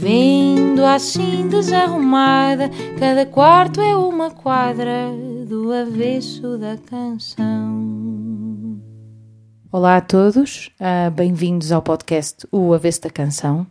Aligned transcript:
Vendo 0.00 0.82
assim 0.82 1.46
desarrumada, 1.46 2.70
cada 2.98 3.26
quarto 3.26 3.82
é 3.82 3.94
uma 3.94 4.30
quadra 4.30 5.10
do 5.46 5.70
avesso 5.70 6.56
da 6.56 6.78
canção. 6.78 8.80
Olá 9.70 9.98
a 9.98 10.00
todos, 10.00 10.70
uh, 10.80 11.10
bem-vindos 11.10 11.70
ao 11.70 11.82
podcast 11.82 12.48
O 12.50 12.72
Avesso 12.72 13.02
da 13.02 13.10
Canção. 13.10 13.66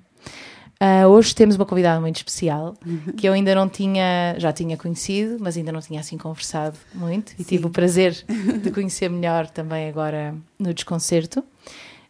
Uh, 0.79 1.07
hoje 1.07 1.33
temos 1.33 1.55
uma 1.55 1.65
convidada 1.65 1.99
muito 1.99 2.17
especial 2.17 2.75
uhum. 2.85 3.13
que 3.17 3.27
eu 3.27 3.33
ainda 3.33 3.55
não 3.55 3.67
tinha, 3.67 4.35
já 4.37 4.53
tinha 4.53 4.77
conhecido, 4.77 5.37
mas 5.39 5.57
ainda 5.57 5.71
não 5.71 5.81
tinha 5.81 5.99
assim 5.99 6.15
conversado 6.15 6.77
muito 6.93 7.33
e 7.39 7.43
Sim. 7.43 7.43
tive 7.43 7.65
o 7.65 7.71
prazer 7.71 8.23
de 8.61 8.69
conhecer 8.69 9.09
melhor 9.09 9.47
também 9.47 9.89
agora 9.89 10.35
no 10.59 10.75
desconcerto. 10.75 11.43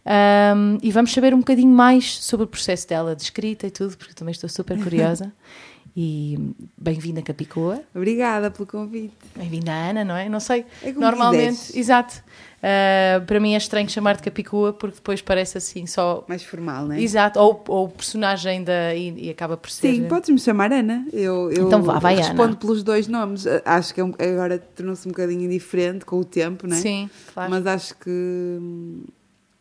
Um, 0.09 0.79
e 0.81 0.91
vamos 0.91 1.13
saber 1.13 1.35
um 1.35 1.39
bocadinho 1.39 1.71
mais 1.71 2.17
sobre 2.23 2.43
o 2.45 2.47
processo 2.47 2.87
dela 2.87 3.15
de 3.15 3.21
escrita 3.21 3.67
e 3.67 3.71
tudo, 3.71 3.95
porque 3.95 4.13
também 4.13 4.31
estou 4.31 4.49
super 4.49 4.81
curiosa. 4.81 5.31
e 5.95 6.55
bem-vinda 6.75 7.21
Capicua. 7.21 7.81
Obrigada 7.93 8.49
pelo 8.49 8.65
convite. 8.65 9.13
Bem-vinda 9.35 9.71
Ana, 9.71 10.03
não 10.03 10.15
é? 10.15 10.27
Não 10.27 10.39
sei, 10.39 10.65
é 10.81 10.91
normalmente, 10.91 11.57
quiseres. 11.57 11.75
exato. 11.75 12.23
Uh, 12.57 13.23
para 13.25 13.39
mim 13.39 13.53
é 13.53 13.57
estranho 13.57 13.87
chamar-te 13.89 14.23
Capicua 14.23 14.73
porque 14.73 14.95
depois 14.95 15.21
parece 15.21 15.59
assim 15.59 15.85
só. 15.85 16.25
Mais 16.27 16.41
formal, 16.41 16.85
não 16.87 16.95
é? 16.95 17.01
Exato, 17.01 17.39
ou, 17.39 17.63
ou 17.67 17.87
personagem 17.87 18.63
da. 18.63 18.95
E, 18.95 19.27
e, 19.27 19.29
acaba 19.29 19.55
por 19.57 19.69
ser. 19.69 19.93
Sim, 19.93 20.07
podes-me 20.07 20.39
chamar 20.39 20.71
Ana. 20.73 21.05
Eu, 21.13 21.51
eu 21.51 21.67
então 21.67 21.83
vá, 21.83 21.99
vai 21.99 22.15
respondo 22.15 22.43
Ana. 22.43 22.55
pelos 22.55 22.81
dois 22.81 23.07
nomes. 23.07 23.45
Acho 23.63 23.93
que 23.93 24.01
é 24.01 24.31
agora 24.31 24.57
tornou-se 24.57 25.07
um 25.07 25.11
bocadinho 25.11 25.43
indiferente 25.43 26.03
com 26.03 26.17
o 26.17 26.25
tempo, 26.25 26.67
não 26.67 26.75
é? 26.75 26.79
Sim, 26.79 27.09
claro. 27.33 27.51
Mas 27.51 27.67
acho 27.67 27.95
que 27.95 28.09
hum, 28.09 29.03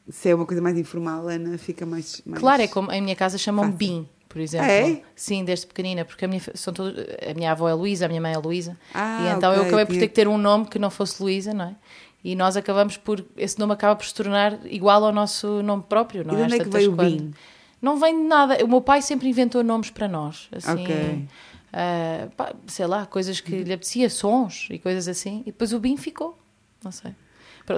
se 0.09 0.31
é 0.31 0.34
uma 0.34 0.47
coisa 0.47 0.62
mais 0.62 0.78
informal, 0.78 1.28
Ana 1.28 1.59
fica 1.59 1.84
mais. 1.84 2.23
mais... 2.25 2.41
Claro, 2.41 2.62
é 2.62 2.69
como 2.69 2.91
em 2.92 3.01
minha 3.01 3.17
casa 3.17 3.39
chamam-me 3.39 3.73
Bim 3.73 4.09
por 4.28 4.41
exemplo. 4.41 4.67
É? 4.67 5.01
Sim, 5.17 5.45
desde 5.45 5.67
pequenina, 5.67 6.05
porque 6.05 6.25
a 6.25 6.28
minha, 6.28 6.42
são 6.55 6.73
todos, 6.73 7.03
a 7.28 7.34
minha 7.34 7.51
avó 7.51 7.69
é 7.69 7.75
Luísa, 7.75 8.05
a 8.05 8.09
minha 8.09 8.20
mãe 8.20 8.34
é 8.34 8.39
Luísa. 8.39 8.77
Ah, 8.92 9.23
e 9.23 9.36
então 9.36 9.51
okay. 9.51 9.62
eu 9.62 9.67
acabei 9.67 9.86
por 9.86 9.95
ter 9.95 10.09
que 10.09 10.14
ter 10.14 10.29
um 10.29 10.36
nome 10.36 10.67
que 10.67 10.79
não 10.79 10.91
fosse 10.91 11.23
Luísa, 11.23 11.55
não 11.55 11.64
é? 11.64 11.75
E 12.23 12.36
nós 12.36 12.56
acabamos 12.56 12.97
por. 12.97 13.25
Esse 13.36 13.59
nome 13.59 13.73
acaba 13.73 13.97
por 13.97 14.05
se 14.05 14.14
tornar 14.14 14.59
igual 14.67 15.05
ao 15.05 15.12
nosso 15.12 15.62
nome 15.62 15.84
próprio, 15.89 16.25
não 16.25 16.34
e 16.34 16.36
é? 16.36 16.41
E 16.41 16.42
onde 16.45 16.55
é 16.56 16.59
que 16.59 16.69
veio 16.69 16.92
o 16.92 16.97
BIM? 16.97 17.33
Não 17.81 17.98
vem 17.98 18.23
de 18.23 18.29
nada. 18.29 18.64
O 18.64 18.69
meu 18.69 18.81
pai 18.81 19.01
sempre 19.01 19.29
inventou 19.29 19.62
nomes 19.62 19.89
para 19.89 20.09
nós. 20.09 20.48
Assim, 20.53 20.83
ok. 20.83 21.29
Uh, 21.69 22.31
pá, 22.36 22.55
sei 22.67 22.86
lá, 22.86 23.06
coisas 23.06 23.41
que 23.41 23.62
lhe 23.62 23.73
apetecia, 23.73 24.11
sons 24.11 24.69
e 24.70 24.79
coisas 24.79 25.06
assim. 25.06 25.42
E 25.42 25.53
depois 25.53 25.73
o 25.73 25.79
BIM 25.79 25.97
ficou. 25.97 26.36
Não 26.83 26.91
sei. 26.91 27.14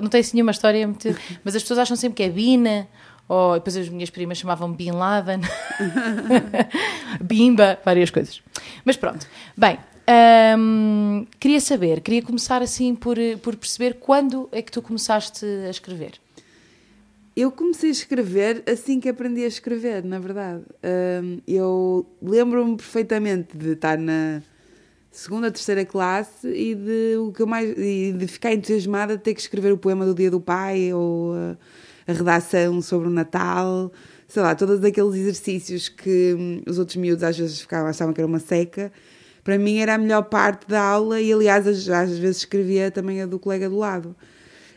Não 0.00 0.08
tem 0.08 0.20
assim 0.20 0.36
nenhuma 0.36 0.52
história. 0.52 0.86
Muito... 0.86 1.08
Mas 1.44 1.56
as 1.56 1.62
pessoas 1.62 1.80
acham 1.80 1.96
sempre 1.96 2.16
que 2.16 2.22
é 2.22 2.28
Bina. 2.28 2.86
Ou 3.28 3.54
depois 3.54 3.76
as 3.76 3.88
minhas 3.88 4.10
primas 4.10 4.38
chamavam 4.38 4.72
Bin 4.72 4.90
Laden. 4.90 5.40
Bimba, 7.22 7.78
várias 7.84 8.10
coisas. 8.10 8.42
Mas 8.84 8.96
pronto. 8.96 9.24
Bem, 9.56 9.78
um, 10.58 11.24
queria 11.38 11.60
saber, 11.60 12.00
queria 12.00 12.22
começar 12.22 12.60
assim 12.60 12.94
por, 12.96 13.16
por 13.40 13.54
perceber 13.54 13.94
quando 13.94 14.48
é 14.50 14.60
que 14.60 14.72
tu 14.72 14.82
começaste 14.82 15.46
a 15.46 15.70
escrever. 15.70 16.14
Eu 17.36 17.52
comecei 17.52 17.90
a 17.90 17.92
escrever 17.92 18.64
assim 18.68 18.98
que 18.98 19.08
aprendi 19.08 19.44
a 19.44 19.46
escrever, 19.46 20.04
na 20.04 20.18
verdade. 20.18 20.64
Um, 21.22 21.38
eu 21.46 22.04
lembro-me 22.20 22.76
perfeitamente 22.76 23.56
de 23.56 23.72
estar 23.72 23.96
na 23.96 24.42
segunda, 25.10 25.50
terceira 25.50 25.84
classe 25.84 26.48
e 26.48 26.74
de 26.74 27.16
o 27.18 27.32
que 27.32 27.44
mais 27.44 27.70
e 27.76 28.12
de 28.16 28.26
ficar 28.26 28.52
entusiasmada 28.52 29.16
de 29.16 29.22
ter 29.22 29.34
que 29.34 29.40
escrever 29.40 29.72
o 29.72 29.78
poema 29.78 30.06
do 30.06 30.14
Dia 30.14 30.30
do 30.30 30.40
Pai 30.40 30.92
ou 30.92 31.34
uh, 31.34 31.56
a 32.06 32.12
redação 32.12 32.80
sobre 32.80 33.08
o 33.08 33.10
Natal, 33.10 33.92
sei 34.28 34.42
lá, 34.42 34.54
todos 34.54 34.82
aqueles 34.84 35.14
exercícios 35.14 35.88
que 35.88 36.34
hum, 36.38 36.62
os 36.66 36.78
outros 36.78 36.96
miúdos 36.96 37.24
às 37.24 37.36
vezes 37.36 37.60
ficavam, 37.60 37.88
achavam 37.88 38.14
que 38.14 38.20
era 38.20 38.28
uma 38.28 38.38
seca. 38.38 38.92
Para 39.42 39.58
mim 39.58 39.78
era 39.78 39.94
a 39.94 39.98
melhor 39.98 40.22
parte 40.22 40.68
da 40.68 40.80
aula 40.80 41.20
e, 41.20 41.32
aliás, 41.32 41.66
às, 41.66 41.88
às 41.88 42.16
vezes 42.18 42.38
escrevia 42.38 42.90
também 42.90 43.22
a 43.22 43.26
do 43.26 43.38
colega 43.38 43.68
do 43.68 43.76
lado. 43.76 44.14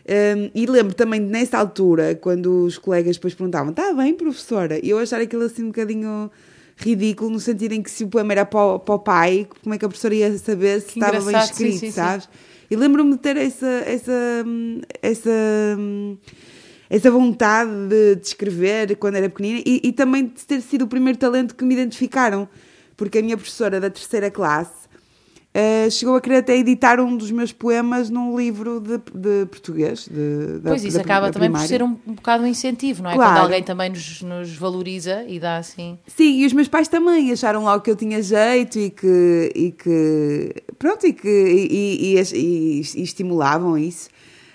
Um, 0.05 0.51
e 0.53 0.65
lembro 0.65 0.93
também 0.93 1.19
nessa 1.19 1.57
altura, 1.57 2.15
quando 2.15 2.65
os 2.65 2.77
colegas 2.77 3.15
depois 3.15 3.33
perguntavam: 3.33 3.69
Está 3.69 3.93
bem, 3.93 4.13
professora? 4.13 4.79
E 4.83 4.89
eu 4.89 4.97
achar 4.97 5.21
aquilo 5.21 5.43
assim 5.43 5.63
um 5.63 5.67
bocadinho 5.67 6.29
ridículo, 6.77 7.29
no 7.29 7.39
sentido 7.39 7.73
em 7.73 7.81
que 7.81 7.89
se 7.89 8.03
o 8.03 8.07
poema 8.07 8.33
era 8.33 8.45
para 8.45 8.75
o, 8.75 8.79
para 8.79 8.95
o 8.95 8.99
pai, 8.99 9.47
como 9.61 9.75
é 9.75 9.77
que 9.77 9.85
a 9.85 9.87
professora 9.87 10.15
ia 10.15 10.37
saber 10.37 10.81
se 10.81 10.93
que 10.93 10.99
estava 10.99 11.21
bem 11.21 11.37
escrito, 11.37 11.73
sim, 11.73 11.79
sim, 11.79 11.91
sabes? 11.91 12.25
Sim. 12.25 12.29
E 12.71 12.75
lembro-me 12.75 13.11
de 13.11 13.17
ter 13.19 13.37
essa, 13.37 13.67
essa, 13.67 14.45
essa, 15.01 15.31
essa 16.89 17.11
vontade 17.11 17.71
de, 17.87 18.15
de 18.15 18.27
escrever 18.27 18.95
quando 18.95 19.15
era 19.15 19.29
pequenina 19.29 19.61
e, 19.65 19.81
e, 19.83 19.91
também 19.91 20.25
de 20.27 20.45
ter 20.45 20.61
sido 20.61 20.83
o 20.83 20.87
primeiro 20.87 21.19
talento 21.19 21.55
que 21.55 21.63
me 21.63 21.73
identificaram, 21.73 22.47
porque 22.97 23.19
a 23.19 23.21
minha 23.21 23.37
professora 23.37 23.79
da 23.79 23.89
terceira 23.89 24.31
classe 24.31 24.82
uh, 25.53 25.91
chegou 25.91 26.15
a 26.15 26.21
querer 26.21 26.37
até 26.37 26.57
editar 26.57 26.99
um 26.99 27.15
dos 27.15 27.31
meus 27.31 27.51
poemas 27.51 28.09
num 28.09 28.37
livro 28.37 28.79
de, 28.79 28.97
de 28.97 29.45
português. 29.45 30.07
De, 30.07 30.59
pois 30.63 30.81
da, 30.81 30.87
isso 30.87 30.97
da, 30.97 31.03
acaba 31.03 31.27
da 31.27 31.33
também 31.33 31.49
primária. 31.49 31.67
por 31.67 31.69
ser 31.69 31.83
um, 31.83 31.97
um 32.07 32.13
bocado 32.15 32.43
um 32.43 32.47
incentivo, 32.47 33.03
não 33.03 33.11
é? 33.11 33.15
Claro. 33.15 33.31
Quando 33.31 33.43
alguém 33.43 33.63
também 33.63 33.89
nos, 33.89 34.21
nos, 34.21 34.55
valoriza 34.55 35.23
e 35.27 35.39
dá 35.39 35.57
assim. 35.57 35.97
Sim, 36.07 36.41
e 36.41 36.45
os 36.45 36.53
meus 36.53 36.67
pais 36.67 36.87
também 36.87 37.31
acharam 37.31 37.63
logo 37.63 37.81
que 37.81 37.91
eu 37.91 37.95
tinha 37.95 38.21
jeito 38.21 38.79
e 38.79 38.89
que. 38.89 39.51
E 39.55 39.71
que 39.71 40.53
pronto, 40.77 41.05
e 41.05 41.13
que. 41.13 41.27
E, 41.29 42.15
e, 42.15 42.19
e 42.19 42.79
estimulavam 43.03 43.77
isso. 43.77 44.09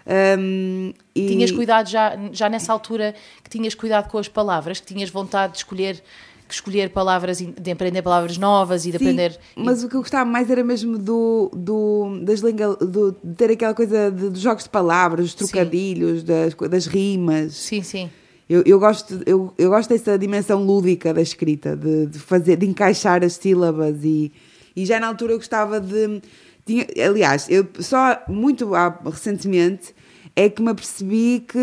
Um, 0.08 0.94
e... 1.14 1.26
Tinhas 1.26 1.50
cuidado 1.50 1.86
já, 1.86 2.18
já 2.32 2.48
nessa 2.48 2.72
altura 2.72 3.14
que 3.44 3.50
tinhas 3.50 3.74
cuidado 3.74 4.08
com 4.08 4.16
as 4.16 4.26
palavras, 4.26 4.80
que 4.80 4.86
tinhas 4.86 5.10
vontade 5.10 5.52
de 5.52 5.58
escolher 5.58 6.02
que 6.48 6.54
escolher 6.54 6.90
palavras, 6.90 7.38
de 7.38 7.70
aprender 7.70 8.00
palavras 8.00 8.38
novas 8.38 8.86
e 8.86 8.90
de 8.90 8.98
Sim, 8.98 9.04
aprender. 9.04 9.38
Mas 9.54 9.84
o 9.84 9.88
que 9.88 9.94
eu 9.94 10.00
gostava 10.00 10.28
mais 10.28 10.50
era 10.50 10.64
mesmo 10.64 10.96
do, 10.96 11.50
do, 11.54 12.20
das 12.22 12.40
linga, 12.40 12.74
do, 12.74 13.14
de 13.22 13.34
ter 13.34 13.50
aquela 13.50 13.74
coisa 13.74 14.10
de, 14.10 14.30
dos 14.30 14.40
jogos 14.40 14.64
de 14.64 14.70
palavras, 14.70 15.26
dos 15.26 15.34
trocadilhos, 15.34 16.24
das, 16.24 16.54
das 16.54 16.86
rimas. 16.86 17.54
Sim, 17.54 17.82
sim. 17.82 18.10
Eu, 18.48 18.62
eu, 18.64 18.80
gosto, 18.80 19.20
eu, 19.26 19.52
eu 19.58 19.68
gosto 19.68 19.90
dessa 19.90 20.18
dimensão 20.18 20.64
lúdica 20.64 21.12
da 21.12 21.20
escrita, 21.20 21.76
de, 21.76 22.06
de 22.06 22.18
fazer, 22.18 22.56
de 22.56 22.66
encaixar 22.66 23.22
as 23.22 23.34
sílabas 23.34 24.02
e, 24.02 24.32
e 24.74 24.86
já 24.86 24.98
na 24.98 25.06
altura 25.06 25.34
eu 25.34 25.36
gostava 25.36 25.78
de. 25.78 26.22
Tinha, 26.64 26.86
aliás, 27.06 27.46
eu 27.50 27.66
só 27.78 28.22
muito 28.26 28.70
recentemente 29.04 29.94
é 30.34 30.48
que 30.48 30.62
me 30.62 30.70
apercebi 30.70 31.44
que, 31.46 31.58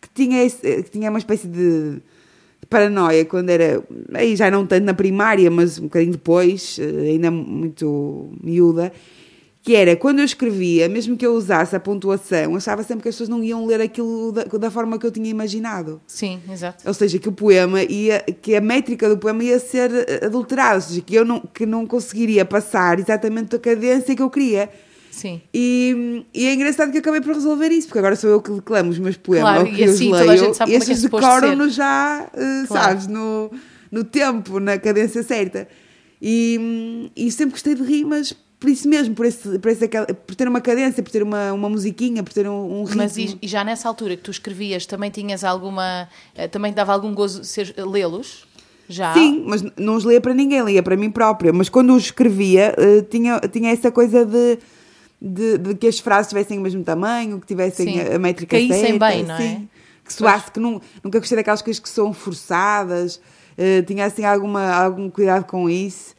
que, 0.00 0.08
tinha, 0.14 0.44
esse, 0.44 0.82
que 0.82 0.90
tinha 0.90 1.08
uma 1.08 1.18
espécie 1.18 1.48
de 1.48 2.02
paranoia 2.70 3.24
quando 3.24 3.50
era, 3.50 3.82
aí 4.14 4.36
já 4.36 4.48
não 4.50 4.64
tanto 4.64 4.84
na 4.84 4.94
primária, 4.94 5.50
mas 5.50 5.78
um 5.78 5.82
bocadinho 5.82 6.12
depois, 6.12 6.78
ainda 7.04 7.30
muito 7.30 8.30
miúda, 8.40 8.92
que 9.62 9.74
era 9.74 9.94
quando 9.94 10.20
eu 10.20 10.24
escrevia, 10.24 10.88
mesmo 10.88 11.16
que 11.16 11.26
eu 11.26 11.34
usasse 11.34 11.76
a 11.76 11.80
pontuação, 11.80 12.56
achava 12.56 12.82
sempre 12.82 13.02
que 13.02 13.08
as 13.08 13.14
pessoas 13.14 13.28
não 13.28 13.42
iam 13.42 13.66
ler 13.66 13.80
aquilo 13.80 14.32
da, 14.32 14.44
da 14.44 14.70
forma 14.70 14.98
que 14.98 15.04
eu 15.04 15.10
tinha 15.10 15.28
imaginado. 15.28 16.00
Sim, 16.06 16.40
exato. 16.50 16.86
Ou 16.86 16.94
seja, 16.94 17.18
que 17.18 17.28
o 17.28 17.32
poema 17.32 17.82
ia, 17.82 18.20
que 18.20 18.54
a 18.54 18.60
métrica 18.60 19.08
do 19.08 19.18
poema 19.18 19.44
ia 19.44 19.58
ser 19.58 19.90
adulterada, 20.24 20.76
ou 20.76 20.80
seja, 20.80 21.00
que 21.02 21.14
eu 21.14 21.24
não, 21.24 21.40
que 21.40 21.66
não 21.66 21.86
conseguiria 21.86 22.44
passar 22.44 22.98
exatamente 22.98 23.54
a 23.56 23.58
cadência 23.58 24.14
que 24.14 24.22
eu 24.22 24.30
queria. 24.30 24.70
Sim. 25.10 25.40
E, 25.52 26.24
e, 26.32 26.46
é 26.46 26.54
engraçado 26.54 26.90
que 26.90 26.96
eu 26.96 27.00
acabei 27.00 27.20
por 27.20 27.34
resolver 27.34 27.68
isso, 27.68 27.88
porque 27.88 27.98
agora 27.98 28.16
sou 28.16 28.30
eu 28.30 28.40
que 28.40 28.50
declamo 28.52 28.90
os 28.90 28.98
meus 28.98 29.16
poemas, 29.16 29.50
claro, 29.50 29.66
ou 29.66 29.72
que 29.74 29.80
e 29.80 29.84
assim, 29.84 30.12
os 30.12 30.20
leio, 30.20 30.52
e 30.66 30.70
é 30.70 30.74
é 30.74 30.76
esses 30.76 31.00
suposto 31.00 31.26
decoram-no 31.26 31.68
já, 31.68 32.28
uh, 32.32 32.66
Claro. 32.66 32.86
sabes, 32.86 33.06
no, 33.06 33.50
no 33.90 34.04
tempo, 34.04 34.60
na 34.60 34.78
cadência 34.78 35.22
certa. 35.22 35.68
E, 36.22 37.10
e 37.16 37.30
sempre 37.30 37.52
gostei 37.52 37.74
de 37.74 37.82
rimas 37.82 38.34
por 38.60 38.68
isso 38.68 38.86
mesmo, 38.86 39.14
por, 39.14 39.24
esse, 39.24 39.58
por, 39.58 39.70
esse, 39.70 39.88
por 39.88 40.34
ter 40.34 40.46
uma 40.46 40.60
cadência, 40.60 41.02
por 41.02 41.10
ter 41.10 41.22
uma, 41.22 41.50
uma 41.50 41.70
musiquinha, 41.70 42.22
por 42.22 42.30
ter 42.30 42.46
um, 42.46 42.80
um 42.80 42.84
ritmo. 42.84 43.02
Mas 43.02 43.16
e, 43.16 43.38
e 43.40 43.48
já 43.48 43.64
nessa 43.64 43.88
altura 43.88 44.16
que 44.16 44.22
tu 44.22 44.30
escrevias, 44.30 44.84
também 44.84 45.10
tinhas 45.10 45.42
alguma. 45.42 46.06
eh, 46.34 46.46
Também 46.46 46.70
dava 46.70 46.92
algum 46.92 47.14
gozo 47.14 47.40
lê-los? 47.90 48.46
Já? 48.86 49.14
Sim, 49.14 49.44
mas 49.46 49.64
não 49.78 49.94
os 49.94 50.04
lia 50.04 50.20
para 50.20 50.34
ninguém, 50.34 50.62
lia 50.62 50.82
para 50.82 50.94
mim 50.94 51.10
própria. 51.10 51.54
Mas 51.54 51.70
quando 51.70 51.94
os 51.94 52.04
escrevia, 52.04 52.74
eh, 52.76 53.00
tinha, 53.08 53.40
tinha 53.40 53.72
essa 53.72 53.90
coisa 53.90 54.26
de, 54.26 54.58
de, 55.20 55.58
de 55.58 55.74
que 55.74 55.86
as 55.86 55.98
frases 55.98 56.28
tivessem 56.28 56.58
o 56.58 56.62
mesmo 56.62 56.82
tamanho, 56.82 57.38
que 57.40 57.46
tivessem 57.46 57.94
Sim. 57.94 58.14
a, 58.14 58.18
métrica 58.18 58.56
Caíssem 58.56 58.80
certa. 58.80 59.06
bem, 59.06 59.24
não 59.24 59.34
é? 59.34 59.38
sim. 59.38 59.68
Que 60.04 60.12
soasse, 60.12 60.50
que 60.50 60.58
nun- 60.58 60.80
nunca 61.04 61.18
gostei 61.18 61.36
daquelas 61.36 61.62
coisas 61.62 61.80
que 61.80 61.88
são 61.88 62.12
forçadas. 62.12 63.20
Uh, 63.56 63.82
tinha 63.86 64.06
assim 64.06 64.24
alguma, 64.24 64.72
algum 64.72 65.08
cuidado 65.10 65.44
com 65.44 65.68
isso. 65.68 66.14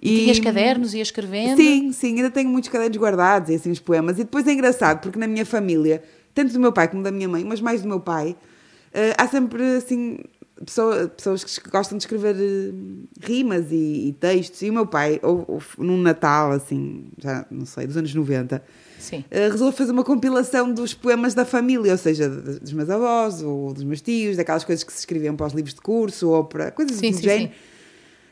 E 0.00 0.22
tinhas 0.22 0.40
cadernos, 0.40 0.94
ia 0.94 1.02
escrevendo? 1.02 1.56
Sim, 1.56 1.92
sim, 1.92 2.16
ainda 2.16 2.30
tenho 2.30 2.48
muitos 2.48 2.70
cadernos 2.70 2.96
guardados, 2.96 3.54
assim, 3.54 3.70
os 3.70 3.78
poemas. 3.80 4.18
E 4.18 4.24
depois 4.24 4.46
é 4.46 4.52
engraçado, 4.52 5.00
porque 5.00 5.18
na 5.18 5.26
minha 5.26 5.44
família, 5.46 6.02
tanto 6.34 6.52
do 6.52 6.60
meu 6.60 6.72
pai 6.72 6.88
como 6.88 7.02
da 7.02 7.10
minha 7.10 7.28
mãe, 7.28 7.44
mas 7.44 7.60
mais 7.60 7.82
do 7.82 7.88
meu 7.88 8.00
pai, 8.00 8.30
uh, 8.30 9.14
há 9.16 9.28
sempre, 9.28 9.62
assim, 9.76 10.18
pessoa, 10.64 11.08
pessoas 11.08 11.44
que 11.44 11.70
gostam 11.70 11.98
de 11.98 12.04
escrever 12.04 12.34
uh, 12.36 13.08
rimas 13.20 13.70
e, 13.70 14.08
e, 14.08 14.12
textos. 14.12 14.62
E 14.62 14.70
o 14.70 14.72
meu 14.72 14.86
pai, 14.86 15.20
ou, 15.22 15.44
ou, 15.48 15.62
num 15.78 15.96
Natal, 15.96 16.52
assim, 16.52 17.06
já 17.18 17.46
não 17.50 17.66
sei, 17.66 17.86
dos 17.86 17.96
anos 17.96 18.14
90, 18.14 18.62
Sim. 18.98 19.24
Uh, 19.30 19.50
resolveu 19.52 19.72
fazer 19.72 19.92
uma 19.92 20.04
compilação 20.04 20.72
dos 20.72 20.94
poemas 20.94 21.34
da 21.34 21.44
família, 21.44 21.92
ou 21.92 21.98
seja, 21.98 22.28
dos 22.28 22.72
meus 22.72 22.90
avós 22.90 23.42
ou 23.42 23.72
dos 23.72 23.84
meus 23.84 24.00
tios, 24.00 24.36
daquelas 24.36 24.64
coisas 24.64 24.82
que 24.82 24.92
se 24.92 25.00
escreviam 25.00 25.36
para 25.36 25.46
os 25.46 25.52
livros 25.52 25.74
de 25.74 25.80
curso 25.80 26.30
ou 26.30 26.44
para 26.44 26.70
coisas 26.70 26.96
sim, 26.96 27.10
do 27.10 27.16
sim, 27.16 27.22
género. 27.22 27.52
Sim. 27.52 27.75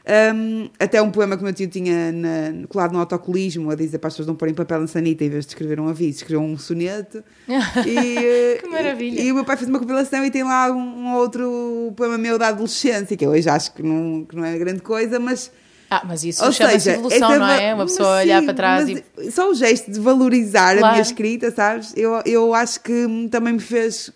Um, 0.07 0.69
até 0.79 1.01
um 1.01 1.11
poema 1.11 1.35
que 1.35 1.43
o 1.43 1.45
meu 1.47 1.55
tio 1.55 1.67
tinha 1.67 2.13
na, 2.13 2.67
colado 2.69 2.93
no 2.93 2.99
autocolismo 2.99 3.71
a 3.71 3.75
dizer 3.75 3.97
para 3.97 4.09
as 4.09 4.13
pessoas 4.13 4.29
não 4.29 4.35
porem 4.35 4.53
papel 4.53 4.81
na 4.81 4.87
sanita 4.87 5.25
em 5.25 5.31
vez 5.31 5.47
de 5.47 5.53
escrever 5.53 5.81
um 5.81 5.89
aviso, 5.89 6.19
escreveu 6.19 6.43
um 6.43 6.59
soneto. 6.59 7.25
e, 7.49 8.59
que 8.61 8.69
maravilha! 8.69 9.19
E, 9.19 9.29
e, 9.29 9.33
o 9.33 9.35
meu 9.35 9.47
pai 9.47 9.57
fez 9.57 9.69
uma 9.69 9.79
compilação 9.79 10.23
e 10.23 10.31
tem 10.31 10.43
lá 10.43 10.71
um, 10.71 10.77
um, 10.77 11.15
outro 11.15 11.91
poema 11.97 12.19
meu 12.19 12.39
da 12.39 12.49
adolescência, 12.49 13.17
que 13.17 13.25
eu 13.25 13.31
hoje 13.31 13.49
acho 13.49 13.73
que 13.73 13.83
não, 13.83 14.27
que 14.27 14.37
não 14.37 14.45
é 14.45 14.59
grande 14.59 14.83
coisa, 14.83 15.19
mas. 15.19 15.51
Ah, 15.91 16.03
mas 16.05 16.23
isso 16.23 16.53
chama-se 16.53 16.91
evolução, 16.91 17.39
não 17.39 17.49
é? 17.49 17.73
Uma 17.73 17.87
pessoa 17.87 18.19
sim, 18.19 18.25
olhar 18.25 18.43
para 18.43 18.55
trás 18.55 18.89
e. 18.89 19.31
Só 19.31 19.51
o 19.51 19.55
gesto 19.55 19.91
de 19.91 20.01
valorizar 20.01 20.77
claro. 20.77 20.87
a 20.87 20.91
minha 20.91 21.03
escrita, 21.03 21.51
sabes? 21.51 21.95
Eu, 21.97 22.21
eu 22.27 22.53
acho 22.53 22.81
que 22.81 23.29
também 23.31 23.55
me 23.55 23.61
fez 23.61 24.13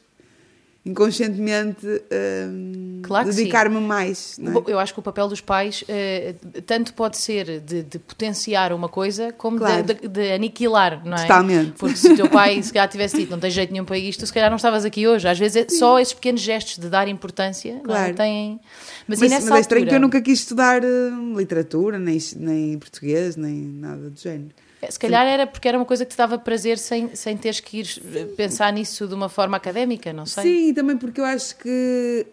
inconscientemente 0.88 1.86
uh, 1.86 3.02
claro 3.02 3.28
dedicar-me 3.28 3.78
mais. 3.78 4.38
É? 4.38 4.70
Eu 4.70 4.78
acho 4.78 4.94
que 4.94 5.00
o 5.00 5.02
papel 5.02 5.28
dos 5.28 5.40
pais 5.40 5.82
uh, 5.82 6.62
tanto 6.62 6.94
pode 6.94 7.18
ser 7.18 7.60
de, 7.60 7.82
de, 7.82 7.98
potenciar 7.98 8.72
uma 8.72 8.88
coisa 8.88 9.30
como 9.32 9.58
claro. 9.58 9.82
de, 9.82 9.94
de, 9.94 10.08
de, 10.08 10.32
aniquilar, 10.32 11.04
não 11.04 11.16
é? 11.16 11.22
Totalmente. 11.22 11.72
Porque 11.72 11.96
se 11.96 12.12
o 12.12 12.16
teu 12.16 12.30
pai 12.30 12.62
se 12.62 12.72
calhar 12.72 12.88
tivesse 12.88 13.18
dito 13.18 13.30
não 13.30 13.38
tem 13.38 13.50
jeito 13.50 13.70
nenhum 13.70 13.84
para 13.84 13.98
isto, 13.98 14.26
se 14.26 14.32
calhar 14.32 14.48
não 14.48 14.56
estavas 14.56 14.84
aqui 14.84 15.06
hoje. 15.06 15.28
Às 15.28 15.38
vezes 15.38 15.56
é 15.56 15.68
só 15.68 15.98
esses 15.98 16.14
pequenos 16.14 16.40
gestos 16.40 16.78
de 16.78 16.88
dar 16.88 17.06
importância 17.06 17.80
claro. 17.84 18.02
não 18.02 18.08
é? 18.08 18.12
têm. 18.14 18.60
Mas, 19.06 19.20
mas, 19.20 19.30
mas 19.30 19.50
é 19.50 19.60
estranho 19.60 19.86
que 19.86 19.94
eu 19.94 20.00
nunca 20.00 20.22
quis 20.22 20.40
estudar 20.40 20.82
uh, 20.82 21.36
literatura, 21.36 21.98
nem, 21.98 22.18
nem 22.36 22.78
português, 22.78 23.36
nem 23.36 23.54
nada 23.54 24.08
do 24.08 24.18
género. 24.18 24.54
Se 24.88 24.98
calhar 24.98 25.26
era 25.26 25.46
porque 25.46 25.66
era 25.66 25.76
uma 25.76 25.84
coisa 25.84 26.04
que 26.04 26.12
te 26.12 26.16
dava 26.16 26.38
prazer 26.38 26.78
sem, 26.78 27.14
sem 27.14 27.36
teres 27.36 27.58
que 27.58 27.80
ir 27.80 28.02
eh, 28.14 28.24
pensar 28.36 28.72
nisso 28.72 29.08
de 29.08 29.14
uma 29.14 29.28
forma 29.28 29.56
académica, 29.56 30.12
não 30.12 30.24
sei. 30.24 30.44
Sim, 30.44 30.74
também 30.74 30.96
porque 30.96 31.20
eu 31.20 31.24
acho 31.24 31.56
que. 31.56 32.26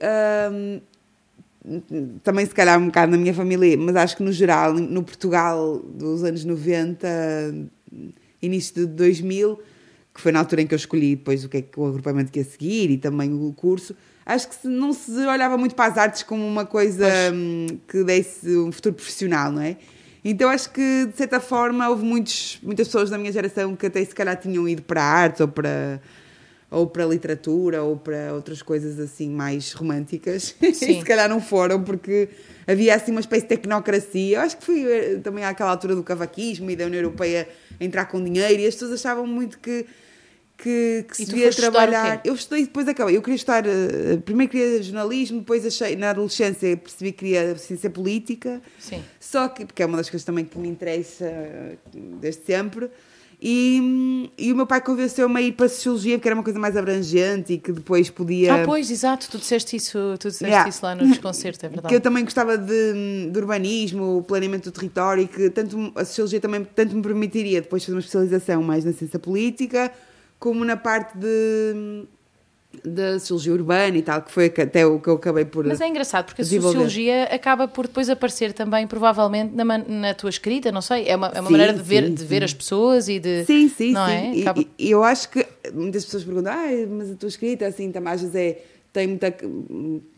também 2.24 2.46
se 2.46 2.54
calhar 2.54 2.80
um 2.80 2.88
bocado 2.88 3.12
na 3.12 3.18
minha 3.18 3.34
família, 3.34 3.76
mas 3.78 3.96
acho 3.96 4.18
que 4.18 4.24
no 4.24 4.32
geral, 4.32 4.74
no 4.74 5.02
Portugal 5.02 5.80
dos 5.80 6.24
anos 6.24 6.46
90, 6.46 7.08
início 8.42 8.86
de 8.86 8.94
2000, 8.94 9.60
que 10.14 10.22
foi 10.22 10.32
na 10.32 10.40
altura 10.40 10.62
em 10.62 10.68
que 10.68 10.74
eu 10.74 10.78
escolhi 10.78 11.16
depois 11.16 11.44
o 11.44 11.50
que 11.50 11.58
é 11.58 11.62
que 11.62 11.80
o 11.80 11.86
agrupamento 11.86 12.32
que 12.32 12.40
ia 12.40 12.46
seguir 12.46 12.92
e 12.92 12.98
também 12.98 13.34
o 13.34 13.52
curso, 13.54 13.96
acho 14.26 14.48
que 14.50 14.68
não 14.68 14.94
se 14.94 15.12
olhava 15.12 15.58
muito 15.58 15.76
para 15.76 15.92
as 15.92 15.98
artes 15.98 16.24
como 16.24 16.46
uma 16.46 16.66
coisa 16.66 17.06
pois. 17.06 17.80
que 17.88 18.04
desse 18.04 18.56
um 18.58 18.72
futuro 18.72 18.96
profissional, 18.96 19.52
não 19.52 19.62
é? 19.62 19.78
Então 20.28 20.50
acho 20.50 20.72
que, 20.72 21.06
de 21.06 21.16
certa 21.16 21.40
forma, 21.40 21.88
houve 21.88 22.04
muitos, 22.04 22.58
muitas 22.64 22.88
pessoas 22.88 23.12
da 23.12 23.18
minha 23.18 23.32
geração 23.32 23.76
que 23.76 23.86
até 23.86 24.04
se 24.04 24.16
calhar 24.16 24.36
tinham 24.36 24.68
ido 24.68 24.82
para 24.82 25.04
artes 25.04 25.40
ou 25.40 25.48
para, 25.48 26.02
ou 26.72 26.88
para 26.88 27.06
literatura 27.06 27.84
ou 27.84 27.96
para 27.96 28.34
outras 28.34 28.64
coisas 28.64 29.00
assim 29.00 29.30
mais 29.30 29.72
românticas. 29.74 30.56
E 30.64 30.74
se 30.74 31.04
calhar 31.04 31.30
não 31.30 31.40
foram 31.40 31.84
porque 31.84 32.30
havia 32.66 32.96
assim 32.96 33.12
uma 33.12 33.20
espécie 33.20 33.44
de 33.44 33.50
tecnocracia. 33.50 34.38
Eu 34.38 34.42
acho 34.42 34.58
que 34.58 34.66
foi 34.66 34.82
eh, 34.82 35.20
também 35.24 35.46
àquela 35.46 35.70
altura 35.70 35.94
do 35.94 36.02
cavaquismo 36.02 36.72
e 36.72 36.76
da 36.76 36.88
União 36.88 37.04
Europeia 37.04 37.48
entrar 37.80 38.06
com 38.06 38.24
dinheiro 38.24 38.64
e 38.64 38.66
as 38.66 38.74
pessoas 38.74 38.94
achavam 38.94 39.28
muito 39.28 39.60
que 39.60 39.86
que, 40.58 41.06
que 41.08 41.18
se 41.18 41.26
devia 41.26 41.52
trabalhar. 41.52 42.22
Eu 42.24 42.34
estudei 42.34 42.64
depois 42.64 42.88
acabei. 42.88 43.16
Eu 43.18 43.22
queria 43.22 43.36
estar. 43.36 43.66
Uh, 43.66 44.22
primeiro 44.24 44.52
queria 44.52 44.82
jornalismo, 44.82 45.40
depois 45.40 45.66
achei. 45.66 45.96
Na 45.96 46.12
adolescência 46.12 46.76
percebi 46.78 47.12
que 47.12 47.20
queria 47.20 47.58
ciência 47.58 47.90
política. 47.90 48.62
Sim. 48.80 49.04
Só 49.20 49.48
que. 49.50 49.66
Porque 49.66 49.84
é 49.84 49.86
uma 49.86 49.98
das 49.98 50.10
coisas 50.10 50.26
também 50.26 50.46
que 50.46 50.58
me 50.58 50.68
interessa 50.68 51.32
desde 51.94 52.44
sempre. 52.44 52.90
E, 53.42 54.32
e 54.38 54.52
o 54.54 54.56
meu 54.56 54.66
pai 54.66 54.80
convenceu-me 54.80 55.38
a 55.38 55.42
ir 55.42 55.52
para 55.52 55.66
a 55.66 55.70
Sociologia, 55.70 56.18
porque 56.18 56.28
era 56.28 56.36
uma 56.36 56.44
coisa 56.44 56.58
mais 56.58 56.78
abrangente 56.78 57.54
e 57.54 57.58
que 57.58 57.72
depois 57.72 58.10
podia. 58.10 58.64
Ah, 58.64 58.66
pois, 58.66 58.90
exato, 58.90 59.30
tu 59.30 59.38
disseste 59.38 59.76
isso, 59.76 60.16
tu 60.20 60.30
disseste 60.30 60.46
yeah. 60.46 60.70
isso 60.70 60.80
lá 60.84 60.96
no 60.96 61.06
desconcerto, 61.06 61.66
é 61.66 61.70
verdade. 61.70 61.90
Que 61.90 61.96
eu 61.96 62.02
também 62.02 62.24
gostava 62.24 62.58
de, 62.58 63.30
de 63.30 63.38
urbanismo, 63.38 64.24
planeamento 64.26 64.72
do 64.72 64.74
território, 64.74 65.24
e 65.24 65.28
que 65.28 65.50
tanto 65.50 65.92
a 65.96 66.06
Sociologia 66.06 66.40
também 66.40 66.66
tanto 66.74 66.96
me 66.96 67.02
permitiria 67.02 67.62
depois 67.62 67.84
fazer 67.84 67.94
uma 67.94 68.00
especialização 68.00 68.64
mais 68.64 68.86
na 68.86 68.94
ciência 68.94 69.20
política 69.20 69.92
como 70.46 70.64
na 70.64 70.78
parte 70.78 71.18
de 71.18 72.06
da 72.84 73.18
sociologia 73.18 73.54
urbana 73.54 73.98
e 73.98 74.02
tal, 74.04 74.22
que 74.22 74.32
foi 74.32 74.46
até 74.46 74.86
o 74.86 75.00
que 75.00 75.10
eu 75.10 75.16
acabei 75.16 75.44
por 75.44 75.66
Mas 75.66 75.82
é 75.82 75.88
engraçado, 75.88 76.26
porque 76.26 76.44
a 76.44 76.46
sociologia 76.46 77.24
acaba 77.24 77.68
por 77.68 77.88
depois 77.88 78.12
aparecer 78.12 78.54
também, 78.54 78.86
provavelmente, 78.86 79.56
na, 79.56 79.64
na 79.64 80.14
tua 80.14 80.30
escrita, 80.30 80.72
não 80.72 80.82
sei, 80.82 81.08
é 81.08 81.16
uma, 81.16 81.30
é 81.30 81.40
uma 81.40 81.48
sim, 81.48 81.52
maneira 81.54 81.74
de 81.74 81.82
ver, 81.82 82.04
sim, 82.04 82.14
de 82.14 82.26
ver 82.26 82.44
as 82.44 82.54
pessoas 82.54 83.08
e 83.08 83.18
de... 83.18 83.44
Sim, 83.46 83.70
sim, 83.70 83.94
não 83.94 84.06
sim. 84.06 84.40
É? 84.40 84.42
Acaba... 84.42 84.62
E, 84.62 84.70
e, 84.78 84.92
eu 84.92 85.04
acho 85.04 85.30
que 85.30 85.44
muitas 85.74 86.06
pessoas 86.06 86.24
perguntam, 86.24 86.54
ah, 86.54 86.88
mas 86.90 87.12
a 87.12 87.16
tua 87.16 87.30
escrita, 87.30 87.66
assim, 87.66 87.92
também 87.92 88.14
às 88.14 88.22
vezes 88.22 88.36
é, 88.36 88.62
tem 88.94 89.08
muita 89.08 89.34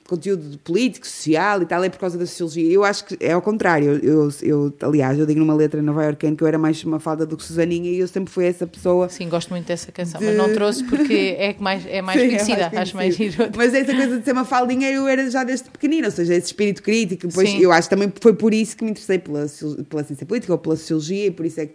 conteúdo 0.08 0.58
político, 0.60 1.06
social 1.06 1.62
e 1.62 1.66
tal, 1.66 1.84
é 1.84 1.90
por 1.90 2.00
causa 2.00 2.18
da 2.18 2.26
sociologia. 2.26 2.72
Eu 2.72 2.84
acho 2.84 3.06
que 3.06 3.18
é 3.20 3.34
ao 3.34 3.42
contrário. 3.42 4.00
Eu, 4.02 4.30
eu, 4.42 4.74
aliás, 4.82 5.20
eu 5.20 5.26
digo 5.26 5.40
numa 5.40 5.54
letra 5.54 5.82
nova 5.82 6.04
iorquina 6.04 6.36
que 6.36 6.44
eu 6.44 6.48
era 6.48 6.58
mais 6.58 6.84
uma 6.84 7.00
falda 7.00 7.26
do 7.26 7.36
que 7.36 7.44
Susaninha 7.44 7.92
e 7.92 8.00
eu 8.00 8.08
sempre 8.08 8.34
fui 8.34 8.46
essa 8.46 8.66
pessoa. 8.66 9.10
Sim, 9.10 9.28
gosto 9.28 9.50
muito 9.50 9.68
dessa 9.68 9.92
canção, 9.92 10.20
de... 10.20 10.28
mas 10.28 10.38
não 10.38 10.54
trouxe 10.54 10.84
porque 10.86 11.36
é 11.38 11.56
mais, 11.60 11.86
é 11.86 12.02
mais 12.02 12.20
Sim, 12.22 12.28
conhecida, 12.28 12.62
é 12.62 12.70
mais 12.70 12.78
acho 12.78 12.96
mais 12.96 13.16
giro. 13.16 13.36
Mas 13.56 13.74
essa 13.74 13.94
coisa 13.94 14.18
de 14.18 14.24
ser 14.24 14.32
uma 14.32 14.46
faldinha 14.46 14.90
eu 14.90 15.08
era 15.08 15.30
já 15.30 15.44
desde 15.44 15.70
pequenina, 15.70 16.08
ou 16.08 16.12
seja, 16.12 16.34
esse 16.34 16.48
espírito 16.48 16.82
crítico. 16.82 17.28
Depois, 17.28 17.54
eu 17.60 17.72
acho 17.72 17.90
que 17.90 17.96
também 17.96 18.12
foi 18.22 18.34
por 18.34 18.54
isso 18.54 18.78
que 18.78 18.84
me 18.84 18.92
interessei 18.92 19.20
pela, 19.20 19.46
pela 19.90 20.04
ciência 20.04 20.26
política 20.26 20.54
ou 20.54 20.60
pela 20.60 20.76
sociologia 20.76 21.28
e 21.28 21.32
por 21.32 21.46
isso 21.46 21.60
é 21.60 21.66
que 21.68 21.74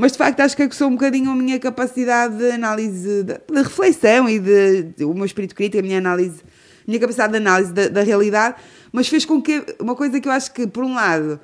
mas 0.00 0.12
de 0.12 0.18
facto 0.18 0.40
acho 0.40 0.56
que 0.56 0.62
é 0.62 0.70
sou 0.70 0.88
um 0.88 0.92
bocadinho 0.92 1.30
a 1.30 1.34
minha 1.34 1.58
capacidade 1.58 2.38
de 2.38 2.50
análise, 2.52 3.22
de, 3.22 3.34
de 3.34 3.62
reflexão 3.62 4.30
e 4.30 4.38
de, 4.38 4.82
de, 4.96 5.04
o 5.04 5.12
meu 5.12 5.26
espírito 5.26 5.54
crítico, 5.54 5.78
a 5.78 5.82
minha 5.82 5.98
análise 5.98 6.40
minha 6.90 7.00
capacidade 7.00 7.32
de 7.32 7.38
análise 7.38 7.72
da, 7.72 7.88
da, 7.88 8.02
realidade, 8.02 8.56
mas 8.92 9.08
fez 9.08 9.24
com 9.24 9.40
que 9.40 9.64
uma 9.80 9.94
coisa 9.94 10.20
que 10.20 10.28
eu 10.28 10.32
acho 10.32 10.52
que, 10.52 10.66
por 10.66 10.84
um 10.84 10.94
lado, 10.94 11.40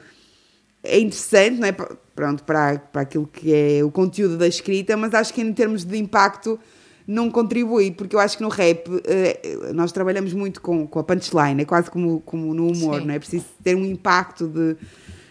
é 0.82 0.98
interessante, 0.98 1.60
não 1.60 1.69
é? 1.69 1.72
Pronto, 1.72 2.44
para, 2.44 2.79
para 2.79 3.03
aquilo 3.03 3.26
que 3.26 3.55
é 3.55 3.84
o 3.84 3.91
conteúdo 3.91 4.36
da 4.36 4.46
escrita, 4.46 4.96
mas 4.96 5.15
acho 5.15 5.32
que 5.32 5.41
em 5.41 5.53
termos 5.53 5.84
de 5.84 5.96
impacto 5.98 6.58
não 7.06 7.31
contribui, 7.31 7.93
porque 7.93 8.17
eu 8.17 8.20
acho 8.20 8.36
que 8.36 8.43
no 8.43 8.48
rap 8.48 8.84
eh, 9.05 9.70
nós 9.72 9.93
trabalhamos 9.93 10.32
muito 10.32 10.60
com, 10.60 10.86
com 10.86 10.98
a 10.98 11.05
punchline, 11.05 11.62
é 11.62 11.65
quase 11.65 11.91
como, 11.91 12.20
como 12.20 12.53
no 12.53 12.72
humor, 12.72 13.00
Sim. 13.00 13.06
não 13.06 13.15
é? 13.15 13.19
Preciso 13.19 13.44
ter 13.62 13.76
um 13.76 13.84
impacto 13.84 14.48
de, 14.48 14.76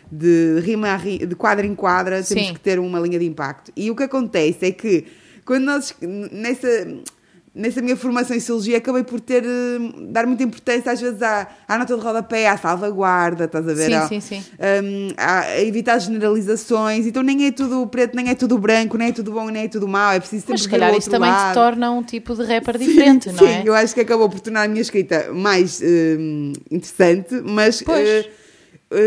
de 0.10 0.62
rima 0.62 0.90
a 0.90 0.96
rima, 0.96 1.26
de 1.26 1.36
quadra 1.36 1.66
em 1.66 1.76
quadra, 1.76 2.24
temos 2.24 2.48
Sim. 2.48 2.54
que 2.54 2.60
ter 2.60 2.80
uma 2.80 3.00
linha 3.00 3.20
de 3.20 3.26
impacto. 3.26 3.72
E 3.76 3.92
o 3.92 3.96
que 3.96 4.04
acontece 4.04 4.66
é 4.68 4.72
que 4.72 5.06
quando 5.44 5.66
nós, 5.66 5.94
nessa, 6.32 6.88
nessa 7.56 7.82
minha 7.82 7.96
formação 7.96 8.36
em 8.36 8.40
Sociologia 8.40 8.78
acabei 8.78 9.04
por 9.04 9.22
ter 9.22 9.44
eh, 9.46 10.10
dar 10.10 10.28
muita 10.28 10.44
importância 10.44 10.92
às 10.92 11.00
vezes 11.00 11.22
à, 11.22 11.48
à 11.66 11.78
nota 11.78 11.96
de 11.96 12.04
rodapé, 12.04 12.50
à 12.50 12.58
salvaguarda, 12.58 13.46
estás 13.46 13.68
a 13.68 13.74
ver? 13.74 13.86
Sim, 13.86 13.94
à, 13.94 14.08
sim, 14.08 14.20
sim. 14.20 14.44
Um, 14.60 15.08
a 15.16 15.62
evitar 15.62 15.98
generalizações, 16.00 17.08
então 17.08 17.24
nem 17.24 17.48
é 17.48 17.52
tudo 17.52 17.88
preto, 17.88 18.16
nem 18.16 18.30
é 18.30 18.36
tudo 18.36 18.58
branco, 18.58 18.98
nem 18.98 19.08
é 19.08 19.12
tudo 19.14 19.32
bom, 19.32 19.50
nem 19.50 19.64
é 19.64 19.68
tudo 19.70 19.88
mau, 19.88 20.12
é 20.12 20.20
preciso 20.20 20.42
sempre 20.42 20.54
Mas 20.54 20.62
se 20.64 20.70
calhar 20.70 20.94
isso 20.96 21.10
também 21.10 21.32
te 21.32 21.54
torna 21.54 21.92
um 21.92 22.04
tipo 22.04 22.36
de 22.36 22.44
rapper 22.44 22.78
diferente, 22.78 23.30
sim, 23.30 23.36
não 23.36 23.48
é? 23.48 23.62
Sim, 23.62 23.68
eu 23.68 23.74
acho 23.74 23.94
que 23.94 24.02
acabou 24.02 24.30
por 24.30 24.42
tornar 24.42 24.64
a 24.64 24.68
minha 24.68 24.82
escrita 24.82 25.32
mais 25.32 25.82
um, 25.82 26.52
interessante, 26.70 27.42
mas... 27.42 27.82
Pois. 27.82 28.26
Uh, 28.26 28.45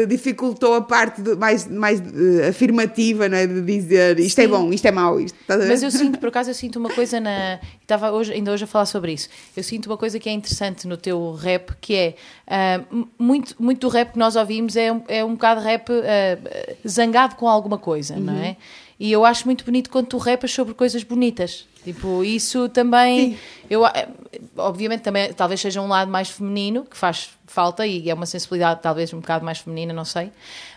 dificultou 0.08 0.74
a 0.74 0.80
parte 0.80 1.22
de, 1.22 1.36
mais, 1.36 1.66
mais 1.68 2.00
uh, 2.00 2.48
afirmativa, 2.48 3.28
né? 3.28 3.46
de 3.46 3.62
dizer 3.62 4.18
isto 4.18 4.40
é 4.40 4.42
Sim. 4.42 4.48
é 4.48 4.50
bom, 4.50 4.72
isto 4.72 4.86
é 4.86 4.90
mau. 4.90 5.20
Isto, 5.20 5.38
Mas 5.46 5.82
eu 5.82 5.90
sinto, 5.90 6.18
por 6.18 6.28
acaso, 6.28 6.50
eu 6.50 6.54
sinto 6.54 6.76
uma 6.76 6.90
coisa 6.90 7.20
na. 7.20 7.60
Estava 7.80 8.10
hoje, 8.10 8.32
ainda 8.32 8.52
hoje 8.52 8.64
a 8.64 8.66
falar 8.66 8.86
sobre 8.86 9.12
isso. 9.12 9.28
Eu 9.56 9.62
sinto 9.62 9.86
uma 9.86 9.96
coisa 9.96 10.18
que 10.18 10.28
é 10.28 10.32
interessante 10.32 10.86
no 10.86 10.96
teu 10.96 11.32
rap, 11.32 11.72
que 11.80 11.94
é 11.94 12.14
uh, 12.46 13.08
muito, 13.18 13.54
muito 13.58 13.80
do 13.80 13.88
rap 13.88 14.12
que 14.12 14.18
nós 14.18 14.36
ouvimos 14.36 14.76
é, 14.76 14.88
é 15.08 15.24
um 15.24 15.34
bocado 15.34 15.60
rap 15.60 15.88
uh, 15.90 16.88
zangado 16.88 17.36
com 17.36 17.48
alguma 17.48 17.78
coisa, 17.78 18.14
uhum. 18.14 18.20
não 18.20 18.34
é? 18.34 18.56
E 19.00 19.12
eu 19.12 19.24
acho 19.24 19.44
muito 19.46 19.64
bonito 19.64 19.90
quando 19.90 20.06
tu 20.06 20.18
repas 20.18 20.52
sobre 20.52 20.74
coisas 20.74 21.04
bonitas. 21.04 21.66
Tipo, 21.84 22.24
isso 22.24 22.68
também. 22.68 23.32
Sim. 23.32 23.38
Eu, 23.70 23.86
eh, 23.86 24.08
obviamente, 24.56 25.02
também 25.02 25.32
talvez 25.32 25.60
seja 25.60 25.80
um 25.80 25.86
lado 25.86 26.10
mais 26.10 26.28
feminino 26.28 26.84
que 26.84 26.96
faz 26.96 27.30
falta 27.58 27.84
e 27.84 28.08
é 28.08 28.14
uma 28.14 28.24
sensibilidade 28.24 28.78
talvez 28.80 29.12
um 29.12 29.18
bocado 29.18 29.44
mais 29.44 29.58
feminina, 29.58 29.92
não 29.92 30.04
sei. 30.04 30.30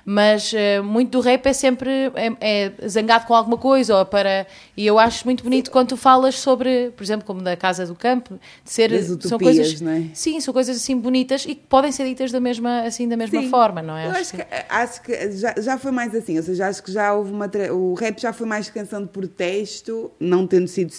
Mas 0.03 0.51
uh, 0.51 0.83
muito 0.83 1.11
do 1.11 1.19
rap 1.19 1.45
é 1.45 1.53
sempre 1.53 1.91
é, 2.15 2.31
é, 2.41 2.87
zangado 2.87 3.27
com 3.27 3.35
alguma 3.35 3.55
coisa 3.55 3.95
ou 3.99 4.03
para 4.03 4.47
e 4.75 4.87
eu 4.87 4.97
acho 4.97 5.23
muito 5.25 5.43
bonito 5.43 5.69
quando 5.69 5.89
tu 5.89 5.97
falas 5.97 6.39
sobre, 6.39 6.91
por 6.97 7.03
exemplo, 7.03 7.23
como 7.23 7.39
da 7.39 7.55
casa 7.55 7.85
do 7.85 7.93
campo, 7.93 8.39
de 8.63 8.71
ser 8.71 8.89
Das 8.89 9.11
utopias, 9.11 9.29
são 9.29 9.37
coisas, 9.37 9.81
não 9.81 9.91
é? 9.91 10.03
sim, 10.15 10.41
são 10.41 10.51
coisas 10.51 10.75
assim 10.75 10.97
bonitas 10.97 11.45
e 11.45 11.53
que 11.53 11.61
podem 11.69 11.91
ser 11.91 12.05
ditas 12.05 12.31
da 12.31 12.39
mesma 12.39 12.81
assim 12.81 13.07
da 13.07 13.15
mesma 13.15 13.41
Sim. 13.41 13.49
forma, 13.51 13.83
não 13.83 13.95
é? 13.95 14.07
Eu 14.07 14.11
acho 14.11 14.33
que, 14.33 14.45
acho 14.67 15.01
que 15.03 15.31
já, 15.33 15.53
já 15.59 15.77
foi 15.77 15.91
mais 15.91 16.15
assim, 16.15 16.35
ou 16.37 16.43
seja, 16.43 16.67
acho 16.67 16.81
que 16.81 16.91
já 16.91 17.13
houve 17.13 17.31
uma. 17.31 17.47
O 17.71 17.93
rap 17.93 18.19
já 18.19 18.33
foi 18.33 18.47
mais 18.47 18.71
canção 18.71 19.03
de 19.03 19.09
protesto, 19.09 20.11
não 20.19 20.47
tendo 20.47 20.67
sido 20.67 20.91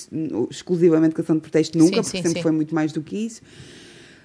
exclusivamente 0.49 1.13
canção 1.13 1.35
de 1.35 1.43
protesto 1.43 1.77
nunca, 1.77 1.97
Sim, 1.97 2.03
porque 2.03 2.17
sim, 2.19 2.23
sempre 2.23 2.39
sim. 2.39 2.43
foi 2.43 2.53
muito 2.53 2.73
mais 2.73 2.93
do 2.93 3.03
que 3.03 3.17
isso. 3.17 3.43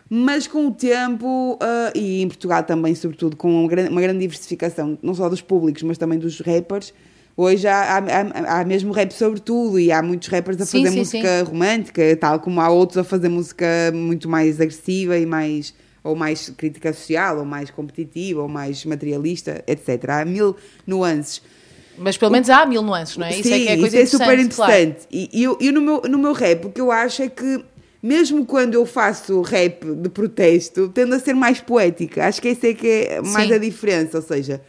Mas 0.09 0.47
com 0.47 0.67
o 0.67 0.71
tempo, 0.71 1.57
ah, 1.61 1.91
e 1.93 2.21
em 2.21 2.27
Portugal 2.27 2.63
também, 2.63 2.95
sobretudo, 2.95 3.35
com 3.35 3.61
uma 3.61 3.67
grande, 3.67 3.89
uma 3.89 4.01
grande 4.01 4.19
diversificação, 4.19 4.97
não 5.01 5.13
só 5.13 5.27
dos 5.27 5.41
públicos, 5.41 5.83
mas 5.83 5.97
também 5.97 6.17
dos 6.17 6.39
rappers, 6.39 6.93
hoje 7.35 7.67
há, 7.67 7.97
há, 7.97 8.59
há- 8.61 8.65
mesmo 8.65 8.91
rap 8.93 9.11
sobre 9.11 9.39
tudo 9.39 9.79
e 9.79 9.91
há 9.91 10.01
muitos 10.01 10.27
rappers 10.29 10.59
a 10.61 10.65
Sim, 10.65 10.79
fazer 10.83 10.91
sim, 10.91 10.99
música 10.99 11.43
romântica, 11.43 12.15
tal 12.15 12.39
como 12.39 12.61
há 12.61 12.69
outros 12.69 12.97
a 12.97 13.03
fazer 13.03 13.29
música 13.29 13.65
muito 13.93 14.29
mais 14.29 14.61
agressiva 14.61 15.17
e 15.17 15.25
mais 15.25 15.73
ou 16.03 16.15
mais 16.15 16.49
crítica 16.51 16.93
social, 16.93 17.39
ou 17.39 17.43
mais 17.45 17.69
competitiva, 17.69 18.41
ou 18.41 18.47
mais 18.47 18.85
materialista, 18.85 19.61
etc. 19.67 20.09
Há 20.09 20.23
mil 20.25 20.55
nuances. 20.85 21.41
Mas 21.97 22.15
pelo 22.15 22.31
menos 22.31 22.49
há 22.49 22.65
mil 22.65 22.81
nuances, 22.81 23.17
não 23.17 23.25
é? 23.27 23.31
isso 23.37 23.53
é 23.53 23.59
que 23.59 23.67
é 23.67 23.77
coisa 23.77 23.99
isso 23.99 24.15
é 24.15 24.19
super 24.19 24.39
interessante. 24.39 24.99
E 25.11 25.29
e 25.33 25.43
eu, 25.43 25.57
eu 25.59 25.73
no, 25.73 25.81
meu, 25.81 26.01
no 26.03 26.17
meu 26.17 26.31
rap, 26.31 26.65
o 26.67 26.71
que 26.71 26.79
eu 26.79 26.91
acho 26.91 27.23
é 27.23 27.27
que, 27.27 27.61
mesmo 28.01 28.45
quando 28.45 28.75
eu 28.75 28.85
faço 28.85 29.41
rap 29.41 29.85
de 29.85 30.09
protesto, 30.09 30.89
tendo 30.89 31.15
a 31.15 31.19
ser 31.19 31.33
mais 31.33 31.59
poética. 31.59 32.25
Acho 32.25 32.41
que 32.41 32.49
essa 32.49 32.67
é 32.67 32.73
que 32.73 32.87
é 32.87 33.21
mais 33.21 33.47
Sim. 33.47 33.53
a 33.53 33.57
diferença. 33.57 34.17
Ou 34.17 34.23
seja, 34.23 34.61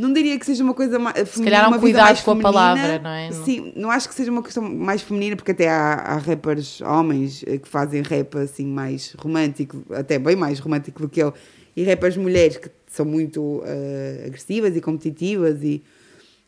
não 0.00 0.12
diria 0.12 0.38
que 0.38 0.46
seja 0.46 0.64
uma 0.64 0.72
coisa 0.72 0.98
mais 0.98 1.16
feminina. 1.28 1.44
calhar 1.44 1.64
há 1.66 1.76
um 1.76 1.78
cuidado 1.78 2.24
com 2.24 2.30
a 2.30 2.36
palavra, 2.36 2.98
não 2.98 3.10
é? 3.10 3.30
Sim, 3.32 3.72
não 3.76 3.90
acho 3.90 4.08
que 4.08 4.14
seja 4.14 4.30
uma 4.30 4.42
questão 4.42 4.62
mais 4.62 5.02
feminina, 5.02 5.36
porque 5.36 5.52
até 5.52 5.68
há, 5.68 5.92
há 5.92 6.16
rappers 6.16 6.80
homens 6.80 7.44
eh, 7.46 7.58
que 7.58 7.68
fazem 7.68 8.00
rap 8.00 8.38
assim 8.38 8.64
mais 8.64 9.14
romântico, 9.18 9.84
até 9.90 10.18
bem 10.18 10.34
mais 10.34 10.58
romântico 10.58 11.02
do 11.02 11.08
que 11.08 11.22
eu, 11.22 11.34
e 11.76 11.84
rappers 11.84 12.16
mulheres 12.16 12.56
que 12.56 12.70
são 12.86 13.04
muito 13.04 13.62
eh, 13.66 14.24
agressivas 14.26 14.74
e 14.74 14.80
competitivas 14.80 15.62
e, 15.62 15.82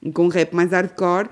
e 0.03 0.11
com 0.11 0.29
rap 0.29 0.55
mais 0.55 0.71
hardcore. 0.71 1.29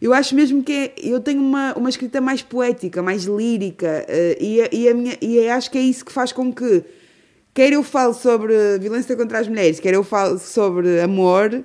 Eu 0.00 0.14
acho 0.14 0.34
mesmo 0.34 0.62
que 0.62 0.72
é- 0.72 0.94
eu 1.02 1.20
tenho 1.20 1.40
uma, 1.40 1.74
uma 1.74 1.88
escrita 1.88 2.20
mais 2.20 2.40
poética, 2.42 3.02
mais 3.02 3.24
lírica, 3.24 4.04
eh, 4.08 4.38
e, 4.40 4.62
a- 4.62 4.68
e, 4.72 4.88
a 4.88 4.94
minha, 4.94 5.18
e 5.20 5.48
acho 5.48 5.70
que 5.70 5.78
é 5.78 5.80
isso 5.80 6.04
que 6.04 6.12
faz 6.12 6.30
com 6.32 6.52
que, 6.52 6.84
quer 7.52 7.72
eu 7.72 7.82
falo 7.82 8.14
sobre 8.14 8.78
violência 8.78 9.16
contra 9.16 9.40
as 9.40 9.48
mulheres, 9.48 9.80
quer 9.80 9.94
eu 9.94 10.04
falo 10.04 10.38
sobre 10.38 11.00
amor, 11.00 11.64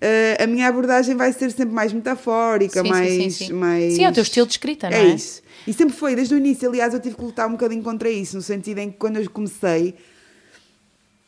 eh, 0.00 0.36
a 0.42 0.46
minha 0.48 0.66
abordagem 0.66 1.14
vai 1.14 1.32
ser 1.32 1.50
sempre 1.52 1.72
mais 1.74 1.92
metafórica, 1.92 2.82
Sim, 2.82 2.88
mais, 2.88 3.12
sim, 3.12 3.30
sim. 3.30 3.52
mais. 3.52 3.94
Sim, 3.94 4.04
é 4.04 4.08
o 4.08 4.12
teu 4.12 4.22
estilo 4.24 4.46
de 4.46 4.52
escrita, 4.54 4.90
não 4.90 4.96
É 4.96 5.02
é? 5.02 5.14
isso. 5.14 5.40
E 5.66 5.72
sempre 5.72 5.94
foi, 5.94 6.16
desde 6.16 6.34
o 6.34 6.38
início. 6.38 6.68
Aliás, 6.68 6.92
eu 6.94 7.00
tive 7.00 7.14
que 7.14 7.22
lutar 7.22 7.46
um 7.46 7.52
bocadinho 7.52 7.82
contra 7.82 8.10
isso, 8.10 8.34
no 8.36 8.42
sentido 8.42 8.78
em 8.78 8.90
que 8.90 8.96
quando 8.96 9.18
eu 9.18 9.30
comecei 9.30 9.94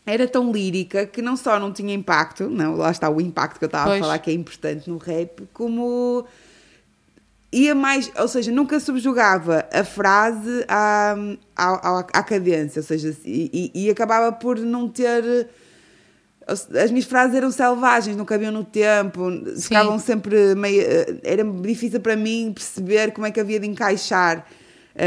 era 0.06 0.26
tão 0.26 0.50
lírica 0.50 1.06
que 1.06 1.22
não 1.22 1.36
só 1.36 1.60
não 1.60 1.72
tinha 1.72 1.94
impacto, 1.94 2.48
não, 2.48 2.74
lá 2.74 2.90
está 2.90 3.08
o 3.08 3.20
impacto 3.20 3.58
que 3.58 3.64
eu 3.64 3.68
estava 3.68 3.84
a 3.84 3.88
Pois. 3.90 4.00
falar 4.00 4.18
que 4.18 4.30
é 4.30 4.32
importante 4.34 4.88
no 4.90 4.96
rap, 4.96 5.42
como 5.52 6.24
ia 7.52 7.74
mais, 7.74 8.10
ou 8.16 8.28
seja, 8.28 8.50
nunca 8.52 8.78
subjugava 8.78 9.66
a 9.72 9.82
frase 9.84 10.64
à, 10.68 11.14
à, 11.56 11.98
à, 12.12 12.22
cadência, 12.22 12.80
ou 12.80 12.84
seja, 12.86 13.16
e, 13.24 13.70
e- 13.74 13.86
e 13.86 13.90
acabava 13.90 14.30
por 14.32 14.58
não 14.58 14.88
ter. 14.88 15.48
As 16.46 16.90
minhas 16.90 17.04
frases 17.06 17.36
eram 17.36 17.50
selvagens, 17.50 18.16
não 18.16 18.24
cabiam 18.24 18.50
no 18.50 18.64
tempo, 18.64 19.30
ficavam 19.60 19.98
sempre 20.00 20.54
meio. 20.56 20.82
Era 21.22 21.44
difícil 21.44 22.00
para 22.00 22.16
mim 22.16 22.52
perceber 22.52 23.12
como 23.12 23.26
é 23.26 23.30
que 23.30 23.38
havia 23.38 23.60
de 23.60 23.68
encaixar 23.68 24.44
a, 24.96 25.02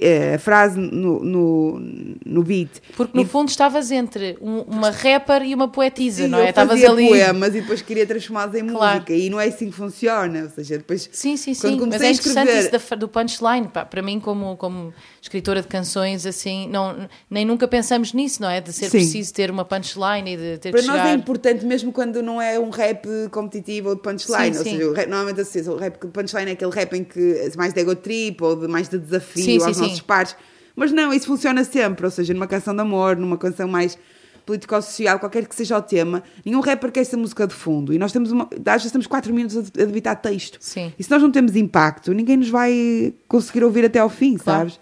eh, 0.00 0.34
a 0.34 0.38
frase 0.38 0.78
no, 0.78 1.20
no, 1.24 1.80
no 2.24 2.42
beat. 2.42 2.70
Porque 2.96 3.16
no 3.16 3.22
E- 3.22 3.26
fundo 3.26 3.48
estavas 3.48 3.90
entre 3.90 4.36
um- 4.40 4.60
uma 4.62 4.90
rapper 4.90 5.42
e 5.42 5.54
uma 5.54 5.68
poetisa, 5.68 6.22
Sim, 6.24 6.28
não 6.28 6.38
é? 6.38 6.50
Estavas 6.50 6.82
ali. 6.84 7.08
poemas 7.08 7.54
e 7.54 7.60
depois 7.60 7.82
queria 7.82 8.06
transformá-los 8.06 8.54
em 8.54 8.66
Claro. 8.66 8.94
música 8.94 9.12
e 9.12 9.28
não 9.30 9.40
é 9.40 9.46
assim 9.46 9.66
que 9.70 9.76
funciona, 9.76 10.42
ou 10.44 10.50
seja, 10.50 10.78
depois 10.78 11.08
Sim, 11.12 11.36
sim, 11.36 11.54
sim. 11.54 11.76
Mas 11.86 12.00
é 12.00 12.06
a 12.06 12.10
interessante 12.10 12.48
escrever- 12.48 12.58
isso 12.78 12.90
da 12.90 12.96
do 12.96 13.08
punchline. 13.08 13.68
pá. 13.68 13.84
Para 13.84 14.02
mim, 14.02 14.18
como, 14.20 14.56
como 14.56 14.92
escritora 15.20 15.62
de 15.62 15.68
canções, 15.68 16.26
assim, 16.26 16.68
não, 16.68 17.08
nem 17.30 17.44
nunca 17.44 17.66
pensamos 17.66 18.12
nisso, 18.12 18.40
não 18.42 18.48
é? 18.48 18.60
De 18.60 18.72
ser 18.72 18.86
Sim. 18.86 18.98
preciso 18.98 19.34
ter 19.34 19.50
uma 19.50 19.64
punchline 19.64 20.34
e 20.34 20.36
de 20.36 20.58
ter 20.58 20.70
Para 20.70 20.82
nós 20.82 20.96
chegar... 20.96 21.08
é 21.08 21.14
importante 21.14 21.64
mesmo 21.66 21.92
quando 21.92 22.22
não 22.22 22.40
é 22.40 22.58
um 22.58 22.70
rap 22.70 23.06
competitivo 23.30 23.90
ou 23.90 23.94
de 23.94 24.02
punchline. 24.02 24.52
Sim, 24.54 24.58
ou 24.58 24.64
sim. 24.64 24.70
seja, 24.70 24.88
o 24.88 24.92
rap, 24.92 25.08
normalmente 25.08 25.40
assim, 25.40 25.60
o 25.68 25.76
rap 25.76 25.98
punchline 26.06 26.50
é 26.50 26.52
aquele 26.52 26.72
rap 26.72 26.92
em 26.94 27.04
que 27.04 27.32
é 27.32 27.50
mais 27.56 27.72
de 27.72 27.80
ego 27.80 27.94
trip 27.94 28.42
ou 28.42 28.56
de 28.56 28.68
mais 28.68 28.88
de 28.88 28.98
desafio 28.98 29.44
Sim, 29.44 29.62
aos 29.64 29.76
nossos 29.78 30.00
pares. 30.00 30.36
Mas 30.74 30.92
não, 30.92 31.12
isso 31.12 31.26
funciona 31.26 31.64
sempre. 31.64 32.04
Ou 32.04 32.10
seja, 32.10 32.32
numa 32.32 32.46
canção 32.46 32.74
de 32.74 32.80
amor, 32.80 33.16
numa 33.16 33.36
canção 33.36 33.66
mais 33.66 33.98
político-social, 34.46 35.18
qualquer 35.18 35.46
que 35.46 35.54
seja 35.54 35.76
o 35.76 35.82
tema, 35.82 36.22
nenhum 36.44 36.60
rapper 36.60 36.90
quer 36.90 37.00
essa 37.00 37.16
música 37.18 37.46
de 37.46 37.52
fundo. 37.52 37.92
E 37.92 37.98
nós 37.98 38.12
temos 38.12 38.30
uma. 38.32 38.48
Às 38.64 38.82
vezes 38.82 38.92
temos 38.92 39.06
4 39.06 39.34
minutos 39.34 39.56
a 39.56 39.60
a 39.60 39.84
debitar 39.84 40.16
texto. 40.22 40.56
Sim. 40.60 40.92
E 40.98 41.02
se 41.02 41.10
nós 41.10 41.20
não 41.20 41.30
temos 41.30 41.54
impacto, 41.54 42.12
ninguém 42.14 42.38
nos 42.38 42.48
vai 42.48 43.12
conseguir 43.26 43.62
ouvir 43.62 43.84
até 43.84 43.98
ao 43.98 44.08
fim, 44.08 44.36
Claro. 44.38 44.70
sabes? 44.70 44.80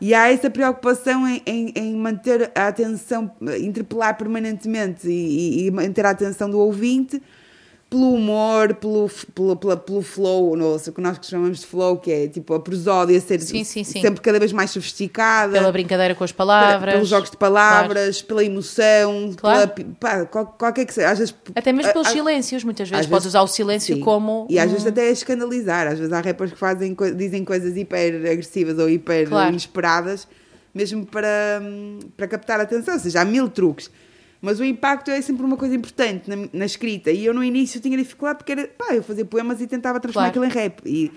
E 0.00 0.14
há 0.14 0.30
essa 0.32 0.48
preocupação 0.48 1.26
em, 1.26 1.42
em- 1.44 1.72
em 1.74 1.94
manter 1.96 2.50
a 2.54 2.68
atenção, 2.68 3.30
interpelar 3.60 4.16
permanentemente 4.16 5.08
e, 5.08 5.64
e- 5.64 5.66
e 5.66 5.70
manter 5.70 6.06
a 6.06 6.10
atenção 6.10 6.48
do 6.48 6.58
ouvinte 6.58 7.20
pelo 7.90 8.12
humor, 8.12 8.74
pelo, 8.74 9.10
pelo, 9.34 9.56
pela- 9.56 9.76
pelo 9.76 10.02
flow, 10.02 10.54
no, 10.54 10.76
o 10.76 10.92
que 10.92 11.00
nós 11.00 11.18
chamamos 11.22 11.60
de 11.60 11.66
flow, 11.66 11.96
que 11.96 12.12
é 12.12 12.28
tipo 12.28 12.52
a 12.52 12.60
prosódia 12.60 13.18
ser 13.18 13.40
Sim, 13.40 13.64
sim, 13.64 13.82
sim. 13.82 14.02
sempre 14.02 14.20
cada 14.20 14.38
vez 14.38 14.52
mais 14.52 14.70
sofisticada. 14.70 15.52
Pela 15.54 15.72
brincadeira 15.72 16.14
com 16.14 16.22
as 16.22 16.30
pela- 16.30 16.60
palavras. 16.60 16.94
pelos 16.94 17.08
jogos 17.08 17.30
de 17.30 17.36
palavras, 17.38 18.20
pela 18.20 18.44
emoção, 18.44 19.32
Claro. 19.36 19.68
pela, 19.70 19.88
pá, 19.98 20.26
qual- 20.26 20.46
qualquer 20.58 20.84
que 20.84 20.92
seja. 20.92 21.08
Às 21.10 21.18
vezes, 21.18 21.34
Até 21.54 21.72
mesmo 21.72 21.90
pelos 21.92 22.08
a- 22.08 22.10
silêncios, 22.10 22.62
muitas 22.62 22.90
vezes 22.90 23.06
podes 23.06 23.26
usar 23.26 23.40
o 23.40 23.46
silêncio 23.46 23.94
Sim. 23.96 24.02
como. 24.02 24.46
E 24.50 24.58
às 24.58 24.68
um- 24.68 24.72
vezes 24.72 24.86
até 24.86 25.08
é 25.08 25.10
escandalizar. 25.10 25.86
Às 25.86 25.98
vezes 25.98 26.12
há 26.12 26.20
rappers 26.20 26.52
que 26.52 26.58
fazem, 26.58 26.94
dizem 27.16 27.42
coisas 27.42 27.74
hiper 27.74 28.16
agressivas 28.16 28.78
ou 28.78 28.90
hiper 28.90 29.28
Claro. 29.30 29.48
inesperadas, 29.48 30.28
mesmo 30.74 31.06
para, 31.06 31.58
hum, 31.62 32.00
para 32.18 32.28
captar 32.28 32.60
a 32.60 32.64
atenção. 32.64 32.92
Ou 32.94 33.00
seja, 33.00 33.22
há 33.22 33.24
mil 33.24 33.48
truques. 33.48 33.90
Mas 34.40 34.60
o 34.60 34.64
impacto 34.64 35.10
é 35.10 35.20
sempre 35.20 35.44
uma 35.44 35.56
coisa 35.56 35.74
importante 35.74 36.28
na, 36.30 36.48
na 36.52 36.64
escrita. 36.64 37.10
E 37.10 37.24
eu 37.24 37.34
no 37.34 37.42
início 37.42 37.80
tinha 37.80 37.96
dificuldade 37.96 38.38
porque 38.38 38.52
era, 38.52 38.68
pá, 38.68 38.94
eu 38.94 39.02
fazia 39.02 39.24
poemas 39.24 39.60
e 39.60 39.66
tentava 39.66 39.98
transformar 39.98 40.30
Claro. 40.32 40.46
aquilo 40.46 40.60
em 40.60 40.64
rap. 40.64 40.80
E 40.86 41.10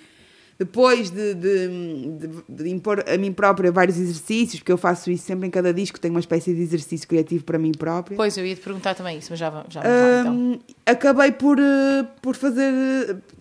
depois 0.59 1.09
de, 1.09 1.33
de, 1.33 1.67
de- 1.67 2.29
de 2.63 2.69
impor 2.69 3.03
a 3.07 3.17
mim 3.17 3.31
própria 3.33 3.71
vários 3.71 3.97
exercícios, 3.97 4.59
porque 4.59 4.71
eu 4.71 4.77
faço 4.77 5.09
isso 5.09 5.25
sempre 5.25 5.47
em 5.47 5.49
cada 5.49 5.73
disco, 5.73 5.99
tenho 5.99 6.13
uma 6.13 6.19
espécie 6.19 6.53
de 6.53 6.61
exercício 6.61 7.07
criativo 7.07 7.43
para 7.43 7.57
mim 7.57 7.71
própria. 7.71 8.15
Pois, 8.15 8.37
eu 8.37 8.45
ia 8.45 8.55
te 8.55 8.61
perguntar 8.61 8.93
também 8.93 9.17
isso, 9.17 9.27
mas 9.31 9.39
já, 9.39 9.49
já 9.69 9.81
vamos 9.81 10.01
lá 10.01 10.19
então. 10.19 10.33
Hum, 10.35 10.59
acabei 10.85 11.31
por, 11.31 11.57
eh, 11.59 12.05
por 12.21 12.35
fazer 12.35 12.71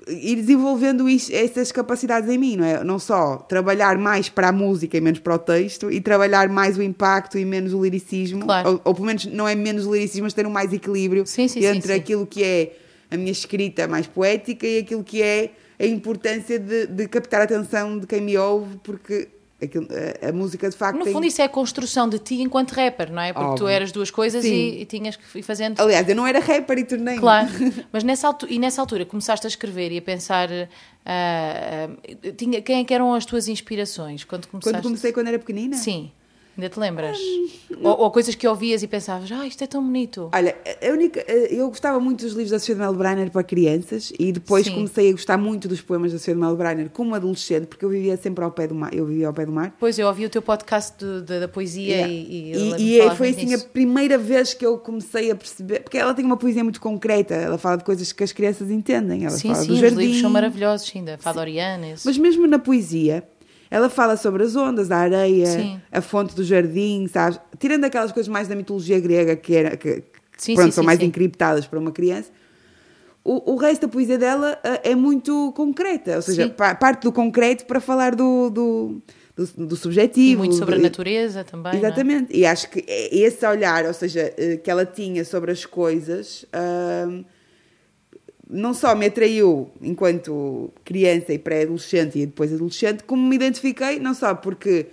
eh, 0.08 0.12
ir 0.12 0.36
desenvolvendo 0.36 1.08
is- 1.08 1.30
essas 1.30 1.70
capacidades 1.70 2.28
em 2.30 2.38
mim, 2.38 2.56
não 2.56 2.64
é? 2.64 2.82
Não 2.82 2.98
só 2.98 3.36
trabalhar 3.36 3.98
mais 3.98 4.28
para 4.30 4.48
a 4.48 4.52
música 4.52 4.96
e 4.96 5.00
menos 5.00 5.20
para 5.20 5.34
o 5.34 5.38
texto, 5.38 5.90
e 5.90 6.00
trabalhar 6.00 6.48
mais 6.48 6.78
o 6.78 6.82
impacto 6.82 7.38
e 7.38 7.44
menos 7.44 7.74
o 7.74 7.82
liricismo, 7.82 8.44
Claro. 8.46 8.70
ou, 8.70 8.80
ou 8.84 8.94
pelo 8.94 9.06
menos 9.06 9.26
não 9.26 9.46
é 9.46 9.54
menos 9.54 9.84
o 9.86 9.92
liricismo, 9.94 10.24
mas 10.24 10.32
ter 10.32 10.46
um 10.46 10.50
mais 10.50 10.72
equilíbrio 10.72 11.26
sim, 11.26 11.46
sim, 11.48 11.64
entre 11.66 11.92
sim. 11.92 11.98
aquilo 12.00 12.26
que 12.26 12.42
é 12.42 12.76
a 13.10 13.16
minha 13.16 13.32
escrita 13.32 13.86
mais 13.86 14.06
poética 14.06 14.66
e 14.66 14.78
aquilo 14.78 15.04
que 15.04 15.20
é 15.20 15.50
a 15.80 15.86
importância 15.86 16.58
de, 16.58 16.86
de 16.86 17.08
captar 17.08 17.40
a 17.40 17.44
atenção 17.44 17.98
de 17.98 18.06
quem 18.06 18.20
me 18.20 18.36
ouve, 18.36 18.76
porque 18.82 19.28
aquilo- 19.62 19.88
a, 20.22 20.28
a 20.28 20.32
música 20.32 20.68
de 20.68 20.76
facto 20.76 20.98
No 20.98 21.04
tem... 21.04 21.12
fundo, 21.12 21.26
isso 21.26 21.40
é 21.40 21.44
a 21.44 21.48
construção 21.48 22.08
de 22.08 22.18
ti 22.18 22.42
enquanto 22.42 22.72
rapper, 22.72 23.10
não 23.10 23.22
é? 23.22 23.32
Porque 23.32 23.46
tu 23.48 23.52
Óbvio. 23.64 23.68
eras 23.68 23.90
duas 23.92 24.10
coisas 24.10 24.44
e, 24.44 24.80
e 24.80 24.84
tinhas 24.84 25.16
que 25.16 25.38
ir 25.38 25.42
fazendo. 25.42 25.80
Aliás, 25.80 26.06
eu 26.08 26.14
não 26.14 26.26
era 26.26 26.38
rapper 26.38 26.78
e 26.78 26.84
tornei 26.84 27.18
Claro, 27.18 27.48
mas 27.92 28.04
nessa 28.04 28.26
altura, 28.26 28.52
e 28.52 28.58
nessa 28.58 28.80
altura 28.80 29.04
começaste 29.06 29.46
a 29.46 29.48
escrever 29.48 29.90
e 29.92 29.98
a 29.98 30.02
pensar 30.02 30.48
ah, 30.52 31.88
ah, 31.88 32.32
tinha, 32.36 32.60
quem 32.60 32.80
é 32.80 32.84
que 32.84 32.92
eram 32.94 33.14
as 33.14 33.24
tuas 33.24 33.48
inspirações 33.48 34.24
quando 34.24 34.46
começaste? 34.48 34.76
Quando 34.76 34.82
comecei, 34.84 35.12
quando 35.12 35.28
era 35.28 35.38
pequenina? 35.38 35.76
Sim, 35.76 36.12
Ainda 36.60 36.68
te 36.68 36.78
lembras? 36.78 37.18
ou, 37.82 38.00
ou 38.02 38.10
coisas 38.10 38.34
que 38.34 38.46
ouvias 38.46 38.82
e 38.82 38.86
pensavas, 38.86 39.30
ah, 39.32 39.46
isto 39.46 39.64
é 39.64 39.66
tão 39.66 39.82
bonito. 39.82 40.28
Olha, 40.34 40.54
a 40.86 40.92
única, 40.92 41.24
eh, 41.26 41.48
eu 41.54 41.68
gostava 41.68 41.98
muito 41.98 42.22
dos 42.24 42.34
livros 42.34 42.50
da 42.50 42.58
de 42.58 42.74
Mel 42.78 42.92
Brainer 42.92 43.30
para 43.30 43.42
crianças 43.42 44.12
e 44.18 44.30
depois 44.30 44.66
Sim. 44.66 44.74
comecei 44.74 45.08
a 45.08 45.12
gostar 45.12 45.38
muito 45.38 45.66
dos 45.66 45.80
poemas 45.80 46.12
da 46.12 46.18
de 46.18 46.34
Mel 46.38 46.54
Brainer 46.56 46.90
como 46.90 47.14
adolescente, 47.14 47.66
porque 47.66 47.82
eu 47.84 47.88
vivia 47.88 48.16
sempre 48.18 48.44
ao 48.44 48.50
pé 48.50 48.66
do 48.66 48.74
mar. 48.74 48.92
Eu 48.92 49.06
vivia 49.06 49.26
ao 49.28 49.32
pé 49.32 49.46
do 49.46 49.52
mar. 49.52 49.74
Pois 49.80 49.98
eu 49.98 50.06
ouvi 50.06 50.26
o 50.26 50.28
teu 50.30 50.42
podcast 50.42 51.02
do- 51.02 51.22
da, 51.22 51.38
da 51.40 51.48
poesia 51.48 51.80
Yeah. 51.80 52.12
e, 52.12 52.52
e, 52.52 52.98
E, 52.98 52.98
e 52.98 53.10
foi 53.16 53.30
assim 53.30 53.46
a 53.46 53.56
nisso. 53.56 53.68
primeira 53.70 54.18
vez 54.18 54.52
que 54.52 54.66
eu 54.66 54.76
comecei 54.76 55.30
a 55.30 55.34
perceber, 55.34 55.80
porque 55.80 55.96
ela 55.96 56.12
tem 56.12 56.24
uma 56.24 56.36
poesia 56.36 56.62
muito 56.62 56.80
concreta, 56.80 57.34
ela 57.34 57.56
fala 57.56 57.78
de 57.78 57.84
coisas 57.84 58.12
que 58.12 58.22
as 58.22 58.32
crianças 58.32 58.70
entendem, 58.70 59.22
ela 59.24 59.30
Sim, 59.30 59.48
fala 59.48 59.60
sim, 59.62 59.68
do 59.68 59.72
os 59.74 59.78
jardim. 59.80 59.96
livros 59.96 60.20
são 60.20 60.28
maravilhosos, 60.30 60.92
ainda. 60.94 61.16
Fadoriana, 61.18 61.88
esses. 61.88 62.04
Mas 62.04 62.18
mesmo 62.18 62.46
na 62.46 62.58
poesia, 62.58 63.22
ela 63.70 63.88
fala 63.88 64.16
sobre 64.16 64.42
as 64.42 64.56
ondas, 64.56 64.90
a 64.90 64.96
areia, 64.96 65.46
Sim. 65.46 65.80
a 65.92 66.00
fonte 66.00 66.34
do 66.34 66.42
jardim, 66.42 67.06
sabes? 67.06 67.38
Tirando 67.58 67.84
aquelas 67.84 68.10
coisas 68.10 68.28
mais 68.28 68.48
da 68.48 68.56
mitologia 68.56 68.98
grega 68.98 69.36
que, 69.36 69.54
era, 69.54 69.76
que 69.76 70.02
Sim, 70.36 70.54
pronto, 70.54 70.66
sim, 70.66 70.72
são 70.72 70.84
mais 70.84 71.00
encriptadas 71.00 71.66
para 71.66 71.78
uma 71.78 71.92
criança. 71.92 72.30
O, 73.22 73.52
o 73.52 73.56
resto 73.56 73.82
da 73.82 73.88
poesia 73.88 74.18
dela 74.18 74.58
eh, 74.64 74.90
é 74.90 74.94
muito 74.94 75.52
concreta, 75.52 76.16
ou 76.16 76.22
seja, 76.22 76.48
parte 76.48 77.02
do 77.02 77.12
concreto 77.12 77.66
para 77.66 77.78
falar 77.78 78.14
do, 78.14 78.48
do, 78.48 79.02
do, 79.36 79.66
do 79.66 79.76
subjetivo. 79.76 80.32
E 80.32 80.36
muito 80.36 80.54
sobre 80.54 80.76
a 80.76 80.78
natureza 80.78 81.44
também. 81.44 81.74
é? 81.74 81.76
Exatamente. 81.76 82.36
E 82.36 82.46
acho 82.46 82.70
que 82.70 82.82
é 82.88 83.14
esse 83.14 83.46
olhar, 83.46 83.84
ou 83.84 83.92
seja, 83.92 84.32
eh, 84.36 84.56
que 84.56 84.70
ela 84.70 84.86
tinha 84.86 85.24
sobre 85.24 85.52
as 85.52 85.66
coisas, 85.66 86.46
não 88.52 88.74
só 88.74 88.94
me 88.96 89.06
atraiu 89.06 89.70
enquanto 89.80 90.70
criança 90.84 91.32
e 91.32 91.38
pré-adolescente 91.38 92.18
e 92.18 92.26
depois 92.26 92.52
adolescente, 92.52 93.04
como 93.04 93.26
me 93.26 93.36
identifiquei, 93.36 93.98
não 93.98 94.12
só 94.12 94.34
porque 94.34 94.86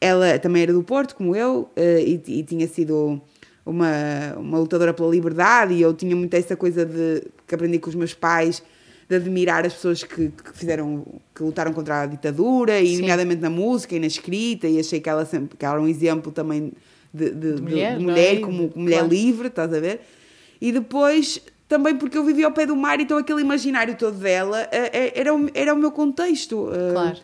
ela 0.00 0.38
também 0.38 0.62
era 0.62 0.72
do 0.72 0.82
Porto, 0.82 1.14
como 1.14 1.34
eu, 1.36 1.68
eh, 1.76 2.02
e, 2.06 2.38
e 2.38 2.42
tinha 2.42 2.66
sido 2.66 3.20
uma, 3.66 4.34
uma 4.38 4.58
lutadora 4.58 4.94
pela 4.94 5.10
liberdade, 5.10 5.74
e 5.74 5.82
eu 5.82 5.92
tinha 5.92 6.16
muito 6.16 6.32
essa 6.34 6.56
coisa 6.56 6.86
de 6.86 7.22
que 7.46 7.54
aprendi 7.54 7.78
com 7.78 7.90
os 7.90 7.94
meus 7.96 8.14
pais 8.14 8.62
de 9.08 9.16
admirar 9.16 9.66
as 9.66 9.74
pessoas 9.74 10.02
que, 10.04 10.28
que 10.30 10.52
fizeram, 10.56 11.04
que 11.34 11.42
lutaram 11.42 11.72
contra 11.72 12.02
a 12.02 12.06
ditadura, 12.06 12.80
e 12.80 12.94
Sim. 12.94 13.00
nomeadamente 13.00 13.42
na 13.42 13.50
música 13.50 13.94
e 13.96 13.98
na 13.98 14.06
escrita, 14.06 14.68
e 14.68 14.78
achei 14.78 15.00
que 15.00 15.08
ela 15.08 15.24
sempre 15.26 15.56
que 15.58 15.64
ela 15.64 15.74
era 15.74 15.82
um 15.82 15.88
exemplo 15.88 16.30
também 16.32 16.72
de, 17.12 17.30
de, 17.30 17.54
de- 17.56 17.60
mulher, 17.62 17.98
de 17.98 18.04
mulher 18.04 18.36
é? 18.36 18.40
como 18.40 18.72
mulher 18.74 18.98
Claro. 19.00 19.08
livre, 19.12 19.48
estás 19.48 19.74
a 19.74 19.80
ver? 19.80 20.00
E 20.60 20.70
depois 20.72 21.40
também 21.70 21.96
porque 21.96 22.18
eu 22.18 22.24
vivia 22.24 22.44
ao 22.46 22.52
pé 22.52 22.66
do 22.66 22.76
mar, 22.76 23.00
então 23.00 23.16
aquele 23.16 23.40
imaginário 23.40 23.94
todo 23.96 24.18
dela 24.18 24.68
eh, 24.70 24.90
eh, 24.92 25.12
era, 25.20 25.34
o- 25.34 25.48
era 25.54 25.72
o 25.72 25.76
meu 25.78 25.90
contexto. 25.92 26.68
eh, 26.74 26.92
Claro. 26.92 27.16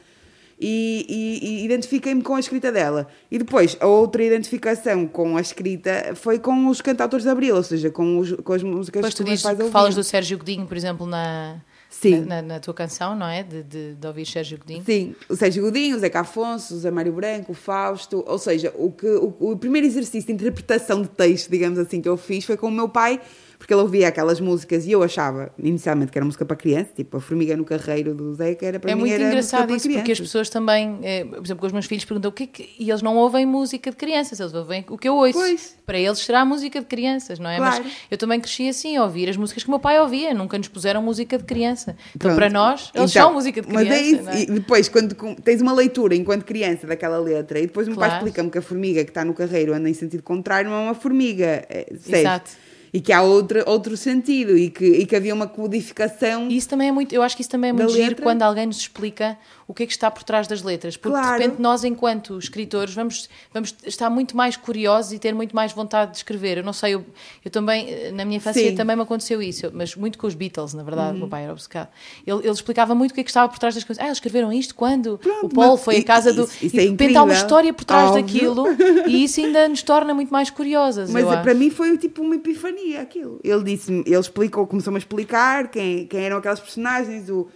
E, 0.58 1.04
e- 1.06 1.48
e 1.60 1.64
identifiquei-me 1.66 2.22
com 2.22 2.34
a 2.34 2.40
escrita 2.40 2.72
dela. 2.72 3.08
E 3.30 3.36
depois, 3.36 3.76
a 3.78 3.86
outra 3.86 4.24
identificação 4.24 5.06
com 5.06 5.36
a 5.36 5.40
escrita 5.42 6.12
foi 6.14 6.38
com 6.38 6.68
os 6.68 6.80
cantautores 6.80 7.24
de 7.24 7.30
Abril, 7.30 7.56
ou 7.56 7.62
seja, 7.62 7.90
com, 7.90 8.18
os, 8.20 8.32
com 8.32 8.52
as 8.54 8.62
músicas 8.62 9.00
Depois 9.02 9.12
que 9.14 9.22
tu 9.22 9.24
dizes 9.28 9.44
que 9.44 9.70
falas 9.70 9.94
do 9.94 10.02
Sérgio 10.02 10.38
Godinho, 10.38 10.64
por 10.66 10.74
exemplo, 10.74 11.04
na, 11.06 11.56
Sim. 11.90 12.20
na, 12.20 12.36
na- 12.36 12.42
na 12.42 12.60
tua 12.60 12.72
canção, 12.72 13.14
não 13.14 13.26
é? 13.26 13.42
De, 13.42 13.62
de, 13.64 13.94
de 13.96 14.06
ouvir 14.06 14.24
Sérgio 14.24 14.56
Godinho. 14.56 14.82
Sim, 14.86 15.14
o 15.28 15.36
Sérgio 15.36 15.62
Godinho, 15.62 15.94
o 15.94 15.98
Zeca 15.98 16.20
Afonso, 16.20 16.74
o 16.74 16.78
Zé 16.78 16.90
Mário 16.90 17.12
Branco, 17.12 17.52
o 17.52 17.54
Fausto, 17.54 18.24
ou 18.26 18.38
seja, 18.38 18.72
o, 18.78 18.90
que, 18.90 19.06
o, 19.08 19.34
o 19.38 19.56
primeiro 19.58 19.86
exercício 19.86 20.26
de 20.26 20.32
interpretação 20.32 21.02
de 21.02 21.08
texto, 21.08 21.50
digamos 21.50 21.78
assim, 21.78 22.00
que 22.00 22.08
eu 22.08 22.16
fiz 22.16 22.46
foi 22.46 22.56
com 22.56 22.68
o 22.68 22.72
meu 22.72 22.88
pai, 22.88 23.20
porque 23.58 23.72
ele 23.72 23.80
ouvia 23.82 24.08
aquelas 24.08 24.40
músicas 24.40 24.86
e 24.86 24.92
eu 24.92 25.02
achava 25.02 25.50
inicialmente 25.58 26.12
que 26.12 26.18
era 26.18 26.24
música 26.24 26.44
para 26.44 26.56
criança, 26.56 26.90
tipo 26.94 27.16
a 27.16 27.20
Formiga 27.20 27.56
no 27.56 27.64
Carreiro 27.64 28.14
do 28.14 28.34
Zeca, 28.34 28.66
era 28.66 28.78
para 28.80 28.90
É 28.90 28.94
mim 28.94 29.00
muito 29.02 29.14
era 29.14 29.24
engraçado 29.24 29.74
isso, 29.74 29.88
porque 29.90 30.12
as 30.12 30.20
pessoas 30.20 30.48
também, 30.48 30.98
eh, 31.02 31.24
por 31.24 31.42
exemplo, 31.44 31.60
com 31.60 31.66
os 31.66 31.72
meus 31.72 31.86
filhos 31.86 32.04
perguntam 32.04 32.30
o 32.30 32.32
que 32.32 32.42
é 32.44 32.46
que. 32.46 32.68
E 32.78 32.90
eles 32.90 33.02
não 33.02 33.16
ouvem 33.16 33.46
música 33.46 33.90
de 33.90 33.96
crianças, 33.96 34.38
eles 34.40 34.52
ouvem 34.54 34.84
o 34.88 34.98
que 34.98 35.08
eu 35.08 35.14
ouço. 35.16 35.32
Pois. 35.34 35.76
Para 35.86 35.98
eles 35.98 36.18
será 36.18 36.44
música 36.44 36.80
de 36.80 36.86
crianças, 36.86 37.38
não 37.38 37.48
é? 37.48 37.56
Claro. 37.56 37.84
Mas 37.84 37.92
eu 38.10 38.18
também 38.18 38.40
cresci 38.40 38.68
assim, 38.68 38.96
a 38.96 39.04
ouvir 39.04 39.28
as 39.28 39.36
músicas 39.36 39.62
que 39.62 39.68
o 39.68 39.72
meu 39.72 39.80
pai 39.80 40.00
ouvia, 40.00 40.34
nunca 40.34 40.58
nos 40.58 40.68
puseram 40.68 41.02
música 41.02 41.38
de 41.38 41.44
criança. 41.44 41.96
Então, 42.14 42.30
Pronto. 42.30 42.36
para 42.36 42.50
nós, 42.50 42.90
eles 42.94 43.10
Então, 43.10 43.22
são 43.24 43.32
música 43.32 43.62
de 43.62 43.72
Mas 43.72 43.86
criança. 43.86 44.02
é 44.02 44.06
isso. 44.10 44.28
é? 44.30 44.42
E 44.42 44.46
depois, 44.46 44.88
quando 44.88 45.14
tens 45.42 45.60
uma 45.60 45.72
leitura 45.72 46.14
enquanto 46.14 46.44
criança 46.44 46.86
daquela 46.86 47.18
letra, 47.18 47.58
e 47.58 47.62
depois 47.66 47.86
o 47.86 47.90
meu 47.90 47.98
pai 47.98 48.08
Claro. 48.08 48.24
explica-me 48.24 48.50
que 48.50 48.58
a 48.58 48.62
formiga 48.62 49.02
que 49.04 49.10
está 49.10 49.24
no 49.24 49.32
carreiro 49.34 49.72
anda 49.74 49.88
em 49.88 49.94
sentido 49.94 50.22
contrário, 50.22 50.68
não 50.70 50.76
é 50.76 50.82
uma 50.82 50.94
formiga. 50.94 51.64
É? 51.68 51.86
Exato. 52.06 52.50
E 52.96 53.00
que 53.00 53.12
há 53.12 53.20
outra, 53.20 53.62
outro 53.68 53.96
sentido 53.96 54.56
e 54.56 54.70
que, 54.70 54.84
e 54.84 55.04
que 55.06 55.14
havia 55.14 55.34
uma 55.34 55.46
codificação. 55.46 56.48
E 56.48 56.56
isso 56.56 56.68
também 56.68 56.88
é 56.88 56.92
muito, 56.92 57.14
eu 57.14 57.22
acho 57.22 57.36
que 57.36 57.42
isso 57.42 57.50
também 57.50 57.70
é 57.70 57.72
muito 57.72 57.92
giro 57.92 58.08
letra? 58.08 58.22
quando 58.22 58.42
alguém 58.42 58.66
nos 58.66 58.78
explica 58.78 59.36
o 59.68 59.74
que 59.74 59.82
é 59.82 59.86
que 59.86 59.92
está 59.92 60.10
por 60.10 60.22
trás 60.22 60.46
das 60.46 60.62
letras. 60.62 60.96
Porque 60.96 61.10
Claro. 61.18 61.36
de 61.36 61.42
repente 61.42 61.60
nós, 61.60 61.82
enquanto 61.84 62.38
escritores, 62.38 62.94
vamos, 62.94 63.28
vamos 63.52 63.74
estar 63.84 64.08
muito 64.08 64.36
mais 64.36 64.56
curiosos 64.56 65.12
e 65.12 65.18
ter 65.18 65.34
muito 65.34 65.54
mais 65.54 65.72
vontade 65.72 66.12
de 66.12 66.18
escrever. 66.18 66.58
Eu 66.58 66.62
não 66.64 66.72
sei, 66.72 66.94
eu, 66.94 67.04
eu 67.44 67.50
também, 67.50 68.12
na 68.12 68.24
minha 68.24 68.36
infância 68.38 68.62
Sim. 68.62 68.70
Uhum. 68.70 68.74
também 68.76 68.96
me 68.96 69.02
aconteceu 69.02 69.42
isso, 69.42 69.70
mas 69.74 69.94
muito 69.96 70.16
com 70.18 70.26
os 70.26 70.34
Beatles, 70.34 70.72
na 70.72 70.82
verdade, 70.84 71.16
o 71.16 71.18
meu 71.18 71.28
pai 71.28 71.42
era 71.42 71.52
obcecado. 71.52 71.88
Ele, 72.26 72.38
ele 72.40 72.50
explicava 72.50 72.94
muito 72.94 73.10
o 73.10 73.14
que 73.14 73.20
é 73.20 73.24
que 73.24 73.30
estava 73.30 73.48
por 73.48 73.58
trás 73.58 73.74
das 73.74 73.82
coisas. 73.84 74.00
Ah, 74.02 74.06
eles 74.06 74.18
escreveram 74.18 74.52
isto 74.52 74.74
quando? 74.74 75.18
Pronto, 75.18 75.46
o 75.46 75.48
Paul 75.48 75.76
foi 75.76 75.98
à 75.98 76.04
casa 76.04 76.32
do. 76.32 76.44
isso- 76.44 76.64
isso 76.64 76.76
e 76.76 76.78
é 76.78 76.82
de 76.84 76.90
repente 76.90 77.16
há 77.16 77.22
uma 77.24 77.34
história 77.34 77.72
por 77.74 77.84
trás 77.84 78.10
Óbvio. 78.10 78.22
daquilo 78.24 78.64
e 79.08 79.24
isso 79.24 79.40
ainda 79.40 79.68
nos 79.68 79.82
torna 79.82 80.14
muito 80.14 80.30
mais 80.32 80.48
curiosas. 80.48 81.10
Mas 81.16 81.22
eu 81.24 81.28
para 81.28 81.50
acho. 81.50 81.58
mim 81.60 81.70
foi 81.70 81.98
tipo 81.98 82.22
uma 82.22 82.36
epifania 82.36 82.85
aquilo. 82.94 83.40
Ele 83.42 83.64
disse 83.64 83.90
ele 84.06 84.18
explicou, 84.18 84.66
começou-me 84.66 84.96
a 84.96 85.00
explicar 85.00 85.68
quem, 85.68 86.06
quem 86.06 86.20
eram 86.20 86.36
aquelas 86.36 86.60
personagens, 86.60 87.28
o, 87.30 87.48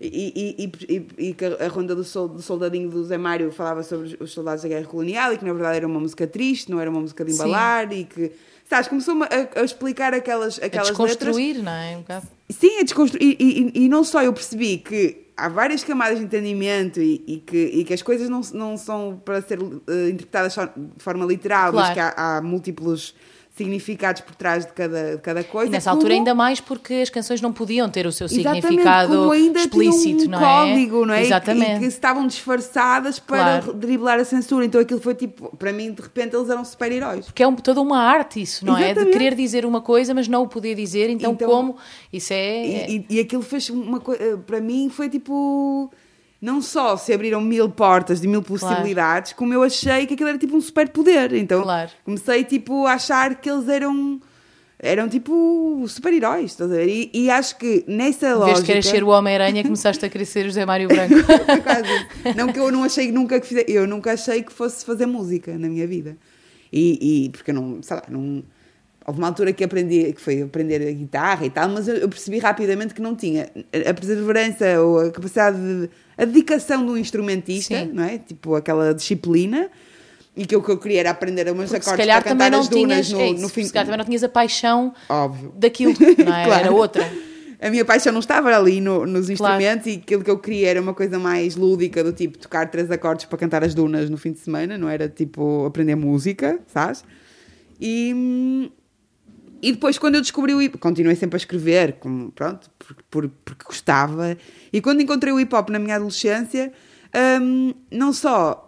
e, 0.00 0.54
e, 0.58 0.64
e, 0.64 0.96
e- 0.96 1.28
e 1.30 1.34
que 1.34 1.44
a 1.44 1.66
ronda 1.68 1.94
do, 1.94 2.04
sol, 2.04 2.28
do 2.28 2.40
soldadinho 2.40 2.88
do 2.88 3.04
Zé 3.04 3.18
Mário 3.18 3.50
falava 3.50 3.82
sobre 3.82 4.16
os 4.20 4.30
soldados 4.32 4.62
da 4.62 4.68
guerra 4.68 4.86
colonial 4.86 5.32
e 5.32 5.38
que 5.38 5.44
na 5.44 5.52
verdade 5.52 5.78
era 5.78 5.86
uma 5.88 5.98
música 5.98 6.24
triste, 6.26 6.70
não 6.70 6.78
era 6.80 6.88
uma 6.88 7.00
música 7.00 7.24
de 7.24 7.32
Sim. 7.32 7.38
embalar 7.42 7.92
e 7.92 8.04
que. 8.04 8.30
Sabes, 8.68 8.86
começou-me 8.86 9.24
a, 9.24 9.60
a 9.60 9.64
explicar 9.64 10.12
aquelas, 10.12 10.60
A 10.62 10.66
aquelas 10.66 10.88
letras. 10.90 11.08
desconstruir, 11.08 11.62
não 11.62 11.72
é? 11.72 11.96
Um 11.96 12.00
bocado. 12.00 12.26
Sim, 12.50 12.78
a 12.80 12.82
desconstruir. 12.82 13.36
E, 13.40 13.72
e, 13.74 13.84
e 13.84 13.88
não 13.88 14.04
só 14.04 14.22
eu 14.22 14.30
percebi 14.32 14.76
que 14.76 15.24
há 15.34 15.48
várias 15.48 15.82
camadas 15.82 16.18
de 16.18 16.24
entendimento 16.26 17.00
e, 17.00 17.24
e 17.26 17.36
que, 17.38 17.56
e 17.56 17.82
que 17.84 17.94
as 17.94 18.02
coisas 18.02 18.28
não, 18.28 18.42
não 18.52 18.76
são 18.76 19.20
para 19.24 19.40
ser 19.40 19.58
eh, 19.58 20.10
interpretadas 20.10 20.52
só 20.52 20.66
de 20.66 20.72
forma 20.98 21.24
literal, 21.24 21.72
mas 21.72 21.92
Claro. 21.92 21.94
que 21.94 22.00
há, 22.20 22.36
há 22.36 22.42
múltiplos 22.42 23.14
significados 23.58 24.22
por 24.22 24.34
trás 24.34 24.64
de 24.64 24.72
cada, 24.72 25.16
de 25.16 25.22
cada 25.22 25.44
coisa. 25.44 25.68
E 25.68 25.70
nessa 25.72 25.90
como- 25.90 25.98
altura 26.00 26.14
ainda 26.14 26.34
mais 26.34 26.60
porque 26.60 26.94
as 26.94 27.10
canções 27.10 27.40
não 27.42 27.52
podiam 27.52 27.88
ter 27.90 28.06
o 28.06 28.12
seu 28.12 28.26
Exatamente, 28.26 28.62
significado 28.66 29.34
explícito, 29.34 30.24
um 30.24 30.28
não 30.28 30.38
é? 30.38 30.42
código, 30.42 31.04
não 31.06 31.14
é? 31.14 31.22
E 31.22 31.26
Exatamente. 31.26 31.76
E 31.76 31.78
que 31.80 31.84
estavam 31.86 32.26
disfarçadas 32.26 33.18
para 33.18 33.60
Claro. 33.60 33.72
driblar 33.74 34.18
a 34.18 34.24
censura. 34.24 34.64
Então 34.64 34.80
aquilo 34.80 35.00
foi 35.00 35.14
tipo, 35.14 35.54
para 35.56 35.72
mim, 35.72 35.92
de 35.92 36.00
repente, 36.00 36.34
eles 36.34 36.48
eram 36.48 36.64
super-heróis. 36.64 37.26
Porque 37.26 37.42
é 37.42 37.46
um- 37.48 37.54
toda 37.56 37.80
uma 37.80 37.98
arte 38.00 38.40
isso, 38.40 38.64
não 38.64 38.76
é? 38.76 38.84
De 38.84 38.90
Exatamente. 38.92 39.12
querer 39.12 39.34
dizer 39.34 39.66
uma 39.66 39.80
coisa, 39.80 40.14
mas 40.14 40.28
não 40.28 40.44
o 40.44 40.48
poder 40.48 40.74
dizer, 40.74 41.10
então, 41.10 41.32
Então- 41.32 41.48
como? 41.48 41.76
Isso 42.12 42.32
é. 42.32 42.66
E, 42.66 43.06
e, 43.10 43.16
e 43.16 43.20
aquilo 43.20 43.42
fez 43.42 43.68
uma 43.70 44.00
coisa. 44.00 44.38
Para 44.46 44.60
mim 44.60 44.88
foi 44.88 45.08
tipo. 45.08 45.90
Não 46.40 46.62
só 46.62 46.96
se 46.96 47.12
abriram 47.12 47.40
mil 47.40 47.68
portas 47.68 48.20
de 48.20 48.28
mil 48.28 48.42
possibilidades, 48.42 49.32
como 49.32 49.52
eu 49.52 49.62
achei 49.62 50.06
que 50.06 50.14
aquilo 50.14 50.28
era 50.28 50.38
tipo 50.38 50.56
um 50.56 50.60
superpoder. 50.60 51.34
Então 51.34 51.62
Claro. 51.62 51.90
comecei 52.04 52.44
tipo 52.44 52.86
a 52.86 52.92
achar 52.92 53.34
que 53.34 53.50
eles 53.50 53.68
eram. 53.68 54.20
Eram 54.80 55.08
tipo 55.08 55.84
super-heróis, 55.88 56.52
estás 56.52 56.70
a 56.70 56.74
ver? 56.76 56.86
E, 56.88 57.10
e 57.12 57.28
acho 57.28 57.58
que 57.58 57.82
nessa 57.88 58.26
em 58.26 58.28
vez 58.28 58.38
lógica. 58.38 58.60
de 58.60 58.66
querer 58.66 58.82
ser 58.84 59.02
o 59.02 59.08
Homem-Aranha, 59.08 59.64
começaste 59.64 60.06
a 60.06 60.08
querer 60.08 60.24
ser 60.24 60.42
o 60.46 60.48
José 60.50 60.64
Mário 60.64 60.86
Branco. 60.86 61.14
Quase. 61.64 62.36
Não 62.36 62.52
que 62.52 62.60
eu 62.60 62.70
não 62.70 62.84
achei 62.84 63.10
nunca 63.10 63.40
que 63.40 63.64
eu 63.66 63.88
nunca 63.88 64.12
achei 64.12 64.40
que 64.40 64.52
fosse 64.52 64.84
fazer 64.84 65.06
música 65.06 65.58
na 65.58 65.68
minha 65.68 65.84
vida. 65.84 66.16
E, 66.72 67.24
e 67.24 67.28
porque 67.30 67.50
eu 67.50 67.54
não, 67.56 67.82
sei 67.82 67.96
lá, 67.96 68.04
não 68.08 68.44
houve 69.08 69.18
uma 69.18 69.26
altura 69.28 69.52
que 69.54 69.64
aprendi, 69.64 70.12
que 70.12 70.20
foi 70.20 70.42
aprender 70.42 70.86
a 70.86 70.92
guitarra 70.92 71.46
e 71.46 71.50
tal, 71.50 71.68
mas 71.70 71.88
eu, 71.88 71.96
eu 71.96 72.08
percebi 72.08 72.38
rapidamente 72.38 72.92
que 72.92 73.00
não 73.00 73.16
tinha 73.16 73.48
a 73.88 73.94
perseverança 73.94 74.80
ou 74.82 74.98
a 75.00 75.10
capacidade 75.10 75.56
de, 75.56 75.88
a 76.16 76.24
dedicação 76.26 76.84
de 76.84 76.92
um 76.92 76.96
instrumentista, 76.96 77.74
Sim. 77.80 77.90
não 77.94 78.04
é? 78.04 78.18
Tipo 78.18 78.54
aquela 78.54 78.92
disciplina. 78.94 79.70
E 80.36 80.46
que 80.46 80.54
o 80.54 80.62
que 80.62 80.70
eu 80.70 80.78
queria 80.78 81.00
era 81.00 81.10
aprender 81.10 81.50
umas 81.50 81.68
se 81.70 81.76
acordes 81.76 81.96
calhar 81.98 82.22
para 82.22 82.30
cantar 82.30 82.54
as 82.54 82.68
dunas 82.68 83.08
tinhas. 83.08 83.12
no, 83.12 83.20
é 83.20 83.30
isso, 83.30 83.42
no 83.42 83.48
fim. 83.48 83.64
Se 83.64 83.72
calhar 83.72 83.86
também 83.86 83.98
não 83.98 84.04
tinhas 84.04 84.22
a 84.22 84.28
paixão 84.28 84.94
Óbvio. 85.08 85.52
daquilo, 85.56 85.94
não 85.98 86.36
é? 86.36 86.44
Claro. 86.44 86.52
Era 86.66 86.70
outra. 86.70 87.12
A 87.60 87.70
minha 87.70 87.84
paixão 87.84 88.12
não 88.12 88.20
estava 88.20 88.54
ali 88.56 88.80
no- 88.80 89.04
nos 89.04 89.26
Claro. 89.26 89.32
instrumentos 89.62 89.86
e 89.88 89.94
aquilo 89.96 90.22
que 90.22 90.30
eu 90.30 90.38
queria 90.38 90.68
era 90.68 90.80
uma 90.80 90.94
coisa 90.94 91.18
mais 91.18 91.56
lúdica, 91.56 92.04
do 92.04 92.12
tipo 92.12 92.38
tocar 92.38 92.70
três 92.70 92.88
acordes 92.88 93.24
para 93.24 93.36
cantar 93.36 93.64
as 93.64 93.74
dunas 93.74 94.08
no 94.08 94.16
fim 94.16 94.30
de 94.30 94.38
semana, 94.38 94.78
não 94.78 94.88
era 94.88 95.08
tipo 95.08 95.64
aprender 95.66 95.96
música, 95.96 96.60
sabes? 96.68 97.02
E, 97.80 98.12
hum, 98.14 98.70
e 99.62 99.72
depois, 99.72 99.98
quando 99.98 100.16
eu 100.16 100.20
descobri 100.20 100.54
o 100.54 100.62
hip 100.62 100.78
continuei 100.78 101.16
sempre 101.16 101.36
a 101.36 101.38
escrever, 101.38 101.94
como, 101.94 102.30
pronto, 102.32 102.70
por, 102.78 102.96
por- 103.10 103.30
porque 103.44 103.64
gostava. 103.64 104.36
E 104.72 104.80
quando 104.80 105.00
encontrei 105.02 105.32
o 105.32 105.40
hip 105.40 105.54
hop 105.54 105.70
na 105.70 105.78
minha 105.78 105.96
adolescência, 105.96 106.72
hum, 107.42 107.72
não 107.90 108.12
só 108.12 108.64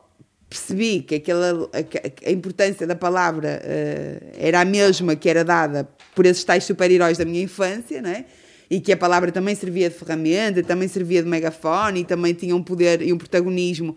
percebi 0.49 1.03
que 1.03 1.15
aquela, 1.17 1.69
a, 1.73 2.29
a 2.29 2.33
importância 2.33 2.85
da 2.87 2.97
palavra 2.97 3.61
eh, 3.63 4.33
era 4.37 4.61
a 4.61 4.65
mesma 4.65 5.15
que 5.15 5.29
era 5.29 5.45
dada 5.45 5.89
por 6.15 6.27
esses 6.27 6.43
tais 6.43 6.65
super-heróis 6.65 7.17
da 7.19 7.25
minha 7.25 7.43
infância, 7.43 8.03
não 8.03 8.11
é? 8.11 8.25
E 8.69 8.81
que 8.81 8.93
a 8.93 8.97
palavra 8.97 9.31
também 9.31 9.55
servia 9.55 9.89
de 9.89 9.97
ferramenta, 9.97 10.61
também 10.63 10.89
servia 10.89 11.23
de 11.23 11.29
megafone 11.29 12.01
e 12.01 12.05
também 12.05 12.35
tinha 12.35 12.55
um 12.57 12.63
poder 12.63 13.01
e 13.03 13.13
um 13.13 13.19
protagonismo 13.19 13.97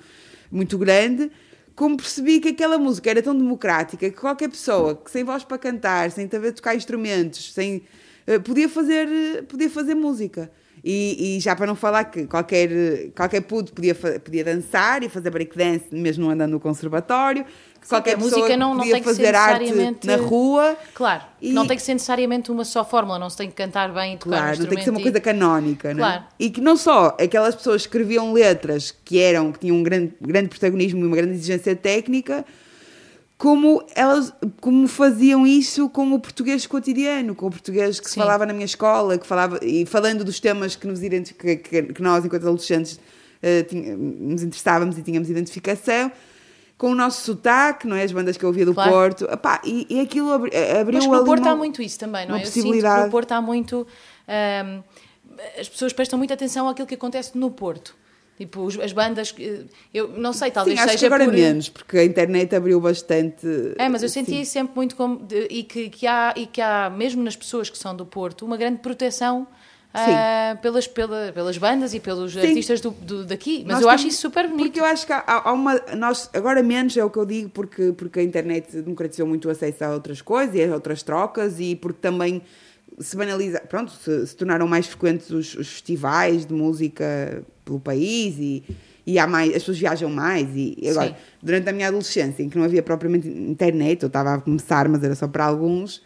muito 0.51 0.77
grande, 0.77 1.31
como 1.75 1.97
percebi 1.97 2.39
que 2.39 2.49
aquela 2.49 2.77
música 2.77 3.09
era 3.09 3.21
tão 3.21 3.35
democrática 3.35 4.09
que 4.09 4.15
qualquer 4.17 4.49
pessoa 4.49 4.95
que 4.95 5.09
sem 5.09 5.23
voz 5.23 5.43
para 5.43 5.57
cantar, 5.57 6.11
sem 6.11 6.29
saber 6.29 6.51
tocar 6.51 6.75
instrumentos, 6.75 7.53
sem 7.53 7.83
eh, 8.27 8.39
podia 8.39 8.69
fazer 8.69 9.43
podia 9.47 9.69
fazer 9.69 9.95
música. 9.95 10.51
E, 10.83 11.37
e, 11.37 11.39
já 11.39 11.55
para 11.55 11.65
não 11.65 11.75
falar 11.75 12.03
que 12.05 12.27
qualquer, 12.27 13.09
qualquer 13.15 13.39
puto 13.41 13.71
podia, 13.71 13.95
podia 13.95 14.43
dançar 14.43 15.01
e 15.01 15.07
fazer 15.07 15.29
breakdance 15.29 15.85
mesmo 15.91 16.29
andando 16.29 16.51
no 16.51 16.59
conservatório. 16.59 17.45
Sim, 17.83 17.89
qualquer 17.89 18.17
música 18.17 18.55
não, 18.55 18.73
não 18.73 18.83
tem 18.83 18.95
que 18.95 19.03
fazer 19.03 19.25
ser 19.25 19.31
necessariamente... 19.33 20.07
na 20.07 20.15
rua. 20.15 20.77
Claro, 20.93 21.23
e... 21.41 21.51
não 21.51 21.67
tem 21.67 21.75
que 21.75 21.83
ser 21.83 21.93
necessariamente 21.93 22.51
uma 22.51 22.63
só 22.63 22.85
fórmula, 22.85 23.19
não 23.19 23.29
se 23.29 23.37
tem 23.37 23.49
que 23.49 23.55
cantar 23.55 23.93
bem 23.93 24.13
e 24.13 24.17
tocar 24.17 24.37
Claro, 24.37 24.63
um 24.63 24.65
tem 24.65 24.77
que 24.77 24.83
ser 24.83 24.89
uma 24.89 25.01
coisa 25.01 25.19
canónica, 25.19 25.93
claro. 25.93 25.99
Não 25.99 26.05
é? 26.07 26.27
E 26.39 26.49
que 26.49 26.61
não 26.61 26.77
só 26.77 27.15
aquelas 27.19 27.55
pessoas 27.55 27.81
escreviam 27.81 28.31
letras 28.31 28.95
que 29.03 29.19
eram, 29.19 29.51
que 29.51 29.59
tinham 29.59 29.75
um 29.75 29.83
grande, 29.83 30.13
grande 30.21 30.47
protagonismo 30.47 31.01
e 31.01 31.07
uma 31.07 31.15
grande 31.15 31.33
exigência 31.33 31.75
técnica, 31.75 32.45
como 33.37 33.83
elas 33.93 34.33
como 34.61 34.87
faziam 34.87 35.45
isso 35.45 35.89
com 35.89 36.13
o 36.13 36.19
português 36.19 36.65
cotidiano, 36.65 37.35
com 37.35 37.47
o 37.47 37.51
português 37.51 37.99
que 37.99 38.05
Sim. 38.07 38.13
se 38.13 38.19
falava 38.19 38.45
na 38.45 38.53
minha 38.53 38.65
escola, 38.65 39.17
que 39.17 39.27
falava 39.27 39.59
e 39.61 39.85
falando 39.85 40.23
dos 40.23 40.39
temas 40.39 40.77
que 40.77 40.87
nos 40.87 40.99
que, 40.99 41.57
que, 41.57 41.83
que 41.83 42.01
nós 42.01 42.23
enquanto 42.23 42.43
adolescentes 42.43 42.93
uh, 42.93 43.63
tinha, 43.67 43.97
nos 43.97 44.43
interessávamos 44.43 44.97
e 44.97 45.01
tínhamos 45.01 45.29
identificação 45.29 46.09
com 46.83 46.91
o 46.91 46.95
nosso 46.95 47.23
sotaque, 47.23 47.87
não 47.87 47.95
é? 47.95 48.03
As 48.03 48.11
bandas 48.11 48.35
que 48.35 48.43
eu 48.43 48.49
ouvia 48.49 48.65
do 48.65 48.73
claro. 48.73 48.91
Porto. 48.91 49.23
Epá, 49.31 49.61
e, 49.63 49.87
e 49.89 50.01
aquilo 50.01 50.33
abri, 50.33 50.51
eh, 50.53 50.81
abriu 50.81 50.99
Mas 50.99 51.07
no 51.07 51.23
Porto 51.23 51.43
uma, 51.43 51.51
há 51.51 51.55
muito 51.55 51.81
isso 51.81 51.97
também, 51.97 52.27
não 52.27 52.35
é? 52.35 52.41
Eu 52.41 52.45
sinto 52.45 52.73
que 52.73 52.81
no 52.81 53.09
Porto 53.09 53.31
há 53.31 53.41
muito... 53.41 53.87
Ehm, 54.27 54.83
as 55.57 55.69
pessoas 55.69 55.93
prestam 55.93 56.19
muita 56.19 56.33
atenção 56.33 56.67
àquilo 56.67 56.85
que 56.85 56.95
acontece 56.95 57.37
no 57.37 57.49
Porto. 57.49 57.95
Tipo, 58.37 58.67
as 58.83 58.91
bandas, 58.91 59.33
eu 59.93 60.09
não 60.09 60.33
sei, 60.33 60.51
talvez 60.51 60.77
Sim, 60.77 60.83
acho 60.83 60.91
seja 60.91 60.99
que 60.99 61.05
agora 61.05 61.23
por... 61.23 61.33
menos, 61.33 61.69
porque 61.69 61.97
a 61.97 62.03
internet 62.03 62.53
abriu 62.53 62.81
bastante. 62.81 63.47
É, 63.77 63.87
mas 63.87 64.03
eu 64.03 64.09
senti 64.09 64.45
sempre 64.45 64.75
muito 64.75 64.97
como. 64.97 65.19
De, 65.19 65.47
e, 65.49 65.63
que, 65.63 65.89
que 65.89 66.05
há, 66.05 66.33
e 66.35 66.47
que 66.47 66.59
há, 66.59 66.89
mesmo 66.89 67.23
nas 67.23 67.37
pessoas 67.37 67.69
que 67.69 67.77
são 67.77 67.95
do 67.95 68.05
Porto, 68.05 68.45
uma 68.45 68.57
grande 68.57 68.79
proteção 68.79 69.47
uh, 69.93 70.57
pelas, 70.61 70.87
pela, 70.87 71.31
pelas 71.31 71.57
bandas 71.57 71.93
e 71.93 71.99
pelos 71.99 72.33
Sim. 72.33 72.39
artistas 72.39 72.81
do, 72.81 72.91
do, 72.91 73.25
daqui. 73.25 73.63
Mas 73.65 73.75
nós 73.75 73.83
eu 73.83 73.89
acho 73.89 74.07
isso 74.07 74.21
super 74.21 74.47
bonito. 74.47 74.65
Porque 74.65 74.79
eu 74.79 74.85
acho 74.85 75.05
que 75.05 75.13
há, 75.13 75.23
há, 75.27 75.51
uma. 75.51 75.79
Nós, 75.95 76.29
agora 76.33 76.63
menos 76.63 76.97
é 76.97 77.03
o 77.03 77.09
que 77.09 77.17
eu 77.17 77.25
digo, 77.25 77.49
porque, 77.49 77.93
porque 77.93 78.19
a 78.19 78.23
internet 78.23 78.81
democratizou 78.81 79.27
muito 79.27 79.47
o 79.47 79.51
acesso 79.51 79.83
a 79.83 79.93
outras 79.93 80.21
coisas 80.21 80.55
e 80.55 80.63
a 80.63 80.73
outras 80.73 81.03
trocas 81.03 81.59
e 81.59 81.75
porque 81.75 81.99
também 82.01 82.41
se 82.99 83.15
banaliza, 83.15 83.59
pronto, 83.61 83.91
se, 83.91 84.27
se 84.27 84.35
tornaram 84.35 84.67
mais 84.67 84.87
frequentes 84.87 85.29
os, 85.29 85.55
os, 85.55 85.67
festivais 85.67 86.45
de 86.45 86.53
música 86.53 87.43
pelo 87.65 87.79
país 87.79 88.35
e, 88.37 88.63
e 89.05 89.17
há 89.17 89.25
mais, 89.25 89.49
as 89.49 89.55
pessoas 89.55 89.79
viajam 89.79 90.09
mais 90.09 90.47
e 90.53 90.77
agora, 90.89 91.09
Sim. 91.09 91.15
durante 91.41 91.69
a 91.69 91.73
minha 91.73 91.87
adolescência, 91.87 92.43
em 92.43 92.49
que 92.49 92.57
não 92.57 92.65
havia 92.65 92.83
propriamente 92.83 93.27
internet, 93.27 94.03
eu 94.03 94.07
estava 94.07 94.35
a 94.35 94.37
começar, 94.39 94.87
mas 94.89 95.03
era 95.03 95.15
só 95.15 95.27
para 95.27 95.45
alguns, 95.45 96.03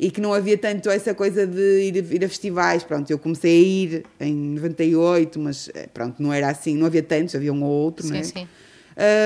e 0.00 0.10
que 0.10 0.18
não 0.18 0.32
havia 0.32 0.56
tanto 0.56 0.88
essa 0.88 1.14
coisa 1.14 1.46
de 1.46 1.82
ir, 1.82 1.96
ir 1.96 2.24
a 2.24 2.28
festivais, 2.28 2.82
pronto, 2.82 3.10
eu 3.10 3.18
comecei 3.18 3.50
a 3.50 3.62
ir 3.62 4.04
em 4.18 4.34
98, 4.54 5.38
mas 5.38 5.68
eh, 5.74 5.88
pronto, 5.92 6.22
não 6.22 6.32
era 6.32 6.48
assim, 6.48 6.74
não 6.74 6.86
havia 6.86 7.02
tantos, 7.02 7.34
havia 7.34 7.52
um 7.52 7.62
ou 7.62 7.70
outro, 7.70 8.06
sim, 8.06 8.12
não 8.14 8.18
é? 8.18 8.22
Sim. 8.22 8.48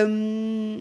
Um, 0.08 0.80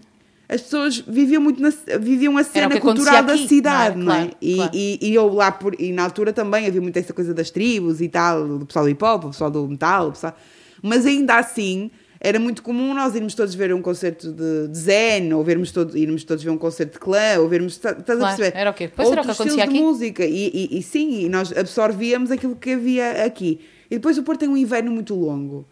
as 0.50 0.62
pessoas 0.62 0.98
viviam 0.98 1.40
muito 1.40 1.62
na, 1.62 1.72
viviam 2.00 2.36
a 2.40 2.44
cena 2.44 2.80
cultural 2.80 3.24
da 3.24 3.38
cidade, 3.38 3.96
não 3.96 4.12
é? 4.12 4.18
Não 4.18 4.24
é? 4.24 4.26
Claro, 4.26 4.38
e, 4.42 4.56
claro. 4.56 4.72
E, 4.74 5.00
e, 5.00 5.14
eu 5.14 5.32
lá 5.32 5.52
por, 5.52 5.80
e 5.80 5.92
na 5.92 6.04
altura 6.06 6.34
também 6.34 6.66
havia 6.66 6.82
muito 6.82 6.98
essa 6.98 7.14
coisa 7.14 7.32
das 7.32 7.52
tribos 7.52 8.02
e 8.02 8.10
tal, 8.10 8.48
do 8.48 8.66
pessoal 8.66 8.86
do 8.86 8.90
hip 8.90 9.04
hop, 9.04 9.26
o 9.26 9.30
pessoal 9.30 9.52
do 9.52 9.68
metal, 9.68 10.12
pessoal, 10.12 10.36
mas 10.82 11.06
ainda 11.06 11.36
assim 11.36 11.92
era 12.24 12.40
muito 12.40 12.64
comum 12.64 12.94
nós 12.94 13.14
irmos 13.16 13.36
todos 13.36 13.54
ver 13.54 13.74
um 13.74 13.82
concerto 13.82 14.32
de, 14.32 14.70
de 14.70 14.78
Zen, 14.78 15.34
ou 15.34 15.44
vermos 15.44 15.74
todos, 15.74 15.94
irmos 15.94 16.24
todos 16.24 16.42
ver 16.42 16.50
um 16.52 16.58
concerto 16.58 16.94
de 16.94 17.00
clã, 17.00 17.38
ou 17.40 17.50
vermos. 17.50 17.74
Estás 17.74 18.02
claro, 18.02 18.24
a 18.24 18.28
perceber? 18.28 18.58
Era 18.58 18.70
o 18.72 18.74
quê? 18.74 18.90
Pois 18.96 19.12
era 19.12 19.22
o 19.22 19.26
que 19.26 19.32
acontecia 19.32 19.64
aqui. 19.66 19.74
de 19.74 19.80
música. 19.80 20.26
E, 20.26 20.70
e, 20.72 20.80
e, 20.80 20.82
sim, 20.82 21.26
e 21.26 21.30
nós 21.30 21.52
absorvíamos 21.52 22.32
aquilo 22.32 22.56
que 22.56 22.72
havia 22.72 23.26
aqui. 23.26 23.60
E 23.92 23.96
depois 23.96 24.18
o 24.18 24.24
Porto 24.24 24.40
tem 24.40 24.50
um 24.50 24.56
inverno 24.56 24.90
muito 24.90 25.14
longo 25.14 25.68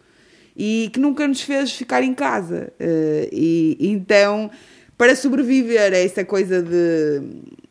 e 0.54 0.90
que 0.92 1.00
nunca 1.00 1.26
nos 1.26 1.40
fez 1.40 1.72
ficar 1.72 2.02
em 2.02 2.12
casa. 2.12 2.70
Uh, 2.78 3.28
e, 3.32 3.78
então, 3.80 4.50
para 4.98 5.16
sobreviver 5.16 5.94
a 5.94 5.96
essa 5.96 6.22
coisa 6.22 6.62
de. 6.62 7.22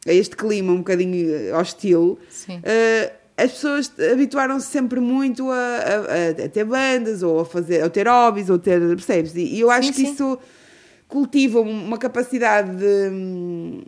a 0.07 0.13
este 0.13 0.35
clima 0.35 0.73
um 0.73 0.77
bocadinho 0.77 1.55
hostil. 1.55 2.17
Sim. 2.29 2.57
Uh, 2.57 3.20
as 3.43 3.51
pessoas 3.51 3.91
habituaram-se 4.11 4.67
sempre 4.67 4.99
muito 4.99 5.49
a, 5.49 5.55
a, 5.55 6.45
a, 6.45 6.49
ter 6.49 6.63
bandas, 6.63 7.23
ou 7.23 7.41
a 7.41 7.45
fazer, 7.45 7.83
ou 7.83 7.89
ter 7.89 8.07
hobbies, 8.07 8.49
ou 8.49 8.59
ter, 8.59 8.79
percebes? 8.79 9.33
E, 9.35 9.59
eu 9.59 9.69
acho 9.71 9.87
sim, 9.87 9.93
que 9.93 10.01
sim. 10.07 10.13
isso 10.13 10.39
cultiva 11.07 11.59
uma 11.59 11.97
capacidade 11.97 12.77
de, 12.77 13.83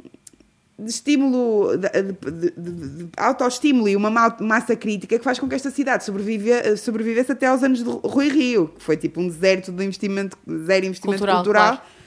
de 0.78 0.90
estímulo, 0.90 1.78
de, 1.78 1.90
de, 1.90 2.52
de, 2.52 3.10
autoestímulo 3.16 3.88
e 3.88 3.96
uma 3.96 4.10
massa 4.40 4.76
crítica 4.76 5.18
que 5.18 5.24
faz 5.24 5.40
com 5.40 5.48
que 5.48 5.56
esta 5.56 5.72
cidade 5.72 6.04
sobrevive, 6.04 6.76
sobrevivesse 6.78 7.32
até 7.32 7.48
aos 7.48 7.64
anos 7.64 7.84
de 7.84 7.90
Rui 7.90 8.30
Rio, 8.30 8.68
que 8.78 8.84
foi 8.84 8.98
tipo 8.98 9.22
um 9.22 9.28
deserto 9.28 9.72
de 9.72 9.84
investimento, 9.84 10.38
zero 10.66 10.86
investimento 10.86 11.20
cultural. 11.20 11.36
cultural. 11.38 11.68
Claro 11.78 12.03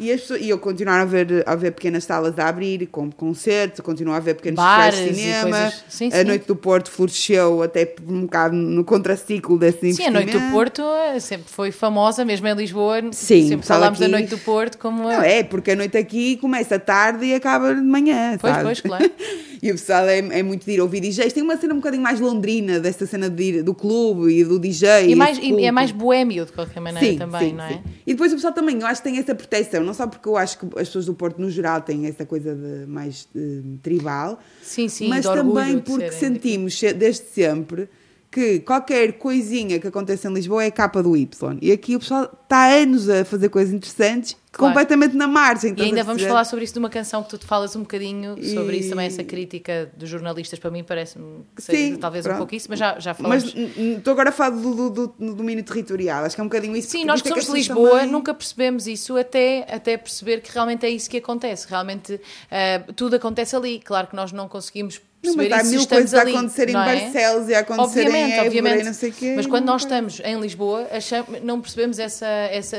e, 0.00 0.12
as 0.12 0.22
pessoas, 0.22 0.40
e 0.40 0.48
eu 0.48 0.58
continuo 0.58 0.94
a 0.94 1.04
ver, 1.04 1.44
a 1.46 1.54
ver 1.54 1.72
pequenas 1.72 2.04
salas 2.04 2.38
a 2.38 2.48
abrir, 2.48 2.86
com 2.86 3.10
concertos, 3.10 3.80
continuo 3.80 4.14
a 4.14 4.20
ver 4.20 4.34
pequenos 4.34 4.56
Bares 4.56 4.98
de 4.98 5.14
cinema. 5.14 5.72
Sim, 5.88 6.10
a 6.12 6.24
Noite 6.24 6.46
do 6.46 6.56
Porto 6.56 6.90
floresceu 6.90 7.62
até 7.62 7.94
um 8.08 8.22
bocado 8.22 8.56
no 8.56 8.82
contraciclo 8.84 9.58
desse 9.58 9.86
investimento. 9.86 10.02
Sim, 10.02 10.08
a 10.08 10.10
Noite 10.10 10.38
do 10.38 10.52
Porto 10.52 10.82
eh, 10.82 11.20
sempre 11.20 11.52
foi 11.52 11.70
famosa, 11.70 12.24
mesmo 12.24 12.46
em 12.46 12.54
Lisboa. 12.54 13.00
Sim, 13.12 13.48
sempre 13.48 13.66
falámos 13.66 14.00
aqui... 14.00 14.10
da 14.10 14.18
Noite 14.18 14.30
do 14.30 14.38
Porto 14.38 14.78
como... 14.78 15.02
Não, 15.02 15.22
é, 15.22 15.42
porque 15.42 15.72
a 15.72 15.76
noite 15.76 15.98
aqui 15.98 16.36
começa 16.36 16.78
tarde 16.78 17.26
e 17.26 17.34
acaba 17.34 17.74
de 17.74 17.82
manhã, 17.82 18.36
Pois, 18.40 18.52
sabe? 18.52 18.64
pois, 18.64 18.80
claro. 18.80 19.10
e 19.62 19.70
o 19.70 19.74
pessoal 19.74 20.08
é, 20.08 20.18
é, 20.18 20.42
muito 20.42 20.64
de 20.64 20.72
ir 20.72 20.80
ouvir 20.80 21.00
DJs. 21.00 21.32
Tem 21.32 21.42
uma 21.42 21.56
cena 21.56 21.74
um 21.74 21.78
bocadinho 21.78 22.02
mais 22.02 22.18
londrina, 22.18 22.80
dessa 22.80 23.06
cena 23.06 23.28
de 23.28 23.42
ir, 23.42 23.62
do 23.62 23.74
clube 23.74 24.32
e 24.32 24.44
do 24.44 24.58
DJ. 24.58 25.10
E, 25.10 25.14
mais, 25.14 25.38
e 25.38 25.64
é 25.64 25.70
mais 25.70 25.90
boémio, 25.90 26.46
de 26.46 26.52
qualquer 26.52 26.80
maneira, 26.80 27.06
sim, 27.06 27.18
também, 27.18 27.50
sim, 27.50 27.54
não 27.54 27.64
é? 27.64 27.68
Sim. 27.74 27.82
E 28.06 28.12
depois 28.12 28.32
o 28.32 28.36
pessoal 28.36 28.54
também, 28.54 28.80
eu 28.80 28.86
acho 28.86 29.02
que 29.02 29.08
tem 29.08 29.18
essa 29.18 29.34
proteção, 29.34 29.84
não 29.90 29.94
só 29.94 30.06
porque 30.06 30.28
eu 30.28 30.36
acho 30.36 30.58
que 30.58 30.66
as 30.78 30.88
pessoas 30.88 31.06
do 31.06 31.14
Porto, 31.14 31.40
no 31.40 31.50
geral, 31.50 31.80
têm 31.80 32.06
essa 32.06 32.24
coisa 32.24 32.54
de 32.54 32.86
mais 32.86 33.28
de, 33.34 33.78
tribal, 33.82 34.38
sim, 34.62 34.88
sim, 34.88 35.08
mas 35.08 35.24
também 35.24 35.80
porque 35.80 36.12
sentimos 36.12 36.80
daqui. 36.80 36.94
desde 36.94 37.24
sempre 37.26 37.88
que 38.30 38.60
qualquer 38.60 39.14
coisinha 39.14 39.80
que 39.80 39.88
aconteça 39.88 40.28
em 40.28 40.32
Lisboa 40.32 40.62
é 40.62 40.70
capa 40.70 41.02
do 41.02 41.16
Y. 41.16 41.58
E 41.60 41.72
aqui 41.72 41.96
o 41.96 41.98
pessoal 41.98 42.24
está 42.24 42.58
há 42.58 42.74
anos 42.74 43.08
a 43.08 43.24
fazer 43.24 43.48
coisas 43.48 43.74
interessantes 43.74 44.36
claro. 44.52 44.72
completamente 44.72 45.16
na 45.16 45.26
margem. 45.26 45.74
E 45.76 45.82
ainda 45.82 46.04
vamos 46.04 46.22
falar 46.22 46.44
sobre 46.44 46.64
isso 46.64 46.72
de 46.72 46.78
uma 46.78 46.88
canção 46.88 47.24
que 47.24 47.30
tu 47.30 47.38
te 47.38 47.44
falas 47.44 47.74
um 47.74 47.80
bocadinho 47.80 48.36
sobre 48.44 48.76
e... 48.76 48.80
isso 48.80 48.90
também, 48.90 49.06
essa 49.06 49.24
crítica 49.24 49.90
dos 49.96 50.08
jornalistas, 50.08 50.60
para 50.60 50.70
mim 50.70 50.84
parece-me 50.84 51.44
que 51.56 51.62
seja 51.62 51.78
Sim, 51.78 51.96
talvez 51.96 52.24
pronto. 52.24 52.36
um 52.36 52.38
pouco 52.38 52.54
isso, 52.54 52.68
mas 52.70 52.78
já, 52.78 53.00
já 53.00 53.14
falamos. 53.14 53.52
Mas 53.52 53.76
estou 53.76 54.12
agora 54.12 54.28
a 54.28 54.32
falar 54.32 54.50
do, 54.50 54.74
do, 54.74 54.90
do, 54.90 55.06
do, 55.08 55.34
domínio 55.34 55.64
territorial, 55.64 56.24
acho 56.24 56.36
que 56.36 56.40
é 56.40 56.44
um 56.44 56.48
bocadinho 56.48 56.76
isso. 56.76 56.90
Sim, 56.90 57.04
nós 57.04 57.20
que 57.20 57.28
somos 57.28 57.46
de 57.46 57.52
Lisboa 57.52 57.90
também... 57.90 58.12
nunca 58.12 58.32
percebemos 58.32 58.86
isso 58.86 59.16
até, 59.16 59.66
até 59.68 59.96
perceber 59.96 60.40
que 60.40 60.52
realmente 60.52 60.86
é 60.86 60.90
isso 60.90 61.10
que 61.10 61.16
acontece, 61.16 61.66
realmente 61.68 62.14
uh, 62.14 62.92
tudo 62.92 63.16
acontece 63.16 63.56
ali, 63.56 63.80
claro 63.80 64.06
que 64.06 64.14
nós 64.14 64.30
não 64.30 64.48
conseguimos 64.48 65.00
não, 65.22 65.36
mas 65.36 65.52
há 65.52 65.64
mil 65.64 65.86
coisas 65.86 66.14
ali, 66.14 66.34
a 66.34 66.38
acontecer 66.38 66.68
em 66.68 66.72
é? 66.72 66.74
Barcelos 66.74 67.48
e 67.48 67.54
a 67.54 67.58
acontecer 67.60 68.06
obviamente, 68.06 68.30
em 68.30 68.32
Évora 68.32 68.46
obviamente. 68.46 68.80
e 68.80 68.84
não 68.84 68.94
sei 68.94 69.10
o 69.10 69.12
quê. 69.12 69.32
Mas 69.36 69.46
quando 69.46 69.66
nós 69.66 69.82
estamos 69.82 70.20
em 70.24 70.40
Lisboa, 70.40 70.88
achamos, 70.90 71.42
não 71.42 71.60
percebemos 71.60 71.98
essa... 71.98 72.26
essa... 72.26 72.76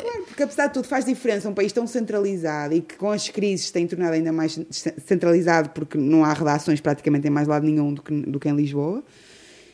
Claro, 0.00 0.24
porque 0.24 0.42
apesar 0.42 0.68
de 0.68 0.74
tudo 0.74 0.88
faz 0.88 1.04
diferença 1.04 1.48
um 1.48 1.54
país 1.54 1.70
tão 1.70 1.86
centralizado 1.86 2.74
e 2.74 2.80
que 2.80 2.96
com 2.96 3.10
as 3.10 3.28
crises 3.28 3.70
tem 3.70 3.86
tornado 3.86 4.14
ainda 4.14 4.32
mais 4.32 4.58
centralizado 5.04 5.68
porque 5.70 5.98
não 5.98 6.24
há 6.24 6.32
redações 6.32 6.80
praticamente 6.80 7.26
em 7.26 7.30
mais 7.30 7.46
lado 7.46 7.66
nenhum 7.66 7.92
do 7.92 8.02
que, 8.02 8.14
do 8.22 8.40
que 8.40 8.48
em 8.48 8.56
Lisboa. 8.56 9.04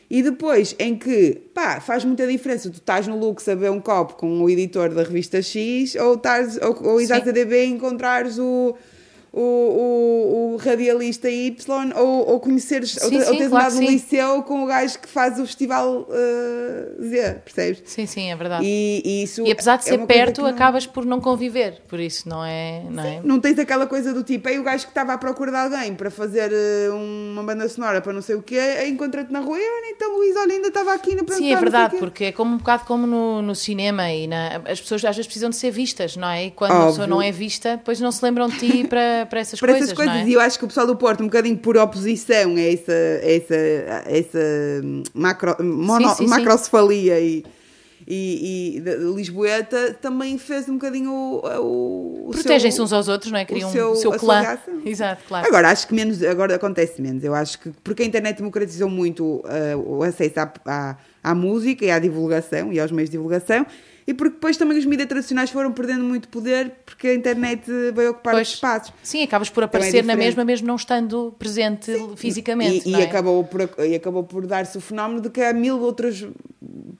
E 0.09 0.23
depois, 0.23 0.75
em 0.79 0.97
que, 0.97 1.39
pá, 1.53 1.79
faz 1.79 2.03
muita 2.03 2.25
diferença. 2.27 2.69
Tu 2.69 2.77
estás 2.77 3.07
no 3.07 3.17
Lux 3.17 3.47
a 3.47 3.53
ver 3.53 3.69
um 3.69 3.79
copo 3.79 4.15
com 4.15 4.41
o 4.41 4.49
editor 4.49 4.89
da 4.89 5.03
revista 5.03 5.41
X 5.41 5.95
ou, 5.95 6.15
estás, 6.15 6.57
ou, 6.57 6.83
ou 6.83 6.97
à 6.97 7.23
CDB 7.23 7.65
e 7.65 7.67
encontrares 7.67 8.39
o 8.39 8.75
o, 9.31 9.41
o, 9.41 10.53
o 10.53 10.57
radialista 10.57 11.29
Y 11.29 11.55
ou, 11.95 12.29
ou 12.29 12.39
conheceres 12.39 12.91
sim, 12.91 13.05
ou, 13.05 13.09
sim, 13.09 13.17
ou 13.17 13.37
teres 13.37 13.47
claro 13.49 13.67
andado 13.67 13.81
no 13.81 13.89
liceu 13.89 14.43
com 14.43 14.63
o 14.63 14.65
gajo 14.65 14.99
que 14.99 15.07
faz 15.07 15.39
o 15.39 15.45
festival 15.45 16.01
uh, 16.01 17.03
Z, 17.03 17.41
percebes? 17.45 17.83
Sim, 17.85 18.05
sim, 18.05 18.31
é 18.31 18.35
verdade. 18.35 18.65
E, 18.65 19.01
e, 19.05 19.23
isso 19.23 19.45
e 19.45 19.51
apesar 19.51 19.77
de 19.77 19.83
é 19.83 19.91
ser 19.91 20.05
perto, 20.05 20.41
não... 20.41 20.49
acabas 20.49 20.87
por 20.87 21.05
não 21.05 21.21
conviver, 21.21 21.81
por 21.87 21.99
isso 21.99 22.27
não 22.27 22.43
é. 22.43 22.83
Não, 22.89 23.03
sim, 23.03 23.09
é... 23.09 23.21
não 23.23 23.39
tens 23.39 23.59
aquela 23.59 23.85
coisa 23.85 24.13
do 24.13 24.23
tipo, 24.23 24.47
aí 24.49 24.57
o 24.59 24.63
gajo 24.63 24.85
que 24.85 24.91
estava 24.91 25.13
à 25.13 25.17
procura 25.17 25.51
de 25.51 25.57
alguém 25.57 25.93
para 25.93 26.09
fazer 26.09 26.51
uh, 26.51 26.95
uma 26.95 27.43
banda 27.43 27.67
sonora 27.69 28.01
para 28.01 28.13
não 28.13 28.21
sei 28.21 28.35
o 28.35 28.41
quê, 28.41 28.85
encontra-te 28.87 29.31
na 29.31 29.39
rua 29.39 29.57
e 29.59 29.91
então 29.91 30.15
Luís, 30.17 30.35
olha, 30.35 30.53
ainda 30.53 30.67
estava 30.69 30.93
aqui 30.93 31.15
na 31.15 31.23
Sim, 31.33 31.51
é 31.51 31.55
verdade, 31.55 31.97
porque 31.97 32.25
é 32.25 32.31
como 32.31 32.55
um 32.55 32.57
bocado 32.57 32.85
como 32.85 33.05
no, 33.05 33.41
no 33.41 33.55
cinema 33.55 34.11
e 34.11 34.27
na, 34.27 34.61
as 34.65 34.81
pessoas 34.81 35.03
às 35.05 35.15
vezes 35.15 35.27
precisam 35.27 35.49
de 35.49 35.55
ser 35.55 35.71
vistas, 35.71 36.15
não 36.15 36.27
é? 36.27 36.45
E 36.45 36.51
quando 36.51 36.71
Óbvio. 36.71 36.83
uma 36.83 36.91
pessoa 36.91 37.07
não 37.07 37.21
é 37.21 37.31
vista, 37.31 37.77
depois 37.77 37.99
não 37.99 38.11
se 38.11 38.23
lembram 38.23 38.47
de 38.47 38.57
ti 38.57 38.87
para 38.87 39.18
para, 39.25 39.39
essas 39.39 39.59
para 39.59 39.73
coisas. 39.73 39.89
Essas 39.89 39.97
coisas. 39.97 40.15
É? 40.15 40.27
E 40.27 40.33
eu 40.33 40.41
acho 40.41 40.57
que 40.57 40.65
o 40.65 40.67
pessoal 40.67 40.87
do 40.87 40.95
Porto, 40.95 41.21
um 41.21 41.27
bocadinho 41.27 41.57
por 41.57 41.77
oposição 41.77 42.55
a 42.55 42.61
essa, 42.61 42.93
essa, 43.21 43.55
essa 44.05 44.39
macro, 45.13 45.55
mono, 45.63 46.09
sim, 46.09 46.15
sim, 46.15 46.27
macrocefalia 46.27 47.17
sim. 47.19 47.25
e 47.25 47.59
e, 48.11 48.77
e 48.77 48.79
Lisboeta 49.15 49.95
também 50.01 50.35
fez 50.39 50.67
um 50.67 50.73
bocadinho 50.73 51.11
o, 51.11 52.27
o, 52.27 52.31
Protegem-se 52.31 52.81
uns 52.81 52.91
aos 52.91 53.07
outros, 53.07 53.31
não 53.31 53.37
é? 53.37 53.45
Criam 53.45 53.69
o 53.69 53.71
seu- 53.71 53.91
o 53.91 53.95
seu 53.95 54.13
a 54.13 54.17
clã. 54.17 54.57
Exato, 54.83 55.23
claro. 55.27 55.47
Agora, 55.47 55.69
acho 55.69 55.87
que 55.87 55.93
menos, 55.93 56.23
agora 56.23 56.55
acontece 56.55 56.99
menos. 56.99 57.23
Eu 57.23 57.35
acho 57.35 57.59
que 57.59 57.69
porque 57.83 58.01
a 58.01 58.05
internet 58.05 58.37
democratizou 58.37 58.89
muito 58.89 59.23
uh, 59.23 59.77
o 59.85 60.01
acesso 60.01 60.39
à, 60.39 60.51
à, 60.65 60.97
à 61.23 61.35
música 61.35 61.85
e 61.85 61.91
à 61.91 61.99
divulgação 61.99 62.73
e 62.73 62.79
aos 62.79 62.91
meios 62.91 63.11
de 63.11 63.17
divulgação, 63.17 63.63
e 64.09 64.13
porque 64.15 64.33
depois 64.33 64.57
também 64.57 64.75
os 64.75 64.85
mídias 64.85 65.07
tradicionais 65.07 65.51
foram 65.51 65.71
perdendo 65.71 66.03
muito 66.03 66.27
poder 66.29 66.71
porque 66.83 67.09
a 67.09 67.13
internet 67.13 67.61
veio 67.93 68.09
ocupar 68.09 68.33
Pois. 68.33 68.47
os 68.47 68.53
espaços. 68.55 68.91
Sim, 69.03 69.21
acabas 69.21 69.51
por 69.51 69.61
é 69.61 69.65
aparecer 69.67 69.97
na 70.03 70.13
diferente. 70.13 70.17
mesma, 70.25 70.43
mesmo 70.43 70.67
não 70.67 70.75
estando 70.77 71.35
presente 71.37 71.91
fisicamente. 72.15 72.89
E, 72.89 72.91
não 72.91 72.99
e 72.99 73.03
é? 73.03 73.05
acabou 73.05 73.43
por, 73.43 73.69
e 73.85 73.93
acabou 73.93 74.23
por 74.23 74.47
dar-se 74.47 74.75
o 74.75 74.81
fenómeno 74.81 75.21
de 75.21 75.29
que 75.29 75.39
há 75.41 75.53
mil 75.53 75.79
outras 75.79 76.25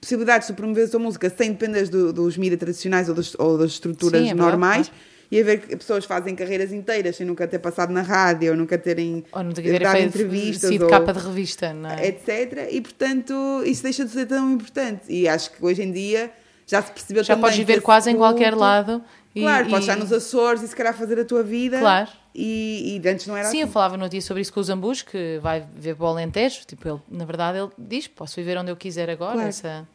possibilidades 0.00 0.46
de 0.46 0.54
promover 0.54 0.84
a 0.84 0.88
sua 0.88 1.00
música 1.00 1.28
sem 1.36 1.50
depender 1.50 1.88
do, 1.88 2.12
dos 2.12 2.36
mídias 2.36 2.60
tradicionais 2.60 3.08
ou 3.08 3.14
das, 3.16 3.34
ou 3.40 3.58
das 3.58 3.72
estruturas 3.72 4.20
Sim, 4.20 4.26
é 4.26 4.28
verdade, 4.28 4.48
normais. 4.50 4.88
claro. 4.88 5.10
E 5.32 5.40
a 5.40 5.44
ver 5.44 5.60
que 5.60 5.76
pessoas 5.76 6.04
fazem 6.04 6.36
carreiras 6.36 6.72
inteiras 6.72 7.16
sem 7.16 7.26
nunca 7.26 7.46
ter 7.48 7.58
passado 7.58 7.92
na 7.92 8.02
rádio, 8.02 8.50
ou 8.52 8.56
nunca 8.56 8.78
terem 8.78 9.24
Ou 9.32 9.42
não 9.42 9.52
ter 9.52 9.80
dado 9.80 9.98
entrevistas. 9.98 10.70
sido 10.70 10.84
ou- 10.84 10.90
capa 10.90 11.12
de 11.12 11.18
revista, 11.20 11.74
é? 11.98 12.06
etc. 12.08 12.68
E 12.70 12.80
portanto, 12.80 13.34
isso 13.64 13.82
deixa 13.82 14.04
de 14.04 14.12
ser 14.12 14.26
tão 14.26 14.52
importante. 14.52 15.02
E 15.08 15.28
acho 15.28 15.50
que 15.52 15.64
hoje 15.64 15.82
em 15.82 15.90
dia 15.92 16.30
já 16.70 16.82
se 16.82 16.92
percebeu 16.92 17.22
Já 17.24 17.34
também. 17.34 17.42
podes 17.42 17.58
que 17.58 17.64
viver 17.64 17.80
quase 17.82 18.10
em 18.10 18.16
qualquer 18.16 18.54
lado. 18.54 19.02
e- 19.34 19.42
Claro, 19.42 19.66
e- 19.66 19.70
podes 19.70 19.88
estar 19.88 19.98
nos 20.00 20.12
Açores 20.12 20.62
e 20.62 20.68
se 20.68 20.74
calhar 20.76 20.94
fazer 20.94 21.18
a 21.20 21.24
tua 21.24 21.42
vida. 21.42 21.78
Claro. 21.78 22.08
E, 22.34 23.00
e 23.04 23.08
antes 23.08 23.26
não 23.26 23.36
era 23.36 23.48
Sim, 23.48 23.58
eu 23.58 23.64
assim. 23.64 23.72
falava 23.72 23.96
no 23.96 24.08
dia 24.08 24.20
sobre 24.22 24.40
isso 24.42 24.52
com 24.52 24.60
o 24.60 24.62
Zambus, 24.62 25.02
que 25.02 25.38
vai 25.42 25.66
viver 25.74 25.96
para 25.96 26.04
o 26.04 26.08
Alentejo. 26.08 26.60
Tipo, 26.66 26.88
ele, 26.88 27.00
na 27.10 27.24
verdade, 27.24 27.58
ele 27.58 27.70
diz: 27.76 28.06
posso 28.06 28.36
viver 28.36 28.56
onde 28.56 28.70
eu 28.70 28.76
quiser 28.76 29.10
agora. 29.10 29.32
Claro. 29.34 29.48
Essa... 29.48 29.88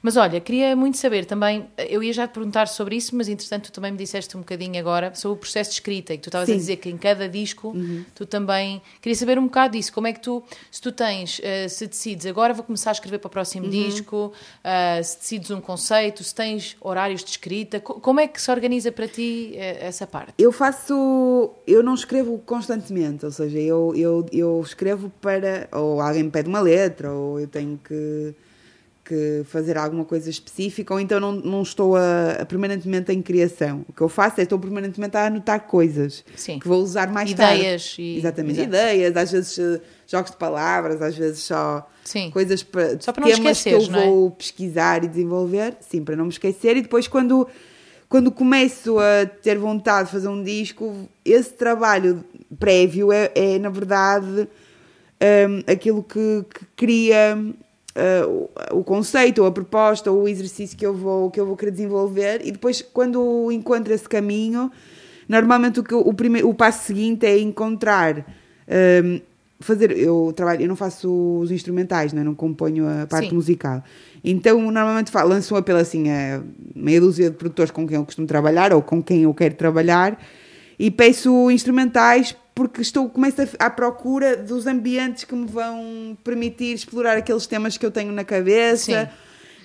Mas 0.00 0.16
olha, 0.16 0.40
queria 0.40 0.74
muito 0.74 0.96
saber 0.96 1.24
também. 1.26 1.66
Eu 1.76 2.02
ia 2.02 2.12
já 2.12 2.26
te 2.26 2.32
perguntar 2.32 2.66
sobre 2.68 2.96
isso, 2.96 3.14
mas 3.14 3.28
entretanto, 3.28 3.64
tu 3.70 3.72
também 3.72 3.92
me 3.92 3.98
disseste 3.98 4.36
um 4.36 4.40
bocadinho 4.40 4.78
agora 4.80 5.14
sobre 5.14 5.36
o 5.36 5.40
processo 5.40 5.70
de 5.70 5.74
escrita. 5.74 6.14
E 6.14 6.16
que 6.16 6.22
tu 6.22 6.28
estavas 6.28 6.48
a 6.48 6.52
dizer 6.54 6.76
que 6.76 6.88
em 6.88 6.96
cada 6.96 7.28
disco 7.28 7.74
tu 8.14 8.24
também. 8.24 8.80
Queria 9.00 9.16
saber 9.16 9.38
um 9.38 9.44
bocado 9.44 9.76
disso. 9.76 9.92
Como 9.92 10.06
é 10.06 10.12
que 10.12 10.20
tu, 10.20 10.42
se 10.70 10.80
tu 10.80 10.90
tens, 10.92 11.40
eh, 11.42 11.68
se 11.68 11.86
decides 11.86 12.24
agora 12.26 12.54
vou 12.54 12.64
começar 12.64 12.90
a 12.90 12.92
escrever 12.92 13.18
para 13.18 13.28
o 13.28 13.30
próximo 13.30 13.68
disco, 13.68 14.32
eh, 14.64 15.02
se 15.02 15.18
decides 15.18 15.50
um 15.50 15.60
conceito, 15.60 16.24
se 16.24 16.34
tens 16.34 16.76
horários 16.80 17.22
de 17.22 17.30
escrita, 17.30 17.80
co- 17.80 18.00
como 18.00 18.18
é 18.20 18.26
que 18.26 18.40
se 18.40 18.50
organiza 18.50 18.90
para 18.90 19.06
ti 19.06 19.52
eh, 19.56 19.78
essa 19.86 20.06
parte? 20.06 20.32
Eu 20.38 20.50
faço. 20.52 21.50
Eu 21.66 21.81
não 21.82 21.94
escrevo 21.94 22.38
constantemente, 22.44 23.24
ou 23.24 23.30
seja, 23.30 23.58
eu, 23.58 23.92
eu, 23.96 24.26
eu 24.32 24.60
escrevo 24.64 25.10
para. 25.20 25.68
Ou 25.72 26.00
alguém 26.00 26.22
me 26.24 26.30
pede 26.30 26.48
uma 26.48 26.60
letra, 26.60 27.10
ou 27.12 27.40
eu 27.40 27.46
tenho 27.46 27.78
que, 27.82 28.34
que 29.04 29.42
fazer 29.46 29.76
alguma 29.76 30.04
coisa 30.04 30.30
específica, 30.30 30.94
ou 30.94 31.00
então 31.00 31.18
não, 31.18 31.32
não 31.32 31.62
estou 31.62 31.96
a, 31.96 32.32
a 32.40 32.46
permanentemente 32.46 33.12
em 33.12 33.20
criação. 33.20 33.84
O 33.88 33.92
que 33.92 34.00
eu 34.00 34.08
faço 34.08 34.40
é 34.40 34.44
estou 34.44 34.58
permanentemente 34.58 35.16
a 35.16 35.26
anotar 35.26 35.60
coisas 35.66 36.24
Sim. 36.36 36.58
que 36.58 36.68
vou 36.68 36.82
usar 36.82 37.10
mais 37.10 37.30
Ideias 37.30 37.82
tarde. 37.90 38.02
e- 38.02 38.16
Exatamente, 38.18 38.60
Exato. 38.60 38.68
ideias, 38.68 39.16
às 39.16 39.32
vezes 39.32 39.58
eh, 39.58 39.80
jogos 40.06 40.30
de 40.30 40.36
palavras, 40.36 41.02
às 41.02 41.16
vezes 41.16 41.40
só 41.40 41.88
Sim. 42.04 42.30
coisas 42.30 42.62
para, 42.62 43.00
Só 43.00 43.12
para 43.12 43.26
não 43.26 43.32
temas 43.32 43.62
que 43.62 43.70
eu 43.70 43.78
é? 43.82 43.86
vou 43.86 44.30
pesquisar 44.30 45.02
e 45.04 45.08
desenvolver, 45.08 45.76
sim, 45.80 46.04
para 46.04 46.14
não 46.16 46.24
me 46.26 46.30
esquecer. 46.30 46.76
E 46.76 46.82
depois, 46.82 47.08
quando, 47.08 47.46
quando 48.12 48.30
começo 48.30 48.98
a 48.98 49.24
ter 49.24 49.56
vontade 49.56 50.08
de 50.08 50.12
fazer 50.12 50.28
um 50.28 50.42
disco, 50.44 51.08
esse 51.24 51.54
trabalho 51.54 52.22
prévio 52.60 53.10
é, 53.10 53.32
é, 53.34 53.58
na 53.58 53.70
verdade, 53.70 54.46
hum, 55.48 55.62
aquilo 55.66 56.02
que, 56.02 56.44
que 56.52 56.66
cria 56.76 57.34
uh, 57.42 58.50
o, 58.70 58.84
conceito, 58.84 59.40
ou 59.40 59.46
a 59.46 59.50
proposta, 59.50 60.10
ou 60.10 60.24
o 60.24 60.28
exercício 60.28 60.76
que 60.76 60.84
eu, 60.84 60.92
vou, 60.92 61.30
que 61.30 61.40
eu 61.40 61.46
vou 61.46 61.56
querer 61.56 61.70
desenvolver. 61.70 62.42
E 62.44 62.52
depois, 62.52 62.82
quando 62.82 63.50
encontro 63.50 63.94
esse 63.94 64.06
caminho, 64.06 64.70
normalmente 65.26 65.80
o, 65.80 65.82
que, 65.82 65.94
o, 65.94 66.12
primeiro, 66.12 66.50
o 66.50 66.54
passo 66.54 66.84
seguinte 66.84 67.24
é 67.24 67.38
encontrar. 67.38 68.26
hum, 69.02 69.22
fazer 69.62 69.90
eu 69.96 70.32
trabalho 70.36 70.62
eu 70.62 70.68
não 70.68 70.76
faço 70.76 71.10
os 71.40 71.50
instrumentais 71.50 72.12
né? 72.12 72.22
não 72.22 72.34
componho 72.34 72.86
a 72.88 73.06
parte 73.06 73.28
Sim. 73.28 73.34
musical 73.34 73.82
então 74.24 74.60
normalmente 74.70 75.10
lanço 75.14 75.54
um 75.54 75.56
apelo 75.56 75.78
assim 75.78 76.10
a 76.10 76.42
meia 76.74 77.00
dúzia 77.00 77.30
de 77.30 77.36
produtores 77.36 77.70
com 77.70 77.86
quem 77.86 77.96
eu 77.96 78.04
costumo 78.04 78.26
trabalhar 78.26 78.72
ou 78.72 78.82
com 78.82 79.02
quem 79.02 79.22
eu 79.22 79.32
quero 79.34 79.54
trabalhar 79.54 80.20
e 80.78 80.90
peço 80.90 81.50
instrumentais 81.50 82.34
porque 82.54 82.82
estou 82.82 83.08
começo 83.08 83.40
a, 83.40 83.66
à 83.66 83.70
procura 83.70 84.36
dos 84.36 84.66
ambientes 84.66 85.24
que 85.24 85.34
me 85.34 85.46
vão 85.46 86.16
permitir 86.22 86.74
explorar 86.74 87.16
aqueles 87.16 87.46
temas 87.46 87.78
que 87.78 87.86
eu 87.86 87.90
tenho 87.90 88.12
na 88.12 88.24
cabeça 88.24 89.04
Sim. 89.06 89.10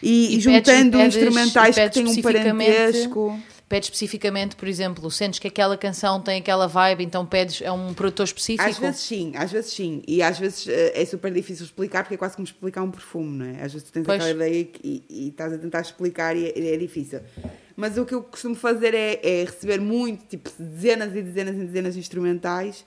e, 0.02 0.10
E 0.10 0.24
e 0.26 0.28
pedes- 0.30 0.44
juntando 0.44 0.98
pedes- 0.98 1.16
instrumentais 1.16 1.76
e 1.76 1.80
que 1.80 1.86
pedes 1.90 1.94
tenham 2.02 2.12
um 2.18 2.22
parentesco 2.22 3.40
Pede 3.70 3.86
especificamente, 3.88 4.56
por 4.56 4.66
exemplo, 4.66 5.12
sentes 5.12 5.40
que 5.40 5.48
aquela 5.48 5.76
canção 5.78 6.22
tem 6.22 6.40
aquela 6.40 6.68
vibe, 6.68 7.04
então 7.04 7.26
pedes 7.26 7.62
a 7.62 7.74
um 7.74 7.94
produtor 7.94 8.24
específico? 8.24 8.68
Às 8.70 8.78
vezes 8.80 9.02
sim, 9.02 9.34
às 9.36 9.52
vezes 9.52 9.74
sim. 9.74 10.02
E 10.08 10.22
às 10.22 10.40
vezes 10.40 10.70
eh, 10.70 10.94
é 10.96 11.04
super 11.04 11.34
difícil 11.34 11.66
explicar 11.66 12.04
porque 12.04 12.16
é 12.16 12.18
quase 12.18 12.36
como 12.38 12.46
explicar 12.46 12.82
um 12.82 12.92
perfume, 12.92 13.40
não 13.40 13.46
é? 13.46 13.62
Às 13.62 13.74
vezes 13.74 13.84
tu 13.84 13.92
tens 13.92 14.06
Pois. 14.06 14.24
aquela 14.24 14.48
ideia 14.48 14.70
e, 14.82 15.04
e- 15.10 15.28
estás 15.28 15.52
a 15.52 15.58
tentar 15.58 15.82
explicar 15.82 16.38
e 16.38 16.46
é, 16.46 16.74
é 16.76 16.78
difícil. 16.78 17.20
Mas 17.76 17.98
o 17.98 18.06
que 18.06 18.14
eu 18.14 18.24
costumo 18.24 18.56
fazer 18.56 18.94
é, 18.94 19.20
é 19.22 19.44
receber 19.44 19.82
muito, 19.82 20.26
tipo, 20.28 20.50
dezenas 20.58 21.14
e 21.14 21.22
dezenas 21.22 21.56
e 21.56 21.66
dezenas 21.66 21.94
de 21.96 22.00
instrumentais 22.00 22.86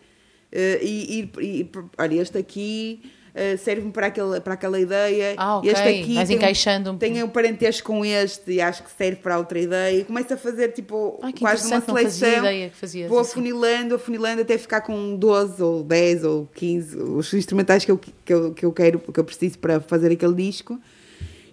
eh, 0.50 0.80
e, 0.82 1.30
e, 1.38 1.60
e 1.62 1.70
olha, 1.98 2.22
este 2.22 2.38
aqui 2.38 3.02
eh, 3.34 3.56
serve-me 3.56 3.90
para 3.92 4.06
aquela, 4.08 4.40
para 4.40 4.54
aquela 4.54 4.80
ideia. 4.80 5.34
Ah. 5.36 5.60
Este 5.64 5.80
aqui 5.88 6.14
Vais 6.14 6.28
tem, 6.28 6.36
encaixando 6.36 6.90
um- 6.92 6.98
tem 6.98 7.22
um 7.22 7.28
parentesco 7.28 7.86
com 7.86 8.04
este 8.04 8.52
e 8.52 8.60
acho 8.60 8.82
que 8.82 8.90
serve 8.90 9.16
para 9.16 9.38
outra 9.38 9.58
ideia. 9.58 9.98
E 10.00 10.04
começo 10.04 10.32
a 10.34 10.36
fazer, 10.36 10.68
tipo, 10.72 11.20
quase 11.38 11.66
uma 11.66 11.76
não 11.78 11.86
seleção. 11.86 12.28
ideia 12.38 12.68
que 12.70 12.76
fazias 12.76 13.08
Vou 13.08 13.18
assim. 13.18 13.30
afunilando, 13.30 13.94
afunilando 13.94 14.42
até 14.42 14.56
ficar 14.58 14.80
com 14.82 15.14
12 15.16 15.62
ou 15.62 15.82
10 15.82 16.24
ou 16.24 16.48
15 16.54 16.96
os 16.96 17.32
instrumentais 17.34 17.84
que 17.84 17.90
eu, 17.90 17.98
que 17.98 18.32
eu, 18.32 18.52
que 18.54 18.64
eu 18.64 18.72
quero, 18.72 18.98
que 18.98 19.20
eu 19.20 19.24
preciso 19.24 19.58
para 19.58 19.80
fazer 19.80 20.10
aquele 20.12 20.34
disco. 20.34 20.78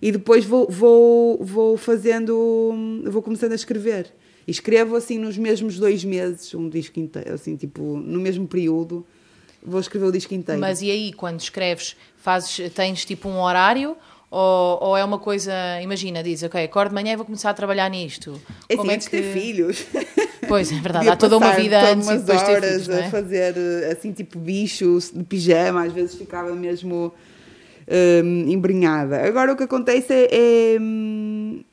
E 0.01 0.11
depois 0.11 0.45
vou, 0.45 0.67
vou, 0.69 1.43
vou 1.43 1.75
fazendo, 1.77 2.73
vou 3.09 3.21
começando 3.21 3.51
a 3.53 3.55
escrever. 3.55 4.13
E 4.47 4.51
escrevo 4.51 4.95
assim 4.95 5.17
nos 5.17 5.37
mesmos 5.37 5.77
dois 5.77 6.05
meses, 6.05 6.53
um 6.53 6.69
disco 6.69 6.99
inteiro, 6.99 7.33
assim, 7.33 7.55
tipo, 7.55 7.81
no 7.97 8.19
mesmo 8.19 8.47
período, 8.47 9.05
vou 9.67 9.79
escrever 9.79 10.05
o 10.05 10.11
disco 10.11 10.33
inteiro. 10.33 10.59
Mas 10.59 10.81
e 10.81 10.89
aí, 10.89 11.13
quando 11.13 11.39
escreves, 11.39 11.95
fazes, 12.15 12.71
tens 12.73 13.05
tipo 13.05 13.27
um 13.27 13.39
horário? 13.41 13.97
Ou, 14.29 14.79
ou 14.81 14.97
é 14.97 15.03
uma 15.05 15.19
coisa, 15.19 15.53
imagina, 15.81 16.21
diz, 16.21 16.43
ok, 16.43 16.65
acordo 16.65 16.89
de 16.89 16.95
manhã 16.95 17.13
e 17.13 17.15
vou 17.15 17.25
começar 17.25 17.49
a 17.49 17.53
trabalhar 17.53 17.89
nisto. 17.89 18.39
é 18.67 18.75
Como 18.75 18.91
assim, 18.91 18.99
é 18.99 19.01
que... 19.01 19.09
ter 19.09 19.33
filhos. 19.33 19.85
Pois, 20.47 20.71
é 20.71 20.75
verdade, 20.79 21.09
há 21.09 21.15
toda 21.17 21.35
uma 21.35 21.51
vida 21.51 21.77
antes 21.91 22.07
e 22.07 22.17
depois 22.19 22.41
horas 22.41 22.63
filhos, 22.63 22.87
não 22.87 22.95
a 22.95 22.99
é? 23.01 23.09
fazer 23.09 23.53
assim 23.91 24.13
tipo 24.13 24.39
bichos 24.39 25.11
de 25.13 25.21
pijama, 25.21 25.83
às 25.83 25.91
vezes 25.91 26.15
ficava 26.15 26.55
mesmo 26.55 27.13
hum, 28.23 28.45
embrenhada. 28.47 29.25
Agora 29.25 29.51
o 29.51 29.57
que 29.57 29.63
acontece 29.63 30.13
é, 30.13 30.29
é, 30.75 30.79
hum, 30.79 31.63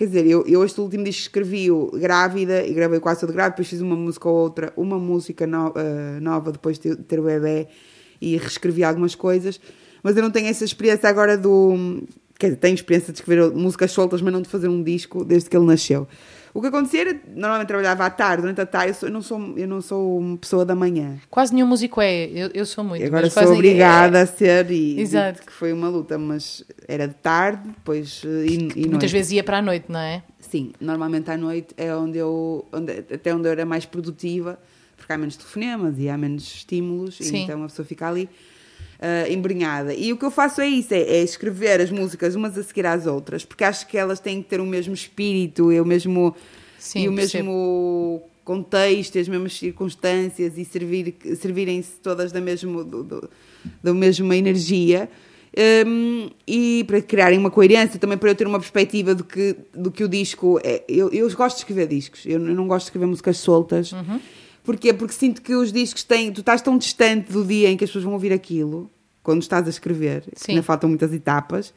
quer 0.00 0.06
dizer, 0.06 0.26
eu, 0.26 0.46
eu 0.46 0.64
este 0.64 0.80
último 0.80 1.04
disco 1.04 1.20
escrevi-o 1.20 1.90
grávida 1.92 2.66
e 2.66 2.72
gravei 2.72 2.98
quase 2.98 3.20
todo 3.20 3.34
grávida, 3.34 3.50
depois 3.50 3.68
fiz 3.68 3.82
uma 3.82 3.94
música 3.94 4.30
ou 4.30 4.34
outra, 4.34 4.72
uma 4.74 4.98
música 4.98 5.46
no- 5.46 5.74
eh, 5.76 6.18
nova 6.20 6.50
depois 6.50 6.78
de 6.78 6.96
ter 6.96 7.20
o 7.20 7.24
bebê 7.24 7.68
e 8.18 8.34
reescrevi 8.38 8.82
algumas 8.82 9.14
coisas, 9.14 9.60
mas 10.02 10.16
eu 10.16 10.22
não 10.22 10.30
tenho 10.30 10.46
essa 10.46 10.64
experiência 10.64 11.06
agora 11.06 11.36
do 11.36 12.02
quer 12.38 12.46
dizer, 12.46 12.56
tenho 12.60 12.74
experiência 12.74 13.12
de 13.12 13.18
escrever 13.18 13.50
músicas 13.50 13.90
soltas, 13.90 14.22
mas 14.22 14.32
não 14.32 14.40
de 14.40 14.48
fazer 14.48 14.68
um 14.68 14.82
disco 14.82 15.22
desde 15.22 15.50
que 15.50 15.54
ele 15.58 15.66
nasceu. 15.66 16.08
O 16.52 16.60
que 16.60 16.66
acontecia 16.66 17.02
era, 17.02 17.20
normalmente 17.34 17.68
trabalhava 17.68 18.04
à 18.04 18.10
tarde, 18.10 18.42
durante 18.42 18.60
a 18.60 18.66
tarde, 18.66 18.88
eu, 18.88 18.94
sou- 18.94 19.08
eu 19.08 19.12
não, 19.12 19.22
sou, 19.22 19.58
eu 19.58 19.68
não 19.68 19.80
sou 19.80 20.18
uma 20.18 20.36
pessoa 20.36 20.64
da 20.64 20.74
manhã. 20.74 21.18
Quase 21.30 21.54
nenhum 21.54 21.66
músico 21.66 22.00
é, 22.00 22.26
eu, 22.26 22.50
eu 22.52 22.66
sou 22.66 22.82
muito. 22.82 23.04
Agora 23.04 23.30
sou 23.30 23.42
ninguém 23.42 23.56
obrigada 23.58 24.18
é. 24.18 24.22
a 24.22 24.26
ser 24.26 24.70
e 24.70 25.00
Exato. 25.00 25.42
que 25.42 25.52
foi 25.52 25.72
uma 25.72 25.88
luta, 25.88 26.18
mas 26.18 26.64
era 26.88 27.06
de 27.06 27.14
tarde, 27.14 27.68
depois 27.68 28.22
eh, 28.24 28.46
e, 28.46 28.84
e 28.84 28.88
Muitas 28.88 29.12
vezes 29.12 29.32
ia 29.32 29.44
para 29.44 29.58
a 29.58 29.62
noite, 29.62 29.86
não 29.88 30.00
é? 30.00 30.22
Sim, 30.40 30.72
normalmente 30.80 31.30
à 31.30 31.36
noite 31.36 31.72
é 31.76 31.94
onde 31.94 32.18
eu, 32.18 32.66
onde, 32.72 32.92
até 33.14 33.32
onde 33.32 33.46
eu 33.46 33.52
era 33.52 33.64
mais 33.64 33.86
produtiva, 33.86 34.58
porque 34.96 35.12
há 35.12 35.18
menos 35.18 35.36
telefonemas 35.36 35.98
e 35.98 36.08
há 36.08 36.18
menos 36.18 36.42
estímulos, 36.42 37.20
e 37.20 37.36
então 37.36 37.62
a 37.62 37.66
pessoa 37.68 37.86
fica 37.86 38.08
ali 38.08 38.28
ah, 39.00 39.28
embrenhada. 39.28 39.94
E 39.94 40.12
o 40.12 40.16
que 40.16 40.24
eu 40.24 40.30
faço 40.30 40.60
é 40.60 40.68
isso, 40.68 40.92
é, 40.94 41.00
é 41.00 41.22
escrever 41.22 41.80
as 41.80 41.90
músicas 41.90 42.34
umas 42.34 42.56
a 42.58 42.62
seguir 42.62 42.86
às 42.86 43.06
outras, 43.06 43.44
porque 43.44 43.64
acho 43.64 43.86
que 43.86 43.96
elas 43.96 44.20
têm 44.20 44.42
que 44.42 44.48
ter 44.48 44.60
o 44.60 44.66
mesmo 44.66 44.92
espírito 44.94 45.72
e 45.72 45.80
o 45.80 45.84
mesmo, 45.84 46.34
Sim, 46.78 47.04
e 47.04 47.08
o 47.08 47.12
mesmo 47.12 48.22
contexto, 48.44 49.18
as 49.18 49.28
mesmas 49.28 49.52
circunstâncias 49.56 50.58
e 50.58 50.64
servir, 50.64 51.14
servirem-se 51.40 51.92
todas 52.02 52.32
da, 52.32 52.40
mesmo, 52.40 52.82
do, 52.84 53.02
do- 53.04 53.30
da 53.82 53.94
mesma 53.94 54.36
energia. 54.36 55.08
Hum, 55.86 56.30
e 56.46 56.84
para 56.86 57.00
criarem 57.02 57.38
uma 57.38 57.50
coerência, 57.50 57.98
também 57.98 58.16
para 58.16 58.30
eu 58.30 58.34
ter 58.36 58.46
uma 58.46 58.58
perspectiva 58.60 59.14
do 59.16 59.24
que, 59.24 59.56
do 59.74 59.90
que 59.90 60.04
o 60.04 60.08
disco 60.08 60.60
é. 60.62 60.82
Eu, 60.88 61.10
eu 61.10 61.28
gosto 61.34 61.56
de 61.56 61.62
escrever 61.62 61.88
discos, 61.88 62.24
eu, 62.24 62.32
eu 62.34 62.54
não 62.54 62.68
gosto 62.68 62.84
de 62.84 62.90
escrever 62.90 63.06
músicas 63.06 63.36
soltas. 63.38 63.90
Uhum. 63.92 64.20
Porquê? 64.70 64.92
Porque 64.92 65.12
sinto 65.12 65.42
que 65.42 65.52
os 65.52 65.72
discos 65.72 66.04
têm. 66.04 66.30
Tu 66.30 66.42
estás 66.42 66.62
tão 66.62 66.78
distante 66.78 67.32
do 67.32 67.44
dia 67.44 67.68
em 67.68 67.76
que 67.76 67.82
as 67.82 67.90
pessoas 67.90 68.04
vão 68.04 68.12
ouvir 68.12 68.32
aquilo, 68.32 68.88
quando 69.20 69.42
estás 69.42 69.66
a 69.66 69.70
escrever, 69.70 70.22
Sim. 70.36 70.52
ainda 70.52 70.62
faltam 70.62 70.88
muitas 70.88 71.12
etapas, 71.12 71.74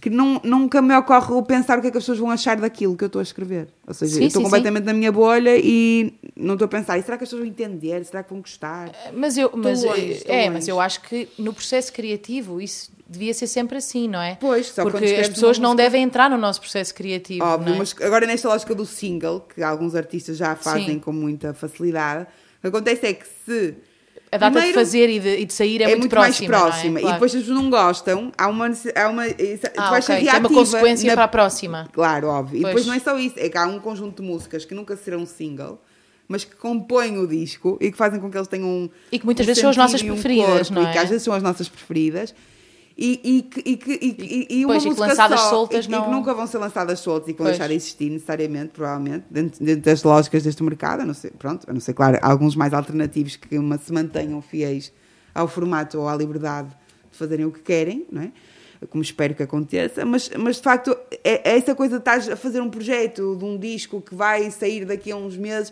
que 0.00 0.10
não, 0.10 0.40
nunca 0.44 0.82
me 0.82 0.94
ocorre 0.94 1.32
o 1.32 1.42
pensar 1.42 1.78
o 1.78 1.80
que 1.80 1.88
é 1.88 1.90
que 1.90 1.96
as 1.96 2.02
pessoas 2.04 2.18
vão 2.18 2.30
achar 2.30 2.56
daquilo 2.56 2.96
que 2.96 3.04
eu 3.04 3.06
estou 3.06 3.20
a 3.20 3.22
escrever. 3.22 3.68
Ou 3.86 3.94
seja, 3.94 4.14
Sim, 4.14 4.20
eu 4.22 4.26
estou 4.26 4.40
sim, 4.40 4.44
completamente 4.44 4.84
na 4.84 4.92
minha 4.92 5.10
bolha 5.10 5.56
e 5.56 6.14
não 6.36 6.54
estou 6.54 6.66
a 6.66 6.68
pensar, 6.68 6.98
"E 6.98 7.02
será 7.02 7.16
que 7.16 7.24
as 7.24 7.30
pessoas 7.30 7.40
vão 7.42 7.48
entender? 7.48 8.04
Será 8.04 8.22
que 8.22 8.30
vão 8.30 8.40
gostar? 8.40 8.90
Mas 9.14 9.38
eu, 9.38 9.50
mas, 9.54 9.82
longe, 9.82 10.10
estou 10.12 10.34
é, 10.34 10.38
longe. 10.40 10.50
mas 10.50 10.68
eu 10.68 10.80
acho 10.80 11.00
que 11.00 11.28
no 11.38 11.52
processo 11.52 11.92
criativo 11.92 12.60
isso 12.60 12.90
devia 13.08 13.32
ser 13.32 13.46
sempre 13.46 13.78
assim, 13.78 14.06
não 14.08 14.20
é? 14.20 14.36
Pois, 14.40 14.66
só 14.66 14.82
Porque 14.82 15.04
as 15.04 15.28
pessoas 15.28 15.58
não 15.58 15.74
devem 15.74 16.02
entrar 16.02 16.28
no 16.28 16.36
nosso 16.36 16.60
processo 16.60 16.94
criativo. 16.94 17.44
Óbvio, 17.44 17.70
não 17.70 17.76
é? 17.76 17.78
mas 17.78 17.94
agora 18.00 18.26
nesta 18.26 18.48
lógica 18.48 18.74
do 18.74 18.84
single, 18.84 19.40
que 19.54 19.62
alguns 19.62 19.94
artistas 19.94 20.36
já 20.36 20.54
fazem 20.56 20.86
Sim. 20.86 20.98
com 20.98 21.12
muita 21.12 21.54
facilidade, 21.54 22.26
o 22.58 22.60
que 22.60 22.66
acontece 22.66 23.06
é 23.06 23.12
que 23.14 23.26
se 23.46 23.74
A 24.36 24.38
data 24.38 24.52
primeiro- 24.52 24.68
de 24.68 24.84
fazer 24.84 25.10
e 25.10 25.18
de, 25.20 25.36
e 25.40 25.44
de 25.44 25.52
sair 25.52 25.82
é, 25.82 25.90
é, 25.90 25.96
muito, 25.96 26.08
próxima. 26.10 26.48
mais 26.48 26.62
não 26.62 26.68
é? 26.68 26.70
próxima. 26.70 27.00
Claro. 27.00 27.08
E 27.08 27.12
depois 27.14 27.34
as 27.34 27.40
pessoas 27.42 27.58
não 27.62 27.70
gostam, 27.70 28.32
há 28.38 28.48
uma. 28.48 28.66
Há 28.66 29.08
uma 29.08 29.24
tu 29.28 29.34
ah, 29.76 29.90
vais 29.90 30.04
ser 30.04 30.12
ok. 30.12 30.24
Tem 30.24 30.28
uma 30.28 30.32
reativa 30.40 30.48
consequência 30.48 31.06
na- 31.08 31.14
para 31.14 31.24
a 31.24 31.28
próxima. 31.28 31.88
Claro, 31.92 32.28
óbvio. 32.28 32.58
E 32.58 32.60
Pois. 32.62 32.74
depois 32.74 32.86
não 32.86 32.94
é 32.94 32.98
só 33.00 33.18
isso, 33.18 33.34
é 33.38 33.48
que 33.48 33.58
há 33.58 33.66
um 33.66 33.78
conjunto 33.80 34.22
de 34.22 34.28
músicas 34.28 34.64
que 34.64 34.74
nunca 34.74 34.96
serão 34.96 35.26
single, 35.26 35.80
mas 36.28 36.44
que 36.44 36.54
compõem 36.56 37.18
o 37.18 37.26
disco 37.26 37.78
e 37.80 37.90
que 37.90 37.96
fazem 37.96 38.20
com 38.20 38.30
que 38.30 38.36
eles 38.36 38.48
tenham 38.48 38.68
um. 38.68 38.90
E 39.12 39.18
que 39.18 39.24
muitas 39.24 39.44
um 39.44 39.48
vezes 39.48 39.60
são 39.60 39.70
as 39.70 39.76
nossas 39.76 40.00
e 40.00 40.10
um 40.10 40.14
preferidas, 40.14 40.68
corpo, 40.68 40.74
não 40.74 40.82
E 40.82 40.92
que 40.92 40.98
é? 40.98 41.02
às 41.02 41.08
vezes 41.08 41.22
são 41.24 41.34
as 41.34 41.42
nossas 41.42 41.68
preferidas. 41.68 42.34
E, 42.98 43.20
e, 43.22 43.42
que- 43.42 43.60
e, 43.64 43.76
que- 43.76 43.98
e, 44.00 44.46
e, 44.50 44.62
e 44.62 44.66
Pois, 44.66 44.82
e 44.82 44.88
lançadas 44.88 45.38
só, 45.40 45.50
soltas 45.50 45.84
e, 45.84 45.88
e 45.88 45.90
não- 45.92 46.04
que 46.04 46.10
nunca 46.10 46.32
vão 46.32 46.46
ser 46.46 46.56
lançadas 46.56 46.98
soltas 47.00 47.28
e 47.28 47.32
que 47.34 47.38
vão 47.38 47.46
Pois. 47.46 47.58
deixar 47.58 47.68
de 47.68 47.74
existir 47.74 48.08
necessariamente, 48.10 48.70
provavelmente, 48.72 49.26
dentro, 49.30 49.62
dentro 49.62 49.82
das 49.82 50.02
lógicas 50.02 50.42
deste 50.42 50.62
mercado, 50.62 51.02
a 51.02 51.04
não 51.04 51.12
ser, 51.12 51.32
pronto, 51.32 51.68
a 51.68 51.72
não 51.74 51.80
ser, 51.80 51.92
claro, 51.92 52.18
alguns 52.22 52.56
mais 52.56 52.72
alternativos 52.72 53.36
que 53.36 53.58
uma, 53.58 53.76
se 53.76 53.92
mantenham 53.92 54.40
fiéis 54.40 54.90
ao 55.34 55.46
formato 55.46 55.98
ou 56.00 56.08
à 56.08 56.16
liberdade 56.16 56.70
de 57.12 57.18
fazerem 57.18 57.44
o 57.44 57.50
que 57.52 57.60
querem, 57.60 58.06
não 58.10 58.22
é? 58.22 58.32
Como 58.88 59.02
espero 59.02 59.34
que 59.34 59.42
aconteça, 59.42 60.04
mas, 60.06 60.30
mas 60.38 60.56
de 60.56 60.62
facto 60.62 60.96
é, 61.22 61.50
é 61.50 61.56
essa 61.58 61.74
coisa 61.74 61.96
de 61.96 62.00
estás 62.00 62.28
a 62.30 62.36
fazer 62.36 62.60
um 62.62 62.70
projeto 62.70 63.36
de 63.36 63.44
um 63.44 63.58
disco 63.58 64.00
que 64.00 64.14
vai 64.14 64.50
sair 64.50 64.86
daqui 64.86 65.10
a 65.12 65.16
uns 65.16 65.36
meses. 65.36 65.70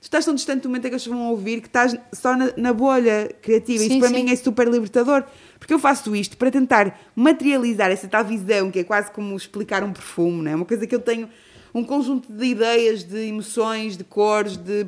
Tu 0.00 0.04
estás 0.04 0.24
tão 0.24 0.34
distante 0.34 0.62
do 0.62 0.68
momento 0.68 0.86
em 0.86 0.90
que 0.90 0.96
as 0.96 1.02
pessoas 1.02 1.18
vão 1.18 1.30
ouvir 1.30 1.60
que 1.60 1.66
estás 1.66 1.96
só 2.12 2.36
na, 2.36 2.52
na 2.56 2.72
bolha 2.72 3.28
criativa. 3.42 3.78
Sim, 3.82 3.86
Isso 3.90 3.98
para 3.98 4.08
sim. 4.08 4.22
mim 4.24 4.30
é 4.30 4.36
super 4.36 4.68
libertador, 4.68 5.24
porque 5.64 5.72
eu 5.72 5.78
faço 5.78 6.14
isto 6.14 6.36
para 6.36 6.50
tentar 6.50 7.00
materializar 7.16 7.90
essa 7.90 8.06
tal 8.06 8.22
visão, 8.22 8.70
que 8.70 8.80
é 8.80 8.84
quase 8.84 9.10
como 9.10 9.34
explicar 9.34 9.82
um 9.82 9.94
perfume, 9.94 10.42
não 10.42 10.50
é? 10.50 10.54
Uma 10.54 10.66
coisa 10.66 10.86
que 10.86 10.94
eu 10.94 10.98
tenho 11.00 11.26
um 11.74 11.82
conjunto 11.82 12.30
de 12.30 12.44
ideias, 12.44 13.02
de 13.02 13.28
emoções, 13.28 13.96
de 13.96 14.04
cores, 14.04 14.58
de 14.58 14.86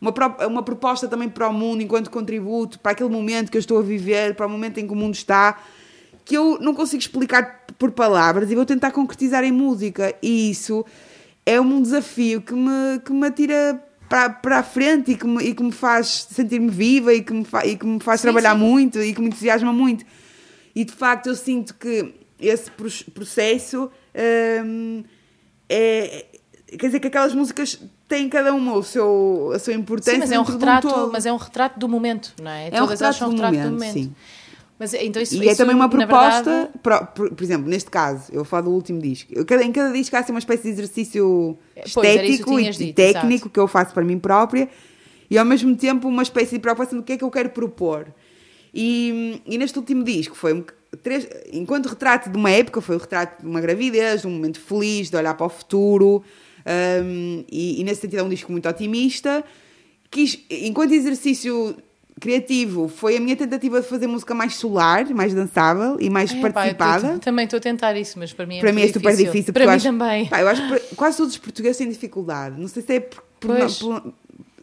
uma, 0.00 0.12
uma 0.48 0.64
proposta 0.64 1.06
também 1.06 1.28
para 1.28 1.48
o 1.48 1.52
mundo 1.52 1.80
enquanto 1.80 2.10
contributo, 2.10 2.80
para 2.80 2.90
aquele 2.90 3.08
momento 3.08 3.52
que 3.52 3.56
eu 3.56 3.60
estou 3.60 3.78
a 3.78 3.82
viver, 3.82 4.34
para 4.34 4.48
o 4.48 4.50
momento 4.50 4.78
em 4.78 4.86
que 4.88 4.92
o 4.92 4.96
mundo 4.96 5.14
está, 5.14 5.62
que 6.24 6.36
eu 6.36 6.58
não 6.60 6.74
consigo 6.74 7.00
explicar 7.00 7.64
por 7.78 7.92
palavras 7.92 8.50
e 8.50 8.56
vou 8.56 8.66
tentar 8.66 8.90
concretizar 8.90 9.44
em 9.44 9.52
música. 9.52 10.12
E 10.20 10.50
isso 10.50 10.84
é 11.46 11.60
um 11.60 11.80
desafio 11.80 12.42
que 12.42 12.52
me, 12.52 12.98
que 13.04 13.12
me 13.12 13.28
atira 13.28 13.80
para, 14.08 14.30
para 14.30 14.58
a 14.58 14.62
frente 14.62 15.12
e 15.12 15.16
que 15.16 15.26
me, 15.26 15.42
e 15.44 15.54
que 15.54 15.62
me 15.62 15.72
faz 15.72 16.26
sentir-me 16.30 16.70
viva 16.70 17.12
e 17.14 17.22
que 17.22 17.32
me, 17.32 17.44
fa- 17.44 17.64
e 17.66 17.76
que 17.76 17.86
me 17.86 18.00
faz 18.00 18.20
Sim, 18.20 18.26
trabalhar 18.26 18.54
sim. 18.54 18.60
muito 18.60 19.02
e 19.02 19.12
que 19.14 19.20
me 19.20 19.28
entusiasma 19.28 19.72
muito. 19.72 20.04
E 20.74 20.84
de 20.84 20.92
facto 20.92 21.26
eu 21.28 21.34
sinto 21.34 21.74
que 21.74 22.14
esse 22.38 22.70
pro- 22.70 22.90
processo 23.12 23.90
hum, 24.64 25.02
é. 25.68 26.26
Quer 26.78 26.86
dizer 26.86 27.00
que 27.00 27.06
aquelas 27.06 27.32
músicas 27.32 27.80
têm 28.08 28.28
cada 28.28 28.52
uma 28.52 28.74
o 28.74 28.82
seu, 28.82 29.52
a 29.54 29.58
sua 29.58 29.72
importância. 29.72 30.12
Sim, 30.14 30.18
mas 30.18 30.32
é 30.32 30.38
um 30.38 30.42
retrato, 30.42 30.88
todo. 30.88 31.12
mas 31.12 31.24
é 31.24 31.32
um 31.32 31.36
retrato 31.36 31.78
do 31.78 31.88
momento, 31.88 32.34
não 32.42 32.50
é? 32.50 32.68
É 32.68 32.82
um 32.82 32.86
Todas 32.86 33.00
elas 33.00 33.14
retrato 33.14 33.18
são 33.18 33.28
do 33.28 33.32
retrato 33.34 33.52
momento, 33.54 33.68
do 33.68 33.72
momento. 33.74 33.92
sim. 33.92 34.14
Mas 34.78 34.92
então 34.94 35.22
isso, 35.22 35.36
E 35.36 35.48
é 35.48 35.52
isso, 35.52 35.56
também 35.56 35.74
uma 35.74 35.88
proposta, 35.88 36.70
verdade, 36.82 37.08
por, 37.14 37.30
por 37.30 37.42
exemplo, 37.42 37.68
neste 37.68 37.90
caso, 37.90 38.30
eu 38.30 38.44
falo 38.44 38.66
do 38.66 38.72
último 38.72 39.00
disco. 39.00 39.32
Eu, 39.34 39.42
em 39.60 39.72
cada 39.72 39.90
disco 39.92 40.14
há 40.16 40.18
assim, 40.18 40.32
uma 40.32 40.38
espécie 40.38 40.64
de 40.64 40.68
exercício 40.68 41.56
Pois, 41.74 41.86
isso 41.86 42.00
que 42.00 42.06
estético 42.08 42.60
e, 42.60 42.70
dito, 42.70 42.94
técnico 42.94 43.34
exato. 43.34 43.50
que 43.50 43.60
eu 43.60 43.66
faço 43.66 43.94
para 43.94 44.04
mim 44.04 44.18
própria 44.18 44.68
e 45.30 45.38
ao 45.38 45.44
mesmo 45.44 45.74
tempo 45.76 46.08
uma 46.08 46.22
espécie 46.22 46.52
de 46.52 46.58
preocupação 46.58 46.98
do 46.98 47.04
que 47.04 47.14
é 47.14 47.16
que 47.16 47.24
eu 47.24 47.30
quero 47.30 47.50
propor. 47.50 48.06
E, 48.74 49.40
e 49.46 49.56
neste 49.56 49.78
último 49.78 50.04
disco 50.04 50.36
foi 50.36 50.52
um, 50.52 50.62
três, 51.02 51.26
enquanto 51.52 51.86
retrato 51.86 52.28
de 52.28 52.36
uma 52.36 52.50
época, 52.50 52.80
foi 52.80 52.96
o 52.96 52.98
retrato 52.98 53.42
de 53.42 53.48
uma 53.48 53.60
gravidez, 53.60 54.20
de 54.20 54.26
um 54.26 54.30
momento 54.30 54.60
feliz, 54.60 55.08
de 55.08 55.16
olhar 55.16 55.34
para 55.34 55.46
o 55.46 55.48
futuro, 55.48 56.22
hum, 57.02 57.44
e, 57.50 57.80
e 57.80 57.84
nesse 57.84 58.02
sentido 58.02 58.20
é 58.20 58.22
um 58.22 58.28
disco 58.28 58.52
muito 58.52 58.68
otimista. 58.68 59.42
Quis, 60.10 60.38
enquanto 60.50 60.92
exercício 60.92 61.76
criativo, 62.20 62.88
foi 62.88 63.16
a 63.16 63.20
minha 63.20 63.36
tentativa 63.36 63.80
de 63.80 63.86
fazer 63.86 64.06
música 64.06 64.34
mais 64.34 64.54
solar, 64.56 65.04
mais 65.10 65.34
dançável 65.34 65.96
e 66.00 66.08
mais 66.08 66.32
É, 66.32 66.40
pá, 66.40 66.50
participada. 66.52 67.12
tô- 67.14 67.18
também 67.20 67.44
estou 67.44 67.58
a 67.58 67.60
tentar 67.60 67.94
isso, 67.96 68.18
mas 68.18 68.32
para 68.32 68.46
mim 68.46 68.56
é 68.56 68.60
para 68.60 68.72
mim 68.72 68.82
é 68.82 68.88
super 68.92 69.14
difícil. 69.16 69.52
porque 69.52 69.52
Para 69.52 69.66
mim 69.66 69.76
acho, 69.76 69.84
também. 69.84 70.26
pá, 70.26 70.40
eu 70.40 70.48
acho 70.48 70.66
que 70.66 70.94
quase 70.96 71.16
todos 71.18 71.32
os 71.34 71.38
portugueses 71.38 71.76
têm 71.76 71.88
dificuldade. 71.88 72.58
Não 72.60 72.68
sei 72.68 72.82
se 72.82 72.94
é 72.94 73.00
por, 73.00 73.22
por, 73.38 73.56
por- 73.78 74.12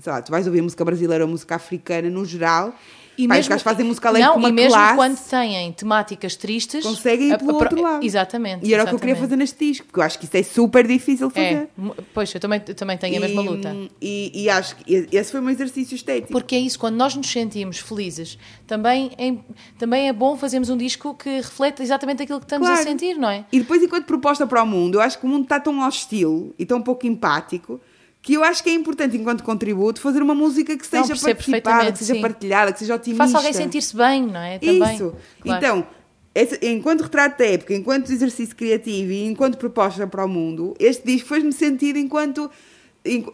sei 0.02 0.12
lá, 0.12 0.22
tu 0.22 0.32
vais 0.32 0.48
ouvir 0.48 0.62
música 0.62 0.84
brasileira 0.84 1.24
ou 1.24 1.30
música 1.30 1.56
africana 1.56 2.10
no 2.10 2.26
geral. 2.26 2.74
E 3.18 3.24
os 3.24 3.28
mesmo- 3.28 3.50
gajos 3.50 3.64
fazem 3.64 3.86
música 3.86 4.10
alegre 4.10 4.28
não, 4.28 4.34
com 4.34 4.40
uma 4.40 4.50
e 4.50 4.52
mesmo 4.52 4.72
classe. 4.74 4.96
quando 4.96 5.18
têm 5.20 5.72
temáticas 5.74 6.36
tristes, 6.36 6.84
Conseguem 6.84 7.30
ir 7.30 7.34
a- 7.34 7.38
pelo 7.38 7.52
a- 7.52 7.54
outro 7.56 7.82
lado. 7.82 8.04
Exatamente. 8.06 8.66
E 8.68 8.74
era 8.74 8.84
o 8.84 8.88
que 8.88 8.96
eu 8.96 9.00
queria 9.00 9.14
exatamente. 9.14 9.30
fazer 9.30 9.36
neste 9.36 9.66
disco, 9.66 9.86
porque 9.88 10.00
eu 10.00 10.04
acho 10.04 10.18
que 10.20 10.26
isso 10.26 10.38
é 10.38 10.44
super 10.44 10.88
difícil 10.88 11.28
de 11.28 11.34
fazer. 11.34 11.54
É, 11.56 11.68
pois, 12.14 12.34
eu 12.34 12.40
também, 12.40 12.62
eu 12.68 12.76
também 12.76 12.98
tenho 12.98 13.18
a 13.18 13.20
mesma 13.20 13.42
E- 13.44 13.48
luta. 13.48 13.76
E, 14.02 14.32
e 14.44 14.50
acho 14.50 14.76
que 14.78 15.08
esse 15.12 15.32
foi 15.32 15.40
um 15.42 15.50
exercício 15.50 15.96
estético. 15.96 16.32
Porque 16.32 16.56
é 16.56 16.60
isso, 16.60 16.80
quando 16.80 16.96
nós 16.96 17.16
nos 17.16 17.28
sentimos 17.30 17.80
felizes, 17.80 18.38
também 18.66 19.12
é, 19.18 19.34
também 19.78 20.08
é 20.08 20.14
bom 20.14 20.36
fazermos 20.36 20.70
um 20.70 20.78
disco 20.78 21.14
que 21.16 21.30
reflete 21.38 21.82
exatamente 21.84 22.24
aquilo 22.24 22.40
que 22.40 22.46
estamos 22.46 22.68
a 22.68 22.72
Claro. 22.74 22.88
sentir, 22.90 23.16
não 23.18 23.30
é? 23.30 23.46
E 23.52 23.60
depois, 23.60 23.82
enquanto 23.84 24.06
proposta 24.06 24.48
para 24.48 24.64
o 24.64 24.66
mundo, 24.66 24.96
eu 24.96 25.02
acho 25.02 25.20
que 25.20 25.26
o 25.26 25.30
mundo 25.30 25.44
está 25.44 25.60
tão 25.60 25.80
hostil 25.88 26.54
e 26.58 26.66
tão 26.66 26.82
pouco 26.82 27.06
empático 27.06 27.80
que 28.24 28.34
eu 28.36 28.44
acho 28.44 28.64
que 28.64 28.70
é 28.70 28.74
importante, 28.74 29.18
enquanto 29.18 29.44
contributo, 29.44 30.00
fazer 30.02 30.22
uma 30.24 30.34
música 30.34 30.76
que 30.78 30.88
seja 30.88 31.14
participada, 31.16 31.92
que 31.92 31.98
seja 32.00 32.14
sim. 32.16 32.22
partilhada, 32.22 32.72
que 32.74 32.80
seja 32.80 32.94
Que 32.94 33.00
otimista. 33.02 33.26
faça 33.26 33.38
alguém 33.38 33.54
sentir-se 33.54 33.96
bem, 33.96 34.26
não 34.26 34.40
é? 34.40 34.58
Também, 34.60 34.96
Isso. 34.96 35.14
claro. 35.42 35.58
Então, 35.66 35.88
esse- 36.34 36.58
enquanto 36.64 37.02
retrato 37.02 37.38
da 37.38 37.46
época, 37.46 37.74
enquanto 37.76 38.10
exercício 38.12 38.56
criativo 38.56 39.12
e 39.12 39.26
enquanto 39.26 39.58
proposta 39.58 40.08
para 40.08 40.24
o 40.26 40.28
mundo, 40.30 40.74
este 40.80 41.06
disco 41.06 41.28
fez-me 41.28 41.52
sentido 41.52 42.00
enquanto 42.00 42.50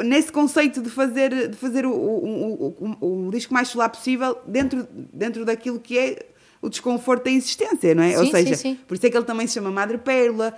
nesse 0.04 0.32
conceito 0.32 0.82
de 0.82 0.90
fazer, 0.90 1.50
de 1.50 1.56
fazer 1.56 1.86
o, 1.86 1.92
o, 1.92 2.76
o, 3.00 3.28
o- 3.28 3.32
disco 3.32 3.54
mais 3.54 3.68
solar 3.68 3.90
possível 3.90 4.36
dentro, 4.48 4.88
dentro 5.14 5.46
daquilo 5.46 5.80
que 5.80 5.96
é 6.00 6.26
o 6.60 6.68
desconforto 6.68 7.26
da 7.26 7.30
existência, 7.32 7.94
não 7.94 8.02
é? 8.02 8.18
Ou 8.18 8.26
Sim, 8.26 8.32
seja, 8.32 8.56
sim, 8.56 8.80
por 8.88 8.96
isso 8.96 9.06
é 9.06 9.10
que 9.12 9.16
ele 9.16 9.26
também 9.26 9.46
se 9.46 9.54
chama 9.54 9.70
Madre 9.70 10.00
Pérola, 10.00 10.58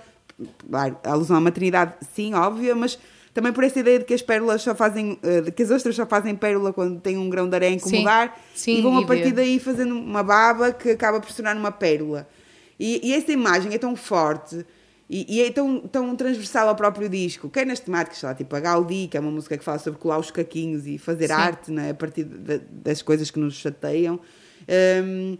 claro, 0.68 0.96
a 1.04 1.10
alusão 1.12 1.36
à 1.36 1.40
maternidade, 1.40 1.92
sim, 2.16 2.32
óbvia, 2.32 2.74
mas 2.74 2.98
também 3.34 3.52
por 3.52 3.64
essa 3.64 3.78
ideia 3.80 3.98
de 3.98 4.04
que 4.04 4.12
as 4.14 4.22
pérolas 4.22 4.62
só 4.62 4.74
fazem, 4.74 5.18
eh, 5.22 5.40
de 5.42 5.50
que 5.52 5.62
as 5.62 5.70
ostras 5.70 5.94
só 5.96 6.04
fazem 6.06 6.34
pérola 6.36 6.72
quando 6.72 7.00
têm 7.00 7.16
um 7.16 7.30
grão 7.30 7.48
de 7.48 7.54
areia 7.54 7.74
a 7.74 7.78
Sim, 7.78 7.86
incomodar 7.90 8.40
sim, 8.54 8.78
e 8.78 8.82
vão 8.82 8.96
a 8.98 9.04
partir 9.06 9.32
daí 9.32 9.58
fazendo 9.58 9.94
uma 9.94 10.22
baba 10.22 10.72
que 10.72 10.90
acaba 10.90 11.18
por 11.20 11.30
se 11.30 11.36
tornar 11.36 11.56
uma 11.56 11.72
pérola. 11.72 12.28
E, 12.78 13.00
e 13.02 13.14
essa 13.14 13.32
imagem 13.32 13.72
é 13.72 13.78
tão 13.78 13.94
forte 13.96 14.64
e, 15.08 15.36
e 15.36 15.42
é 15.42 15.50
tão, 15.50 15.80
tão 15.80 16.14
transversal 16.16 16.68
ao 16.68 16.74
próprio 16.74 17.08
disco, 17.08 17.48
quer 17.48 17.66
nas 17.66 17.80
temáticas, 17.80 18.18
sei 18.18 18.28
lá, 18.28 18.34
tipo 18.34 18.54
a 18.56 18.60
Gaudi, 18.60 19.08
que 19.10 19.16
é 19.16 19.20
uma 19.20 19.30
música 19.30 19.56
que 19.58 19.64
fala 19.64 19.78
sobre 19.78 19.98
colar 20.00 20.18
os 20.18 20.30
caquinhos 20.30 20.86
e 20.86 20.98
fazer 20.98 21.26
Sim. 21.28 21.32
arte 21.34 21.70
né, 21.70 21.90
a 21.90 21.94
partir 21.94 22.24
de- 22.24 22.58
das 22.70 23.02
coisas 23.02 23.30
que 23.30 23.38
nos 23.38 23.54
chateiam. 23.54 24.18
Hum, 25.04 25.36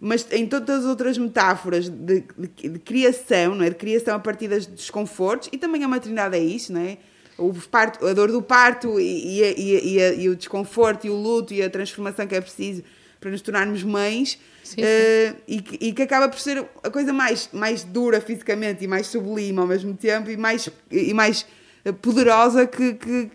mas 0.00 0.26
em 0.32 0.46
todas 0.46 0.80
as 0.80 0.84
outras 0.84 1.16
metáforas 1.16 1.88
de, 1.88 2.24
de- 2.36 2.68
de 2.68 2.78
criação, 2.80 3.54
não 3.54 3.64
é? 3.64 3.68
de 3.70 3.76
criação 3.76 4.16
a 4.16 4.18
partir 4.18 4.48
dos 4.48 4.66
desconfortos, 4.66 5.48
e 5.52 5.58
também 5.58 5.84
a 5.84 5.88
maternidade 5.88 6.36
é 6.36 6.40
isso, 6.40 6.72
não 6.72 6.80
é? 6.80 6.98
O 7.42 7.52
parto, 7.68 8.06
a 8.06 8.12
dor 8.12 8.30
do 8.30 8.40
parto 8.40 9.00
e, 9.00 9.40
e, 9.40 9.54
e, 9.58 9.98
e 9.98 10.22
e 10.22 10.28
o 10.28 10.36
desconforto 10.36 11.06
e 11.06 11.10
o 11.10 11.14
luto 11.14 11.52
e 11.52 11.62
a 11.62 11.68
transformação 11.68 12.26
que 12.26 12.34
é 12.34 12.40
preciso 12.40 12.82
para 13.20 13.30
nos 13.30 13.40
tornarmos 13.40 13.82
mães 13.82 14.38
Sim, 14.64 14.82
eh, 14.82 15.34
e, 15.46 15.60
que, 15.60 15.86
e 15.86 15.92
que 15.92 16.02
acaba 16.02 16.28
por 16.28 16.38
ser 16.38 16.64
a 16.82 16.90
coisa 16.90 17.12
mais, 17.12 17.48
mais 17.52 17.84
dura 17.84 18.20
fisicamente 18.20 18.84
e 18.84 18.88
mais 18.88 19.06
sublime 19.06 19.58
ao 19.58 19.66
mesmo 19.66 19.94
tempo 19.94 20.30
e 20.30 20.36
mais, 20.36 20.68
e 20.90 21.14
mais 21.14 21.46
eh, 21.84 21.92
poderosa 21.92 22.66
que, 22.66 22.94
que 22.94 23.30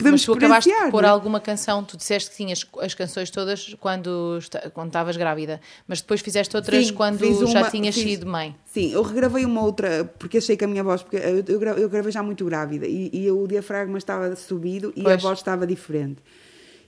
podemos 0.00 0.20
Mas 0.20 0.26
tu 0.26 0.32
acabaste 0.34 0.70
de 0.70 0.90
pôr 0.90 1.04
é? 1.04 1.06
alguma 1.06 1.38
canção, 1.40 1.84
tu 1.84 1.96
disseste 1.96 2.30
que 2.30 2.36
tinhas 2.36 2.66
as 2.80 2.94
canções 2.94 3.30
todas 3.30 3.74
quando, 3.80 4.38
quando 4.74 4.88
estavas 4.88 5.16
grávida, 5.16 5.60
mas 5.86 6.00
depois 6.00 6.20
fizeste 6.20 6.56
outras 6.56 6.88
Sim, 6.88 6.94
quando 6.94 7.18
fiz 7.18 7.38
já 7.50 7.60
uma- 7.60 7.70
tinhas 7.70 7.94
fiz- 7.94 8.04
sido 8.04 8.26
mãe. 8.26 8.56
Sim, 8.66 8.92
eu 8.92 9.02
regravei 9.02 9.44
uma 9.44 9.62
outra, 9.62 10.04
porque 10.18 10.38
achei 10.38 10.56
que 10.56 10.64
a 10.64 10.68
minha 10.68 10.82
voz, 10.82 11.02
porque 11.02 11.16
eu, 11.16 11.44
eu, 11.46 11.62
eu 11.78 11.88
gravei 11.88 12.10
já 12.12 12.22
muito 12.22 12.44
grávida 12.44 12.86
e, 12.86 13.10
e 13.12 13.30
o 13.30 13.46
diafragma 13.46 13.98
estava 13.98 14.34
subido 14.36 14.92
e 14.96 15.00
a 15.02 15.04
Pois. 15.04 15.22
voz 15.22 15.38
estava 15.38 15.66
diferente. 15.66 16.18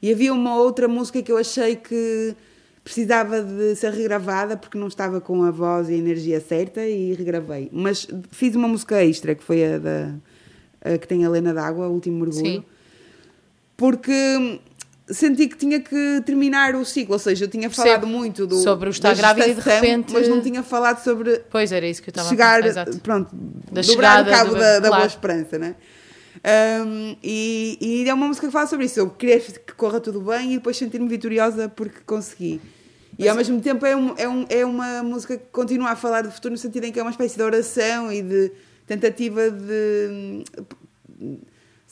E 0.01 0.11
havia 0.11 0.33
uma 0.35 0.57
outra 0.57 0.89
música 0.89 1.23
que 1.23 1.31
eu 1.31 1.37
achei 1.37 1.77
que 1.77 2.35
precisava 2.83 3.41
de 3.43 3.77
ser 3.77 3.93
regravada 3.93 4.57
porque 4.57 4.77
não 4.77 4.89
estava 4.89 5.21
com 5.21 5.45
a 5.45 5.51
voz 5.53 5.89
e 5.89 5.93
a 5.95 5.97
energia 5.97 6.41
certa 6.41 6.85
e 6.85 7.15
regravei. 7.15 7.69
Mas 7.73 8.09
fiz 8.33 8.57
uma 8.57 8.67
música 8.67 9.05
extra, 9.05 9.35
que 9.37 9.43
foi 9.45 9.75
a 9.75 9.79
da 9.79 10.15
a 10.85 10.99
que 10.99 11.07
tem 11.07 11.25
a 11.25 11.29
Lena 11.31 11.55
d'Água, 11.55 11.87
o 11.87 11.93
último 11.93 12.19
mergulho. 12.19 12.45
Sim. 12.45 12.65
Porque 13.77 14.61
senti 15.09 15.49
que 15.49 15.57
tinha 15.57 15.81
que 15.81 16.23
terminar 16.25 16.75
o 16.75 16.85
ciclo, 16.85 17.15
ou 17.15 17.19
seja, 17.19 17.45
eu 17.45 17.49
tinha 17.49 17.69
falado 17.69 18.07
muito 18.07 18.47
do, 18.47 18.57
Sobre 18.57 18.89
o 18.89 18.91
estar 18.91 19.11
da 19.11 19.15
grávida 19.15 19.49
e 19.49 19.55
de 19.55 19.61
repente- 19.61 20.13
mas 20.13 20.29
não 20.29 20.41
tinha 20.41 20.63
falado 20.63 21.03
sobre 21.03 21.43
Pois 21.51 21.73
era 21.73 21.87
isso 21.87 22.03
que 22.03 22.09
eu 22.09 22.13
estava 22.13 22.29
chegar, 22.29 22.61
a 22.61 22.63
pensar. 22.63 22.89
Exato. 22.89 23.03
pronto, 23.03 23.31
Da 23.71 23.81
dobrar 23.83 24.23
o 24.23 24.31
cabo 24.31 24.55
do 24.55 24.61
da, 24.61 24.75
da 24.75 24.81
Boa 24.81 24.91
claro. 24.91 25.07
Esperança, 25.07 25.59
né? 25.59 25.75
Um, 26.85 27.17
e, 27.23 27.79
e 27.81 28.09
é 28.09 28.15
uma 28.15 28.27
música 28.27 28.47
que 28.47 28.53
fala 28.53 28.67
sobre 28.67 28.87
isso. 28.87 28.99
Eu 28.99 29.11
queria 29.11 29.39
que 29.39 29.73
corra 29.75 30.01
tudo 30.01 30.21
bem 30.21 30.53
e 30.53 30.57
depois 30.57 30.77
sentir-me 30.77 31.09
vitoriosa 31.09 31.69
porque 31.69 32.01
consegui. 32.07 32.61
E 33.19 33.29
ao 33.29 33.37
mesmo 33.37 33.61
tempo 33.61 33.85
é, 33.85 33.95
um, 33.95 34.15
é, 34.17 34.29
um, 34.29 34.47
é 34.49 34.65
uma 34.65 35.03
música 35.03 35.37
que 35.37 35.45
continua 35.53 35.91
a 35.91 35.97
falar 35.97 36.23
do 36.23 36.31
futuro 36.31 36.53
no 36.53 36.59
sentido 36.59 36.85
em 36.85 36.93
que 36.93 36.99
é 36.99 37.03
uma 37.03 37.11
espécie 37.11 37.37
de 37.37 37.43
oração 37.43 38.11
e 38.13 38.23
de 38.23 38.51
tentativa 38.87 39.51
de. 39.51 40.45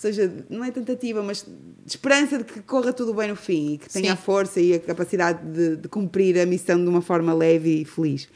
Ou 0.01 0.11
seja, 0.11 0.32
não 0.48 0.64
é 0.64 0.70
tentativa, 0.70 1.22
mas 1.22 1.44
esperança 1.86 2.38
de 2.38 2.44
que 2.44 2.62
corra 2.62 2.90
tudo 2.90 3.12
bem 3.12 3.28
no 3.28 3.36
fim 3.36 3.74
e 3.74 3.78
que 3.78 3.86
tenha 3.90 4.07
Sim. 4.07 4.12
a 4.12 4.16
força 4.16 4.59
e 4.59 4.72
a 4.72 4.80
capacidade 4.80 5.46
de, 5.46 5.76
de 5.76 5.88
cumprir 5.88 6.38
a 6.40 6.46
missão 6.46 6.82
de 6.82 6.88
uma 6.88 7.03
forma 7.03 7.34
leve 7.34 7.82
e 7.82 7.84
feliz. 7.84 8.26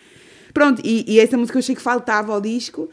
Pronto, 0.53 0.83
e, 0.85 1.11
e 1.11 1.19
essa 1.19 1.39
música 1.39 1.57
eu 1.57 1.61
achei 1.61 1.75
que 1.75 1.81
faltava 1.81 2.35
ao 2.35 2.41
disco. 2.41 2.91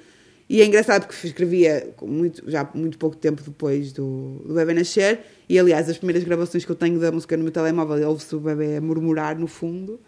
E 0.49 0.61
é 0.61 0.65
engraçado 0.65 1.05
porque 1.05 1.27
escrevia 1.27 1.93
muito, 2.01 2.49
já 2.49 2.69
muito 2.73 2.97
pouco 2.97 3.17
tempo 3.17 3.41
depois 3.41 3.91
do, 3.91 4.41
do 4.45 4.53
bebê 4.53 4.73
nascer. 4.73 5.19
E 5.49 5.59
aliás, 5.59 5.89
as 5.89 5.97
primeiras 5.97 6.23
gravações 6.23 6.63
que 6.63 6.71
eu 6.71 6.75
tenho 6.75 6.97
da 6.97 7.11
música 7.11 7.35
no 7.35 7.43
meu 7.43 7.51
telemóvel, 7.51 8.07
ouve-se 8.07 8.33
o 8.35 8.39
bebê 8.39 8.77
a 8.77 8.81
murmurar 8.81 9.37
no 9.37 9.47
fundo. 9.47 9.99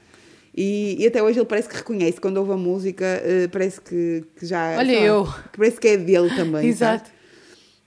E, 0.56 0.96
e 1.00 1.08
até 1.08 1.22
hoje 1.22 1.38
ele 1.38 1.46
parece 1.46 1.68
que 1.68 1.76
reconhece, 1.76 2.22
quando 2.22 2.38
ouve 2.38 2.54
a 2.54 2.58
música, 2.58 3.06
eh, 3.06 3.50
parece 3.52 3.82
que, 3.82 4.24
que 4.38 4.46
já. 4.46 4.78
Olha 4.78 5.00
eu. 5.02 5.26
Que 5.52 5.58
parece 5.58 5.80
que 5.80 5.88
é 5.90 5.98
dele 5.98 6.30
também. 6.36 6.68
Exato. 6.70 7.10
sabe? 7.10 7.13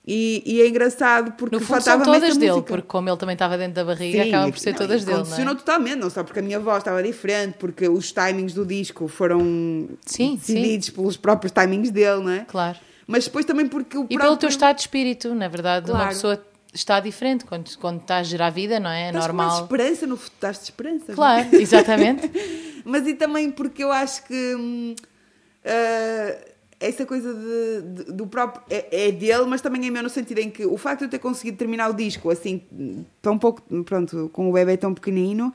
E, 0.08 0.40
e 0.46 0.60
é 0.62 0.68
engraçado 0.68 1.32
porque 1.32 1.56
No 1.56 1.60
fundo 1.60 1.80
são 1.82 2.00
todas 2.00 2.36
dele, 2.36 2.52
música. 2.52 2.68
porque 2.68 2.86
como 2.86 3.08
ele 3.08 3.16
também 3.16 3.32
estava 3.32 3.58
dentro 3.58 3.74
da 3.74 3.84
barriga, 3.84 4.22
Sim, 4.22 4.28
acabam 4.28 4.52
por 4.52 4.58
ser 4.60 4.70
não, 4.70 4.78
todas 4.78 5.02
e 5.02 5.04
dele, 5.04 5.16
não 5.16 5.24
Condicionou 5.24 5.54
é? 5.54 5.56
totalmente, 5.56 5.96
não 5.96 6.10
só 6.10 6.22
porque 6.22 6.38
a 6.38 6.42
minha 6.42 6.60
voz 6.60 6.78
estava 6.78 7.02
diferente, 7.02 7.56
porque 7.58 7.88
os 7.88 8.12
timings 8.12 8.54
do 8.54 8.64
disco 8.64 9.08
foram 9.08 9.88
Sim, 10.06 10.36
decididos 10.36 10.90
pelos 10.90 11.16
próprios 11.16 11.50
timings 11.52 11.90
dele, 11.90 12.22
não 12.22 12.30
é? 12.30 12.44
Claro. 12.46 12.78
Mas 13.04 13.24
depois 13.24 13.44
também 13.44 13.66
porque 13.66 13.98
o 13.98 14.02
E 14.02 14.06
próprio... 14.08 14.20
pelo 14.20 14.36
teu 14.36 14.48
estado 14.48 14.76
de 14.76 14.82
espírito, 14.82 15.34
na 15.34 15.48
verdade, 15.48 15.90
uma 15.90 15.98
Claro. 15.98 16.14
pessoa 16.14 16.46
está 16.72 17.00
diferente 17.00 17.44
quando, 17.44 17.76
quando 17.78 18.00
está 18.00 18.18
a 18.18 18.22
gerar 18.22 18.50
vida, 18.50 18.78
não 18.78 18.90
é? 18.90 19.04
É 19.04 19.06
Estás 19.08 19.26
normal. 19.26 19.62
esperança 19.62 20.06
no 20.06 20.16
futuro, 20.16 20.34
estás 20.36 20.58
de 20.58 20.64
esperança. 20.64 21.04
não 21.08 21.12
é? 21.12 21.16
Claro, 21.16 21.48
exatamente. 21.56 22.30
Mas 22.84 23.06
e 23.08 23.14
também 23.14 23.50
porque 23.50 23.82
eu 23.82 23.90
acho 23.90 24.22
que 24.24 24.94
ah, 25.64 26.36
essa 26.78 27.06
coisa 27.06 27.32
de, 27.34 28.04
de- 28.04 28.12
do 28.12 28.26
próprio 28.26 28.62
é, 28.68 29.08
é 29.08 29.12
dele, 29.12 29.44
mas 29.46 29.60
também 29.60 29.86
é 29.86 29.90
meu 29.90 30.02
no 30.02 30.10
sentido 30.10 30.38
em 30.38 30.50
que 30.50 30.64
o 30.66 30.76
facto 30.76 31.00
de 31.00 31.04
eu 31.06 31.10
ter 31.10 31.18
conseguido 31.18 31.56
terminar 31.56 31.90
o 31.90 31.94
disco 31.94 32.30
assim, 32.30 32.62
tão 33.22 33.38
pouco, 33.38 33.62
pronto, 33.84 34.28
com 34.32 34.50
o 34.50 34.52
bebê 34.52 34.76
tão 34.76 34.92
pequenino. 34.92 35.52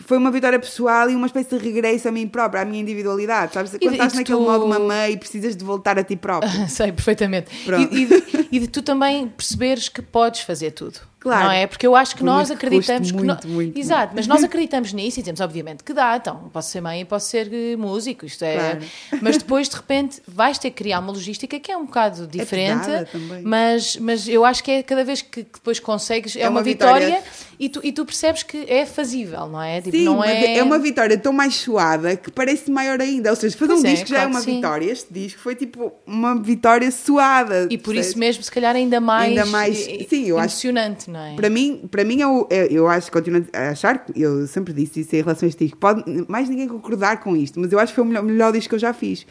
Foi 0.00 0.16
uma 0.16 0.30
vitória 0.30 0.60
pessoal 0.60 1.10
e 1.10 1.16
uma 1.16 1.26
espécie 1.26 1.58
de 1.58 1.64
regresso 1.64 2.06
a 2.06 2.12
mim 2.12 2.28
própria, 2.28 2.62
à 2.62 2.64
minha 2.64 2.80
individualidade, 2.80 3.52
sabes? 3.52 3.72
Quando 3.72 3.82
e 3.82 3.94
estás 3.94 4.12
de 4.12 4.18
naquele 4.18 4.38
tu- 4.38 4.44
modo 4.44 4.68
mamãe 4.68 5.12
e 5.12 5.16
precisas 5.16 5.56
de 5.56 5.64
voltar 5.64 5.98
a 5.98 6.04
ti 6.04 6.14
próprio. 6.14 6.50
Sei 6.70 6.92
perfeitamente. 6.92 7.50
E, 7.66 8.02
e 8.02 8.06
de, 8.06 8.48
e 8.52 8.58
de 8.60 8.68
tu 8.68 8.80
também 8.80 9.26
perceberes 9.26 9.88
que 9.88 10.00
podes 10.00 10.42
fazer 10.42 10.70
tudo. 10.70 11.00
Claro. 11.28 11.44
Não 11.44 11.52
é? 11.52 11.66
Porque 11.66 11.86
eu 11.86 11.94
acho 11.96 12.16
que 12.16 12.24
nós 12.24 12.50
acreditamos 12.50 13.10
que. 13.10 13.16
muito, 13.16 13.46
no- 13.46 13.54
muito, 13.54 13.78
Exato, 13.78 14.12
mas 14.16 14.26
nós 14.26 14.42
acreditamos 14.44 14.92
nisso 14.92 15.20
e 15.20 15.22
temos, 15.22 15.40
obviamente, 15.40 15.84
que 15.84 15.92
dá. 15.92 16.16
Então, 16.16 16.50
posso 16.52 16.70
ser 16.70 16.80
mãe 16.80 17.00
e 17.02 17.04
posso 17.04 17.28
ser 17.28 17.50
eh, 17.52 17.76
músico. 17.76 18.24
Isto 18.26 18.44
é. 18.44 18.54
Claro. 18.54 18.78
Mas 19.22 19.38
depois, 19.38 19.68
de 19.68 19.76
repente, 19.76 20.22
vais 20.26 20.58
ter 20.58 20.70
que 20.70 20.76
criar 20.76 21.00
uma 21.00 21.12
logística 21.12 21.58
que 21.60 21.70
é 21.72 21.76
um 21.76 21.86
bocado 21.86 22.26
diferente. 22.26 22.84
pesada 22.86 23.04
também. 23.10 23.42
mas, 23.42 23.96
mas 23.96 24.28
eu 24.28 24.44
acho 24.44 24.62
que 24.62 24.70
é 24.70 24.82
cada 24.82 25.04
vez 25.04 25.22
que, 25.22 25.42
depois 25.42 25.78
consegues, 25.80 26.36
é, 26.36 26.40
É 26.42 26.48
uma, 26.48 26.58
uma 26.58 26.62
vitória, 26.62 27.06
vitória. 27.06 27.24
e, 27.58 27.68
tu, 27.68 27.80
e 27.84 27.92
tu 27.92 28.04
percebes 28.04 28.42
que 28.42 28.64
é 28.68 28.84
fazível, 28.86 29.46
não 29.48 29.60
é? 29.62 29.80
Tipo, 29.80 29.96
Sim, 29.96 30.04
não 30.04 30.22
é... 30.24 30.56
é 30.58 30.62
uma 30.62 30.78
vitória 30.78 31.16
tão 31.18 31.32
mais 31.32 31.54
suada 31.56 32.16
que 32.16 32.30
parece 32.30 32.70
maior 32.70 33.00
ainda. 33.00 33.30
Ou 33.30 33.36
seja, 33.36 33.56
fazer 33.56 33.72
Pois 33.72 33.82
um 33.84 33.86
é, 33.86 33.90
disco 33.92 34.08
já 34.08 34.16
é 34.16 34.18
claro 34.20 34.30
uma 34.34 34.40
sim. 34.40 34.54
vitória. 34.56 34.90
Este 34.92 35.12
disco 35.12 35.40
foi 35.40 35.54
tipo 35.54 35.92
uma 36.06 36.40
vitória 36.40 36.90
suada. 36.90 37.66
E 37.70 37.76
por 37.78 37.94
isso 37.94 38.18
mesmo, 38.18 38.42
se 38.42 38.50
calhar, 38.50 38.74
ainda 38.76 39.00
mais, 39.00 39.28
Ainda 39.30 39.46
mais- 39.46 39.86
eh, 39.88 40.06
sim, 40.08 40.26
eu 40.26 40.38
acho- 40.38 40.48
emocionante, 40.66 41.10
não 41.10 41.17
é? 41.18 41.34
Para 41.34 41.50
mim, 41.50 41.88
para 41.90 42.04
mim 42.04 42.20
é 42.22 42.26
o, 42.26 42.46
é- 42.50 42.68
eu 42.70 42.86
acho, 42.88 43.10
continuo 43.12 43.44
a 43.52 43.70
achar, 43.70 44.04
que- 44.04 44.20
eu 44.20 44.46
sempre 44.46 44.72
disse 44.72 45.00
isso 45.00 45.14
em 45.14 45.20
relação 45.22 45.46
a 45.46 45.48
este 45.48 45.64
disco, 45.64 45.78
pode 45.78 46.02
mais 46.28 46.48
ninguém 46.48 46.68
concordar 46.68 47.20
com 47.20 47.36
isto, 47.36 47.58
mas 47.60 47.72
eu 47.72 47.78
acho 47.78 47.92
que 47.92 47.96
foi 47.96 48.04
o 48.04 48.06
melhor, 48.06 48.22
melhor 48.22 48.52
disco 48.52 48.68
que 48.70 48.74
eu 48.74 48.78
já 48.78 48.92
fiz. 48.92 49.26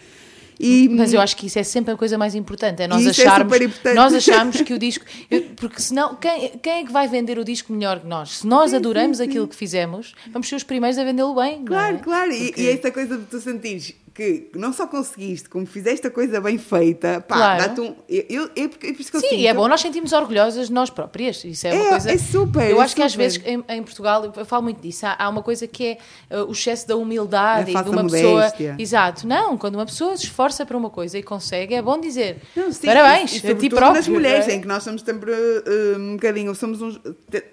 E, 0.59 0.89
Mas 0.89 1.13
eu 1.13 1.21
acho 1.21 1.37
que 1.37 1.45
isso 1.45 1.59
é 1.59 1.63
sempre 1.63 1.93
a 1.93 1.95
coisa 1.95 2.17
mais 2.17 2.33
importante, 2.33 2.81
é 2.81 2.87
nós 2.87 3.05
é 3.05 3.09
acharmos, 3.11 3.55
importante. 3.61 3.95
nós 3.95 4.11
acharmos 4.11 4.59
que 4.63 4.73
o 4.73 4.79
disco, 4.79 5.05
eu- 5.29 5.43
porque 5.55 5.79
senão 5.79 6.15
quem, 6.15 6.49
quem 6.59 6.73
é 6.81 6.83
que 6.83 6.91
vai 6.91 7.07
vender 7.07 7.37
o 7.37 7.43
disco 7.45 7.71
melhor 7.71 7.99
que 7.99 8.07
nós? 8.07 8.39
Se 8.39 8.47
nós 8.47 8.73
adoramos 8.73 9.21
aquilo 9.21 9.47
que 9.47 9.55
fizemos, 9.55 10.15
vamos 10.33 10.47
ser 10.49 10.55
os 10.55 10.63
primeiros 10.63 10.97
a 10.97 11.03
vendê-lo 11.03 11.35
bem. 11.35 11.59
não 11.59 11.65
Claro, 11.65 11.95
é? 11.97 11.99
claro. 11.99 12.31
E, 12.31 12.45
Porque- 12.47 12.61
e 12.61 12.69
essa 12.69 12.89
coisa 12.89 13.17
de 13.19 13.25
tu 13.25 13.39
sentires 13.39 13.93
que 14.17 14.49
não 14.55 14.73
só 14.73 14.87
conseguiste, 14.87 15.47
como 15.47 15.67
fizeste 15.67 16.07
a 16.07 16.09
coisa 16.09 16.41
bem 16.41 16.57
feita, 16.57 17.21
pá, 17.21 17.35
Claro. 17.35 17.63
dá-te 17.67 17.81
um. 17.81 17.95
Eu, 18.09 18.25
eu, 18.27 18.49
eu, 18.55 18.71
isso 18.97 19.11
que 19.11 19.17
eu 19.17 19.21
Sim, 19.21 19.29
sinto- 19.29 19.47
é 19.47 19.53
bom 19.53 19.67
nós 19.67 19.79
sentimos 19.79 20.11
orgulhosas 20.11 20.69
de 20.69 20.73
nós 20.73 20.89
próprias. 20.89 21.43
Isso 21.45 21.67
é 21.67 21.73
uma 21.73 21.83
É, 21.85 21.89
coisa. 21.89 22.11
é 22.11 22.17
super, 22.17 22.67
Eu 22.71 22.81
é 22.81 22.83
acho 22.83 22.95
que 22.95 23.03
às 23.03 23.11
super. 23.11 23.23
vezes 23.23 23.41
em, 23.45 23.63
em 23.69 23.83
Portugal, 23.83 24.33
eu 24.35 24.43
falo 24.45 24.63
muito 24.63 24.81
disso, 24.81 25.05
há, 25.05 25.15
há 25.19 25.29
uma 25.29 25.43
coisa 25.43 25.67
que 25.67 25.85
é 26.29 26.35
uh, 26.39 26.45
o 26.45 26.51
excesso 26.51 26.87
da 26.87 26.95
humildade 26.95 27.69
A 27.77 27.79
e 27.79 27.83
de 27.83 27.89
uma 27.91 28.01
modéstia. 28.01 28.51
pessoa. 28.57 28.75
Exato. 28.79 29.27
Não, 29.27 29.55
quando 29.55 29.75
uma 29.75 29.85
pessoa 29.85 30.17
se 30.17 30.23
esforça 30.23 30.65
para 30.65 30.75
uma 30.75 30.89
coisa 30.89 31.15
e 31.19 31.21
consegue, 31.21 31.75
é 31.75 31.81
bom 31.83 31.99
dizer 31.99 32.37
Não, 32.55 32.71
sim, 32.71 32.87
parabéns, 32.87 33.33
e- 33.43 33.45
e 33.45 33.51
a 33.51 33.55
ti 33.55 33.69
próprio. 33.69 33.93
nas 33.93 34.07
mulheres, 34.07 34.47
é? 34.47 34.55
em 34.55 34.61
que 34.61 34.67
nós 34.67 34.81
somos 34.81 35.03
sempre 35.03 35.31
uh, 35.31 35.99
um 35.99 36.13
bocadinho, 36.13 36.55
somos 36.55 36.81
uns, 36.81 36.99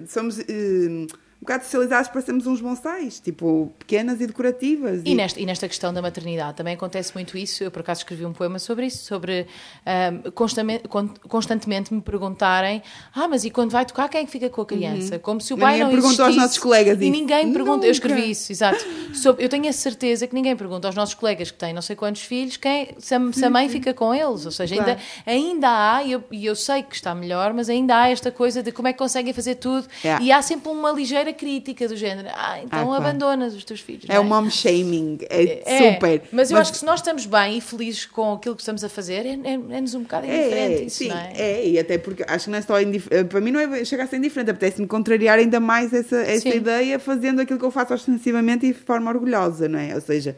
somos 0.09 0.39
uh, 0.39 1.07
bocado 1.45 1.65
socializados 1.65 2.09
para 2.09 2.21
sermos 2.23 2.47
uns 2.47 2.61
bonsais, 2.61 3.21
tipo, 3.21 3.73
pequenas 3.79 4.21
e 4.21 4.27
decorativas. 4.27 5.03
E 5.05 5.15
nesta, 5.15 5.41
e 5.41 5.47
nesta 5.47 5.69
questão 5.69 5.93
da 5.93 6.01
maternidade 6.03 6.57
também 6.57 6.75
acontece 6.75 7.13
muito 7.15 7.37
isso. 7.39 7.63
Eu, 7.63 7.71
por 7.71 7.81
acaso, 7.81 8.01
escrevi 8.01 8.25
um 8.27 8.33
poema 8.33 8.59
sobre 8.59 8.87
isso, 8.87 9.05
sobre 9.05 9.47
ahm, 9.87 10.31
constamente, 10.35 10.89
con- 10.89 11.11
constantemente 11.29 11.93
me 11.93 12.01
perguntarem: 12.01 12.83
Ah, 13.15 13.29
mas 13.29 13.45
e 13.45 13.51
quando 13.51 13.71
vai 13.71 13.85
tocar, 13.85 14.09
quem 14.09 14.23
é 14.23 14.25
que 14.25 14.31
fica 14.31 14.49
com 14.51 14.63
a 14.63 14.67
criança? 14.67 15.19
Como 15.19 15.41
se 15.41 15.53
o 15.55 15.59
pai 15.59 15.75
Ninguém 15.75 15.85
não 15.85 15.91
perguntou 16.01 16.25
aos 16.27 16.37
nossos 16.37 16.59
colegas 16.59 16.99
E 17.01 17.05
isso. 17.05 17.13
ninguém 17.13 17.53
pergunta. 17.53 17.87
Eu 17.87 17.93
escrevi 17.93 18.31
isso, 18.31 18.51
exato. 18.51 18.85
Sobre- 19.15 19.45
eu 19.45 19.49
tenho 19.49 19.69
a 19.69 19.73
certeza 19.73 20.27
que 20.27 20.35
ninguém 20.35 20.57
pergunta 20.57 20.89
aos 20.89 20.95
nossos 20.97 21.15
colegas 21.15 21.51
que 21.51 21.59
têm 21.59 21.73
não 21.73 21.83
sei 21.83 21.95
quantos 21.95 22.23
filhos 22.23 22.57
quem, 22.57 22.89
se, 22.99 23.15
a, 23.15 23.33
se 23.33 23.45
a 23.45 23.51
mãe 23.51 23.69
fica 23.69 23.93
com 23.93 24.15
eles. 24.15 24.45
Ou 24.47 24.51
seja, 24.53 24.75
ainda, 24.75 24.85
Claro. 24.95 25.01
ainda 25.27 25.69
há, 25.97 26.03
e 26.03 26.13
eu, 26.13 26.25
e 26.33 26.47
eu 26.47 26.57
sei 26.57 26.83
que 26.83 26.95
está 26.95 27.15
melhor, 27.15 27.53
mas 27.53 27.69
ainda 27.69 27.97
há 28.01 28.09
esta 28.09 28.31
coisa 28.31 28.63
de 28.63 28.73
como 28.73 28.89
é 28.89 28.93
que 28.93 28.99
conseguem 28.99 29.33
fazer 29.33 29.57
tudo. 29.57 29.87
É. 30.03 30.19
E 30.21 30.33
há 30.33 30.41
sempre 30.41 30.71
uma 30.71 30.91
ligeira 30.91 31.33
crítica 31.35 31.87
do 31.87 31.97
género: 31.97 32.29
Ah, 32.33 32.61
então 32.63 32.79
Ah, 32.81 32.85
claro. 32.85 33.03
abandonas 33.03 33.55
os 33.55 33.65
teus 33.65 33.81
filhos. 33.81 34.05
É 34.09 34.19
o 34.19 34.25
mom 34.25 34.49
shaming, 34.49 35.19
é, 35.29 35.63
é, 35.67 35.93
super. 35.95 36.23
Mas 36.33 36.51
eu 36.51 36.57
acho 36.57 36.73
que 36.73 36.79
se 36.79 36.85
nós 36.87 37.01
estamos 37.01 37.27
bem 37.27 37.59
e 37.59 37.61
felizes 37.61 38.07
com 38.07 38.33
aquilo 38.33 38.55
que 38.55 38.63
estamos 38.63 38.83
a 38.83 38.89
fazer, 38.89 39.27
é- 39.27 39.39
é- 39.45 39.77
é-nos 39.77 39.95
um 39.95 40.03
bocado 40.03 40.27
indiferente 40.27 40.83
é, 40.83 40.85
isso, 40.87 40.97
sim, 40.97 41.11
é? 41.13 41.33
é, 41.37 41.69
e 41.69 41.79
até 41.79 41.99
porque 41.99 42.25
acho 42.27 42.45
que 42.47 42.51
não 42.51 42.59
é 42.59 42.63
só 42.63 42.81
indiferente, 42.81 43.29
para 43.29 43.41
mim 43.41 43.51
não 43.51 43.61
é 43.61 43.85
chegar 43.85 44.05
a 44.05 44.07
ser 44.07 44.17
indiferente, 44.17 44.51
apetece-me 44.53 44.87
contrariar 44.87 45.39
ainda 45.39 45.61
mais 45.61 45.93
essa, 45.93 46.17
essa 46.23 46.41
Sim. 46.51 46.57
ideia 46.57 46.99
fazendo 46.99 47.41
aquilo 47.41 47.59
que 47.59 47.65
eu 47.65 47.71
faço 47.71 47.93
ostensivamente 47.93 48.65
e 48.67 48.73
de 48.73 48.79
forma 48.79 49.11
orgulhosa, 49.11 49.69
não 49.69 49.79
é? 49.79 49.95
Ou 49.95 50.01
seja, 50.01 50.37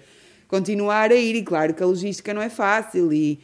continuar 0.49 1.11
a 1.11 1.15
ir, 1.15 1.35
e 1.37 1.43
claro 1.43 1.75
que 1.75 1.83
a 1.83 1.87
logística 1.87 2.33
não 2.33 2.41
é 2.43 2.49
fácil 2.49 3.13
e, 3.13 3.39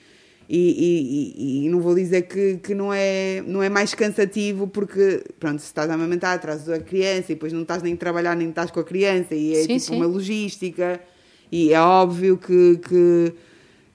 e, 0.49 1.34
e- 1.36 1.66
e- 1.66 1.68
não 1.68 1.80
vou 1.80 1.95
dizer 1.95 2.22
que, 2.22 2.57
que 2.59 2.74
não, 2.74 2.93
é, 2.93 3.43
não 3.47 3.62
é 3.62 3.68
mais 3.68 3.95
cansativo 3.95 4.66
porque, 4.66 5.22
pronto, 5.40 5.61
se 5.61 5.66
estás 5.66 5.88
a 5.90 5.95
amamentar, 5.95 6.38
trazes 6.40 6.68
a 6.68 6.78
criança 6.78 7.32
e 7.32 7.34
depois 7.34 7.53
não 7.53 7.62
estás 7.62 7.82
nem 7.82 7.95
a 7.95 7.97
trabalhar 7.97 8.36
nem 8.36 8.49
estás 8.51 8.70
com 8.70 8.80
a 8.80 8.84
criança 8.84 9.34
e 9.34 9.53
é 9.53 9.62
Sim, 9.62 9.66
tipo 9.68 9.80
sim. 9.80 9.97
uma 9.97 10.07
logística 10.07 11.01
e 11.51 11.72
é 11.72 11.80
óbvio 11.80 12.36
que, 12.38 12.78
que, 12.78 13.34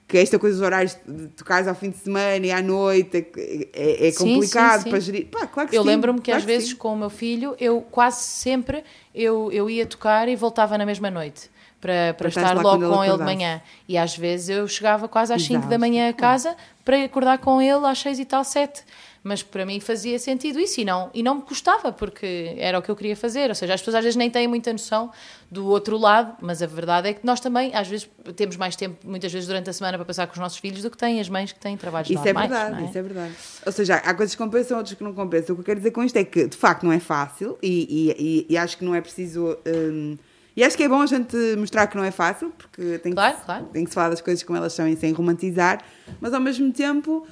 que 0.06 0.18
esta 0.18 0.38
coisa 0.38 0.56
dos 0.56 0.64
horários 0.64 0.96
de 1.06 1.28
tocares 1.28 1.68
ao 1.68 1.74
fim 1.74 1.90
de 1.90 1.98
semana 1.98 2.46
e 2.46 2.50
à 2.50 2.62
noite 2.62 3.16
é, 3.36 3.68
é, 3.72 4.08
é 4.08 4.12
complicado 4.12 4.84
sim, 4.84 4.90
para 4.90 5.00
gerir. 5.00 5.26
Pá, 5.26 5.46
claro 5.46 5.68
que 5.68 5.76
Eu 5.76 5.82
lembro-me 5.82 6.18
que 6.20 6.26
claro 6.26 6.38
às 6.40 6.44
vezes 6.44 6.72
com 6.72 6.94
o 6.94 6.96
meu 6.96 7.10
filho, 7.10 7.54
eu 7.60 7.80
quase 7.82 8.22
sempre 8.22 8.82
eu, 9.14 9.50
eu 9.52 9.68
ia 9.68 9.84
tocar 9.86 10.28
e 10.28 10.36
voltava 10.36 10.78
na 10.78 10.86
mesma 10.86 11.10
noite. 11.10 11.50
Para, 11.80 12.12
para 12.14 12.28
estar 12.28 12.56
logo 12.56 12.82
ele 12.84 12.92
com 12.92 13.04
ele 13.04 13.04
de 13.04 13.22
acordasse. 13.22 13.36
manhã. 13.36 13.62
E 13.88 13.96
às 13.96 14.16
vezes 14.16 14.48
eu 14.48 14.66
chegava 14.66 15.06
quase 15.06 15.32
às 15.32 15.42
5 15.42 15.68
da 15.68 15.78
manhã 15.78 16.08
a 16.08 16.12
casa 16.12 16.56
para 16.84 17.04
acordar 17.04 17.38
com 17.38 17.62
ele 17.62 17.86
às 17.86 17.98
6 18.00 18.18
e 18.18 18.24
tal, 18.24 18.42
7. 18.42 18.82
Mas 19.22 19.42
para 19.42 19.66
mim 19.66 19.78
fazia 19.78 20.18
sentido 20.18 20.58
isso 20.58 20.80
e 20.80 20.84
não, 20.84 21.10
e 21.12 21.22
não 21.22 21.36
me 21.36 21.42
custava, 21.42 21.92
porque 21.92 22.54
era 22.56 22.78
o 22.78 22.82
que 22.82 22.88
eu 22.90 22.96
queria 22.96 23.14
fazer. 23.16 23.48
Ou 23.48 23.54
seja, 23.54 23.74
as 23.74 23.80
pessoas 23.80 23.96
às 23.96 24.02
vezes 24.04 24.16
nem 24.16 24.28
têm 24.30 24.48
muita 24.48 24.72
noção 24.72 25.10
do 25.50 25.66
outro 25.66 25.96
lado, 25.98 26.34
mas 26.40 26.62
a 26.62 26.66
verdade 26.66 27.08
é 27.08 27.12
que 27.12 27.24
nós 27.26 27.38
também, 27.38 27.74
às 27.74 27.86
vezes, 27.86 28.08
temos 28.36 28.56
mais 28.56 28.74
tempo, 28.74 28.96
muitas 29.04 29.30
vezes 29.32 29.46
durante 29.46 29.68
a 29.70 29.72
semana, 29.72 29.98
para 29.98 30.04
passar 30.04 30.26
com 30.26 30.32
os 30.32 30.38
nossos 30.38 30.58
filhos 30.58 30.82
do 30.82 30.90
que 30.90 30.96
têm 30.96 31.20
as 31.20 31.28
mães 31.28 31.52
que 31.52 31.60
têm 31.60 31.76
trabalhos 31.76 32.08
Isso 32.10 32.20
é 32.26 32.32
normais. 32.32 32.50
verdade, 32.50 32.72
não 32.76 32.78
é? 32.80 32.88
isso 32.88 32.98
é 32.98 33.02
verdade. 33.02 33.34
Ou 33.66 33.72
seja, 33.72 33.94
há 33.96 34.14
coisas 34.14 34.34
que 34.34 34.42
compensam, 34.42 34.78
outras 34.78 34.96
que 34.96 35.04
não 35.04 35.12
compensam. 35.12 35.52
O 35.52 35.56
que 35.56 35.60
eu 35.62 35.66
quero 35.66 35.80
dizer 35.80 35.90
com 35.90 36.02
isto 36.02 36.16
é 36.16 36.24
que, 36.24 36.46
de 36.46 36.56
facto, 36.56 36.84
não 36.84 36.92
é 36.92 36.98
fácil 37.00 37.58
e, 37.62 38.14
e, 38.18 38.22
e- 38.22 38.46
e 38.50 38.56
acho 38.56 38.78
que 38.78 38.84
não 38.84 38.94
é 38.94 39.00
preciso. 39.00 39.56
hum, 39.66 40.16
e 40.58 40.64
acho 40.64 40.76
que 40.76 40.82
é 40.82 40.88
bom 40.88 41.00
a 41.00 41.06
gente 41.06 41.36
mostrar 41.56 41.86
que 41.86 41.96
não 41.96 42.04
é 42.04 42.10
fácil, 42.10 42.52
porque 42.58 42.98
tem, 42.98 43.12
Claro, 43.12 43.36
que, 43.36 43.44
claro. 43.44 43.64
tem 43.72 43.84
que 43.84 43.90
se 43.90 43.94
falar 43.94 44.08
das 44.10 44.20
coisas 44.20 44.42
como 44.42 44.56
elas 44.58 44.72
são 44.72 44.86
e 44.88 44.96
sem 44.96 45.12
romantizar, 45.12 45.80
mas 46.20 46.34
ao 46.34 46.40
mesmo 46.40 46.72
tempo. 46.72 47.26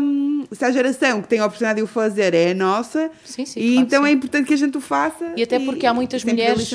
hum, 0.00 0.44
se 0.50 0.64
a 0.64 0.70
geração 0.70 1.20
que 1.20 1.28
tem 1.28 1.40
a 1.40 1.44
oportunidade 1.46 1.76
de 1.76 1.82
o 1.82 1.86
fazer 1.86 2.32
é 2.34 2.52
a 2.52 2.54
nossa, 2.54 3.10
Sim, 3.24 3.44
sim, 3.44 3.60
e 3.60 3.72
claro 3.74 3.86
então 3.86 4.06
é 4.06 4.10
importante 4.12 4.46
que 4.46 4.54
a 4.54 4.56
gente 4.56 4.76
o 4.78 4.80
faça. 4.80 5.32
E 5.36 5.42
até 5.42 5.58
porque 5.58 5.86
há 5.86 5.92
muitas 5.92 6.24
mulheres. 6.24 6.70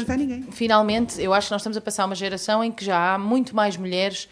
Finalmente, 0.52 1.22
eu 1.22 1.34
acho 1.34 1.48
que 1.48 1.52
nós 1.54 1.62
estamos 1.62 1.76
a 1.78 1.82
passar 1.82 2.06
uma 2.06 2.16
geração 2.16 2.64
em 2.64 2.72
que 2.72 2.86
já 2.86 3.16
há 3.16 3.18
muito 3.18 3.56
mais 3.56 3.76
mulheres 3.78 4.30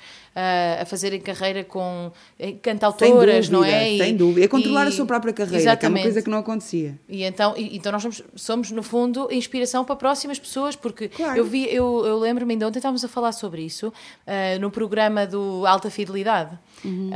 a 0.81 0.85
fazerem 0.85 1.19
carreira 1.19 1.63
com 1.63 2.11
eh, 2.39 2.53
cantautoras, 2.61 3.45
sem 3.47 3.53
não 3.53 3.59
dúvida, 3.61 3.77
é? 3.77 3.93
E- 3.93 3.97
sem 3.97 4.15
dúvida. 4.15 4.45
É 4.45 4.47
controlar 4.47 4.85
e- 4.85 4.87
a 4.87 4.91
sua 4.91 5.05
própria 5.05 5.33
carreira, 5.33 5.57
Exatamente. 5.57 5.79
que 5.79 5.85
é 5.85 5.89
uma 5.89 6.01
coisa 6.03 6.21
que 6.21 6.29
não 6.29 6.37
acontecia. 6.37 6.99
E 7.09 7.23
então, 7.23 7.53
e- 7.57 7.75
então 7.75 7.91
nós 7.91 8.01
somos, 8.01 8.23
somos, 8.35 8.71
no 8.71 8.81
fundo, 8.83 9.27
inspiração 9.31 9.83
para 9.83 9.95
próximas 9.95 10.39
pessoas, 10.39 10.75
porque 10.75 11.09
Claro. 11.09 11.37
eu 11.37 11.43
vi, 11.43 11.65
eu, 11.73 12.05
eu 12.05 12.17
lembro-me 12.19 12.53
ainda 12.53 12.67
ontem 12.67 12.79
estávamos 12.79 13.03
a 13.03 13.07
falar 13.07 13.31
sobre 13.33 13.61
isso 13.61 13.91
ah, 14.25 14.57
no 14.59 14.71
programa 14.71 15.25
do 15.27 15.65
Alta 15.65 15.89
Fidelidade. 15.89 16.57
Uhum. 16.85 17.11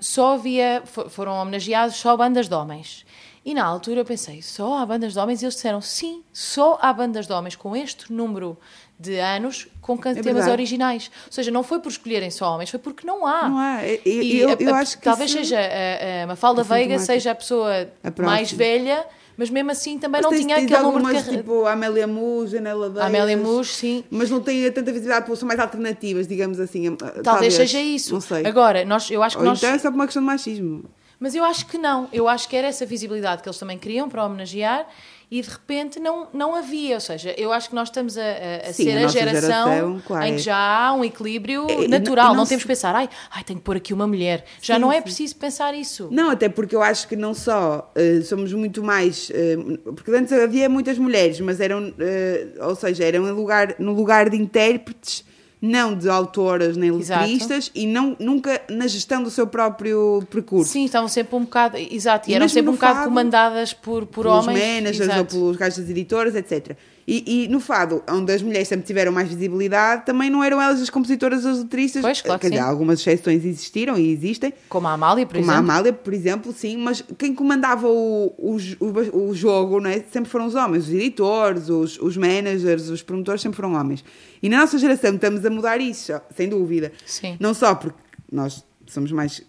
Só 0.00 0.34
havia, 0.34 0.82
fo- 0.84 1.08
foram 1.08 1.32
homenageados 1.32 1.96
só 1.96 2.16
bandas 2.16 2.48
de 2.48 2.54
homens. 2.54 3.04
E 3.44 3.54
na 3.54 3.64
altura 3.64 4.00
eu 4.00 4.04
pensei, 4.04 4.42
só 4.42 4.76
há 4.78 4.84
bandas 4.84 5.14
de 5.14 5.18
homens? 5.18 5.40
E 5.40 5.44
eles 5.46 5.54
disseram, 5.54 5.80
sim, 5.80 6.22
só 6.32 6.78
há 6.82 6.92
bandas 6.92 7.26
de 7.26 7.32
homens 7.32 7.56
com 7.56 7.74
este 7.74 8.12
número 8.12 8.58
de 9.00 9.18
anos 9.18 9.68
com 9.80 9.96
temas 9.96 10.18
É 10.18 10.22
verdade. 10.22 10.50
originais. 10.50 11.10
Ou 11.26 11.32
seja, 11.32 11.50
não 11.50 11.62
foi 11.62 11.78
por 11.80 11.88
escolherem 11.88 12.30
só 12.30 12.54
homens, 12.54 12.68
foi 12.70 12.80
porque 12.80 13.06
não 13.06 13.26
há. 13.26 13.48
Não 13.48 13.58
há. 13.58 13.86
E- 13.86 14.00
e- 14.04 14.38
eu, 14.40 14.56
eu 14.58 14.74
a- 14.74 14.78
acho 14.80 14.98
que 14.98 15.04
talvez 15.04 15.30
isso- 15.30 15.38
seja 15.38 15.58
a, 15.60 16.24
a 16.24 16.26
Mafalda 16.26 16.62
é 16.62 16.64
Veiga 16.64 16.98
seja 16.98 17.30
a 17.30 17.34
pessoa 17.34 17.88
A 18.02 18.22
mais 18.22 18.50
velha, 18.52 19.06
mas 19.36 19.50
mesmo 19.50 19.70
assim 19.70 19.98
também 19.98 20.20
Mas 20.20 20.30
não 20.32 20.36
tinha 20.38 20.56
aquele 20.56 20.82
número 20.82 21.06
de 21.06 21.12
carreira. 21.14 21.36
tipo 21.38 21.64
a 21.64 21.72
Amélia 21.72 22.06
Mus, 22.08 22.50
Janela 22.50 22.92
A 23.02 23.06
Amélia 23.06 23.36
Mus, 23.36 23.68
sim. 23.76 24.02
Mas 24.10 24.28
não 24.30 24.40
tem 24.40 24.64
tanta 24.72 24.90
visibilidade, 24.92 25.36
são 25.38 25.46
mais 25.46 25.60
alternativas, 25.60 26.26
digamos 26.26 26.58
assim. 26.58 26.96
Talvez, 27.22 27.54
seja 27.54 27.80
isso. 27.80 28.12
Não 28.12 28.20
sei. 28.20 28.44
Agora, 28.44 28.84
nós, 28.84 29.08
eu 29.10 29.22
acho 29.22 29.36
que 29.36 29.42
Ou 29.42 29.48
nós. 29.48 29.58
então 29.58 29.70
é 29.70 29.78
só 29.78 29.90
por 29.90 29.94
uma 29.94 30.06
questão 30.06 30.22
de 30.22 30.26
machismo. 30.26 30.84
Mas 31.20 31.34
eu 31.34 31.44
acho 31.44 31.66
que 31.66 31.78
não. 31.78 32.08
Eu 32.12 32.28
acho 32.28 32.48
que 32.48 32.54
era 32.56 32.66
essa 32.68 32.84
visibilidade 32.86 33.42
que 33.42 33.48
eles 33.48 33.58
também 33.58 33.76
queriam 33.78 34.08
para 34.08 34.24
homenagear 34.24 34.86
e 35.30 35.42
de 35.42 35.48
repente 35.50 36.00
não, 36.00 36.28
não 36.32 36.54
havia. 36.54 36.94
Ou 36.94 37.00
seja, 37.00 37.34
eu 37.36 37.52
acho 37.52 37.68
que 37.68 37.74
nós 37.74 37.88
estamos 37.88 38.16
a, 38.16 38.22
a- 38.68 38.72
Sim, 38.72 38.84
ser 38.84 38.98
a 38.98 39.04
a, 39.04 39.08
geração, 39.08 39.40
geração, 39.40 40.02
claro, 40.06 40.24
em 40.26 40.36
que 40.36 40.40
já 40.42 40.56
há 40.56 40.92
um 40.94 41.04
equilíbrio 41.04 41.66
É, 41.68 41.86
natural. 41.88 42.26
não- 42.28 42.32
não, 42.34 42.40
não 42.40 42.46
temos 42.46 42.62
se- 42.62 42.66
que 42.66 42.72
pensar, 42.72 42.94
ai, 42.94 43.08
ai, 43.30 43.44
tenho 43.44 43.58
que 43.58 43.64
pôr 43.64 43.76
aqui 43.76 43.92
uma 43.92 44.06
mulher. 44.06 44.44
Já 44.62 44.74
Sim, 44.76 44.80
não 44.80 44.90
é 44.92 45.00
preciso 45.00 45.36
pensar 45.36 45.74
isso. 45.74 46.08
Não, 46.10 46.30
até 46.30 46.48
porque 46.48 46.74
eu 46.74 46.82
acho 46.82 47.06
que 47.06 47.16
não 47.16 47.34
só 47.34 47.90
eh, 47.94 48.20
somos 48.22 48.52
muito 48.52 48.82
mais. 48.82 49.30
eh, 49.34 49.56
porque 49.94 50.10
antes 50.12 50.32
havia 50.32 50.68
muitas 50.68 50.96
mulheres, 50.98 51.38
mas 51.40 51.60
eram. 51.60 51.92
eh, 51.98 52.48
ou 52.60 52.74
seja, 52.74 53.04
eram 53.04 53.22
lugar, 53.34 53.74
no 53.78 53.92
lugar 53.92 54.30
de 54.30 54.36
intérpretes, 54.36 55.24
não 55.60 55.96
de 55.96 56.08
autoras 56.08 56.76
nem 56.76 56.90
letristas, 56.90 57.70
e 57.74 57.86
não, 57.86 58.16
nunca 58.18 58.62
na 58.70 58.86
gestão 58.86 59.22
do 59.22 59.30
seu 59.30 59.46
próprio 59.46 60.22
percurso. 60.30 60.72
Sim, 60.72 60.84
estavam 60.84 61.08
sempre 61.08 61.34
um 61.36 61.40
bocado. 61.40 61.76
Exato, 61.76 62.28
e, 62.28 62.32
E 62.32 62.34
eram 62.34 62.48
sempre 62.48 62.70
um 62.70 62.74
bocado 62.74 62.94
fado, 62.96 63.08
comandadas 63.08 63.72
por, 63.72 64.06
por 64.06 64.24
pelos 64.24 64.46
homens. 64.46 64.58
managers 64.60 65.08
ou 65.08 65.14
Exato. 65.14 65.34
pelos 65.34 65.56
gajos 65.56 65.78
das 65.78 65.90
editoras, 65.90 66.34
etc. 66.36 66.76
E, 67.10 67.44
e 67.44 67.48
no 67.48 67.58
fado, 67.58 68.02
onde 68.06 68.30
as 68.30 68.42
mulheres 68.42 68.68
sempre 68.68 68.86
tiveram 68.86 69.10
mais 69.10 69.26
visibilidade, 69.28 70.04
também 70.04 70.28
não 70.28 70.44
eram 70.44 70.60
elas 70.60 70.82
as 70.82 70.90
compositoras 70.90 71.42
ou 71.46 71.52
as 71.52 71.58
letristas. 71.60 72.02
Pois, 72.02 72.20
claro 72.20 72.38
Quer 72.38 72.48
que 72.48 72.56
dizer, 72.56 72.62
algumas 72.62 73.00
exceções 73.00 73.46
existiram 73.46 73.96
e 73.96 74.12
existem, 74.12 74.52
Como 74.68 74.86
a 74.86 74.92
Amália, 74.92 75.24
por 75.24 75.36
como 75.38 75.50
a 75.50 75.54
exemplo. 75.54 75.70
Amália, 75.70 75.92
por 75.94 76.12
exemplo, 76.12 76.52
sim, 76.52 76.76
mas 76.76 77.02
quem 77.16 77.34
comandava 77.34 77.88
o, 77.88 78.34
o, 78.36 78.58
o, 78.78 79.28
o 79.30 79.34
jogo 79.34 79.80
não 79.80 79.88
é? 79.88 80.04
sempre 80.12 80.28
foram 80.30 80.44
os 80.44 80.54
homens, 80.54 80.86
os 80.86 80.92
editores, 80.92 81.70
os, 81.70 81.98
os 81.98 82.14
managers, 82.14 82.90
os 82.90 83.02
promotores 83.02 83.40
sempre 83.40 83.56
foram 83.56 83.72
homens. 83.72 84.04
E 84.42 84.50
na 84.50 84.58
nossa 84.58 84.76
geração 84.76 85.14
estamos 85.14 85.46
a 85.46 85.48
mudar 85.48 85.80
isso, 85.80 86.12
sem 86.36 86.46
dúvida. 86.46 86.92
Sim. 87.06 87.38
Não 87.40 87.54
só 87.54 87.74
porque 87.74 87.98
nós 88.30 88.62
somos 88.88 89.12
mais, 89.12 89.42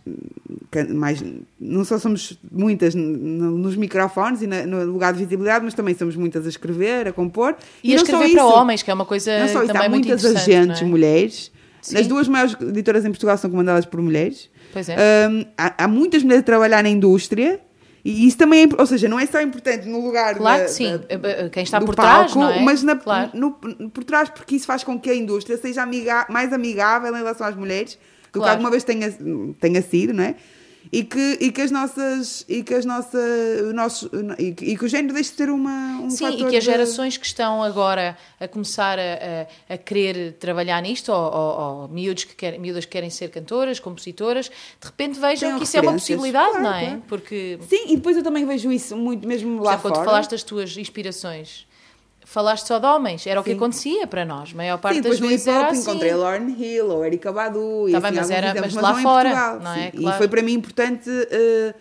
mais 0.93 1.23
não 1.59 1.83
só 1.83 1.97
somos 1.97 2.37
muitas 2.51 2.93
nos 2.95 3.75
microfones 3.75 4.41
e 4.41 4.47
na- 4.47 4.65
no 4.65 4.83
lugar 4.91 5.13
de 5.13 5.19
visibilidade, 5.19 5.63
mas 5.65 5.73
também 5.73 5.95
somos 5.95 6.15
muitas 6.15 6.45
a 6.45 6.49
escrever, 6.49 7.07
a 7.07 7.13
compor. 7.13 7.55
E 7.83 7.93
a 7.93 7.97
não 7.97 8.05
só 8.05 8.11
escrever 8.13 8.33
para 8.35 8.45
isso, 8.45 8.53
homens, 8.55 8.83
que 8.83 8.91
é 8.91 8.93
uma 8.93 9.05
coisa 9.05 9.39
Não 9.39 9.47
só 9.47 9.59
isso, 9.63 9.67
também 9.73 9.87
há 9.87 9.89
muito 9.89 10.07
muitas 10.07 10.25
agentes 10.25 10.81
não 10.81 10.87
é? 10.87 10.89
mulheres. 10.91 11.51
Sim. 11.81 11.97
As 11.97 12.07
duas 12.07 12.27
maiores 12.27 12.55
editoras 12.61 13.05
em 13.05 13.09
Portugal 13.09 13.37
são 13.37 13.49
comandadas 13.49 13.85
por 13.85 14.01
mulheres. 14.01 14.49
Pois 14.73 14.89
é. 14.89 14.95
Hum, 15.29 15.45
há, 15.57 15.85
há 15.85 15.87
muitas 15.87 16.21
mulheres 16.23 16.41
a 16.43 16.45
trabalhar 16.45 16.83
na 16.83 16.89
indústria 16.89 17.61
e 18.03 18.27
isso 18.27 18.37
também 18.37 18.63
é, 18.65 18.67
ou 18.77 18.85
seja, 18.85 19.07
não 19.07 19.17
é 19.19 19.25
só 19.25 19.41
importante 19.41 19.87
no 19.87 20.03
lugar 20.05 20.35
Claro 20.35 20.59
da- 20.59 20.65
que 20.65 20.71
sim. 20.71 20.91
da- 20.97 21.49
Quem 21.49 21.63
está 21.63 21.79
por 21.79 21.95
trás, 21.95 22.33
palco, 22.33 22.39
não 22.39 22.49
é? 22.51 22.61
mas 22.61 22.83
na- 22.83 22.95
Claro. 22.97 23.31
no- 23.33 23.53
por 23.89 24.03
trás 24.03 24.29
porque 24.29 24.55
isso 24.57 24.65
faz 24.65 24.83
com 24.83 24.99
que 24.99 25.09
a 25.09 25.15
indústria 25.15 25.57
seja 25.57 25.81
amiga- 25.81 26.25
mais 26.29 26.51
amigável 26.51 27.13
em 27.13 27.17
relação 27.17 27.47
às 27.47 27.55
mulheres 27.55 27.97
que 28.31 28.39
Claro. 28.39 28.51
alguma 28.51 28.69
vez 28.71 28.83
tenha, 28.83 29.11
tenha 29.59 29.81
sido, 29.81 30.13
não 30.13 30.23
é? 30.23 30.35
E 30.93 31.03
que, 31.03 31.37
e 31.41 31.51
que 31.51 31.61
as 31.61 31.71
nossas 31.71 32.45
e 32.47 32.63
que 32.63 32.73
as 32.73 32.85
nossas 32.85 33.61
o 33.69 33.73
nosso, 33.73 34.09
e, 34.39 34.53
que, 34.53 34.65
e 34.65 34.77
que 34.77 34.85
o 34.85 34.87
género 34.87 35.13
deixe 35.13 35.31
de 35.31 35.35
ter 35.35 35.49
uma 35.49 35.99
um 36.01 36.09
Sim, 36.09 36.29
e 36.29 36.37
que 36.45 36.55
as 36.55 36.63
de- 36.63 36.71
gerações 36.71 37.17
que 37.17 37.25
estão 37.25 37.61
agora 37.61 38.17
a 38.39 38.47
começar 38.47 38.97
a, 38.97 39.03
a, 39.69 39.73
a 39.73 39.77
querer 39.77 40.33
trabalhar 40.39 40.81
nisto, 40.81 41.11
ou, 41.11 41.19
ou, 41.33 41.59
ou 41.81 41.87
miúdos 41.89 42.23
que 42.23 42.33
querem, 42.33 42.59
miúdas 42.59 42.85
que 42.85 42.91
querem 42.91 43.09
ser 43.09 43.29
cantoras, 43.29 43.77
compositoras, 43.79 44.47
de 44.47 44.87
repente 44.87 45.19
vejam 45.19 45.49
Tenham 45.49 45.57
que 45.59 45.65
isso 45.65 45.77
é 45.77 45.81
uma 45.81 45.91
possibilidade, 45.91 46.51
Claro, 46.51 46.63
não 46.63 46.73
é? 46.73 46.85
claro. 46.85 47.03
Porque, 47.09 47.59
Sim, 47.69 47.83
e 47.91 47.95
depois 47.97 48.15
eu 48.15 48.23
também 48.23 48.45
vejo 48.45 48.71
isso 48.71 48.95
muito 48.95 49.27
mesmo 49.27 49.57
por 49.57 49.65
lá 49.65 49.71
exemplo, 49.73 49.81
quando 49.81 49.95
fora. 49.95 50.05
tu 50.07 50.09
falaste 50.09 50.31
das 50.31 50.43
tuas 50.43 50.77
inspirações, 50.77 51.67
falaste 52.31 52.67
só 52.67 52.77
de 52.77 52.85
homens, 52.85 53.25
era 53.25 53.39
o 53.39 53.43
que 53.43 53.49
Sim. 53.49 53.55
acontecia 53.57 54.05
para 54.05 54.23
nós, 54.23 54.51
a 54.53 54.55
maior 54.55 54.77
parte 54.77 54.97
Sim, 54.97 55.01
das 55.01 55.19
vezes 55.19 55.47
era 55.47 55.69
assim. 55.69 55.81
encontrei 55.81 56.11
a 56.11 56.15
Lauren 56.15 56.47
Hill 56.57 56.87
ou 56.87 57.03
Erika 57.03 57.31
Badu 57.31 57.89
e 57.89 57.91
Tá 57.91 57.97
assim, 57.97 58.07
bem, 58.07 58.15
mas 58.17 58.31
alguns 58.31 58.31
era- 58.31 58.61
mas 58.61 58.73
lá 58.75 58.93
fora, 59.01 59.29
Portugal, 59.29 59.59
não 59.61 59.71
é? 59.73 59.91
sim. 59.91 59.97
Claro. 59.97 60.15
E 60.15 60.17
foi 60.19 60.27
para 60.27 60.41
mim 60.43 60.53
importante 60.53 61.09
eh, 61.09 61.73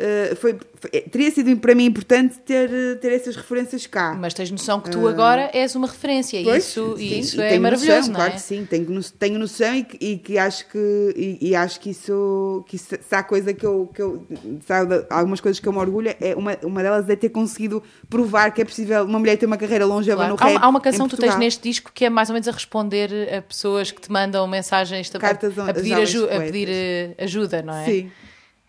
eh, 0.00 0.34
foi, 0.34 0.56
foi- 0.80 0.90
teria 1.02 1.30
sido 1.30 1.56
para 1.58 1.74
mim 1.74 1.84
importante 1.84 2.38
ter, 2.40 2.70
eh, 2.72 2.94
ter 2.96 3.12
essas 3.12 3.36
referências 3.36 3.86
cá. 3.86 4.16
Mas 4.18 4.32
tens 4.34 4.50
noção 4.50 4.80
que 4.80 4.90
tu 4.90 5.06
agora 5.06 5.50
és 5.52 5.74
uma 5.76 5.86
referência. 5.86 6.40
Pois, 6.42 6.64
isso, 6.66 6.96
sim, 6.96 7.18
isso 7.18 7.36
e 7.40 7.42
é 7.44 7.48
tenho 7.50 7.62
maravilhoso, 7.62 7.98
noção, 7.98 8.12
não 8.12 8.16
claro 8.20 8.32
é? 8.32 8.34
que 8.36 8.40
sim, 8.42 8.66
tenho, 8.68 9.02
tenho 9.18 9.38
noção 9.38 9.74
e 9.74 9.86
e 10.00 10.16
que 10.18 10.38
acho 10.38 10.66
que 10.68 11.14
e, 11.16 11.48
e 11.50 11.54
acho 11.54 11.78
que 11.80 11.90
isso, 11.90 12.64
que 12.66 12.76
isso 12.76 12.88
se 12.88 13.14
há 13.14 13.22
coisa 13.22 13.52
que 13.52 13.64
eu, 13.66 13.90
que 13.94 14.00
eu 14.02 14.26
se 14.66 14.72
há 14.72 14.84
de- 14.84 15.06
algumas 15.10 15.40
coisas 15.40 15.60
que 15.60 15.68
eu 15.68 15.72
me 15.72 15.78
orgulho 15.78 16.14
é 16.20 16.34
uma, 16.34 16.56
uma 16.64 16.82
delas 16.82 17.08
é 17.08 17.14
ter 17.16 17.28
conseguido 17.28 17.82
provar 18.08 18.50
que 18.52 18.62
é 18.62 18.64
possível 18.64 19.04
uma 19.04 19.18
mulher 19.18 19.36
ter 19.36 19.46
uma 19.46 19.56
carreira 19.58 19.84
longeva 19.84 20.16
Claro. 20.26 20.34
no 20.34 20.40
Há, 20.40 20.44
rap 20.44 20.56
uma- 20.56 20.66
há 20.66 20.68
uma 20.68 20.80
canção 20.80 21.06
que 21.08 21.16
tu 21.16 21.20
tens 21.20 21.36
neste 21.36 21.62
disco 21.62 21.90
que 21.94 22.04
é 22.06 22.10
mais 22.10 22.28
ou 22.30 22.34
menos 22.34 22.48
a 22.48 22.52
responder 22.52 23.10
a 23.36 23.42
pessoas 23.42 23.90
que 23.90 24.00
te 24.00 24.10
mandam 24.10 24.46
mensagens 24.48 25.10
a, 25.14 25.18
a, 25.26 25.30
a- 25.30 25.34
pedir, 25.74 25.92
a 25.94 25.96
poetas. 25.96 26.44
pedir 26.46 26.68
eh, 26.70 27.14
ajuda, 27.18 27.62
não 27.62 27.74
é? 27.76 27.84
Sim. 27.84 28.10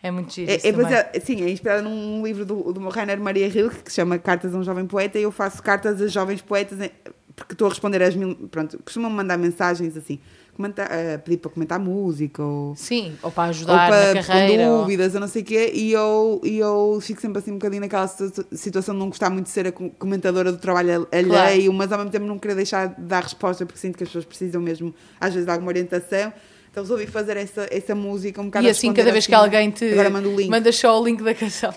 É 0.02 0.10
muito 0.10 0.32
giro. 0.34 0.50
É, 0.50 0.54
é, 0.54 1.10
é- 1.14 1.20
sim, 1.20 1.42
é 1.42 1.50
inspirada 1.50 1.82
num 1.82 2.24
livro 2.26 2.44
do, 2.44 2.72
do 2.72 2.88
Rainer 2.88 3.20
Maria 3.20 3.48
Rilke 3.48 3.82
que 3.84 3.90
se 3.90 3.96
chama 3.96 4.18
Cartas 4.18 4.54
a 4.54 4.58
um 4.58 4.64
Jovem 4.64 4.86
Poeta 4.86 5.18
e 5.18 5.22
eu 5.22 5.30
faço 5.30 5.62
cartas 5.62 6.00
a 6.02 6.08
jovens 6.08 6.42
poetas 6.42 6.80
em- 6.80 6.90
porque 7.36 7.54
estou 7.54 7.66
a 7.66 7.70
responder 7.70 8.02
às 8.02 8.14
mil. 8.14 8.34
Pronto, 8.50 8.78
costumam 8.84 9.10
mandar 9.10 9.38
mensagens 9.38 9.96
assim, 9.96 10.18
comentar, 10.54 10.86
a 10.86 11.18
pedir 11.18 11.38
para 11.38 11.50
comentar 11.50 11.78
música 11.78 12.42
ou, 12.42 12.74
Sim, 12.76 13.14
ou 13.22 13.30
para 13.30 13.44
ou 13.44 13.48
ajudar 13.50 13.88
para 13.88 14.14
na 14.14 14.20
com 14.22 14.26
carreira. 14.26 14.68
ou- 14.70 14.80
dúvidas 14.82 15.14
ou 15.14 15.20
não 15.20 15.28
sei 15.28 15.40
o 15.40 15.44
quê 15.44 15.70
e 15.72 15.92
eu, 15.92 16.40
e 16.44 16.58
eu 16.58 16.98
fico 17.00 17.20
sempre 17.20 17.38
assim 17.38 17.52
um 17.52 17.54
bocadinho 17.54 17.80
naquela 17.80 18.06
situ- 18.06 18.44
situação 18.52 18.94
de 18.94 18.98
não 19.00 19.08
gostar 19.08 19.30
muito 19.30 19.46
de 19.46 19.52
ser 19.52 19.68
a 19.68 19.72
com- 19.72 19.88
comentadora 19.88 20.50
do 20.52 20.58
trabalho 20.58 21.08
alheio, 21.10 21.72
mas 21.72 21.90
ao 21.92 21.98
mesmo 21.98 22.10
tempo 22.10 22.26
não 22.26 22.38
querer 22.38 22.54
deixar 22.56 22.88
de 22.88 23.00
dar 23.02 23.22
resposta 23.22 23.64
porque 23.64 23.78
sinto 23.80 23.96
que 23.96 24.02
as 24.02 24.08
pessoas 24.10 24.24
precisam 24.26 24.60
mesmo 24.60 24.92
às 25.20 25.32
vezes 25.32 25.46
de 25.46 25.52
alguma 25.52 25.70
orientação. 25.70 26.32
Então 26.72 26.82
resolvi 26.82 27.06
fazer 27.06 27.36
essa, 27.36 27.68
essa 27.70 27.94
música 27.94 28.40
um 28.40 28.46
bocado 28.46 28.66
E 28.66 28.70
assim, 28.70 28.94
cada 28.94 29.12
vez 29.12 29.26
que 29.26 29.34
assim, 29.34 29.44
alguém 29.44 29.70
te 29.70 29.92
Agora 29.92 30.08
mando 30.08 30.30
o 30.32 30.36
link. 30.36 30.48
manda 30.48 30.72
só 30.72 30.98
o 30.98 31.04
link 31.04 31.22
da 31.22 31.34
canção. 31.34 31.72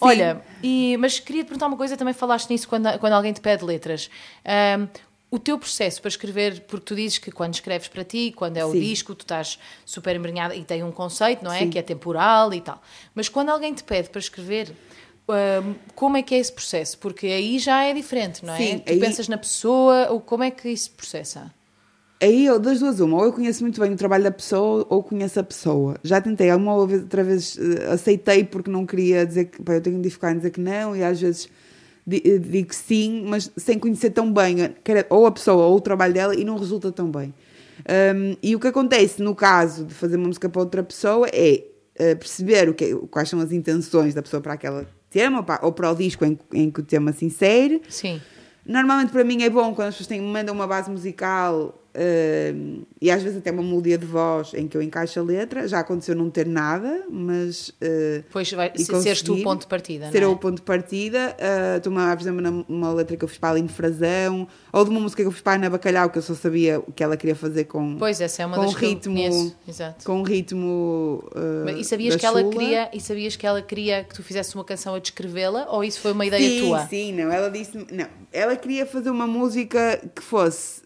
Olha, 0.00 0.42
e, 0.60 0.96
mas 0.98 1.20
queria 1.20 1.44
te 1.44 1.46
perguntar 1.46 1.68
uma 1.68 1.76
coisa, 1.76 1.96
também 1.96 2.12
falaste 2.12 2.50
nisso 2.50 2.68
quando, 2.68 2.98
quando 2.98 3.12
alguém 3.12 3.32
te 3.32 3.40
pede 3.40 3.64
letras. 3.64 4.10
Ahm, 4.44 4.88
o 5.30 5.38
teu 5.38 5.56
processo 5.56 6.02
para 6.02 6.08
escrever, 6.08 6.62
porque 6.62 6.84
tu 6.84 6.96
dizes 6.96 7.18
que 7.18 7.30
quando 7.30 7.54
escreves 7.54 7.86
para 7.86 8.02
ti, 8.02 8.32
quando 8.36 8.56
é 8.56 8.64
o 8.64 8.72
Sim. 8.72 8.80
disco, 8.80 9.14
tu 9.14 9.20
estás 9.20 9.56
super 9.86 10.16
embrenhada 10.16 10.56
e 10.56 10.64
tem 10.64 10.82
um 10.82 10.90
conceito, 10.90 11.44
não 11.44 11.52
é? 11.52 11.60
Sim. 11.60 11.70
Que 11.70 11.78
é 11.78 11.82
temporal 11.82 12.52
e 12.52 12.60
tal. 12.60 12.82
Mas 13.14 13.28
quando 13.28 13.50
alguém 13.50 13.72
te 13.72 13.84
pede 13.84 14.08
para 14.10 14.18
escrever, 14.18 14.72
ahm, 15.28 15.74
como 15.94 16.16
é 16.16 16.22
que 16.24 16.34
é 16.34 16.38
esse 16.38 16.52
processo? 16.52 16.98
Porque 16.98 17.28
aí 17.28 17.60
já 17.60 17.84
é 17.84 17.94
diferente, 17.94 18.44
não 18.44 18.52
é? 18.52 18.56
Sim, 18.56 18.78
tu 18.80 18.90
aí- 18.92 18.98
pensas 18.98 19.28
na 19.28 19.38
pessoa, 19.38 20.08
ou 20.10 20.20
como 20.20 20.42
é 20.42 20.50
que 20.50 20.68
isso 20.68 20.90
processa? 20.90 21.54
Aí, 22.22 22.44
eu, 22.44 22.58
das 22.58 22.80
duas, 22.80 23.00
uma, 23.00 23.16
ou 23.16 23.24
eu 23.24 23.32
conheço 23.32 23.62
muito 23.62 23.80
bem 23.80 23.92
o 23.92 23.96
trabalho 23.96 24.24
da 24.24 24.30
pessoa, 24.30 24.86
ou 24.90 25.02
conheço 25.02 25.40
a 25.40 25.42
pessoa. 25.42 25.96
Já 26.02 26.20
tentei, 26.20 26.50
alguma 26.50 26.74
outra 26.74 27.24
vez 27.24 27.58
eh, 27.58 27.90
aceitei 27.90 28.44
porque 28.44 28.70
não 28.70 28.84
queria 28.84 29.24
dizer 29.24 29.46
que, 29.46 29.62
pá, 29.62 29.74
eu 29.74 29.80
tenho 29.80 30.00
dificuldade 30.02 30.34
em 30.34 30.38
dizer 30.38 30.50
que 30.50 30.60
não, 30.60 30.94
e 30.94 31.02
às 31.02 31.18
vezes 31.18 31.48
eh, 32.10 32.38
digo 32.38 32.74
sim, 32.74 33.24
mas 33.26 33.50
sem 33.56 33.78
conhecer 33.78 34.10
tão 34.10 34.30
bem, 34.30 34.60
eh, 34.62 35.06
ou 35.08 35.24
a 35.24 35.32
pessoa 35.32 35.64
ou 35.64 35.76
o 35.76 35.80
trabalho 35.80 36.12
dela, 36.12 36.34
e 36.34 36.44
não 36.44 36.58
resulta 36.58 36.92
tão 36.92 37.10
bem. 37.10 37.32
Um, 37.88 38.36
e 38.42 38.54
o 38.54 38.60
que 38.60 38.66
acontece 38.66 39.22
no 39.22 39.34
caso 39.34 39.86
de 39.86 39.94
fazer 39.94 40.16
uma 40.16 40.26
música 40.26 40.46
para 40.50 40.60
outra 40.60 40.82
pessoa 40.82 41.26
é 41.32 41.64
eh, 41.94 42.14
perceber 42.14 42.68
o 42.68 42.74
que, 42.74 42.94
quais 43.10 43.30
são 43.30 43.40
as 43.40 43.50
intenções 43.50 44.12
da 44.12 44.20
pessoa 44.20 44.42
para 44.42 44.52
aquele 44.52 44.86
tema, 45.08 45.38
ou 45.38 45.44
para, 45.44 45.64
ou 45.64 45.72
para 45.72 45.90
o 45.90 45.94
disco 45.94 46.22
em, 46.26 46.38
em 46.52 46.70
que 46.70 46.80
o 46.80 46.82
tema 46.82 47.14
se 47.14 47.24
insere. 47.24 47.80
Sim. 47.88 48.20
Normalmente 48.66 49.10
para 49.10 49.24
mim 49.24 49.42
é 49.42 49.48
bom 49.48 49.74
quando 49.74 49.88
as 49.88 49.94
pessoas 49.94 50.08
têm, 50.08 50.20
mandam 50.20 50.54
uma 50.54 50.66
base 50.66 50.90
musical 50.90 51.79
uh, 51.94 52.86
e 53.00 53.10
às 53.10 53.22
vezes 53.22 53.38
até 53.38 53.50
uma 53.50 53.62
melodia 53.62 53.98
de 53.98 54.06
voz 54.06 54.52
em 54.54 54.68
que 54.68 54.76
eu 54.76 54.82
encaixo 54.82 55.20
a 55.20 55.22
letra. 55.22 55.66
Já 55.66 55.80
aconteceu 55.80 56.14
não 56.14 56.30
ter 56.30 56.46
nada, 56.46 57.04
mas. 57.10 57.70
Uh, 57.70 58.24
pois 58.30 58.50
vai 58.52 58.72
se, 58.76 58.84
seres 59.00 59.22
tu 59.22 59.34
o 59.34 59.42
ponto 59.42 59.62
de 59.62 59.66
partida. 59.66 60.10
Ser 60.10 60.22
é? 60.22 60.26
o 60.26 60.36
ponto 60.36 60.56
de 60.56 60.62
partida. 60.62 61.36
Uh, 61.38 61.98
a 61.98 62.16
por 62.16 62.22
exemplo, 62.22 62.64
numa 62.68 62.92
letra 62.92 63.16
que 63.16 63.24
eu 63.24 63.28
fiz 63.28 63.38
para 63.38 63.50
a 63.50 63.52
Aline 63.52 63.68
Frazão, 63.68 64.46
ou 64.72 64.84
de 64.84 64.90
uma 64.90 65.00
música 65.00 65.22
que 65.22 65.28
eu 65.28 65.32
fiz 65.32 65.40
para 65.40 65.52
a 65.52 65.56
Ana 65.56 65.70
Bacalhau, 65.70 66.10
que 66.10 66.18
eu 66.18 66.22
só 66.22 66.34
sabia 66.34 66.78
o 66.80 66.92
que 66.92 67.02
ela 67.02 67.16
queria 67.16 67.36
fazer 67.36 67.64
com. 67.64 67.96
Pois, 67.96 68.20
essa 68.20 68.42
é 68.42 68.46
uma 68.46 68.56
com 68.56 68.66
das 68.66 68.74
ritmo, 68.74 69.14
que 69.14 69.24
eu 69.24 69.30
conheço. 69.30 69.56
Exato. 69.68 70.04
Com 70.04 70.22
ritmo. 70.22 71.24
Uh, 71.34 71.78
e 71.78 71.84
sabias 71.84 72.16
que 72.16 72.26
ela 72.26 72.44
queria 72.44 72.90
E 72.92 73.00
sabias 73.00 73.36
que 73.36 73.46
ela 73.46 73.62
queria 73.62 74.04
que 74.04 74.14
tu 74.14 74.22
fizesse 74.22 74.54
uma 74.54 74.64
canção 74.64 74.94
a 74.94 74.98
descrevê-la? 74.98 75.66
Ou 75.70 75.84
isso 75.84 76.00
foi 76.00 76.12
uma 76.12 76.26
ideia 76.26 76.48
sim, 76.48 76.66
tua? 76.66 76.86
Sim, 76.86 77.12
não. 77.12 77.32
Ela 77.32 77.50
disse. 77.50 77.76
Não. 77.76 78.06
Ela 78.32 78.56
queria 78.56 78.86
fazer 78.86 79.10
uma 79.10 79.26
música 79.26 80.00
que 80.14 80.22
fosse 80.22 80.79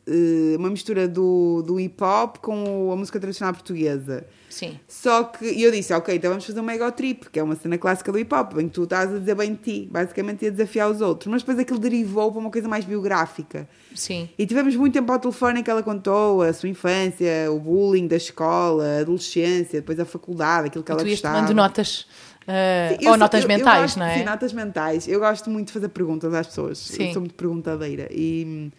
uma 0.59 0.71
mistura 0.71 1.09
do, 1.09 1.63
do 1.63 1.81
hip 1.81 2.03
hop 2.03 2.39
com 2.39 2.91
a 2.93 2.97
música 2.97 3.19
tradicional 3.19 3.55
portuguesa. 3.55 4.27
Sim. 4.49 4.79
Só 4.87 5.25
que 5.25 5.61
eu 5.61 5.73
disse, 5.73 5.93
ok, 5.93 6.15
então 6.15 6.31
vamos 6.31 6.45
fazer 6.45 6.61
um 6.61 6.71
ego 6.71 6.91
trip, 6.93 7.29
que 7.31 7.41
é 7.41 7.43
uma 7.43 7.57
cena 7.57 7.77
clássica 7.77 8.13
do 8.13 8.19
hip 8.19 8.33
hop, 8.33 8.59
em 8.59 8.69
que 8.69 8.75
tu 8.75 8.85
estás 8.85 9.13
a 9.13 9.19
dizer 9.19 9.35
bem 9.35 9.53
de 9.55 9.59
ti, 9.59 9.89
basicamente 9.91 10.45
ia 10.45 10.51
desafiar 10.51 10.91
os 10.91 11.01
outros. 11.01 11.31
Mas 11.31 11.43
depois 11.43 11.59
aquilo 11.59 11.79
derivou 11.79 12.31
para 12.31 12.41
uma 12.41 12.51
coisa 12.51 12.69
mais 12.69 12.85
biográfica. 12.85 13.69
Sim. 13.95 14.29
E 14.39 14.47
tivemos 14.47 14.77
muito 14.77 14.93
tempo 14.93 15.11
ao 15.11 15.19
telefone 15.19 15.61
em 15.61 15.63
que 15.63 15.71
ela 15.71 15.83
contou 15.83 16.43
a 16.43 16.53
sua 16.53 16.69
infância, 16.69 17.51
o 17.51 17.59
bullying 17.59 18.07
da 18.07 18.17
escola, 18.17 18.85
a 18.85 19.01
adolescência, 19.01 19.81
depois 19.81 19.99
a 19.99 20.05
faculdade, 20.05 20.69
aquilo 20.69 20.85
que 20.85 20.91
e 20.91 20.93
ela 20.93 21.03
tu 21.03 21.09
gostava. 21.09 21.35
tomando 21.35 21.55
notas. 21.55 22.07
Uh, 22.45 22.91
Sim, 22.91 23.07
ou 23.07 23.13
sou, 23.13 23.17
notas 23.17 23.43
eu, 23.43 23.49
mentais, 23.49 23.77
eu 23.77 23.83
gosto, 23.83 23.99
não 23.99 24.07
é? 24.07 24.19
Sim, 24.19 24.25
notas 24.25 24.53
mentais. 24.53 25.09
Eu 25.09 25.19
gosto 25.19 25.51
muito 25.51 25.69
de 25.69 25.73
fazer 25.73 25.89
perguntas 25.89 26.33
às 26.35 26.47
pessoas. 26.47 26.79
Sim. 26.79 27.07
Eu 27.07 27.13
sou 27.15 27.23
muito 27.23 27.35
perguntadeira. 27.35 28.07
E, 28.11 28.71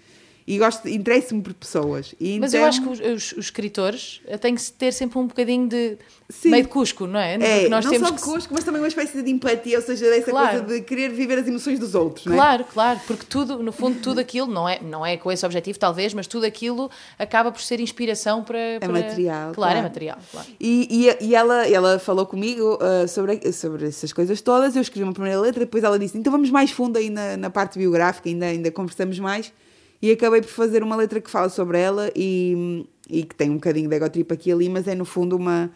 e 0.48 0.60
gosto, 0.60 0.88
interesso-me 0.88 1.42
por 1.42 1.54
pessoas. 1.56 2.14
E 2.20 2.40
Mas 2.40 2.54
então, 2.54 2.62
eu 2.62 2.68
acho 2.68 2.82
que 2.82 2.88
os, 2.90 3.00
os, 3.00 3.32
os, 3.32 3.46
escritores 3.46 4.22
têm 4.40 4.54
que 4.54 4.72
ter 4.72 4.92
sempre 4.92 5.18
um 5.18 5.26
bocadinho 5.26 5.68
de 5.68 5.98
Sim. 6.30 6.52
meio 6.52 6.64
de 6.64 6.70
cusco, 6.70 7.08
não 7.08 7.20
é? 7.20 7.34
É, 7.34 7.68
nós 7.68 7.84
não 7.84 7.92
temos 7.92 8.10
só 8.10 8.16
que... 8.16 8.22
cusco, 8.22 8.54
mas 8.54 8.64
também 8.64 8.80
uma 8.80 8.88
espécie 8.88 9.24
de 9.24 9.32
empatia, 9.32 9.78
ou 9.78 9.84
seja, 9.84 10.08
dessa 10.08 10.30
Claro. 10.30 10.60
coisa 10.60 10.76
de 10.76 10.86
querer 10.86 11.10
viver 11.10 11.40
as 11.40 11.48
emoções 11.48 11.80
dos 11.80 11.96
outros, 11.96 12.28
não 12.28 12.34
é? 12.34 12.36
Claro, 12.36 12.66
claro, 12.66 13.00
porque 13.08 13.26
tudo, 13.28 13.64
no 13.64 13.72
fundo, 13.72 14.00
tudo 14.02 14.20
aquilo, 14.20 14.46
não 14.46 14.70
é, 14.70 14.80
não 14.84 15.04
é 15.04 15.18
com 15.18 15.32
esse 15.32 15.44
objetivo 15.44 15.80
talvez, 15.80 16.14
mas 16.14 16.28
tudo 16.28 16.46
aquilo 16.46 16.92
acaba 17.18 17.52
por 17.52 17.62
ser 17.62 17.80
inspiração 17.80 18.44
para... 18.44 18.80
para... 18.80 18.90
material, 18.90 19.52
Claro, 19.52 19.56
claro. 19.56 19.80
é 19.80 19.82
material, 19.82 20.18
claro. 20.32 20.48
E, 20.60 21.08
e, 21.22 21.26
e 21.26 21.36
ela, 21.36 21.68
ela 21.68 21.98
falou 21.98 22.28
comigo 22.28 22.76
uh, 22.76 23.08
sobre, 23.08 23.52
sobre 23.52 23.88
essas 23.88 24.14
coisas 24.14 24.42
todas, 24.42 24.76
eu 24.76 24.82
escrevi 24.84 25.04
uma 25.04 25.14
primeira 25.14 25.40
letra, 25.40 25.62
depois 25.62 25.84
ela 25.84 25.98
disse, 25.98 26.16
então 26.16 26.32
vamos 26.32 26.52
mais 26.52 26.70
fundo 26.70 26.98
aí 26.98 27.10
na, 27.10 27.36
na 27.36 27.50
parte 27.50 27.80
biográfica, 27.80 28.30
ainda, 28.30 28.46
ainda 28.46 28.70
conversamos 28.70 29.18
mais, 29.18 29.52
e 30.06 30.12
acabei 30.12 30.40
por 30.42 30.50
fazer 30.50 30.84
uma 30.84 30.96
letra 30.96 31.20
que 31.20 31.32
fala 31.32 31.50
sobre 31.50 31.80
ela 31.80 32.12
e, 32.16 32.86
e 33.10 33.24
que 33.24 33.34
tem 33.34 33.50
um 33.50 33.56
bocadinho 33.56 33.90
de 33.90 33.96
egotrip 33.96 34.32
aqui 34.32 34.50
e 34.50 34.54
ali, 34.54 34.70
mas 34.70 34.88
é 34.88 34.94
no 34.94 35.04
fundo 35.04 35.36
uma, 35.36 35.72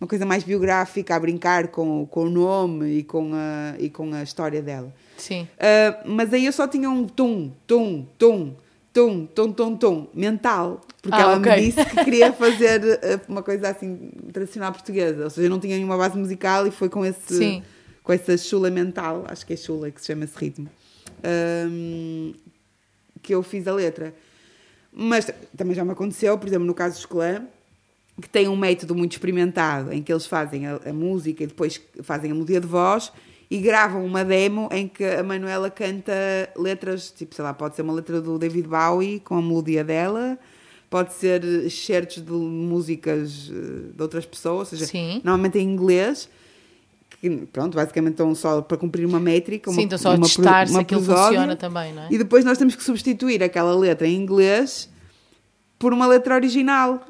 uma 0.00 0.08
coisa 0.08 0.24
mais 0.24 0.42
biográfica, 0.42 1.14
a 1.14 1.20
brincar 1.20 1.68
com, 1.68 2.06
com 2.06 2.24
o 2.24 2.30
nome 2.30 2.98
e 2.98 3.02
com, 3.02 3.32
a, 3.34 3.74
e 3.78 3.90
com 3.90 4.14
a 4.14 4.22
história 4.22 4.62
dela. 4.62 4.90
Sim. 5.18 5.42
Uh, 5.42 6.08
mas 6.08 6.32
aí 6.32 6.46
eu 6.46 6.52
só 6.52 6.66
tinha 6.66 6.88
um 6.88 7.06
tum, 7.06 7.52
tum, 7.66 8.06
tum, 8.16 8.54
tum, 8.90 9.26
tum, 9.26 9.52
tum, 9.52 9.76
tum, 9.76 10.06
mental. 10.14 10.80
Porque 11.02 11.16
Ah, 11.20 11.22
ela 11.22 11.36
ok. 11.36 11.52
me 11.52 11.60
disse 11.60 11.84
que 11.84 12.04
queria 12.04 12.32
fazer 12.34 12.80
uh, 12.82 13.20
uma 13.30 13.42
coisa 13.42 13.68
assim, 13.68 14.10
tradicional 14.32 14.72
portuguesa. 14.72 15.24
Ou 15.24 15.30
seja, 15.30 15.46
eu 15.46 15.50
não 15.50 15.60
tinha 15.60 15.76
nenhuma 15.76 15.98
base 15.98 16.16
musical 16.16 16.66
e 16.66 16.70
foi 16.70 16.88
com 16.88 17.04
esse... 17.04 17.36
Sim. 17.36 17.62
Com 18.02 18.14
essa 18.14 18.38
chula 18.38 18.70
mental, 18.70 19.24
acho 19.28 19.44
que 19.44 19.52
é 19.52 19.56
chula 19.56 19.90
que 19.90 20.00
se 20.00 20.06
chama 20.06 20.24
esse 20.24 20.34
ritmo, 20.38 20.70
um, 21.70 22.32
que 23.28 23.34
eu 23.34 23.42
fiz 23.42 23.68
a 23.68 23.74
letra. 23.74 24.14
Mas 24.90 25.30
também 25.54 25.74
já 25.74 25.84
me 25.84 25.92
aconteceu, 25.92 26.38
por 26.38 26.48
exemplo, 26.48 26.66
no 26.66 26.72
caso 26.72 26.94
dos 26.94 27.04
clã, 27.04 27.42
que 28.20 28.28
tem 28.28 28.48
um 28.48 28.56
método 28.56 28.94
muito 28.94 29.12
experimentado 29.12 29.92
em 29.92 30.02
que 30.02 30.10
eles 30.10 30.24
fazem 30.24 30.66
a, 30.66 30.80
a 30.86 30.92
música 30.94 31.44
e 31.44 31.46
depois 31.46 31.78
fazem 32.02 32.30
a 32.30 32.34
melodia 32.34 32.58
de 32.58 32.66
voz 32.66 33.12
e 33.50 33.58
gravam 33.58 34.04
uma 34.04 34.24
demo 34.24 34.66
em 34.72 34.88
que 34.88 35.04
a 35.04 35.22
Manuela 35.22 35.70
canta 35.70 36.12
letras, 36.56 37.10
tipo, 37.10 37.34
sei 37.34 37.44
lá, 37.44 37.52
pode 37.52 37.76
ser 37.76 37.82
uma 37.82 37.92
letra 37.92 38.18
do 38.18 38.38
David 38.38 38.66
Bowie 38.66 39.20
com 39.20 39.36
a 39.36 39.42
melodia 39.42 39.84
dela, 39.84 40.38
pode 40.88 41.12
ser 41.12 41.44
excertos 41.44 42.22
de 42.22 42.32
músicas 42.32 43.50
eh, 43.52 43.92
de 43.94 44.02
outras 44.02 44.24
pessoas, 44.24 44.72
ou 44.72 44.78
seja, 44.78 44.86
Sim. 44.86 45.20
normalmente 45.22 45.58
em 45.58 45.68
inglês, 45.68 46.30
que 47.20 47.28
pronto, 47.52 47.74
basicamente 47.74 48.12
estão 48.12 48.34
só 48.34 48.62
para 48.62 48.76
cumprir 48.76 49.04
uma 49.06 49.18
métrica, 49.20 49.70
uma, 49.70 49.76
Sim, 49.76 49.84
então 49.86 49.98
só 49.98 50.12
a 50.12 50.14
uma, 50.14 50.26
testar 50.26 50.64
pro- 50.66 50.74
se 50.74 50.80
aquilo 50.80 51.02
funciona 51.02 51.56
também, 51.56 51.92
não 51.92 52.02
é? 52.04 52.08
E 52.10 52.18
depois 52.18 52.44
nós 52.44 52.56
temos 52.58 52.76
que 52.76 52.82
substituir 52.84 53.42
aquela 53.42 53.74
letra 53.76 54.06
em 54.06 54.14
inglês 54.16 54.88
por 55.78 55.92
uma 55.92 56.06
letra 56.06 56.34
original. 56.34 57.04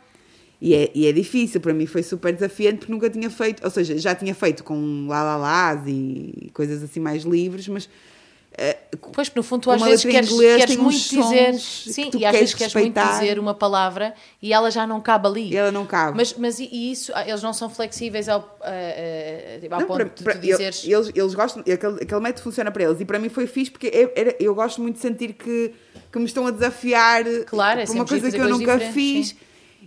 E 0.60 0.74
é, 0.74 0.90
e 0.92 1.06
é 1.06 1.12
difícil, 1.12 1.60
para 1.60 1.72
mim 1.72 1.86
foi 1.86 2.02
super 2.02 2.32
desafiante 2.34 2.78
porque 2.78 2.92
nunca 2.92 3.08
tinha 3.08 3.30
feito, 3.30 3.62
ou 3.64 3.70
seja, 3.70 3.96
já 3.96 4.12
tinha 4.14 4.34
feito 4.34 4.64
com 4.64 5.06
lá 5.08 5.22
lá 5.22 5.36
lás 5.36 5.82
e 5.86 6.50
coisas 6.52 6.82
assim 6.82 6.98
mais 6.98 7.22
livres, 7.22 7.68
mas 7.68 7.88
Pois, 9.12 9.28
porque 9.28 9.38
no 9.38 9.42
fundo 9.44 9.62
tu 9.62 9.70
às 9.70 9.80
vezes 9.82 10.04
queres, 10.04 10.30
inglês 10.30 10.56
queres 10.56 10.76
muito 10.76 10.96
dizer, 10.98 11.54
sim, 11.54 12.10
e 12.14 12.24
às 12.24 12.32
queres 12.32 12.38
vezes 12.40 12.54
queres 12.54 12.74
muito 12.74 13.00
dizer 13.00 13.38
uma 13.38 13.54
palavra 13.54 14.14
e 14.42 14.52
ela 14.52 14.70
já 14.70 14.86
não 14.86 15.00
cabe 15.00 15.26
ali. 15.28 15.56
ela 15.56 15.70
não 15.70 15.86
cabe. 15.86 16.16
Mas, 16.16 16.34
mas 16.36 16.58
e- 16.58 16.68
isso, 16.92 17.12
ah, 17.14 17.26
eles 17.28 17.42
não 17.42 17.52
são 17.52 17.70
flexíveis 17.70 18.28
ao, 18.28 18.40
tipo, 19.60 19.74
ao 19.74 19.80
Não, 19.80 19.86
ponto 19.86 19.96
para- 19.98 20.04
de 20.08 20.22
para- 20.24 20.34
tu 20.34 20.40
dizeres. 20.40 20.84
Eles, 20.84 21.10
eles 21.14 21.34
gostam, 21.34 21.60
aquele, 21.62 22.02
aquele 22.02 22.20
método 22.20 22.42
funciona 22.42 22.70
para 22.70 22.84
eles 22.84 23.00
e 23.00 23.04
para 23.04 23.18
mim 23.18 23.28
foi 23.28 23.46
fixe 23.46 23.70
porque 23.70 23.90
eu, 23.92 24.12
era- 24.16 24.34
eu 24.40 24.54
gosto 24.54 24.80
muito 24.80 24.96
de 24.96 25.02
sentir 25.02 25.32
que, 25.34 25.72
que 26.10 26.18
me 26.18 26.24
estão 26.24 26.46
a 26.46 26.50
desafiar 26.50 27.24
Claro, 27.46 27.80
é 27.80 27.86
por 27.86 27.94
uma 27.94 28.04
coisa 28.06 28.30
que 28.30 28.36
eu 28.40 28.48
nunca 28.48 28.78
fiz. 28.78 29.28
diferentes, 29.28 29.36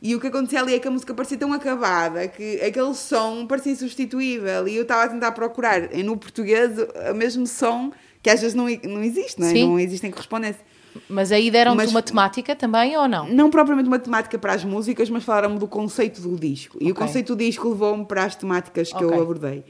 E 0.03 0.15
o 0.15 0.19
que 0.19 0.27
acontecia 0.27 0.59
ali 0.61 0.73
é 0.73 0.79
que 0.79 0.87
a 0.87 0.91
música 0.91 1.13
parecia 1.13 1.37
tão 1.37 1.53
acabada 1.53 2.27
que 2.27 2.59
aquele 2.61 2.93
som 2.95 3.45
parecia 3.45 3.71
insubstituível 3.73 4.67
e 4.67 4.75
eu 4.75 4.81
estava 4.81 5.03
a 5.03 5.07
tentar 5.07 5.31
procurar 5.31 5.89
no 6.03 6.17
português 6.17 6.71
o 7.11 7.13
mesmo 7.13 7.45
som 7.45 7.91
que 8.21 8.29
às 8.29 8.39
vezes 8.41 8.55
não, 8.55 8.65
não 8.65 9.03
existe, 9.03 9.39
não, 9.39 9.47
é? 9.47 9.53
Não 9.53 9.79
existe 9.79 10.05
em 10.07 10.11
correspondência. 10.11 10.61
Mas 11.07 11.31
aí 11.31 11.49
deram-te 11.49 11.85
uma 11.87 12.01
temática 12.01 12.53
também 12.55 12.97
ou 12.97 13.07
não? 13.07 13.27
Não 13.29 13.49
propriamente 13.49 13.87
uma 13.87 13.99
temática 13.99 14.37
para 14.37 14.53
as 14.53 14.63
músicas, 14.65 15.09
mas 15.09 15.23
falaram-me 15.23 15.57
do 15.57 15.67
conceito 15.67 16.21
do 16.21 16.35
disco. 16.37 16.77
E 16.81 16.91
o 16.91 16.95
conceito 16.95 17.33
do 17.35 17.39
disco 17.43 17.69
levou-me 17.69 18.05
para 18.05 18.25
as 18.25 18.35
temáticas 18.35 18.89
que 18.91 18.95
Ok. 19.03 19.17
eu 19.17 19.21
abordei. 19.21 19.63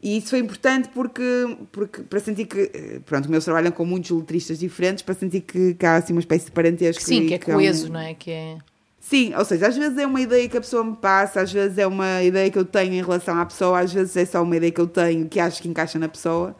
E 0.00 0.16
isso 0.16 0.30
foi 0.30 0.38
importante 0.40 0.88
porque, 0.88 1.22
porque 1.70 2.02
para 2.02 2.18
sentir 2.20 2.46
que, 2.46 2.58
eh, 2.74 3.00
pronto, 3.06 3.30
meus 3.30 3.44
trabalham 3.44 3.70
com 3.72 3.84
muitos 3.84 4.10
letristas 4.10 4.58
diferentes, 4.58 5.02
para 5.02 5.14
sentir 5.14 5.40
que, 5.42 5.74
que 5.74 5.86
há 5.86 5.96
assim 5.96 6.12
uma 6.12 6.20
espécie 6.20 6.46
de 6.46 6.50
parentesco. 6.52 7.02
Sim, 7.02 7.26
que 7.26 7.34
é 7.34 7.36
há 7.36 7.50
um- 7.50 7.54
coeso, 7.54 7.92
não 7.92 8.00
é? 8.00 8.14
Que 8.14 8.30
é... 8.30 8.58
Sim, 9.00 9.32
ou 9.36 9.44
seja, 9.44 9.66
às 9.68 9.76
vezes 9.76 9.96
é 9.98 10.06
uma 10.06 10.20
ideia 10.20 10.48
que 10.48 10.56
a 10.56 10.60
pessoa 10.60 10.82
me 10.84 10.94
passa, 10.96 11.40
às 11.40 11.52
vezes 11.52 11.76
é 11.78 11.86
uma 11.86 12.22
ideia 12.22 12.48
que 12.50 12.58
eu 12.58 12.64
tenho 12.64 12.94
em 12.94 13.02
relação 13.02 13.36
à 13.38 13.44
pessoa, 13.46 13.80
às 13.80 13.92
vezes 13.92 14.16
é 14.16 14.24
só 14.24 14.42
uma 14.42 14.56
ideia 14.56 14.70
que 14.70 14.80
eu 14.80 14.86
tenho 14.86 15.28
que 15.28 15.38
acho 15.40 15.60
que 15.60 15.68
encaixa 15.68 15.98
na 15.98 16.08
pessoa. 16.08 16.54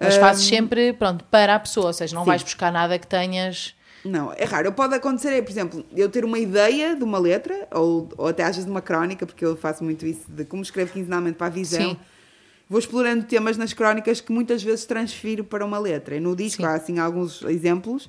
Mas 0.00 0.16
fazes 0.16 0.46
sempre, 0.46 0.92
pronto, 0.92 1.24
para 1.24 1.54
a 1.54 1.58
pessoa, 1.58 1.86
ou 1.86 1.92
seja, 1.92 2.14
não 2.14 2.22
sim. 2.22 2.30
vais 2.30 2.42
buscar 2.42 2.72
nada 2.72 2.98
que 2.98 3.06
tenhas. 3.06 3.74
Não, 4.04 4.32
é 4.32 4.44
raro. 4.44 4.72
Pode 4.72 4.94
acontecer, 4.94 5.30
é, 5.30 5.42
por 5.42 5.50
exemplo, 5.50 5.84
eu 5.94 6.08
ter 6.08 6.24
uma 6.24 6.38
ideia 6.38 6.94
de 6.94 7.02
uma 7.02 7.18
letra, 7.18 7.66
ou, 7.72 8.08
ou 8.16 8.28
até 8.28 8.42
às 8.42 8.50
vezes 8.50 8.64
de 8.64 8.70
uma 8.70 8.80
crónica, 8.80 9.26
porque 9.26 9.44
eu 9.44 9.56
faço 9.56 9.82
muito 9.82 10.06
isso, 10.06 10.22
de 10.28 10.44
como 10.44 10.62
escrevo 10.62 10.92
quinzenalmente 10.92 11.36
para 11.36 11.48
a 11.48 11.50
visão. 11.50 11.90
Sim. 11.90 11.96
Vou 12.68 12.78
explorando 12.78 13.24
temas 13.24 13.56
nas 13.56 13.72
crónicas 13.72 14.20
que 14.20 14.30
muitas 14.30 14.62
vezes 14.62 14.84
transfiro 14.84 15.42
para 15.42 15.64
uma 15.64 15.78
letra. 15.78 16.16
E 16.16 16.20
no 16.20 16.36
disco 16.36 16.62
Sim. 16.62 16.68
há 16.68 16.74
assim 16.74 16.98
alguns 16.98 17.42
exemplos, 17.42 18.08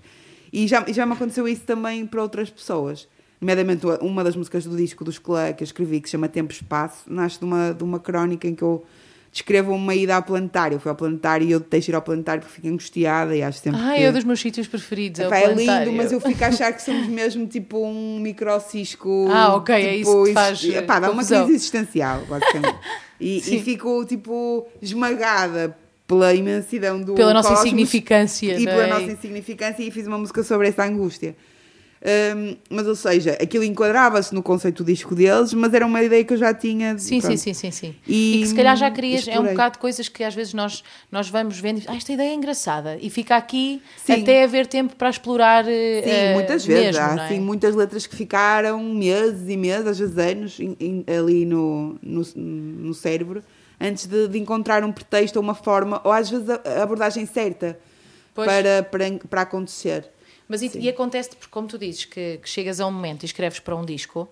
e 0.51 0.67
já, 0.67 0.85
já 0.89 1.05
me 1.05 1.13
aconteceu 1.13 1.47
isso 1.47 1.61
também 1.61 2.05
para 2.05 2.21
outras 2.21 2.49
pessoas. 2.49 3.07
Nomeadamente, 3.39 3.85
uma 4.01 4.23
das 4.23 4.35
músicas 4.35 4.65
do 4.65 4.75
disco 4.75 5.03
dos 5.03 5.17
Clã 5.17 5.53
que 5.53 5.63
eu 5.63 5.65
escrevi, 5.65 6.01
que 6.01 6.09
se 6.09 6.11
chama 6.11 6.27
Tempo 6.27 6.51
e 6.51 6.55
Espaço, 6.55 7.03
nasce 7.07 7.39
de 7.39 7.45
uma, 7.45 7.73
de 7.73 7.83
uma 7.83 7.99
crónica 7.99 8.47
em 8.47 8.53
que 8.53 8.61
eu 8.61 8.85
descrevo 9.31 9.71
uma 9.73 9.93
ida 9.93 10.15
ao 10.15 10.23
planetário. 10.23 10.75
Eu 10.75 10.79
fui 10.79 10.89
ao 10.89 10.95
planetário 10.95 11.47
e 11.47 11.51
eu 11.51 11.59
deixo 11.59 11.91
ir 11.91 11.95
ao 11.95 12.01
planetário 12.01 12.41
porque 12.41 12.55
fico 12.55 12.67
angustiada 12.67 13.35
e 13.35 13.43
acho 13.43 13.59
sempre 13.59 13.79
Ah, 13.81 13.93
que... 13.95 14.01
é 14.03 14.09
um 14.09 14.13
dos 14.13 14.23
meus 14.23 14.39
sítios 14.39 14.67
preferidos. 14.67 15.19
É, 15.19 15.23
o 15.23 15.27
Epá, 15.27 15.37
é 15.37 15.41
planetário. 15.43 15.85
lindo, 15.91 15.97
mas 15.97 16.11
eu 16.11 16.19
fico 16.19 16.43
a 16.43 16.47
achar 16.47 16.73
que 16.73 16.81
somos 16.81 17.07
mesmo 17.07 17.45
tipo 17.47 17.77
um 17.85 18.19
microcisco. 18.19 19.27
Ah, 19.31 19.55
ok, 19.55 19.75
é 19.75 19.97
tipo, 19.97 19.99
isso 20.01 20.23
que 20.23 20.29
te 20.29 20.33
faz, 20.33 20.63
exi- 20.63 20.75
epá, 20.75 20.99
dá 20.99 21.07
uma 21.07 21.15
confusão. 21.17 21.43
crise 21.45 21.55
existencial, 21.57 22.21
basicamente. 22.27 22.79
E, 23.19 23.39
Sim. 23.41 23.55
e 23.57 23.61
fico 23.61 24.05
tipo 24.05 24.65
esmagada 24.81 25.77
pela 26.07 26.33
imensidão 26.33 26.99
do 27.01 27.13
Pela 27.13 27.33
nossa 27.33 27.49
cosmos 27.49 27.65
insignificância. 27.67 28.57
e 28.59 28.65
pela 28.65 28.83
é? 28.83 28.87
nossa 28.87 29.11
insignificância 29.11 29.83
e 29.83 29.91
fiz 29.91 30.07
uma 30.07 30.17
música 30.17 30.41
sobre 30.43 30.67
essa 30.69 30.83
angústia. 30.83 31.35
Hum, 32.01 32.55
mas, 32.69 32.87
ou 32.87 32.95
seja, 32.95 33.33
aquilo 33.41 33.61
enquadrava-se 33.65 34.33
no 34.33 34.41
conceito 34.41 34.83
do 34.85 34.87
disco 34.91 35.13
deles, 35.13 35.53
mas 35.53 35.73
era 35.73 35.85
uma 35.85 36.01
ideia 36.01 36.23
que 36.23 36.33
eu 36.33 36.37
já 36.37 36.53
tinha. 36.53 36.95
de- 36.95 37.01
Sim, 37.01 37.19
sim, 37.19 37.27
pronto. 37.27 37.37
sim, 37.39 37.53
sim, 37.53 37.71
sim. 37.71 37.95
E- 38.07 38.35
E, 38.37 38.41
que 38.41 38.47
se 38.47 38.55
calhar 38.55 38.77
já 38.77 38.89
querias, 38.89 39.27
é 39.27 39.31
um 39.31 39.33
explorei. 39.33 39.51
bocado 39.51 39.73
de 39.73 39.79
coisas 39.79 40.07
que 40.07 40.23
às 40.23 40.33
vezes 40.33 40.53
nós, 40.53 40.81
nós 41.11 41.27
vamos 41.29 41.59
vendo 41.59 41.79
e 41.79 41.83
ah, 41.87 41.95
esta 41.95 42.13
ideia 42.13 42.29
é 42.29 42.33
engraçada 42.33 42.97
e 43.01 43.09
fica 43.09 43.35
aqui 43.35 43.81
Sim. 43.97 44.21
até 44.21 44.43
haver 44.45 44.65
tempo 44.67 44.95
para 44.95 45.09
explorar 45.09 45.65
eh, 45.67 46.01
Sim, 46.01 46.09
eh, 46.09 46.33
muitas 46.33 46.63
vezes. 46.65 46.97
mesmo, 46.97 47.01
há 47.05 47.21
é? 47.21 47.25
assim, 47.25 47.39
muitas 47.41 47.75
letras 47.75 48.07
que 48.07 48.15
ficaram 48.15 48.81
meses 48.81 49.49
e 49.49 49.57
meses, 49.57 49.85
às 49.87 49.99
vezes 49.99 50.17
anos, 50.17 50.57
em- 50.57 50.77
em- 50.79 51.05
ali 51.13 51.45
no, 51.45 51.97
no, 52.01 52.23
no 52.35 52.93
cérebro, 52.93 53.43
antes 53.79 54.05
de, 54.05 54.29
de 54.29 54.39
encontrar 54.39 54.85
um 54.85 54.91
pretexto 54.93 55.35
ou 55.35 55.43
uma 55.43 55.53
forma, 55.55 55.99
ou 56.05 56.13
às 56.13 56.29
vezes 56.29 56.49
a, 56.49 56.61
a 56.79 56.83
abordagem 56.83 57.25
certa 57.25 57.77
Pois. 58.33 58.47
para, 58.49 58.83
para, 58.83 59.05
para 59.29 59.41
acontecer. 59.41 60.09
Mas 60.49 60.63
e, 60.63 60.71
e 60.79 60.89
acontece, 60.89 61.29
porque 61.29 61.51
como 61.51 61.67
tu 61.67 61.77
dizes, 61.77 62.05
que, 62.05 62.39
que, 62.41 62.49
chegas 62.49 62.79
a 62.79 62.87
um 62.87 62.91
momento 62.91 63.21
e 63.21 63.27
escreves 63.27 63.59
para 63.59 63.75
um 63.75 63.85
disco, 63.85 64.27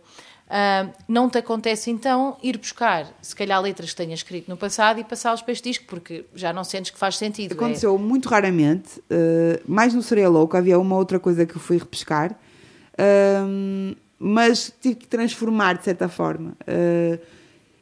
uh, 0.47 0.91
não 1.07 1.29
te 1.29 1.37
acontece 1.37 1.91
então 1.91 2.35
ir 2.41 2.57
buscar, 2.57 3.07
se 3.21 3.35
calhar, 3.35 3.61
letras 3.61 3.91
que 3.91 3.95
tenhas 3.97 4.19
escrito 4.19 4.49
no 4.49 4.57
passado 4.57 4.99
e 4.99 5.03
passá-las 5.03 5.43
para 5.43 5.51
este 5.53 5.69
disco, 5.69 5.85
porque 5.87 6.25
já 6.33 6.51
não 6.51 6.63
sentes 6.63 6.89
que 6.89 6.97
faz 6.97 7.17
sentido. 7.17 7.53
Aconteceu 7.53 7.95
é... 7.95 7.99
muito 7.99 8.27
raramente, 8.27 8.99
uh, 8.99 9.61
mais 9.67 9.93
no 9.93 10.01
Seria 10.01 10.27
Louco, 10.27 10.57
havia 10.57 10.79
uma 10.79 10.95
outra 10.95 11.19
coisa 11.19 11.45
que 11.45 11.55
eu 11.55 11.61
fui 11.61 11.77
repescar, 11.77 12.31
uh, 12.31 13.95
mas 14.17 14.73
tive 14.81 14.95
que 14.95 15.07
transformar 15.07 15.77
de 15.77 15.83
certa 15.83 16.09
forma. 16.09 16.57
Uh, 16.63 17.36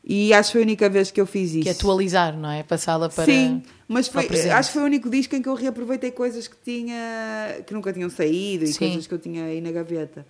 e 0.08 0.32
acho 0.34 0.50
que 0.50 0.54
foi 0.54 0.62
a 0.62 0.66
única 0.66 0.88
vez 0.88 1.10
que 1.10 1.20
eu 1.20 1.26
fiz 1.26 1.56
isso. 1.56 1.64
Que 1.64 1.70
atualizar, 1.70 2.38
não 2.38 2.52
é? 2.52 2.62
Passá-la 2.62 3.10
para. 3.10 3.26
Sim, 3.26 3.64
mas 3.88 4.08
foi, 4.08 4.28
acho 4.52 4.70
que 4.70 4.74
foi 4.74 4.84
o 4.84 4.86
único 4.86 5.10
disco 5.10 5.36
em 5.36 5.42
que 5.42 5.50
eu 5.50 5.56
reaproveitei 5.56 6.12
coisas 6.12 6.48
que 6.48 6.56
tinha 6.64 7.64
que 7.66 7.74
nunca 7.74 7.92
tinham 7.92 8.10
saído 8.10 8.66
e 8.66 8.68
Sim. 8.68 8.80
coisas 8.80 9.08
que 9.08 9.14
eu 9.16 9.18
tinha 9.18 9.46
aí 9.46 9.60
na 9.60 9.72
gaveta. 9.72 10.24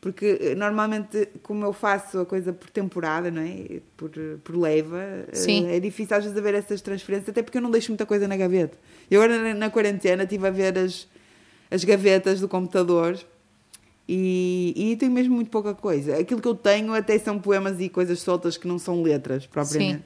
Porque 0.00 0.38
eh, 0.40 0.54
normalmente, 0.56 1.28
como 1.44 1.64
eu 1.64 1.72
faço 1.72 2.20
a 2.20 2.26
coisa 2.26 2.52
por 2.52 2.70
temporada, 2.70 3.30
não 3.30 3.42
é? 3.42 3.80
Por, 3.96 4.10
por 4.42 4.56
leva, 4.56 4.98
eh, 4.98 5.34
Sim. 5.34 5.68
é 5.68 5.78
difícil 5.78 6.16
às 6.16 6.24
vezes 6.24 6.36
haver 6.36 6.54
essas 6.54 6.80
transferências, 6.80 7.28
até 7.28 7.40
porque 7.40 7.58
eu 7.58 7.62
não 7.62 7.70
deixo 7.70 7.92
muita 7.92 8.06
coisa 8.06 8.26
na 8.26 8.36
gaveta. 8.36 8.76
Eu 9.08 9.22
agora 9.22 9.54
na 9.54 9.70
quarentena 9.70 10.24
estive 10.24 10.48
a 10.48 10.50
ver 10.50 10.76
as, 10.76 11.06
as 11.70 11.84
gavetas 11.84 12.40
do 12.40 12.48
computador 12.48 13.16
e, 14.12 14.74
e 14.76 14.96
tenho 14.96 15.12
mesmo 15.12 15.36
muito 15.36 15.52
pouca 15.52 15.72
coisa. 15.72 16.18
Aquilo 16.18 16.40
que 16.40 16.48
eu 16.48 16.54
tenho 16.56 16.92
até 16.92 17.16
são 17.16 17.38
poemas 17.38 17.80
e 17.80 17.88
coisas 17.88 18.18
soltas 18.20 18.56
que 18.56 18.66
não 18.66 18.76
são 18.76 19.02
letras, 19.02 19.46
propriamente. 19.46 19.98
Sim. 19.98 20.04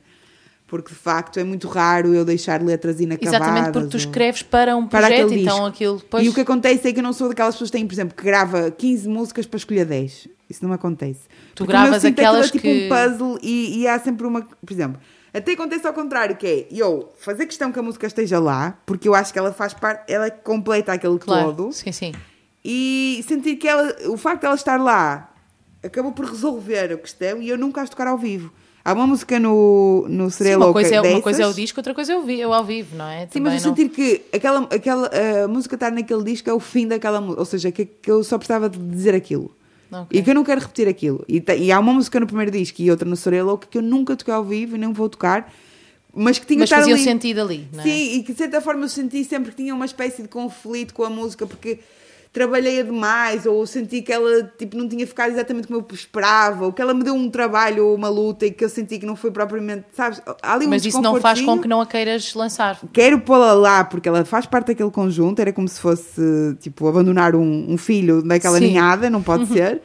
Porque 0.66 0.90
de 0.90 0.98
facto 0.98 1.40
é 1.40 1.44
muito 1.44 1.66
raro 1.68 2.12
eu 2.12 2.22
deixar 2.22 2.62
letras 2.62 3.00
inacabadas. 3.00 3.40
Exatamente, 3.40 3.72
porque 3.72 3.88
tu 3.88 3.96
escreves 3.96 4.42
para 4.42 4.76
um 4.76 4.86
projeto, 4.86 5.28
para 5.28 5.36
então 5.36 5.64
aquilo 5.64 5.96
depois. 5.96 6.22
E 6.22 6.28
o 6.28 6.34
que 6.34 6.40
acontece 6.42 6.86
é 6.86 6.92
que 6.92 6.98
eu 6.98 7.02
não 7.02 7.14
sou 7.14 7.30
daquelas 7.30 7.55
pessoas 7.55 7.70
que 7.70 7.78
têm, 7.78 7.86
por 7.86 7.94
exemplo, 7.94 8.14
que 8.14 8.22
grava 8.22 8.70
15 8.70 9.09
músicas 9.09 9.46
para 9.46 9.57
escolher 9.57 9.86
10. 9.86 10.28
Isso 10.50 10.62
não 10.62 10.74
acontece. 10.74 11.20
Tu 11.55 11.64
porque 11.64 11.72
gravas 11.72 12.05
aquelas 12.05 12.48
é 12.48 12.52
tipo 12.52 12.62
que. 12.62 12.86
um 12.86 12.88
puzzle 12.90 13.38
e, 13.42 13.80
e 13.80 13.88
há 13.88 13.98
sempre 13.98 14.26
uma. 14.26 14.42
Por 14.42 14.70
exemplo, 14.70 15.00
até 15.32 15.52
acontece 15.52 15.86
ao 15.86 15.94
contrário, 15.94 16.36
que 16.36 16.46
é 16.46 16.66
eu 16.70 17.11
fazer 17.18 17.46
questão 17.46 17.72
que 17.72 17.78
a 17.78 17.82
música 17.82 18.07
esteja 18.07 18.38
lá, 18.38 18.78
porque 18.84 19.09
eu 19.09 19.14
acho 19.14 19.32
que 19.32 19.38
ela 19.38 19.52
faz 19.52 19.72
parte, 19.72 20.12
ela 20.12 20.30
completa 20.30 20.92
aquele 20.92 21.18
claro. 21.18 21.55
todo. 21.55 21.72
Sim, 21.72 21.90
sim 21.90 22.12
e 22.64 23.24
sentir 23.28 23.56
que 23.56 23.68
ela, 23.68 23.94
o 24.08 24.16
facto 24.16 24.40
de 24.40 24.46
ela 24.46 24.54
estar 24.54 24.80
lá 24.80 25.30
acabou 25.82 26.12
por 26.12 26.24
resolver 26.24 26.92
a 26.92 26.96
questão 26.96 27.42
e 27.42 27.48
eu 27.48 27.58
nunca 27.58 27.82
as 27.82 27.90
tocar 27.90 28.06
ao 28.06 28.16
vivo. 28.16 28.52
Há 28.84 28.92
uma 28.92 29.06
música 29.06 29.40
no, 29.40 30.06
no 30.08 30.30
Sereia 30.30 30.58
uma 30.58 30.72
coisa, 30.72 30.94
é, 30.94 31.00
uma 31.00 31.22
coisa 31.22 31.42
é 31.42 31.46
o 31.46 31.54
disco, 31.54 31.78
outra 31.78 31.94
coisa 31.94 32.12
é 32.12 32.18
o, 32.18 32.30
eu 32.30 32.52
ao 32.52 32.64
vivo, 32.64 32.96
não 32.96 33.06
é? 33.06 33.26
Sim, 33.30 33.40
mas 33.40 33.64
eu 33.64 33.70
não... 33.70 33.76
sentir 33.76 33.88
que 33.88 34.22
aquela, 34.30 34.60
aquela 34.64 35.10
a 35.42 35.48
música 35.48 35.74
estar 35.74 35.90
naquele 35.90 36.22
disco 36.22 36.50
é 36.50 36.52
o 36.52 36.60
fim 36.60 36.86
daquela 36.86 37.18
música, 37.18 37.40
ou 37.40 37.46
seja, 37.46 37.72
que, 37.72 37.86
que 37.86 38.10
eu 38.10 38.22
só 38.22 38.36
precisava 38.36 38.68
de 38.68 38.78
dizer 38.78 39.14
aquilo. 39.14 39.54
Okay. 39.90 40.20
E 40.20 40.22
que 40.22 40.30
eu 40.30 40.34
não 40.34 40.44
quero 40.44 40.60
repetir 40.60 40.86
aquilo. 40.86 41.24
E, 41.26 41.42
e, 41.58 41.72
há 41.72 41.78
uma 41.78 41.94
música 41.94 42.20
no 42.20 42.26
primeiro 42.26 42.50
disco 42.50 42.82
e 42.82 42.90
outra 42.90 43.08
no 43.08 43.16
Sereia 43.16 43.44
Louca 43.44 43.66
que 43.70 43.78
eu 43.78 43.82
nunca 43.82 44.16
toquei 44.16 44.34
ao 44.34 44.44
vivo 44.44 44.76
e 44.76 44.78
nem 44.78 44.92
vou 44.92 45.08
tocar, 45.08 45.50
mas 46.12 46.38
que 46.38 46.44
tinha 46.44 46.60
mas 46.60 46.68
fazia 46.68 46.94
ali. 46.94 47.02
sentido 47.02 47.40
ali, 47.40 47.66
não 47.72 47.80
é? 47.80 47.82
Sim, 47.84 48.18
e 48.18 48.22
que 48.22 48.32
de 48.32 48.38
certa 48.38 48.60
forma 48.60 48.84
eu 48.84 48.88
senti 48.88 49.24
sempre 49.24 49.50
que 49.50 49.56
tinha 49.56 49.74
uma 49.74 49.86
espécie 49.86 50.20
de 50.20 50.28
conflito 50.28 50.92
com 50.92 51.04
a 51.04 51.10
música, 51.10 51.46
porque 51.46 51.80
trabalhei-a 52.35 52.82
demais, 52.82 53.47
ou 53.47 53.64
senti 53.64 54.03
que 54.03 54.12
ela 54.12 54.43
tipo, 54.59 54.76
não 54.76 54.89
tinha 54.89 55.07
ficado 55.07 55.30
exatamente 55.30 55.68
como 55.68 55.78
eu 55.78 55.95
esperava, 55.95 56.66
ou 56.66 56.72
que 56.72 56.82
ela 56.82 56.93
me 56.93 57.05
deu 57.05 57.14
um 57.14 57.30
trabalho 57.30 57.87
ou 57.87 57.95
uma 57.95 58.09
luta 58.09 58.45
e 58.45 58.51
que 58.51 58.64
eu 58.64 58.68
senti 58.68 58.99
que 58.99 59.07
não 59.07 59.14
foi 59.14 59.30
propriamente, 59.30 59.85
sabes? 59.93 60.18
Um 60.18 60.68
Mas 60.68 60.85
isso 60.85 61.01
não 61.01 61.20
faz 61.20 61.41
com 61.41 61.61
que 61.61 61.68
não 61.68 61.80
a 61.80 61.87
queiras 61.87 62.35
lançar. 62.35 62.80
Quero 62.93 63.20
pô-la 63.20 63.53
lá 63.53 63.85
porque 63.85 64.09
ela 64.09 64.24
faz 64.24 64.47
parte 64.47 64.66
daquele 64.66 64.91
conjunto, 64.91 65.39
era 65.39 65.53
como 65.53 65.68
se 65.68 65.80
fosse 65.80 66.57
tipo 66.59 66.89
abandonar 66.89 67.37
um, 67.37 67.66
um 67.68 67.78
filho 67.78 68.20
daquela 68.20 68.59
Sim. 68.59 68.66
ninhada, 68.66 69.09
não 69.09 69.22
pode 69.22 69.47
ser. 69.55 69.80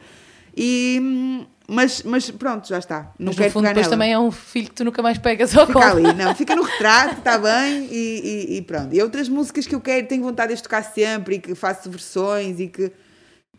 E 0.56 1.46
mas, 1.70 2.02
mas 2.02 2.28
pronto, 2.32 2.66
já 2.66 2.80
está. 2.80 3.12
Não 3.16 3.26
mas 3.26 3.36
quero 3.36 3.48
no 3.48 3.52
fundo, 3.52 3.62
depois 3.68 3.86
nela. 3.86 3.90
também 3.90 4.12
é 4.12 4.18
um 4.18 4.32
filho 4.32 4.68
que 4.68 4.74
tu 4.74 4.84
nunca 4.84 5.00
mais 5.00 5.18
pegas 5.18 5.56
ao 5.56 5.68
fica 5.68 5.78
ali, 5.78 6.12
não, 6.14 6.34
fica 6.34 6.56
no 6.56 6.62
retrato, 6.62 7.18
está 7.18 7.38
bem 7.38 7.86
e, 7.88 8.48
e, 8.50 8.56
e, 8.56 8.62
pronto. 8.62 8.92
E 8.92 9.00
outras 9.00 9.28
músicas 9.28 9.68
que 9.68 9.74
eu 9.76 9.80
quero, 9.80 10.04
tenho 10.08 10.24
vontade 10.24 10.52
de 10.52 10.60
tocar 10.60 10.82
sempre 10.82 11.36
e 11.36 11.38
que 11.38 11.54
faço 11.54 11.88
versões 11.88 12.58
e 12.58 12.66
que. 12.66 12.90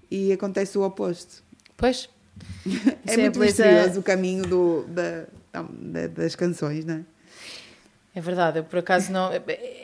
E 0.10 0.34
acontece 0.34 0.78
o 0.78 0.82
oposto. 0.82 1.42
Pois. 1.78 2.10
é, 3.08 3.16
muito 3.16 3.40
misterioso 3.40 4.02
o 4.02 4.04
caminho 4.04 4.44
do, 4.46 4.86
da, 4.90 5.26
das 6.08 6.36
canções, 6.36 6.84
não 6.84 6.96
é? 6.96 7.02
É 8.14 8.20
verdade, 8.20 8.60
eu 8.60 8.64
por 8.66 8.80
acaso 8.80 9.10
não. 9.10 9.30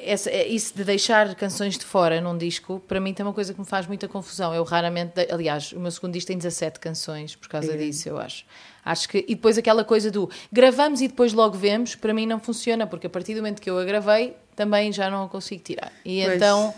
Essa, 0.03 0.29
é, 0.29 0.45
isso 0.45 0.75
de 0.75 0.83
deixar 0.83 1.33
canções 1.35 1.77
de 1.77 1.85
fora 1.85 2.19
num 2.19 2.37
disco, 2.37 2.81
para 2.85 2.99
mim 2.99 3.13
tem 3.13 3.25
uma 3.25 3.31
coisa 3.31 3.53
que 3.53 3.59
me 3.59 3.65
faz 3.65 3.87
muita 3.87 4.05
confusão. 4.05 4.53
Eu 4.53 4.65
raramente. 4.65 5.13
Aliás, 5.31 5.71
o 5.71 5.79
meu 5.79 5.89
segundo 5.91 6.11
disco 6.11 6.27
tem 6.27 6.37
17 6.37 6.77
canções 6.77 7.37
por 7.37 7.47
causa 7.47 7.73
é. 7.73 7.77
disso, 7.77 8.09
eu 8.09 8.17
acho. 8.17 8.43
Acho 8.83 9.07
que. 9.07 9.23
E 9.29 9.33
depois 9.33 9.57
aquela 9.57 9.85
coisa 9.85 10.11
do 10.11 10.29
gravamos 10.51 10.99
e 10.99 11.07
depois 11.07 11.31
logo 11.31 11.57
vemos, 11.57 11.95
para 11.95 12.13
mim 12.13 12.25
não 12.25 12.39
funciona, 12.39 12.85
porque 12.85 13.07
a 13.07 13.09
partir 13.09 13.33
do 13.33 13.37
momento 13.37 13.61
que 13.61 13.69
eu 13.69 13.77
a 13.79 13.85
gravei, 13.85 14.35
também 14.57 14.91
já 14.91 15.09
não 15.09 15.23
a 15.23 15.29
consigo 15.29 15.63
tirar. 15.63 15.93
E 16.03 16.21
pois. 16.25 16.35
então 16.35 16.73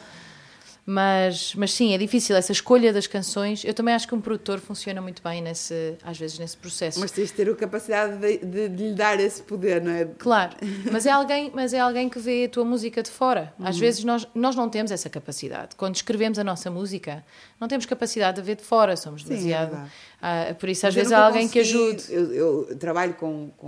mas, 0.89 1.53
mas 1.53 1.71
sim, 1.71 1.93
é 1.93 1.99
difícil 1.99 2.35
essa 2.35 2.51
escolha 2.51 2.91
das 2.91 3.05
canções. 3.05 3.63
Eu 3.63 3.75
também 3.75 3.93
acho 3.93 4.07
que 4.07 4.15
um 4.15 4.19
produtor 4.19 4.59
funciona 4.59 4.99
muito 4.99 5.21
bem 5.21 5.39
nesse, 5.39 5.95
às 6.03 6.17
vezes 6.17 6.39
nesse 6.39 6.57
processo. 6.57 6.99
Mas 6.99 7.11
tens 7.11 7.27
de 7.27 7.35
ter 7.35 7.47
a 7.47 7.55
capacidade 7.55 8.17
de, 8.17 8.37
de, 8.39 8.69
de, 8.69 8.83
lhe 8.89 8.95
dar 8.95 9.19
esse 9.19 9.43
poder, 9.43 9.83
não 9.83 9.91
é? 9.91 10.05
Claro, 10.17 10.55
mas 10.91 11.05
é 11.05 11.11
alguém, 11.11 11.51
mas 11.53 11.73
é 11.75 11.79
alguém 11.79 12.09
que 12.09 12.17
vê 12.17 12.45
a 12.45 12.49
tua 12.49 12.65
música 12.65 13.03
de 13.03 13.11
fora. 13.11 13.53
Às 13.59 13.75
uhum. 13.75 13.81
vezes 13.81 14.03
nós, 14.03 14.27
nós 14.33 14.55
não 14.55 14.67
temos 14.67 14.89
essa 14.89 15.07
capacidade. 15.11 15.75
Quando 15.75 15.93
escrevemos 15.93 16.39
a 16.39 16.43
nossa 16.43 16.71
música, 16.71 17.23
não 17.59 17.67
temos 17.67 17.85
capacidade 17.85 18.41
de 18.41 18.47
ver 18.47 18.55
de 18.55 18.63
fora, 18.63 18.97
somos 18.97 19.23
demasiado. 19.23 19.75
Sim, 19.75 19.91
é 20.23 20.49
ah, 20.49 20.55
por 20.55 20.69
isso, 20.69 20.87
às 20.87 20.95
mas 20.95 21.03
vezes 21.03 21.13
há 21.13 21.23
alguém 21.23 21.47
consegui, 21.47 21.53
que 21.53 21.77
ajude. 21.77 22.03
Eu, 22.09 22.65
eu, 22.67 22.75
trabalho 22.77 23.13
com, 23.13 23.51
com 23.55 23.67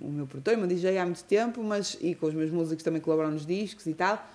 o 0.00 0.10
meu 0.10 0.26
produtor, 0.26 0.54
o 0.54 0.58
meu 0.58 0.66
DJ 0.66 0.98
há 0.98 1.04
muito 1.04 1.22
tempo, 1.22 1.62
mas 1.62 1.96
e 2.00 2.12
com 2.12 2.26
os 2.26 2.34
meus 2.34 2.50
músicos 2.50 2.82
também 2.82 3.00
colaboram 3.00 3.30
nos 3.30 3.46
discos 3.46 3.86
e 3.86 3.94
tal 3.94 4.28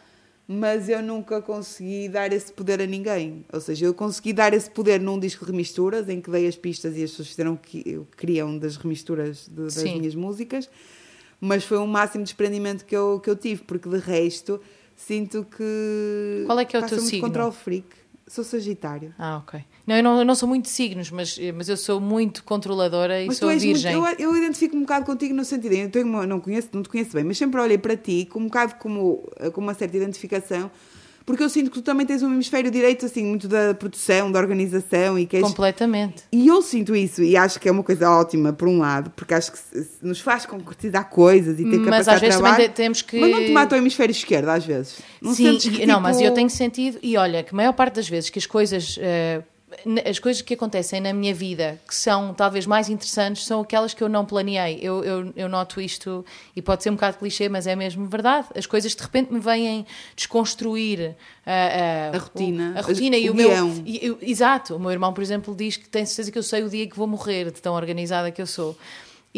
mas 0.47 0.89
eu 0.89 1.01
nunca 1.01 1.41
consegui 1.41 2.07
dar 2.07 2.31
esse 2.31 2.51
poder 2.53 2.81
a 2.81 2.85
ninguém. 2.85 3.43
Ou 3.51 3.59
seja, 3.59 3.85
eu 3.85 3.93
consegui 3.93 4.31
dar 4.31 4.53
esse 4.53 4.69
poder 4.69 4.99
num 4.99 5.19
disco 5.19 5.45
de 5.45 5.51
remisturas, 5.51 6.07
em 6.07 6.21
que 6.21 6.29
dei 6.29 6.47
as 6.47 6.55
pistas 6.55 6.95
e 6.95 7.03
as 7.03 7.11
pessoas 7.11 7.29
fizeram 7.29 7.53
o 7.53 7.57
que 7.57 8.01
queriam 8.15 8.57
das 8.57 8.75
remisturas 8.77 9.47
de, 9.47 9.63
das 9.63 9.73
Sim. 9.73 9.99
minhas 9.99 10.13
músicas, 10.13 10.69
mas 11.39 11.63
foi 11.63 11.79
um 11.79 11.87
máximo 11.87 12.23
de 12.23 12.29
desprendimento 12.29 12.85
que 12.85 12.95
eu, 12.95 13.19
que 13.19 13.29
eu 13.29 13.35
tive, 13.35 13.63
porque 13.63 13.89
de 13.89 13.97
resto 13.97 14.61
sinto 14.95 15.45
que. 15.45 16.43
Qual 16.45 16.59
é 16.59 16.65
que 16.65 16.75
é 16.75 16.79
o 16.79 16.85
teu 16.85 16.99
signo? 16.99 17.27
control 17.27 17.51
freak. 17.51 17.87
Sou 18.27 18.43
Sagitário. 18.43 19.13
Ah, 19.19 19.37
ok. 19.37 19.63
Não, 19.85 19.95
eu 19.95 20.03
não, 20.03 20.19
eu 20.19 20.25
não 20.25 20.33
sou 20.33 20.49
muito 20.49 20.63
de 20.63 20.71
signos, 20.71 21.11
mas, 21.11 21.37
mas 21.53 21.69
eu 21.69 21.77
sou 21.77 22.01
muito 22.01 22.43
controladora 22.43 23.21
e 23.21 23.27
mas 23.27 23.37
sou 23.37 23.49
virgem. 23.49 23.95
Muito, 23.95 24.19
eu, 24.19 24.31
eu 24.31 24.37
identifico 24.37 24.75
um 24.75 24.81
bocado 24.81 25.05
contigo 25.05 25.33
no 25.35 25.45
sentido, 25.45 25.73
eu 25.73 25.91
tenho 25.91 26.07
uma, 26.07 26.25
não, 26.25 26.39
conheço, 26.39 26.69
não 26.73 26.81
te 26.81 26.89
conheço 26.89 27.13
bem, 27.13 27.23
mas 27.23 27.37
sempre 27.37 27.61
olhei 27.61 27.77
para 27.77 27.95
ti 27.95 28.25
com 28.25 28.39
um 28.39 28.45
bocado 28.45 28.75
como, 28.75 29.31
com 29.53 29.61
uma 29.61 29.75
certa 29.75 29.95
identificação 29.95 30.71
porque 31.25 31.41
eu 31.41 31.49
sinto 31.49 31.71
que 31.71 31.79
tu 31.79 31.81
também 31.81 32.05
tens 32.05 32.21
um 32.21 32.31
hemisfério 32.31 32.69
direito, 32.69 33.05
assim, 33.05 33.23
muito 33.25 33.47
da 33.47 33.73
produção, 33.73 34.31
da 34.31 34.39
organização 34.39 35.17
e 35.17 35.25
que. 35.25 35.41
Completamente. 35.41 36.23
E 36.31 36.47
eu 36.47 36.61
sinto 36.61 36.95
isso 36.95 37.23
e 37.23 37.35
acho 37.35 37.59
que 37.59 37.67
é 37.67 37.71
uma 37.71 37.81
coisa 37.81 38.09
ótima, 38.09 38.53
por 38.53 38.67
um 38.67 38.79
lado, 38.79 39.09
porque 39.15 39.33
acho 39.33 39.51
que 39.51 39.59
nos 40.01 40.19
faz 40.19 40.45
concretizar 40.45 41.09
coisas 41.09 41.59
e 41.59 41.63
ter 41.63 41.83
capacidade 41.83 41.89
Mas 41.89 42.07
às 42.07 42.21
vezes 42.21 42.35
trabalho, 42.35 42.55
também 42.55 42.69
temos 42.69 43.01
que... 43.01 43.19
Mas 43.19 43.31
não 43.31 43.39
te 43.39 43.51
mata 43.51 43.75
o 43.75 43.77
hemisfério 43.77 44.11
esquerdo, 44.11 44.49
às 44.49 44.65
vezes. 44.65 44.99
Não 45.21 45.33
Sim, 45.33 45.57
que, 45.57 45.71
tipo... 45.71 45.87
não, 45.87 45.99
mas 45.99 46.21
eu 46.21 46.31
tenho 46.31 46.49
sentido, 46.49 46.99
e 47.01 47.17
olha, 47.17 47.41
que 47.43 47.53
a 47.53 47.55
maior 47.55 47.73
parte 47.73 47.95
das 47.95 48.07
vezes 48.07 48.29
que 48.29 48.37
as 48.37 48.45
coisas... 48.45 48.97
Uh, 48.97 49.54
as 50.05 50.19
coisas 50.19 50.41
que 50.41 50.53
acontecem 50.53 51.01
na 51.01 51.13
minha 51.13 51.33
vida 51.33 51.79
que 51.87 51.95
são 51.95 52.33
talvez 52.33 52.65
mais 52.65 52.89
interessantes 52.89 53.45
são 53.45 53.61
aquelas 53.61 53.93
que 53.93 54.03
eu 54.03 54.09
não 54.09 54.25
planeei. 54.25 54.79
Eu, 54.81 55.03
eu, 55.03 55.33
eu 55.35 55.49
noto 55.49 55.81
isto 55.81 56.25
e 56.55 56.61
pode 56.61 56.83
ser 56.83 56.89
um 56.89 56.95
bocado 56.95 57.17
clichê, 57.17 57.49
mas 57.49 57.67
é 57.67 57.75
mesmo 57.75 58.07
verdade. 58.07 58.47
As 58.55 58.65
coisas 58.65 58.95
de 58.95 59.01
repente 59.01 59.31
me 59.31 59.39
vêm 59.39 59.85
desconstruir 60.15 60.99
uh, 60.99 62.13
uh, 62.13 62.15
a 62.15 62.17
rotina, 62.17 62.73
o, 62.75 62.79
a 62.79 62.81
rotina 62.81 63.17
e 63.17 63.29
o, 63.29 63.33
o 63.33 63.35
meu. 63.35 63.83
E, 63.85 64.05
eu, 64.05 64.17
exato. 64.21 64.75
O 64.75 64.79
meu 64.79 64.91
irmão, 64.91 65.13
por 65.13 65.21
exemplo, 65.21 65.55
diz 65.55 65.77
que 65.77 65.87
tem 65.87 66.05
certeza 66.05 66.31
que 66.31 66.37
eu 66.37 66.43
sei 66.43 66.63
o 66.63 66.69
dia 66.69 66.87
que 66.87 66.95
vou 66.95 67.07
morrer, 67.07 67.51
de 67.51 67.61
tão 67.61 67.73
organizada 67.73 68.31
que 68.31 68.41
eu 68.41 68.47
sou. 68.47 68.77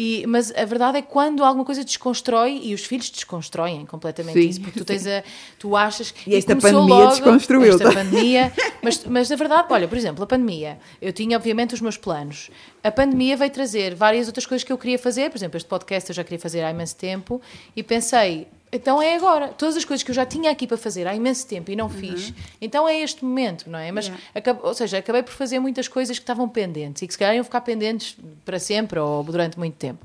E, 0.00 0.24
mas 0.28 0.52
a 0.54 0.64
verdade 0.64 0.98
é 0.98 1.02
que 1.02 1.08
quando 1.08 1.42
alguma 1.42 1.64
coisa 1.64 1.82
desconstrói, 1.82 2.60
e 2.62 2.72
os 2.72 2.84
filhos 2.84 3.10
desconstroem 3.10 3.84
completamente 3.84 4.40
Sim. 4.40 4.48
isso, 4.48 4.60
porque 4.60 4.78
tu 4.78 4.84
tens 4.84 5.04
a. 5.04 5.24
Tu 5.58 5.74
achas. 5.74 6.14
E 6.24 6.36
esta 6.36 6.54
pandemia 6.54 6.94
logo, 6.94 7.10
desconstruiu. 7.10 7.72
Esta 7.74 7.92
pandemia. 7.92 8.52
Mas, 8.80 9.04
mas 9.04 9.28
na 9.28 9.34
verdade, 9.34 9.66
olha, 9.70 9.88
por 9.88 9.98
exemplo, 9.98 10.22
a 10.22 10.26
pandemia. 10.26 10.78
Eu 11.02 11.12
tinha, 11.12 11.36
obviamente, 11.36 11.74
os 11.74 11.80
meus 11.80 11.96
planos. 11.96 12.48
A 12.84 12.92
pandemia 12.92 13.36
veio 13.36 13.50
trazer 13.50 13.92
várias 13.96 14.28
outras 14.28 14.46
coisas 14.46 14.62
que 14.62 14.72
eu 14.72 14.78
queria 14.78 15.00
fazer. 15.00 15.30
Por 15.30 15.36
exemplo, 15.36 15.56
este 15.56 15.68
podcast 15.68 16.08
eu 16.08 16.14
já 16.14 16.22
queria 16.22 16.38
fazer 16.38 16.62
há 16.62 16.70
imenso 16.70 16.94
tempo. 16.94 17.42
E 17.74 17.82
pensei, 17.82 18.46
então 18.72 19.00
é 19.00 19.16
agora. 19.16 19.48
Todas 19.48 19.76
as 19.76 19.84
coisas 19.84 20.02
que 20.02 20.10
eu 20.10 20.14
já 20.14 20.26
tinha 20.26 20.50
aqui 20.50 20.66
para 20.66 20.76
fazer 20.76 21.06
há 21.06 21.14
imenso 21.14 21.46
tempo 21.46 21.70
e 21.70 21.76
não 21.76 21.88
fiz, 21.88 22.28
uhum. 22.28 22.34
então 22.60 22.88
é 22.88 23.00
este 23.00 23.24
momento, 23.24 23.68
não 23.68 23.78
é? 23.78 23.90
Mas, 23.90 24.06
yeah. 24.08 24.60
ou 24.62 24.74
seja, 24.74 24.98
acabei 24.98 25.22
por 25.22 25.32
fazer 25.32 25.58
muitas 25.58 25.88
coisas 25.88 26.18
que 26.18 26.22
estavam 26.22 26.48
pendentes 26.48 27.02
e 27.02 27.06
que 27.06 27.12
se 27.12 27.18
calhar 27.18 27.34
iam 27.34 27.44
ficar 27.44 27.60
pendentes 27.62 28.16
para 28.44 28.58
sempre 28.58 28.98
ou 28.98 29.22
durante 29.24 29.58
muito 29.58 29.76
tempo. 29.76 30.04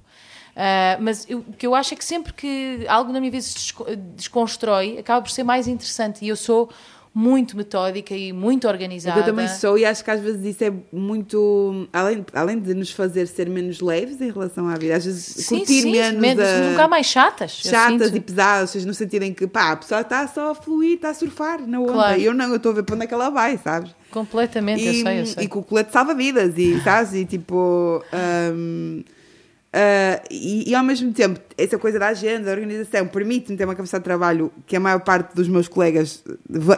Uh, 0.54 1.02
mas 1.02 1.26
o 1.30 1.42
que 1.54 1.66
eu 1.66 1.74
acho 1.74 1.96
é 1.96 1.98
que 1.98 2.06
sempre 2.06 2.32
que 2.32 2.86
algo 2.88 3.12
na 3.12 3.20
minha 3.20 3.32
vida 3.32 3.42
se 3.42 3.74
desconstrói, 4.16 5.00
acaba 5.00 5.22
por 5.22 5.32
ser 5.32 5.44
mais 5.44 5.68
interessante. 5.68 6.24
E 6.24 6.28
eu 6.28 6.36
sou 6.36 6.70
muito 7.16 7.56
metódica 7.56 8.16
e 8.16 8.34
muito 8.34 8.68
organizada. 8.68 9.20
Eu 9.20 9.24
também 9.24 9.48
sou 9.48 9.78
e 9.78 9.86
acho 9.86 10.04
que 10.04 10.10
às 10.10 10.20
vezes 10.20 10.44
isso 10.56 10.64
é 10.64 10.74
muito. 10.92 11.88
Além, 11.94 12.26
além 12.34 12.60
de 12.60 12.74
nos 12.74 12.90
fazer 12.92 13.28
ser 13.28 13.48
menos 13.50 13.80
leves 13.82 14.20
em 14.20 14.32
relação 14.32 14.68
à 14.68 14.76
vida, 14.76 14.96
às 14.96 15.06
vezes 15.06 15.24
Sim, 15.24 15.58
curtir 15.60 15.82
sim, 15.82 15.92
menos. 15.92 16.20
menos 16.20 16.44
a- 16.44 16.68
um 16.68 16.72
bocado 16.72 16.90
mais 16.90 17.06
chatas. 17.06 17.52
chatas 17.52 18.16
e 18.16 18.20
pesadas, 18.20 18.62
ou 18.62 18.68
seja, 18.74 18.88
no 18.88 18.94
sentido 18.96 19.24
em 19.24 19.34
que 19.34 19.46
pá, 19.46 19.74
a 19.74 19.76
pessoa 19.76 20.02
está 20.02 20.28
só 20.28 20.52
a 20.52 20.56
fluir, 20.56 20.96
está 20.96 21.10
a 21.10 21.14
surfar 21.14 21.62
na 21.68 21.80
onda. 21.80 21.94
Claro. 21.94 22.20
E 22.20 22.26
eu 22.26 22.34
não, 22.34 22.50
eu 22.50 22.56
estou 22.56 22.72
a 22.72 22.76
ver 22.76 22.84
para 22.84 22.96
onde 22.96 23.04
é 23.04 23.08
que 23.08 23.14
ela 23.14 23.30
vai, 23.30 23.60
sabes? 23.64 23.92
Completamente, 24.10 24.84
eu 24.84 24.94
sei, 24.94 25.22
eu 25.22 25.26
sei. 25.28 25.44
e 25.44 25.48
com 25.48 25.60
o 25.60 25.64
colete 25.64 25.92
salva-vidas, 25.92 26.58
e 26.58 26.80
sabes? 26.82 27.14
E 27.14 27.26
tipo. 27.26 28.04
hum, 28.56 29.04
ah, 29.76 30.22
e, 30.30 30.70
e 30.70 30.76
ao 30.76 30.84
mesmo 30.84 31.12
tempo, 31.12 31.40
essa 31.58 31.78
coisa 31.80 31.98
da 31.98 32.08
agenda, 32.10 32.46
da 32.46 32.52
organização, 32.52 33.08
permite-me 33.08 33.58
ter 33.58 33.66
uma 33.66 33.74
capacidade 33.74 34.02
de 34.04 34.06
trabalho 34.06 34.52
que 34.68 34.76
a 34.76 34.80
maior 34.80 35.00
parte 35.00 35.34
dos 35.36 35.48
meus 35.48 35.68
colegas 35.68 36.24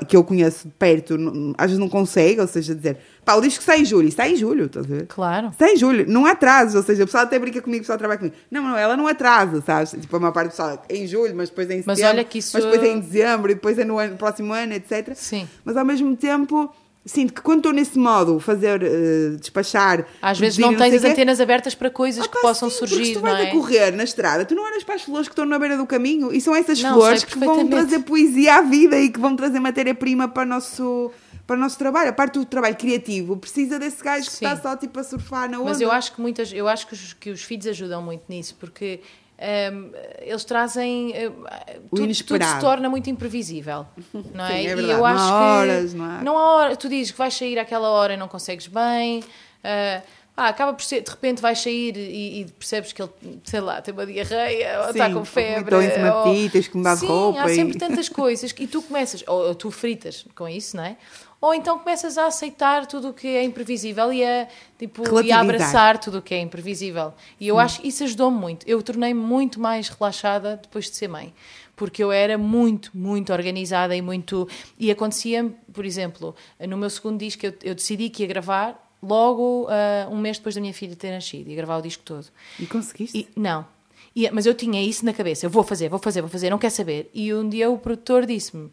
que 0.07 0.15
eu 0.15 0.23
conheço 0.23 0.67
de 0.67 0.73
perto 0.75 1.17
não- 1.17 1.53
às 1.57 1.65
vezes 1.67 1.79
não 1.79 1.89
consegue, 1.89 2.39
ou 2.39 2.47
seja, 2.47 2.73
dizer 2.73 2.97
pá, 3.25 3.33
o 3.35 3.41
disco 3.41 3.63
sai 3.63 3.81
em 3.81 3.85
julho, 3.85 4.11
sai 4.11 4.33
em 4.33 4.35
julho, 4.35 4.65
estás 4.65 4.85
a 4.85 4.89
ver? 4.89 5.07
Claro. 5.07 5.51
Sai 5.57 5.73
em 5.73 5.77
julho, 5.77 6.05
não 6.07 6.25
há 6.25 6.31
atraso, 6.31 6.77
ou 6.77 6.83
seja, 6.83 7.03
o 7.03 7.05
pessoal 7.07 7.23
até 7.23 7.37
brinca 7.39 7.61
comigo, 7.61 7.79
o 7.79 7.83
pessoal 7.83 7.97
trabalha 7.97 8.19
comigo. 8.19 8.35
Não, 8.51 8.61
não, 8.63 8.77
ela 8.77 8.95
não 8.95 9.07
atrasa, 9.07 9.61
sabes? 9.65 9.91
Tipo, 9.99 10.15
a 10.15 10.19
maior 10.19 10.31
parte 10.31 10.47
do 10.47 10.51
pessoal 10.51 10.85
é 10.87 10.95
em 10.95 11.07
julho, 11.07 11.35
mas 11.35 11.49
depois 11.49 11.69
é 11.69 11.73
em 11.73 11.83
Mas 11.85 11.97
setembro, 11.97 12.17
olha 12.19 12.23
que 12.23 12.37
isso- 12.37 12.51
mas 12.53 12.63
depois 12.63 12.83
é 12.83 12.87
em 12.93 12.99
dezembro, 12.99 13.51
e 13.51 13.55
depois 13.55 13.77
é 13.79 13.83
no, 13.83 13.97
ano- 13.97 14.11
no 14.11 14.17
próximo 14.17 14.53
ano, 14.53 14.73
etc. 14.73 15.13
Sim. 15.15 15.47
Mas 15.65 15.75
ao 15.75 15.83
mesmo 15.83 16.15
tempo, 16.15 16.71
sinto 17.05 17.33
que 17.33 17.41
quando 17.41 17.59
estou 17.59 17.71
nesse 17.71 17.97
modo, 17.99 18.39
fazer, 18.39 18.81
eh, 18.81 19.37
despachar. 19.39 20.07
Às 20.21 20.39
vezes 20.39 20.57
não 20.57 20.73
e 20.73 20.77
tens 20.77 20.95
as 20.95 21.01
quê, 21.01 21.07
antenas 21.07 21.39
abertas 21.39 21.75
para 21.75 21.89
coisas 21.89 22.25
ah, 22.25 22.27
que 22.27 22.33
pá, 22.33 22.41
possam 22.41 22.69
sim, 22.69 22.77
surgir, 22.79 23.05
se 23.05 23.13
tu 23.13 23.21
não 23.21 23.31
vais 23.31 23.45
é? 23.45 23.49
a 23.49 23.51
correr 23.51 23.91
na 23.91 24.03
estrada, 24.03 24.43
tu 24.43 24.55
não 24.55 24.63
olhas 24.63 24.83
para 24.83 24.95
as 24.95 25.03
flores 25.03 25.27
que 25.27 25.33
estão 25.33 25.45
na 25.45 25.59
beira 25.59 25.77
do 25.77 25.85
caminho 25.85 26.33
e 26.33 26.41
são 26.41 26.55
essas 26.55 26.81
Não, 26.81 26.95
flores 26.95 27.23
que 27.23 27.37
vão 27.37 27.67
trazer 27.67 27.99
poesia 27.99 28.55
à 28.55 28.61
vida 28.61 28.99
e 28.99 29.09
que 29.09 29.19
vão 29.19 29.35
trazer 29.35 29.59
matéria-prima 29.59 30.27
para 30.27 30.43
o 30.43 30.45
nosso. 30.45 31.11
Para 31.45 31.57
o 31.57 31.59
nosso 31.59 31.77
trabalho, 31.77 32.09
a 32.09 32.13
parte 32.13 32.39
do 32.39 32.45
trabalho 32.45 32.75
criativo 32.75 33.37
precisa 33.37 33.77
desse 33.77 34.03
gajo 34.03 34.25
que 34.25 34.35
Sim. 34.35 34.45
está 34.45 34.59
só 34.59 34.75
tipo 34.75 34.99
a 34.99 35.03
surfar 35.03 35.47
na 35.47 35.59
onda. 35.59 35.69
Mas 35.69 35.79
eu 35.79 35.91
acho 35.91 36.11
que 36.13 36.19
muitas, 36.19 36.51
eu 36.51 36.67
acho 36.67 36.87
que 36.87 36.93
os, 36.95 37.13
que 37.13 37.29
os 37.29 37.43
filhos 37.43 37.67
ajudam 37.67 38.01
muito 38.01 38.23
nisso, 38.27 38.55
porque 38.59 38.99
hum, 39.39 39.91
eles 40.21 40.43
trazem 40.45 41.13
hum, 41.29 41.43
tudo, 41.89 42.23
tudo 42.25 42.43
se 42.45 42.59
torna 42.59 42.89
muito 42.89 43.09
imprevisível, 43.09 43.85
não 44.33 44.45
é? 44.45 44.61
Sim, 44.61 44.67
é 44.67 44.71
e 44.71 44.75
verdade. 44.75 44.91
eu 44.91 44.97
Não 44.97 45.05
há 45.05 45.11
acho 45.13 45.33
horas, 45.33 45.91
que 45.91 45.97
não 45.97 46.05
há- 46.05 46.23
não 46.23 46.37
há 46.37 46.55
hora. 46.55 46.75
Tu 46.75 46.89
dizes 46.89 47.11
que 47.11 47.17
vais 47.17 47.33
sair 47.33 47.59
àquela 47.59 47.89
hora 47.89 48.13
e 48.13 48.17
não 48.17 48.27
consegues 48.27 48.67
bem. 48.67 49.23
ah, 49.63 50.01
ah, 50.37 50.49
acaba 50.49 50.73
por 50.73 50.83
ser, 50.83 50.99
de 51.01 51.09
repente 51.09 51.41
vais 51.41 51.57
sair 51.61 51.95
e, 51.95 52.41
e 52.41 52.45
percebes 52.59 52.91
que 52.91 53.01
ele, 53.01 53.09
sei 53.45 53.61
lá, 53.61 53.81
tem 53.81 53.93
uma 53.93 54.05
diarreia, 54.05 54.79
ou 54.79 54.83
Sim, 54.87 54.91
está 54.91 55.09
com 55.09 55.19
ou 55.19 55.23
febre. 55.25 55.59
vomitou 55.61 55.81
em 55.81 55.91
cima 55.91 56.11
de 56.11 56.17
ou- 56.17 56.23
ti, 56.35 56.49
tens 56.51 56.67
que 56.67 56.75
mudar 56.75 56.93
de 56.95 56.99
Sim, 56.99 57.07
roupa 57.07 57.41
há 57.43 57.49
e- 57.49 57.55
sempre 57.55 57.77
tantas 57.77 58.09
coisas 58.09 58.53
e 58.59 58.67
tu 58.67 58.81
começas, 58.81 59.23
ou, 59.27 59.47
ou 59.47 59.55
tu 59.55 59.71
fritas 59.71 60.25
com 60.35 60.45
isso, 60.49 60.75
não 60.75 60.83
é? 60.83 60.97
Ou 61.45 61.53
então 61.53 61.77
começas 61.77 62.17
a 62.17 62.25
aceitar 62.27 62.85
tudo 62.87 63.09
o 63.09 63.13
que 63.13 63.27
é 63.27 63.43
imprevisível 63.43 64.11
e 64.11 64.23
a, 64.23 64.47
tipo, 64.79 65.03
e 65.27 65.31
a 65.31 65.35
abraçar 65.53 65.97
tudo 65.99 66.17
o 66.17 66.21
que 66.21 66.33
é 66.33 66.39
imprevisível. 66.39 67.13
E 67.39 67.47
eu 67.47 67.59
acho 67.59 67.81
que 67.81 67.87
isso 67.87 68.03
ajudou-me 68.03 68.37
muito. 68.37 68.67
Eu 68.67 68.81
tornei-me 68.81 69.19
muito 69.19 69.59
mais 69.59 69.87
relaxada 69.89 70.59
depois 70.61 70.85
de 70.89 70.95
ser 70.95 71.07
mãe. 71.07 71.33
Porque 71.75 72.01
eu 72.03 72.11
era 72.11 72.37
muito, 72.37 72.89
muito 72.95 73.31
organizada 73.33 73.95
e 73.95 74.01
muito. 74.01 74.47
E 74.79 74.89
acontecia, 74.89 75.53
por 75.73 75.85
exemplo, 75.85 76.33
no 76.67 76.77
meu 76.77 76.89
segundo 76.89 77.19
disco, 77.19 77.45
eu, 77.45 77.53
eu 77.63 77.75
decidi 77.75 78.09
que 78.09 78.23
ia 78.23 78.27
gravar 78.27 78.81
logo 79.03 79.67
ah, 79.69 80.07
um 80.09 80.17
mês 80.17 80.37
depois 80.37 80.55
da 80.55 80.61
minha 80.61 80.73
filha 80.73 80.95
ter 80.95 81.11
nascido, 81.11 81.49
ia 81.49 81.55
gravar 81.55 81.77
o 81.77 81.81
disco 81.81 82.01
todo. 82.03 82.25
E 82.59 82.65
conseguiste? 82.65 83.17
E- 83.19 83.27
não. 83.39 83.67
E- 84.15 84.31
mas 84.31 84.45
eu 84.47 84.53
tinha 84.55 84.81
isso 84.81 85.05
na 85.05 85.13
cabeça. 85.13 85.45
Eu 85.45 85.49
vou 85.49 85.63
fazer, 85.63 85.89
vou 85.89 85.99
fazer, 85.99 86.21
vou 86.21 86.29
fazer, 86.29 86.49
não 86.49 86.57
quer 86.57 86.69
saber. 86.71 87.11
E 87.13 87.31
um 87.33 87.47
dia 87.47 87.69
o 87.69 87.77
produtor 87.77 88.25
disse-me: 88.25 88.71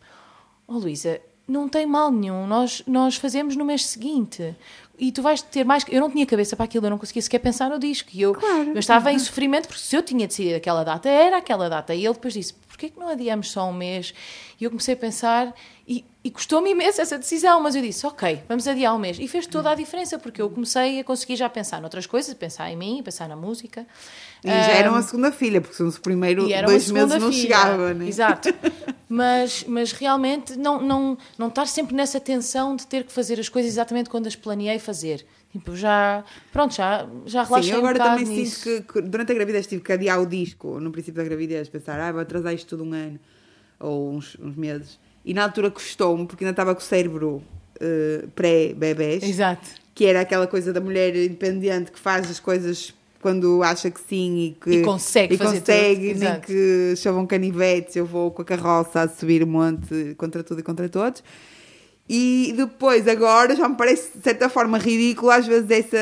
Oh 0.66 0.78
Luísa, 0.78 1.20
não 1.48 1.68
tem 1.68 1.84
mal 1.86 2.10
nenhum, 2.10 2.46
nós, 2.46 2.82
nós 2.86 3.16
fazemos 3.16 3.56
no 3.56 3.64
mês 3.64 3.86
seguinte. 3.86 4.54
E 4.98 5.10
tu 5.10 5.20
vais 5.22 5.42
ter 5.42 5.64
mais. 5.64 5.84
Eu 5.88 6.00
não 6.00 6.10
tinha 6.10 6.24
cabeça 6.24 6.54
para 6.54 6.64
aquilo, 6.64 6.86
eu 6.86 6.90
não 6.90 6.98
conseguia 6.98 7.22
sequer 7.22 7.38
pensar 7.40 7.68
no 7.68 7.78
disco. 7.78 8.10
E 8.12 8.22
eu, 8.22 8.34
Claro. 8.34 8.70
eu 8.72 8.78
estava 8.78 9.10
em 9.12 9.18
sofrimento, 9.18 9.66
porque 9.66 9.80
se 9.82 9.96
eu 9.96 10.02
tinha 10.02 10.26
decidido 10.28 10.56
aquela 10.56 10.84
data, 10.84 11.08
era 11.08 11.38
aquela 11.38 11.68
data. 11.68 11.92
E 11.94 12.04
ele 12.04 12.14
depois 12.14 12.34
disse: 12.34 12.54
Porquê 12.82 12.94
que 12.94 12.98
não 12.98 13.08
adiamos 13.08 13.48
só 13.52 13.68
um 13.68 13.72
mês? 13.72 14.12
E 14.60 14.64
eu 14.64 14.70
comecei 14.70 14.94
a 14.94 14.96
pensar, 14.96 15.54
e, 15.86 16.04
e 16.24 16.30
custou-me 16.32 16.70
imenso 16.70 17.00
essa 17.00 17.16
decisão, 17.16 17.60
mas 17.60 17.76
eu 17.76 17.82
disse: 17.82 18.04
Ok, 18.04 18.42
vamos 18.48 18.66
adiar 18.66 18.92
um 18.92 18.98
mês. 18.98 19.18
E 19.20 19.28
fez 19.28 19.46
toda 19.46 19.70
a 19.70 19.74
diferença, 19.76 20.18
porque 20.18 20.42
eu 20.42 20.50
comecei 20.50 20.98
a 20.98 21.04
conseguir 21.04 21.36
já 21.36 21.48
pensar 21.48 21.80
noutras 21.80 22.06
coisas, 22.06 22.34
pensar 22.34 22.68
em 22.72 22.76
mim, 22.76 23.00
pensar 23.04 23.28
na 23.28 23.36
música. 23.36 23.86
E 24.42 24.48
já 24.48 24.72
era 24.72 24.88
Ahm, 24.88 24.94
uma 24.94 25.02
segunda 25.02 25.30
filha, 25.30 25.60
porque 25.60 25.76
se 25.76 25.82
no 25.84 25.92
primeiro 25.92 26.48
dois 26.66 26.90
meses 26.90 27.20
não 27.20 27.30
filha. 27.30 27.42
chegava, 27.42 27.94
né? 27.94 28.08
Exato. 28.08 28.48
Mas, 29.08 29.64
mas 29.68 29.92
realmente 29.92 30.56
não, 30.56 30.80
não, 30.80 31.18
não 31.36 31.48
estar 31.48 31.66
sempre 31.66 31.94
nessa 31.94 32.18
tensão 32.18 32.74
de 32.74 32.86
ter 32.86 33.04
que 33.04 33.12
fazer 33.12 33.38
as 33.38 33.46
coisas 33.46 33.70
exatamente 33.70 34.08
quando 34.08 34.26
as 34.26 34.34
planeei 34.34 34.78
fazer. 34.78 35.26
Tipo, 35.52 35.76
já. 35.76 36.24
Pronto, 36.50 36.74
já, 36.74 37.06
já 37.26 37.42
relaxei 37.44 37.70
Sim, 37.72 37.78
eu 37.78 37.86
agora 37.86 38.02
um 38.02 38.06
também 38.06 38.24
nisso. 38.24 38.60
sinto 38.60 38.86
que, 38.86 38.92
que 38.94 39.02
durante 39.02 39.32
a 39.32 39.34
gravidez 39.34 39.66
tive 39.66 39.82
que 39.82 39.92
adiar 39.92 40.20
o 40.20 40.26
disco, 40.26 40.80
no 40.80 40.90
princípio 40.90 41.22
da 41.22 41.24
gravidez, 41.28 41.68
pensar, 41.68 42.00
ah, 42.00 42.10
vou 42.10 42.22
atrasar 42.22 42.54
isto 42.54 42.68
tudo 42.68 42.84
um 42.84 42.92
ano, 42.94 43.20
ou 43.78 44.12
uns, 44.14 44.36
uns 44.40 44.56
meses. 44.56 44.98
E 45.24 45.34
na 45.34 45.44
altura 45.44 45.70
custou-me, 45.70 46.26
porque 46.26 46.42
ainda 46.42 46.52
estava 46.52 46.74
com 46.74 46.80
o 46.80 46.84
cérebro 46.84 47.42
eh, 47.80 48.24
pré-bebés, 48.34 49.22
Exato. 49.22 49.68
que 49.94 50.06
era 50.06 50.20
aquela 50.22 50.46
coisa 50.46 50.72
da 50.72 50.80
mulher 50.80 51.14
independente 51.14 51.92
que 51.92 51.98
faz 51.98 52.30
as 52.30 52.40
coisas 52.40 52.94
quando 53.20 53.62
acha 53.62 53.90
que 53.90 54.00
sim 54.00 54.38
e 54.38 54.50
que 54.60 54.70
E 54.70 54.82
consegue 54.82 55.34
e 55.34 55.38
fazer 55.38 55.60
consegue, 55.60 56.14
tudo, 56.14 56.24
nem 56.24 56.40
que 56.40 56.94
chovam 56.96 57.26
canivetes, 57.26 57.94
eu 57.94 58.04
vou 58.06 58.30
com 58.30 58.42
a 58.42 58.44
carroça 58.44 59.02
a 59.02 59.08
subir 59.08 59.42
o 59.42 59.46
monte 59.46 60.14
contra 60.16 60.42
tudo 60.42 60.60
e 60.60 60.62
contra 60.62 60.88
todos. 60.88 61.22
E 62.08 62.52
depois, 62.56 63.06
agora, 63.06 63.54
já 63.54 63.68
me 63.68 63.76
parece 63.76 64.16
de 64.16 64.22
certa 64.22 64.48
forma 64.48 64.76
ridículo, 64.76 65.30
às 65.30 65.46
vezes, 65.46 65.70
essa, 65.70 65.96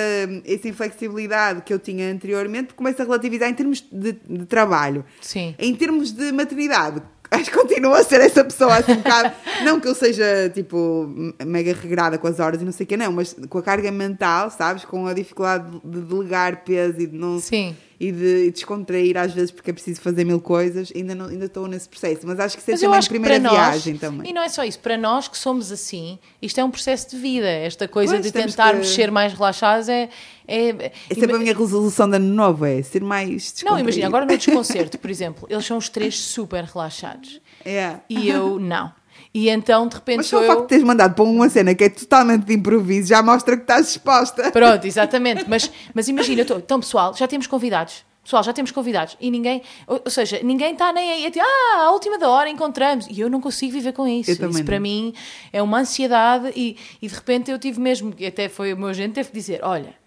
essa 0.45 0.69
inflexibilidade 0.69 1.63
que 1.63 1.73
eu 1.73 1.79
tinha 1.79 2.11
anteriormente, 2.11 2.75
começo 2.75 3.01
a 3.01 3.05
relativizar 3.05 3.49
em 3.49 3.55
termos 3.55 3.85
de, 3.93 4.13
de 4.13 4.47
trabalho. 4.47 5.05
Sim. 5.21 5.55
Em 5.59 5.75
termos 5.75 6.11
de 6.13 6.33
maternidade, 6.33 7.03
acho 7.31 7.51
que 7.51 7.57
continuo 7.57 7.95
a 7.95 8.03
ser 8.03 8.21
essa 8.21 8.43
pessoa 8.43 8.77
assim 8.77 8.93
um 8.93 8.97
bocado. 8.97 9.33
não 9.63 9.79
que 9.79 9.87
eu 9.87 9.95
seja 9.95 10.51
tipo 10.53 11.09
mega 11.47 11.73
regrada 11.75 12.19
com 12.19 12.27
as 12.27 12.41
horas 12.41 12.61
e 12.61 12.65
não 12.65 12.73
sei 12.73 12.85
o 12.85 12.87
que, 12.89 12.97
não, 12.97 13.13
mas 13.13 13.37
com 13.49 13.59
a 13.59 13.63
carga 13.63 13.91
mental, 13.93 14.51
sabes? 14.51 14.85
Com 14.85 15.07
a 15.07 15.15
dificuldade 15.15 15.71
de 15.85 16.01
delegar 16.01 16.65
peso 16.65 17.01
e 17.01 17.07
de 17.07 17.17
não. 17.17 17.39
Sim. 17.39 17.77
E 18.03 18.11
de 18.11 18.51
descontrair 18.51 19.15
às 19.19 19.35
vezes 19.35 19.51
porque 19.51 19.69
é 19.69 19.73
preciso 19.75 20.01
fazer 20.01 20.25
mil 20.25 20.41
coisas, 20.41 20.91
ainda, 20.97 21.15
não, 21.15 21.27
ainda 21.27 21.45
estou 21.45 21.67
nesse 21.69 21.87
processo. 21.87 22.23
Mas 22.27 22.41
acho 22.41 22.57
que 22.57 22.63
isso 22.63 22.71
é 22.71 22.73
Mas 22.73 22.83
eu 22.83 22.91
também 22.91 23.05
a 23.07 23.09
primeira 23.11 23.39
nós, 23.39 23.53
viagem 23.53 23.99
também. 23.99 24.31
e 24.31 24.33
não 24.33 24.41
é 24.43 24.49
só 24.49 24.65
isso, 24.65 24.79
para 24.79 24.97
nós 24.97 25.29
que 25.29 25.37
somos 25.37 25.71
assim, 25.71 26.19
isto 26.41 26.59
é 26.59 26.65
um 26.65 26.71
processo 26.71 27.11
de 27.11 27.17
vida. 27.19 27.47
Esta 27.47 27.87
coisa 27.87 28.15
Pois, 28.15 28.25
de 28.25 28.33
tentarmos 28.33 28.89
que- 28.89 28.95
ser 28.95 29.11
mais 29.11 29.35
relaxados 29.35 29.87
é. 29.91 30.09
é, 30.49 30.69
É 31.11 31.15
sempre 31.15 31.37
a 31.37 31.39
minha 31.39 31.55
resolução 31.55 32.09
de 32.09 32.17
ano 32.17 32.35
novo, 32.35 32.65
é 32.65 32.81
ser 32.83 33.03
mais 33.03 33.55
Não, 33.63 33.79
imagina, 33.79 34.07
agora 34.07 34.25
no 34.25 34.35
desconcerto, 34.35 34.99
por 34.99 35.11
exemplo, 35.11 35.47
eles 35.51 35.67
são 35.67 35.77
os 35.77 35.91
três 35.91 36.19
super 36.19 36.65
relaxados. 36.65 37.39
É. 37.63 37.97
E 38.09 38.27
eu 38.31 38.59
não. 38.59 38.91
E 39.33 39.49
então, 39.49 39.87
de 39.87 39.95
repente, 39.95 40.17
Mas 40.19 40.27
só 40.27 40.41
o 40.43 40.47
facto 40.47 40.63
de 40.63 40.69
teres 40.69 40.85
mandado 40.85 41.15
para 41.15 41.25
uma 41.25 41.49
cena 41.49 41.73
que 41.75 41.85
é 41.85 41.89
totalmente 41.89 42.45
de 42.45 42.53
improviso 42.53 43.09
já 43.09 43.23
mostra 43.23 43.57
que 43.57 43.63
estás 43.63 43.87
disposta. 43.87 44.51
Pronto, 44.51 44.85
exatamente. 44.85 45.45
Mas, 45.49 45.71
mas 45.95 46.09
imagina, 46.09 46.43
estou. 46.43 46.59
Então, 46.59 46.81
pessoal, 46.81 47.15
já 47.15 47.29
temos 47.29 47.47
convidados. 47.47 48.05
Pessoal, 48.25 48.43
já 48.43 48.53
temos 48.53 48.73
convidados. 48.73 49.17
E 49.21 49.31
ninguém. 49.31 49.63
Ou, 49.87 50.03
ou 50.05 50.11
seja, 50.11 50.41
ninguém 50.43 50.73
está 50.73 50.93
nem 50.93 51.13
aí 51.13 51.33
ah, 51.39 51.85
à 51.85 51.91
última 51.93 52.19
da 52.19 52.29
hora 52.29 52.51
encontramos. 52.51 53.07
E 53.09 53.21
eu 53.21 53.31
não 53.31 53.41
consigo 53.41 53.73
viver 53.73 53.93
com 53.93 54.07
isso. 54.07 54.33
Isso 54.33 54.65
para 54.65 54.77
não. 54.77 54.83
mim 54.83 55.15
é 55.53 55.63
uma 55.63 55.79
ansiedade. 55.79 56.53
E, 56.57 56.77
e 57.01 57.07
de 57.07 57.15
repente 57.15 57.51
eu 57.51 57.59
tive 57.59 57.81
mesmo. 57.81 58.13
e 58.19 58.27
Até 58.27 58.49
foi 58.49 58.73
o 58.73 58.77
meu 58.77 58.89
agente 58.89 59.15
teve 59.15 59.31
que 59.31 59.35
dizer: 59.35 59.61
olha. 59.63 60.00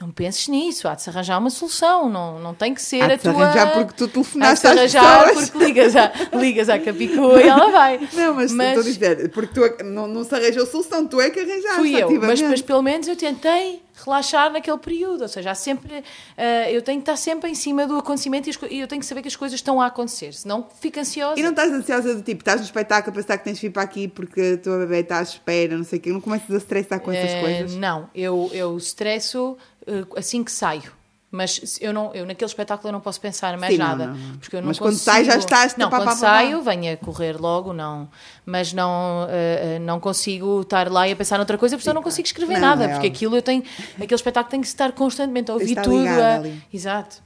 Não 0.00 0.12
penses 0.12 0.46
nisso, 0.46 0.86
há 0.86 0.94
de 0.94 1.02
se 1.02 1.10
arranjar 1.10 1.38
uma 1.38 1.50
solução, 1.50 2.08
não, 2.08 2.38
não 2.38 2.54
tem 2.54 2.72
que 2.72 2.80
ser 2.80 3.02
Há 3.02 3.06
a 3.06 3.16
de 3.16 3.22
se 3.22 3.28
tua. 3.32 3.44
arranjar 3.44 3.72
porque 3.72 3.92
tu 3.96 4.06
telefonaste 4.06 4.64
Há 4.68 4.74
de 4.74 4.88
se 4.88 4.96
arranjar 4.96 5.34
porque 5.34 5.58
ligas, 5.58 5.96
à, 5.96 6.12
ligas 6.34 6.68
à 6.68 6.78
Capicua 6.78 7.42
e 7.42 7.48
ela 7.48 7.68
vai. 7.72 7.98
Não, 8.14 8.34
mas, 8.34 8.52
estou 8.52 8.80
a 8.80 8.84
dizer, 8.84 9.28
porque 9.30 9.52
tu 9.52 9.64
é- 9.64 9.82
não, 9.82 10.06
não 10.06 10.22
se 10.22 10.32
arranjou 10.32 10.64
solução, 10.66 11.04
tu 11.04 11.20
é 11.20 11.30
que 11.30 11.40
arranjaste. 11.40 11.76
Fui 11.78 11.96
eu, 12.00 12.10
mas, 12.20 12.40
mas 12.40 12.62
pelo 12.62 12.80
menos 12.80 13.08
eu 13.08 13.16
tentei 13.16 13.82
relaxar 14.04 14.52
naquele 14.52 14.78
período. 14.78 15.22
Ou 15.22 15.28
seja, 15.28 15.50
há 15.50 15.54
sempre, 15.54 16.04
ah, 16.36 16.70
eu 16.70 16.82
tenho 16.82 16.98
que 16.98 17.02
estar 17.02 17.16
sempre 17.16 17.50
em 17.50 17.54
cima 17.54 17.86
do 17.86 17.96
acontecimento 17.96 18.48
e, 18.48 18.50
as 18.50 18.58
e 18.70 18.80
eu 18.80 18.88
tenho 18.88 19.00
que 19.00 19.06
saber 19.06 19.22
que 19.22 19.28
as 19.28 19.36
coisas 19.36 19.58
estão 19.58 19.80
a 19.80 19.86
acontecer, 19.86 20.32
senão 20.34 20.66
fico 20.80 20.98
ansiosa. 21.00 21.38
E 21.38 21.42
não 21.42 21.50
estás 21.50 21.72
ansiosa 21.72 22.14
do 22.14 22.22
tipo, 22.22 22.40
estás 22.42 22.60
no 22.60 22.66
espetáculo 22.66 23.12
a 23.12 23.20
pensar 23.22 23.38
que 23.38 23.44
tens 23.44 23.56
de 23.58 23.66
vir 23.66 23.72
para 23.72 23.82
aqui 23.82 24.08
porque 24.08 24.54
a 24.54 24.62
tua 24.62 24.78
bebê 24.78 25.00
está 25.00 25.18
à 25.18 25.22
espera, 25.22 25.76
não 25.76 25.84
sei 25.84 25.98
o 25.98 26.02
quê, 26.02 26.10
não 26.12 26.20
começas 26.20 26.50
a 26.50 26.58
estressar 26.58 27.00
com 27.00 27.10
essas 27.12 27.30
Eh, 27.32 27.40
coisas? 27.40 27.74
Não, 27.74 28.08
eu, 28.14 28.50
eu 28.52 28.76
estresso 28.76 29.56
eh, 29.86 30.04
assim 30.16 30.42
que 30.44 30.52
saio. 30.52 30.97
Mas 31.30 31.78
eu, 31.82 31.92
não, 31.92 32.14
eu 32.14 32.24
naquele 32.24 32.48
espetáculo 32.48 32.88
eu 32.88 32.92
não 32.92 33.00
posso 33.00 33.20
pensar 33.20 33.58
mais 33.58 33.72
Sim, 33.74 33.78
nada. 33.78 34.06
não, 34.06 34.14
não. 34.16 34.36
Porque 34.38 34.56
eu 34.56 34.60
não 34.62 34.68
Mas 34.68 34.78
quando 34.78 34.92
consigo... 34.94 35.04
sai, 35.04 35.24
já 35.26 35.36
estás, 35.36 35.76
Não, 35.76 35.90
pá, 35.90 35.98
quando 35.98 36.06
pá, 36.08 36.14
pá, 36.14 36.20
pá. 36.20 36.26
saio, 36.38 36.62
venho 36.62 36.94
a 36.94 36.96
correr 36.96 37.38
logo, 37.38 37.74
não. 37.74 38.08
Mas 38.46 38.72
não, 38.72 39.26
eh, 39.28 39.78
não 39.78 40.00
consigo 40.00 40.62
estar 40.62 40.90
lá 40.90 41.06
e 41.06 41.12
a 41.12 41.16
pensar 41.16 41.36
noutra 41.36 41.58
coisa, 41.58 41.76
porque 41.76 41.88
eu 41.88 41.92
não 41.92 42.02
consigo 42.02 42.24
escrever 42.26 42.54
Não, 42.54 42.60
nada. 42.62 42.84
é 42.84 42.88
porque 42.88 43.06
óbvio. 43.08 43.12
aquilo 43.12 43.36
eu 43.36 43.42
tenho. 43.42 43.62
Aquele 43.96 44.14
espetáculo 44.14 44.50
tem 44.50 44.60
que 44.62 44.66
estar 44.68 44.90
constantemente 44.92 45.50
a 45.50 45.54
ouvir 45.54 45.66
Está 45.70 45.82
tudo. 45.82 45.98
a-. 46.08 46.42
Exato. 46.72 47.22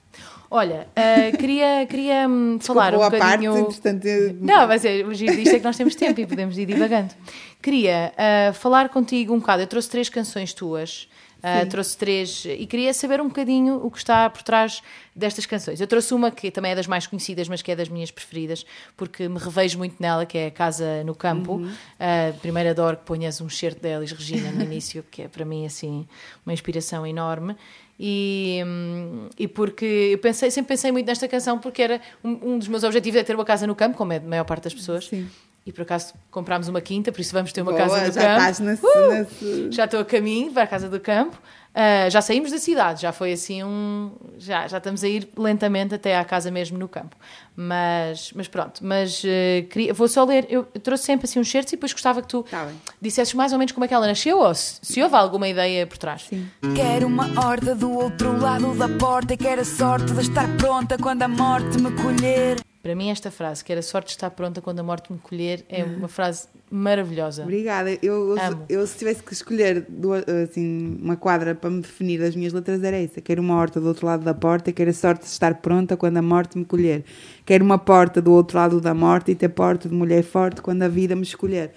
Olha, 0.51 0.87
eh, 0.97 1.31
queria, 1.33 1.87
queria 1.87 2.29
hum, 2.29 2.59
falar 2.61 2.93
um 2.95 2.99
Boa 2.99 3.11
parte, 3.11 3.47
bocadinho. 3.47 3.57
eu- 3.85 4.35
Não, 4.41 4.67
mas 4.67 4.85
é, 4.85 5.03
o 5.05 5.15
giro 5.15 5.35
disto 5.37 5.55
é 5.55 5.59
que 5.59 5.65
nós 5.65 5.77
temos 5.77 5.95
tempo 5.95 6.21
e 6.21 6.27
podemos 6.27 6.59
ir 6.59 6.67
divagando. 6.67 7.15
queria 7.63 8.13
uh, 8.19 8.53
falar 8.53 8.89
contigo 8.89 9.33
um 9.33 9.39
bocado. 9.39 9.63
Eu 9.63 9.67
trouxe 9.69 9.89
três 9.89 10.09
canções 10.09 10.53
tuas. 10.53 11.09
Uh, 11.43 11.69
trouxe 11.69 11.97
três 11.97 12.45
e 12.45 12.65
queria 12.67 12.95
saber 12.95 13.21
um 13.21 13.27
bocadinho 13.27 13.85
o 13.85 13.91
que 13.91 13.99
está 13.99 14.31
por 14.31 14.43
trás 14.43 14.81
destas 15.15 15.45
canções. 15.45 15.81
Eu 15.81 15.89
trouxe 15.89 16.15
uma 16.15 16.31
que 16.31 16.53
também 16.53 16.71
é 16.71 16.75
das 16.77 16.87
mais 16.87 17.07
conhecidas, 17.07 17.49
mas 17.49 17.61
que 17.61 17.73
é 17.73 17.77
das 17.77 17.89
minhas 17.89 18.13
preferidas, 18.13 18.65
porque 18.97 19.29
me 19.29 19.39
revejo 19.39 19.77
muito 19.77 19.97
nela, 20.01 20.25
que 20.25 20.39
é 20.39 20.47
a 20.47 20.51
Casa 20.53 21.03
no 21.05 21.17
Campo. 21.17 21.55
Uhum. 21.55 21.67
Uh, 21.67 22.39
primeiro 22.41 22.71
adoro 22.71 22.97
que 22.97 23.05
ponhas 23.05 23.41
um 23.41 23.49
certo 23.49 23.81
de 23.81 23.89
Elis 23.89 24.13
Regina 24.13 24.53
no 24.53 24.63
início, 24.63 25.05
que 25.11 25.23
é 25.23 25.29
para 25.29 25.45
mim 25.45 25.67
assim 25.67 26.07
uma 26.47 26.53
inspiração 26.53 27.05
enorme. 27.05 27.57
E, 27.99 28.63
hum, 28.67 29.29
e 29.39 29.47
porque 29.47 29.85
eu 29.85 30.19
pensei, 30.19 30.51
sempre 30.51 30.71
pensei 30.71 30.91
muito 30.91 31.07
nesta 31.07 31.29
canção 31.29 31.59
porque 31.59 31.83
era 31.83 32.01
um, 32.25 32.53
um, 32.53 32.59
dos 32.59 32.67
meus 32.69 32.83
objetivos 32.83 33.21
é 33.21 33.25
ter 33.25 33.35
uma 33.35 33.45
casa 33.45 33.67
no 33.67 33.75
campo, 33.75 33.97
como 33.97 34.13
é 34.13 34.17
a 34.17 34.21
maior 34.21 34.45
parte 34.45 34.65
das 34.65 34.75
pessoas. 34.75 35.07
Sim. 35.07 35.29
E 35.65 35.73
por 35.73 35.83
acaso 35.83 36.13
comprámos 36.31 36.67
uma 36.67 36.81
quinta, 36.81 37.13
por 37.13 37.21
isso 37.21 37.33
vamos 37.33 37.53
ter 37.53 37.63
uma 37.63 37.73
Boa, 37.73 37.85
casa 37.85 38.07
no 38.07 38.13
já 38.13 38.21
campo. 38.21 38.41
Estás 38.41 38.59
nesse, 38.59 38.85
uh, 38.85 39.13
nesse... 39.13 39.73
Já 39.73 39.85
estou 39.85 40.01
a 40.01 40.05
caminho 40.05 40.53
para 40.53 40.65
a 40.65 40.67
casa 40.67 40.89
do 40.89 40.99
campo. 40.99 41.37
Uh, 41.73 42.11
já 42.11 42.21
saímos 42.21 42.51
da 42.51 42.59
cidade, 42.59 43.01
já 43.01 43.13
foi 43.13 43.33
assim 43.33 43.63
um. 43.63 44.11
Já, 44.37 44.67
já 44.67 44.77
estamos 44.77 45.03
a 45.03 45.09
ir 45.09 45.27
lentamente 45.39 45.95
até 45.95 46.19
à 46.19 46.25
casa 46.25 46.51
mesmo 46.51 46.77
no 46.77 46.89
campo. 46.89 47.17
Mas, 47.57 48.33
mas 48.35 48.49
pronto, 48.49 48.85
mas 48.85 49.23
uh, 49.23 49.67
queria, 49.71 49.95
vou 49.95 50.09
só 50.09 50.25
ler. 50.25 50.47
Eu, 50.51 50.65
trouxe 50.65 51.05
sempre 51.05 51.27
assim 51.27 51.39
um 51.39 51.45
certos 51.45 51.73
e 51.73 51.77
depois 51.77 51.93
gostava 51.93 52.21
que 52.21 52.29
tu 52.29 52.43
tá 52.43 52.69
dissesses 53.01 53.33
mais 53.33 53.53
ou 53.53 53.59
menos 53.59 53.73
como 53.73 53.85
é 53.85 53.89
que 53.89 53.95
ela 53.95 54.07
nasceu 54.07 54.41
ou 54.41 54.55
se, 54.55 54.81
se 54.83 55.03
houve 55.03 55.15
alguma 55.15 55.49
ideia 55.49 55.87
por 55.87 55.97
trás. 55.97 56.27
Sim. 56.29 56.51
Quero 56.75 57.07
uma 57.07 57.29
horta 57.41 57.75
do 57.75 57.91
outro 57.91 58.39
lado 58.39 58.75
da 58.75 58.89
porta 58.89 59.33
e 59.33 59.37
quero 59.37 59.63
a 59.63 59.65
sorte 59.65 60.13
de 60.13 60.21
estar 60.23 60.49
pronta 60.57 60.99
quando 60.99 61.23
a 61.23 61.29
morte 61.29 61.81
me 61.81 61.91
colher. 61.93 62.59
Para 62.83 62.97
mim, 62.97 63.11
esta 63.11 63.31
frase, 63.31 63.65
que 63.65 63.71
era 63.71 63.81
sorte 63.81 64.09
estar 64.09 64.29
pronta 64.31 64.61
quando 64.61 64.81
a 64.81 64.83
morte 64.83 65.13
me 65.13 65.19
colher, 65.19 65.65
é 65.69 65.85
uma 65.85 66.09
frase 66.09 66.49
maravilhosa. 66.69 67.45
Obrigada. 67.45 67.93
Eu, 68.03 68.37
eu, 68.37 68.37
eu, 68.69 68.87
se 68.89 68.99
tivesse 68.99 69.23
que 69.23 69.33
escolher 69.33 69.87
duas, 69.89 70.25
assim, 70.29 70.99
uma 71.01 71.17
quadra 71.17 71.55
para 71.55 71.71
me 71.71 71.81
definir 71.81 72.21
as 72.21 72.35
minhas 72.35 72.53
letras, 72.53 72.83
era 72.83 72.97
essa. 72.97 73.21
Quero 73.21 73.41
uma 73.41 73.55
horta 73.55 73.81
do 73.81 73.87
outro 73.87 74.05
lado 74.05 74.25
da 74.25 74.35
porta 74.35 74.71
e 74.71 74.73
quero 74.73 74.91
a 74.91 74.93
sorte 74.93 75.21
de 75.21 75.29
estar 75.29 75.55
pronta 75.57 75.97
quando 75.97 76.17
a 76.17 76.23
morte 76.23 76.59
me 76.59 76.65
colher. 76.65 77.05
Quero 77.47 77.65
uma 77.65 77.79
porta 77.79 78.21
do 78.21 78.33
outro 78.33 78.59
lado 78.59 78.81
da 78.81 78.93
morte 78.93 79.31
e 79.31 79.37
ter 79.37 79.51
porta 79.51 79.89
de 79.89 79.95
mulher 79.95 80.25
forte 80.25 80.61
quando 80.61 80.83
a 80.83 80.89
vida 80.89 81.15
me 81.15 81.23
escolher. 81.23 81.71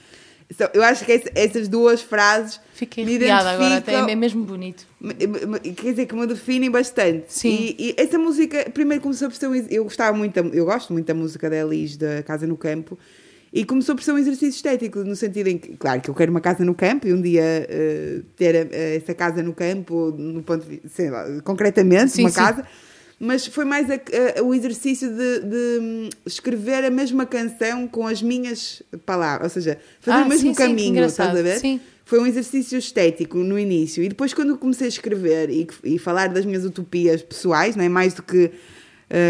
Então, 0.50 0.70
eu 0.74 0.84
acho 0.84 1.04
que 1.04 1.24
essas 1.34 1.68
duas 1.68 2.02
frases 2.02 2.60
Fiquei 2.74 3.04
me 3.04 3.16
identificam, 3.16 3.48
agora, 3.48 3.78
até 3.78 3.93
é 3.93 4.16
mesmo 4.16 4.43
bonito. 4.43 4.86
Quer 5.76 5.91
dizer, 5.91 6.06
que 6.06 6.16
me 6.16 6.28
definem 6.28 6.70
bastante. 6.70 7.26
Sim. 7.30 7.76
E, 7.78 7.89
e 7.89 7.96
essa 7.98 8.18
música, 8.18 8.70
primeiro 8.72 9.02
começou 9.02 9.28
por 9.28 9.36
ser 9.36 9.48
um, 9.48 9.56
Eu 9.56 9.84
gostava 9.84 10.16
muito, 10.16 10.38
eu 10.38 10.66
gosto 10.66 10.93
muito 10.93 11.08
da 11.08 11.14
música 11.14 11.50
da 11.50 11.56
Elis, 11.56 11.98
da 11.98 12.22
Casa 12.22 12.46
no 12.46 12.56
Campo, 12.56 12.98
e 13.52 13.66
começou 13.66 13.96
por 13.96 14.04
ser 14.04 14.12
um 14.12 14.18
exercício 14.18 14.58
estético, 14.58 15.00
no 15.00 15.16
sentido 15.16 15.48
em 15.48 15.58
que, 15.58 15.76
claro, 15.78 16.02
que 16.02 16.10
eu 16.10 16.14
quero 16.14 16.30
uma 16.30 16.41
casa 16.41 16.64
no 16.64 16.76
campo 16.76 17.08
e 17.08 17.14
um 17.14 17.22
dia 17.22 17.68
uh, 17.68 18.24
ter 18.36 18.70
essa 18.72 19.14
casa 19.14 19.41
no 19.41 19.54
campo, 19.54 20.14
no 20.16 20.43
ponto 20.43 20.66
de, 20.68 20.82
sei 20.89 21.10
lá, 21.10 21.26
concretamente, 21.43 22.12
sim, 22.12 22.22
uma 22.24 22.30
sim. 22.30 22.36
casa 22.36 22.66
mas 23.20 23.45
foi 23.45 23.66
mais 23.66 23.89
a, 23.89 23.95
a, 23.95 24.43
o 24.43 24.53
exercício 24.53 25.09
de, 25.09 25.39
de, 25.39 25.80
hum, 25.82 26.09
escrever 26.26 26.84
a 26.84 26.89
mesma 26.89 27.26
canção 27.26 27.88
com 27.88 28.05
as 28.05 28.22
minhas 28.22 28.84
palavras, 29.05 29.55
ou 29.55 29.61
seja, 29.61 29.78
fazer 29.99 30.18
ah, 30.18 30.24
o 30.24 30.30
mesmo 30.30 30.49
sim, 30.49 30.53
caminho, 30.53 31.01
sim, 31.01 31.05
estás 31.05 31.38
a 31.38 31.41
ver? 31.41 31.59
Sim. 31.59 31.80
Foi 32.03 32.20
um 32.20 32.28
exercício 32.28 32.78
estético 32.78 33.39
no 33.39 33.57
início 33.57 34.03
e 34.03 34.09
depois 34.09 34.34
quando 34.34 34.57
comecei 34.57 34.86
a 34.86 34.89
escrever 34.89 35.49
e, 35.49 35.68
e 35.84 35.97
falar 35.97 36.28
das 36.28 36.45
minhas 36.45 36.63
utopias 36.63 37.24
pessoais, 37.24 37.76
não 37.76 37.84
é 37.84 37.89
mais 37.89 38.13
do 38.13 38.22
que 38.22 38.51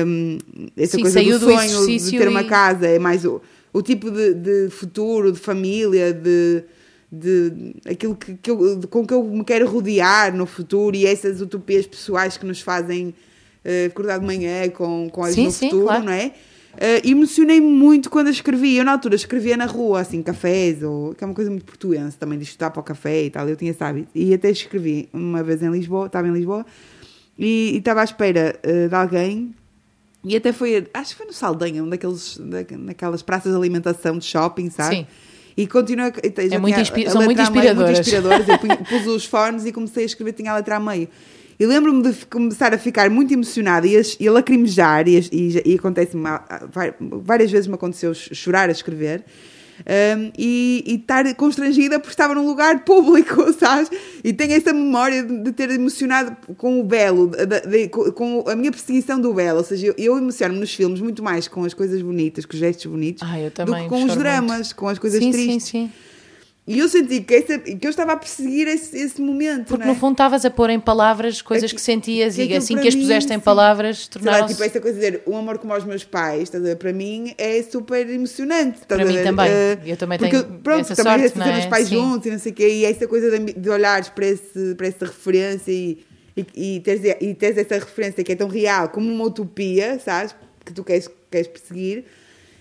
um, 0.05 0.37
essa 0.75 0.97
coisa 0.97 1.23
do 1.23 1.39
sonho 1.39 1.79
do 1.81 1.87
de 1.87 2.17
ter 2.17 2.27
uma 2.27 2.43
casa, 2.43 2.87
é 2.87 2.99
mais 2.99 3.23
o, 3.23 3.41
o 3.71 3.81
tipo 3.81 4.11
de, 4.11 4.33
de 4.33 4.69
futuro, 4.69 5.31
de 5.31 5.39
família, 5.39 6.11
de 6.13 6.63
de 7.11 7.75
aquilo 7.85 8.15
que, 8.15 8.35
que 8.35 8.51
eu, 8.51 8.81
com 8.89 9.05
que 9.05 9.13
eu 9.13 9.23
me 9.23 9.43
quero 9.43 9.67
rodear 9.67 10.35
no 10.35 10.45
futuro 10.45 10.95
e 10.95 11.05
essas 11.05 11.39
utopias 11.39 11.85
pessoais 11.85 12.37
que 12.37 12.45
nos 12.45 12.59
fazem 12.59 13.13
uh, 13.65 13.87
acordar 13.87 14.19
de 14.19 14.25
manhã 14.25 14.69
com, 14.69 15.09
com 15.09 15.23
as 15.23 15.33
sim, 15.33 15.45
no 15.45 15.51
sim, 15.51 15.69
futuro, 15.69 15.87
claro. 15.87 16.03
não 16.03 16.13
é? 16.13 16.31
Uh, 16.75 17.09
emocionei-me 17.09 17.65
muito 17.65 18.09
quando 18.09 18.27
a 18.27 18.31
escrevi. 18.31 18.75
Eu, 18.75 18.83
na 18.83 18.91
altura, 18.91 19.15
escrevia 19.15 19.55
na 19.55 19.65
rua, 19.65 20.01
assim, 20.01 20.21
cafés, 20.21 20.83
ou, 20.83 21.15
que 21.15 21.23
é 21.23 21.27
uma 21.27 21.33
coisa 21.33 21.49
muito 21.49 21.65
portuense 21.65 22.17
também, 22.17 22.37
de 22.37 22.43
estudar 22.43 22.69
para 22.69 22.81
o 22.81 22.83
café 22.83 23.23
e 23.23 23.29
tal. 23.29 23.47
Eu 23.47 23.55
tinha 23.55 23.71
esse 23.71 23.83
hábito. 23.83 24.09
E 24.13 24.33
até 24.33 24.49
escrevi 24.49 25.09
uma 25.13 25.41
vez 25.41 25.63
em 25.63 25.69
Lisboa, 25.69 26.07
estava 26.07 26.27
em 26.27 26.33
Lisboa, 26.33 26.65
e, 27.39 27.71
e 27.73 27.77
estava 27.77 28.01
à 28.01 28.03
espera 28.03 28.59
uh, 28.65 28.89
de 28.89 28.95
alguém. 28.95 29.55
E 30.23 30.35
até 30.35 30.51
foi, 30.51 30.87
acho 30.93 31.11
que 31.11 31.17
foi 31.17 31.27
no 31.27 31.33
Saldanha, 31.33 31.83
um 31.83 31.87
daqueles, 31.89 32.37
daquelas 32.39 33.21
praças 33.21 33.51
de 33.51 33.57
alimentação 33.57 34.17
de 34.17 34.25
shopping, 34.25 34.69
sabe? 34.69 34.95
Sim. 34.97 35.07
E 35.57 35.67
continua. 35.67 36.11
É 36.51 36.57
muito 36.57 36.79
inspi 36.79 37.09
são 37.09 37.21
muito 37.23 37.41
inspiradoras. 37.41 37.91
Muito 37.91 38.01
inspiradoras. 38.01 38.47
Eu 38.49 38.57
pus 38.85 39.07
os 39.07 39.25
fones 39.25 39.65
e 39.65 39.71
comecei 39.71 40.03
a 40.03 40.05
escrever, 40.05 40.33
tinha 40.33 40.51
a 40.51 40.55
letra 40.55 40.75
a 40.75 40.79
meio. 40.79 41.07
E 41.59 41.65
lembro-me 41.65 42.03
de 42.03 42.25
começar 42.25 42.73
a 42.73 42.77
ficar 42.77 43.09
muito 43.09 43.33
emocionada 43.33 43.87
e 43.87 43.97
a, 43.97 44.01
e 44.19 44.27
a 44.27 44.31
lacrimejar, 44.31 45.07
e, 45.07 45.17
e, 45.31 45.73
e 45.73 45.75
acontece 45.75 46.17
várias 47.23 47.51
vezes 47.51 47.67
me 47.67 47.75
aconteceu 47.75 48.13
chorar 48.13 48.69
a 48.69 48.71
escrever. 48.71 49.23
Um, 49.81 50.31
e, 50.37 50.83
e, 50.87 50.95
estar 50.95 51.35
constrangida 51.35 51.99
porque 51.99 52.13
estava 52.13 52.33
num 52.33 52.45
lugar 52.45 52.85
público, 52.85 53.51
sabes? 53.59 53.89
E 54.23 54.31
tenho 54.31 54.53
essa 54.53 54.71
memória 54.71 55.21
de, 55.21 55.43
de 55.43 55.51
ter 55.51 55.69
emocionado 55.69 56.35
com 56.55 56.79
o 56.79 56.83
belo, 56.83 57.27
de, 57.27 57.45
de, 57.67 57.89
com 57.89 58.45
a 58.47 58.55
minha 58.55 58.71
perseguição 58.71 59.19
do 59.19 59.33
belo. 59.33 59.57
Ou 59.57 59.65
seja, 59.65 59.87
eu, 59.87 59.95
eu 59.97 60.17
emociono-me 60.17 60.61
nos 60.61 60.73
filmes 60.73 61.01
muito 61.01 61.21
mais 61.21 61.49
com 61.49 61.65
as 61.65 61.73
coisas 61.73 62.01
bonitas, 62.01 62.45
com 62.45 62.53
os 62.53 62.59
gestos 62.59 62.85
bonitos, 62.85 63.21
ah, 63.21 63.65
do 63.65 63.75
que 63.75 63.89
com 63.89 64.05
os 64.05 64.15
dramas, 64.15 64.57
muito. 64.57 64.75
com 64.77 64.87
as 64.87 64.97
coisas 64.97 65.21
sim, 65.21 65.31
tristes. 65.31 65.63
Sim, 65.63 65.87
sim. 65.87 65.91
E 66.67 66.79
eu 66.79 66.89
senti 66.89 67.21
que, 67.21 67.35
essa, 67.35 67.59
que 67.59 67.85
eu 67.85 67.91
estava 67.91 68.13
a 68.13 68.17
perseguir 68.17 68.67
esse, 68.67 68.97
esse 68.97 69.21
momento. 69.21 69.67
Porque 69.67 69.83
é? 69.83 69.85
no 69.85 69.93
fundo 69.93 70.13
estavas 70.13 70.43
a 70.45 70.49
pôr 70.49 70.71
em 70.71 70.79
palavras 70.79 71.39
coisas 71.39 71.69
que, 71.69 71.75
que 71.75 71.81
sentias 71.81 72.35
que 72.35 72.43
e 72.43 72.55
assim 72.55 72.75
que 72.75 72.87
as 72.87 72.95
puseste 72.95 73.29
mim, 73.29 73.35
em 73.35 73.39
palavras 73.39 74.07
tornaram-se. 74.07 74.55
Tipo, 74.55 74.63
essa 74.63 74.81
coisa 74.81 74.99
de 74.99 75.05
dizer 75.05 75.23
um 75.27 75.37
amor 75.37 75.59
como 75.59 75.73
aos 75.73 75.83
meus 75.83 76.03
pais, 76.03 76.43
estás 76.43 76.63
a 76.63 76.67
ver? 76.69 76.77
Para 76.77 76.91
mim 76.91 77.35
é 77.37 77.61
super 77.61 78.09
emocionante. 78.09 78.79
Para 78.87 79.05
mim 79.05 79.21
também. 79.21 79.47
Uh, 79.47 79.79
eu 79.85 79.95
também 79.95 80.17
porque, 80.17 80.41
tenho. 80.41 80.59
Pronto, 80.59 80.91
essa 80.91 80.95
também 80.95 81.29
sorte, 81.29 81.49
é? 81.49 81.59
os 81.59 81.65
pais 81.67 81.87
sim. 81.87 81.95
juntos 81.95 82.25
e 82.25 82.31
não 82.31 82.39
sei 82.39 82.51
o 82.51 82.55
quê. 82.55 82.67
E 82.67 82.85
essa 82.85 83.07
coisa 83.07 83.37
de, 83.37 83.53
de 83.53 83.69
olhares 83.69 84.09
para, 84.09 84.25
esse, 84.25 84.73
para 84.73 84.87
essa 84.87 85.05
referência 85.05 85.71
e, 85.71 86.03
e, 86.35 86.77
e, 86.77 86.79
teres, 86.79 87.15
e 87.21 87.33
teres 87.35 87.59
essa 87.59 87.75
referência 87.75 88.23
que 88.23 88.31
é 88.31 88.35
tão 88.35 88.47
real 88.47 88.89
como 88.89 89.07
uma 89.07 89.25
utopia, 89.25 89.99
sabes? 89.99 90.35
Que 90.65 90.73
tu 90.73 90.83
queres, 90.83 91.07
queres 91.29 91.47
perseguir 91.47 92.05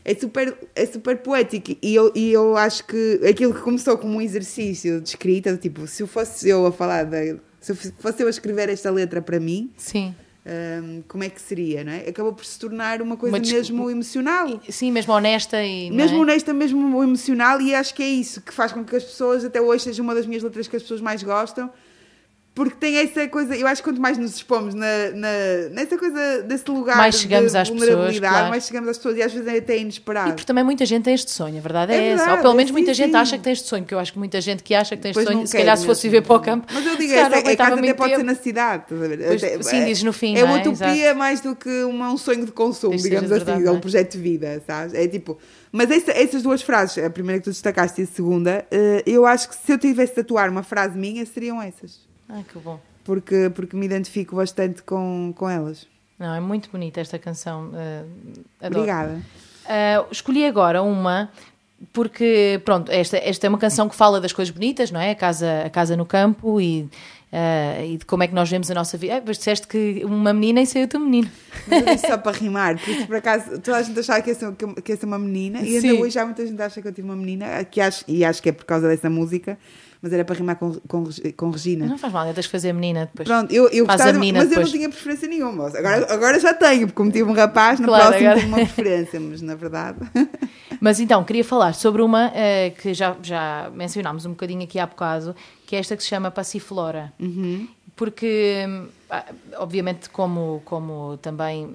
é 0.05 0.15
super, 0.15 0.57
é 0.75 0.87
super 0.87 1.17
poético. 1.19 1.77
E 1.83 1.95
eu, 1.95 2.13
e 2.15 2.31
eu 2.31 2.57
acho 2.57 2.85
que 2.85 3.21
aquilo 3.27 3.55
que 3.55 3.61
começou 3.61 3.97
como 3.97 4.19
um 4.19 4.21
exercício 4.21 5.01
de 5.01 5.09
escrita, 5.09 5.57
tipo, 5.57 5.87
se 5.87 6.03
eu 6.03 6.07
fosse 6.07 6.49
eu 6.49 6.67
a 6.67 6.73
falar, 6.73 7.05
de, 7.05 7.37
se 7.61 7.75
fosse 7.99 8.23
eu 8.23 8.27
a 8.27 8.31
escrever 8.31 8.69
esta 8.69 8.91
letra 8.91 9.23
para 9.23 9.41
mim. 9.41 9.71
Sim. 9.77 10.15
Um, 10.47 11.03
como 11.09 11.25
é 11.25 11.31
que 11.31 11.41
seria, 11.41 11.83
não 11.83 11.93
é? 11.93 12.07
Acabou 12.07 12.35
por 12.35 12.45
se 12.45 12.59
tornar 12.59 13.01
uma 13.01 13.17
coisa 13.17 13.35
uma 13.35 13.43
mesmo 13.43 13.91
emocional. 13.91 14.61
Sim, 14.69 14.93
mesmo 14.93 15.15
honesta 15.15 15.65
e. 15.65 15.91
Mesmo 15.91 16.19
é? 16.19 16.21
honesta, 16.21 16.53
mesmo 16.53 17.03
emocional, 17.03 17.63
e 17.63 17.75
acho 17.75 17.95
que 17.95 18.03
é 18.03 18.09
isso 18.09 18.43
que 18.43 18.53
faz 18.53 18.71
com 18.71 18.85
que 18.85 18.95
as 18.95 19.05
pessoas, 19.05 19.43
até 19.43 19.59
hoje, 19.59 19.85
seja 19.85 20.03
uma 20.03 20.15
das 20.15 20.27
minhas 20.27 20.43
letras 20.43 20.69
que 20.69 20.77
as 20.77 20.83
pessoas 20.83 21.01
mais 21.01 21.23
gostam 21.23 21.71
porque 22.55 22.77
tem 22.79 22.99
essa 22.99 23.27
coisa, 23.27 23.57
eu 23.57 23.67
acho 23.67 23.83
que 23.83 23.89
quanto 23.89 24.01
mais 24.01 24.17
nos 24.17 24.37
expomos 24.37 24.75
na, 24.75 25.11
na, 25.13 25.29
nessa 25.73 25.99
coisa 25.99 26.43
desse 26.43 26.71
lugar 26.71 26.97
mais 26.97 27.17
chegamos 27.17 27.51
de 27.51 27.59
às 27.59 27.69
vulnerabilidade, 27.69 28.13
pessoas, 28.13 28.31
claro. 28.31 28.51
mais 28.51 28.65
chegamos 28.65 28.89
às 28.91 28.97
pessoas 28.97 29.17
e 29.17 29.23
às 29.23 29.33
vezes 29.33 29.49
é 29.49 29.59
até 29.59 29.77
inesperado. 29.77 30.31
E 30.31 30.33
porque 30.35 30.47
também 30.47 30.63
muita 30.63 30.87
gente 30.87 31.03
tem 31.03 31.15
este 31.15 31.33
sonho, 31.33 31.59
a 31.59 31.61
verdade 31.61 31.93
é, 31.93 31.97
é 31.97 32.01
verdade, 32.11 32.23
essa. 32.23 32.37
Ou 32.37 32.43
pelo 32.43 32.55
menos 32.55 32.69
sim, 32.69 32.73
muita 32.73 32.95
sim. 32.95 33.03
gente 33.03 33.17
acha 33.17 33.37
que 33.37 33.43
tem 33.43 33.53
este 33.53 33.67
sonho, 33.67 33.83
porque 33.83 33.95
eu 33.95 33.99
acho 33.99 34.13
que 34.13 34.19
muita 34.21 34.41
gente 34.41 34.63
que 34.63 34.73
acha 34.73 34.95
que 34.95 35.03
tem 35.03 35.11
este 35.11 35.25
sonho, 35.25 35.47
se 35.49 35.57
calhar 35.57 35.77
se 35.77 35.85
fosse 35.85 36.03
viver 36.05 36.23
para 36.23 36.37
o 36.37 36.41
campo. 36.41 36.67
Mas 36.73 36.87
eu 36.87 36.97
digo, 36.97 37.13
essa, 37.13 37.37
é, 37.37 37.57
casa 37.57 37.75
até 37.75 37.95
pode 37.95 38.15
ser 38.15 38.23
na 38.23 38.35
cidade? 38.37 38.85
Pois, 38.89 39.43
até, 39.43 39.61
sim, 39.61 39.77
é, 39.79 39.85
dizes 39.87 40.05
no 40.05 40.13
fim. 40.13 40.37
É 40.37 40.45
uma 40.45 40.61
é? 40.61 40.61
utopia 40.61 41.13
mais 41.13 41.41
do 41.41 41.57
que 41.57 41.83
uma, 41.83 42.13
um 42.13 42.17
sonho 42.17 42.47
de 42.47 42.53
consumo, 42.53 42.97
digamos 42.97 43.33
assim, 43.33 43.45
verdade, 43.47 43.67
é 43.67 43.71
um 43.73 43.81
projeto 43.81 44.13
de 44.13 44.19
vida, 44.19 44.63
sabes? 44.65 44.95
É 44.95 45.09
tipo. 45.09 45.37
Mas 45.73 45.91
essa, 45.91 46.13
essas 46.13 46.45
duas 46.45 46.63
frases, 46.63 47.03
a 47.03 47.11
primeira 47.11 47.41
que 47.41 47.45
tu 47.47 47.51
destacaste 47.51 48.01
e 48.01 48.05
a 48.05 48.07
segunda, 48.07 48.65
uh, 48.71 49.03
eu 49.05 49.27
acho 49.27 49.49
que 49.49 49.57
se 49.57 49.73
eu 49.73 49.77
tivesse 49.77 50.13
de 50.13 50.23
tatuar 50.23 50.49
uma 50.49 50.63
frase 50.63 50.97
minha, 50.97 51.27
seriam 51.27 51.61
essas. 51.61 52.14
Ah, 52.29 52.43
que 52.51 52.59
bom 52.59 52.81
porque, 53.05 53.53
porque 53.55 53.77
me 53.77 53.87
identifico 53.87 54.35
bastante 54.35 54.83
com, 54.83 55.33
com 55.37 55.49
elas. 55.49 55.87
Não, 56.19 56.35
é 56.35 56.41
muito 56.41 56.71
bonita 56.71 57.01
esta 57.01 57.19
canção. 57.19 57.71
Uh, 57.71 58.67
Obrigada. 58.67 59.21
Uh, 59.65 60.07
escolhi 60.11 60.47
agora 60.47 60.83
uma 60.83 61.31
porque, 61.93 62.63
pronto, 62.65 62.91
esta, 62.91 63.19
esta 63.19 63.47
é 63.47 63.49
uma 63.49 63.59
canção 63.59 63.89
que 63.89 63.95
fala 63.95 64.21
das 64.21 64.33
coisas 64.33 64.53
bonitas, 64.55 64.91
não 64.91 65.01
é? 65.01 65.11
A 65.11 65.15
casa, 65.15 65.65
a 65.67 65.71
casa 65.71 65.97
no 65.97 66.07
campo 66.07 66.59
e, 66.59 66.83
uh, 66.83 67.85
e 67.85 67.99
de 67.99 68.07
como 68.07 68.23
é 68.23 68.29
que 68.29 68.35
nós 68.35 68.49
vemos 68.49 68.71
a 68.71 68.75
nossa 68.75 68.97
vida. 68.97 69.19
Ah, 69.19 69.23
mas 69.27 69.37
disseste 69.37 69.67
que 69.67 70.01
uma 70.05 70.33
menina 70.33 70.63
e 70.63 70.67
saiu-te 70.67 70.97
um 70.97 71.01
menino. 71.01 71.31
Mas 71.85 72.01
só 72.01 72.17
para 72.17 72.37
rimar, 72.39 72.79
porque 72.79 73.05
por 73.05 73.17
acaso 73.17 73.59
toda 73.61 73.77
a 73.77 73.83
gente 73.83 73.99
achava 74.01 74.23
que 74.23 74.31
ia 74.31 74.35
ser, 74.35 74.53
que 74.55 74.93
ia 74.93 74.97
ser 74.97 75.05
uma 75.05 75.19
menina 75.19 75.61
e 75.61 75.77
ainda 75.77 75.81
Sim. 75.81 76.01
hoje 76.01 76.15
já 76.15 76.25
muita 76.25 76.47
gente 76.47 76.63
acha 76.63 76.81
que 76.81 76.89
eu 76.89 76.93
tive 76.93 77.07
uma 77.07 77.17
menina, 77.17 77.63
que 77.65 77.81
acho, 77.83 78.05
e 78.09 78.25
acho 78.25 78.43
que 78.43 78.49
é 78.49 78.53
por 78.53 78.65
causa 78.65 78.89
dessa 78.89 79.11
música 79.11 79.59
mas 80.05 80.13
era 80.13 80.23
para 80.23 80.37
rimar 80.37 80.57
com, 80.57 80.75
com, 80.87 81.05
com 81.35 81.51
Regina. 81.51 81.87
Não 81.87 81.97
faz 81.97 82.13
mal, 82.13 82.27
tens 82.35 82.45
que 82.45 82.53
fazer 82.53 82.75
menina 82.75 83.07
depois. 83.07 83.27
Pronto, 83.27 83.51
eu, 83.51 83.71
eu 83.71 83.87
gostava, 83.87 84.13
mas 84.13 84.21
depois. 84.21 84.53
eu 84.53 84.61
não 84.61 84.71
tinha 84.71 84.89
preferência 84.91 85.27
nenhuma. 85.27 85.69
Agora, 85.69 86.13
agora 86.13 86.39
já 86.39 86.53
tenho, 86.53 86.81
porque 86.81 86.93
como 86.93 87.11
tive 87.11 87.25
um 87.25 87.33
rapaz, 87.33 87.81
no 87.81 87.87
claro, 87.87 88.09
próximo 88.09 88.29
agora... 88.29 88.41
tenho 88.43 88.55
uma 88.55 88.59
preferência, 88.59 89.19
mas 89.19 89.41
na 89.41 89.55
verdade. 89.55 89.99
Mas 90.81 91.01
então, 91.01 91.25
queria 91.25 91.45
falar 91.45 91.73
sobre 91.73 92.03
uma 92.03 92.31
eh, 92.35 92.71
que 92.71 92.93
já, 92.93 93.17
já 93.23 93.71
mencionámos 93.73 94.27
um 94.27 94.31
bocadinho 94.31 94.65
aqui 94.65 94.79
há 94.79 94.85
bocado, 94.85 95.35
que 95.67 95.75
é 95.77 95.79
esta 95.79 95.97
que 95.97 96.03
se 96.03 96.11
chama 96.11 96.31
Passiflora. 96.31 97.11
Porque, 97.97 98.67
ah, 99.09 99.25
obviamente, 99.57 100.11
como, 100.11 100.61
como 100.67 101.17
também 101.19 101.75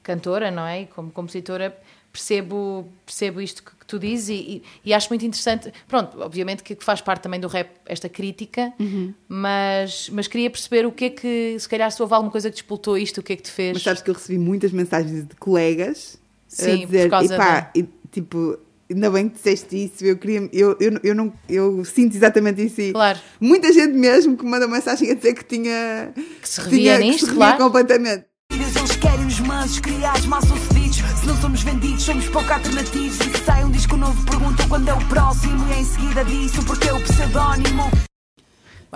cantora, 0.00 0.52
não 0.52 0.64
é? 0.64 0.82
E 0.82 0.86
como 0.86 1.10
compositora, 1.10 1.76
percebo, 2.16 2.88
percebo 3.04 3.40
isto 3.42 3.62
que, 3.62 3.70
que 3.76 3.86
tu 3.86 3.98
dizes 3.98 4.30
e, 4.30 4.32
e- 4.32 4.62
e 4.86 4.94
acho 4.94 5.08
muito 5.10 5.24
interessante. 5.26 5.70
Pronto, 5.86 6.18
obviamente 6.20 6.62
que 6.62 6.76
faz 6.80 7.00
parte 7.02 7.22
também 7.22 7.38
do 7.38 7.46
rap 7.46 7.68
esta 7.86 8.08
crítica, 8.08 8.72
mas, 9.28 10.08
mas 10.10 10.26
queria 10.26 10.50
perceber 10.50 10.86
o 10.86 10.92
que 10.92 11.04
é 11.06 11.10
que, 11.10 11.56
se 11.58 11.68
calhar, 11.68 11.90
se 11.90 12.00
houve 12.02 12.14
alguma 12.14 12.30
coisa 12.32 12.48
que 12.48 12.54
despoltou 12.56 12.96
isto, 12.96 13.18
o 13.18 13.22
que 13.22 13.34
é 13.34 13.36
que 13.36 13.42
te 13.42 13.50
fez. 13.50 13.74
Mas 13.74 13.82
sabes 13.82 14.02
que 14.02 14.10
eu 14.10 14.14
recebi 14.14 14.38
muitas 14.38 14.72
mensagens 14.72 15.26
de 15.26 15.34
colegas 15.36 16.18
Sim, 16.48 16.82
a 16.82 16.86
dizer, 16.86 17.02
por 17.04 17.10
causa 17.10 17.34
"Epá, 17.34 17.70
e, 17.76 17.84
tipo, 18.10 18.58
ainda 18.90 19.10
bem 19.10 19.28
que 19.28 19.34
disseste 19.36 19.84
isso, 19.84 20.04
eu 20.04 20.16
queria, 20.16 20.48
eu, 20.52 20.76
eu, 20.80 20.98
eu, 21.02 21.14
não, 21.14 21.32
eu 21.48 21.84
sinto 21.84 22.16
exatamente 22.16 22.64
isso. 22.64 22.80
e 22.80 22.92
Claro. 22.92 23.18
Muita 23.40 23.72
gente 23.72 23.92
mesmo 23.92 24.36
que 24.36 24.44
manda 24.44 24.66
mensagem 24.66 25.10
a 25.10 25.14
dizer 25.14 25.34
que 25.34 25.44
tinha 25.44 26.12
Que 26.40 26.48
se 26.48 26.60
revia 26.60 26.78
tinha, 26.78 26.98
nisto, 26.98 27.12
que 27.18 27.24
se 27.26 27.30
revia 27.32 27.36
claro. 27.56 27.64
completamente. 27.64 28.24
Eles 28.52 28.96
querem 28.96 29.26
os 29.26 29.40
mansos, 29.40 29.80
criados, 29.80 30.24
mal 30.26 30.40
sucedidos. 30.40 30.85
Não 31.26 31.36
somos 31.40 31.62
vendidos, 31.62 32.04
somos 32.04 32.28
pouco 32.28 32.52
alternativos. 32.52 33.18
E 33.20 33.30
se 33.30 33.44
sai 33.44 33.64
um 33.64 33.70
disco 33.70 33.96
novo, 33.96 34.24
perguntam 34.24 34.68
quando 34.68 34.88
é 34.88 34.94
o 34.94 35.04
próximo. 35.06 35.66
E 35.68 35.80
em 35.80 35.84
seguida 35.84 36.24
disso, 36.24 36.62
porque 36.62 36.88
é 36.88 36.92
o 36.92 37.02
pseudónimo. 37.02 37.90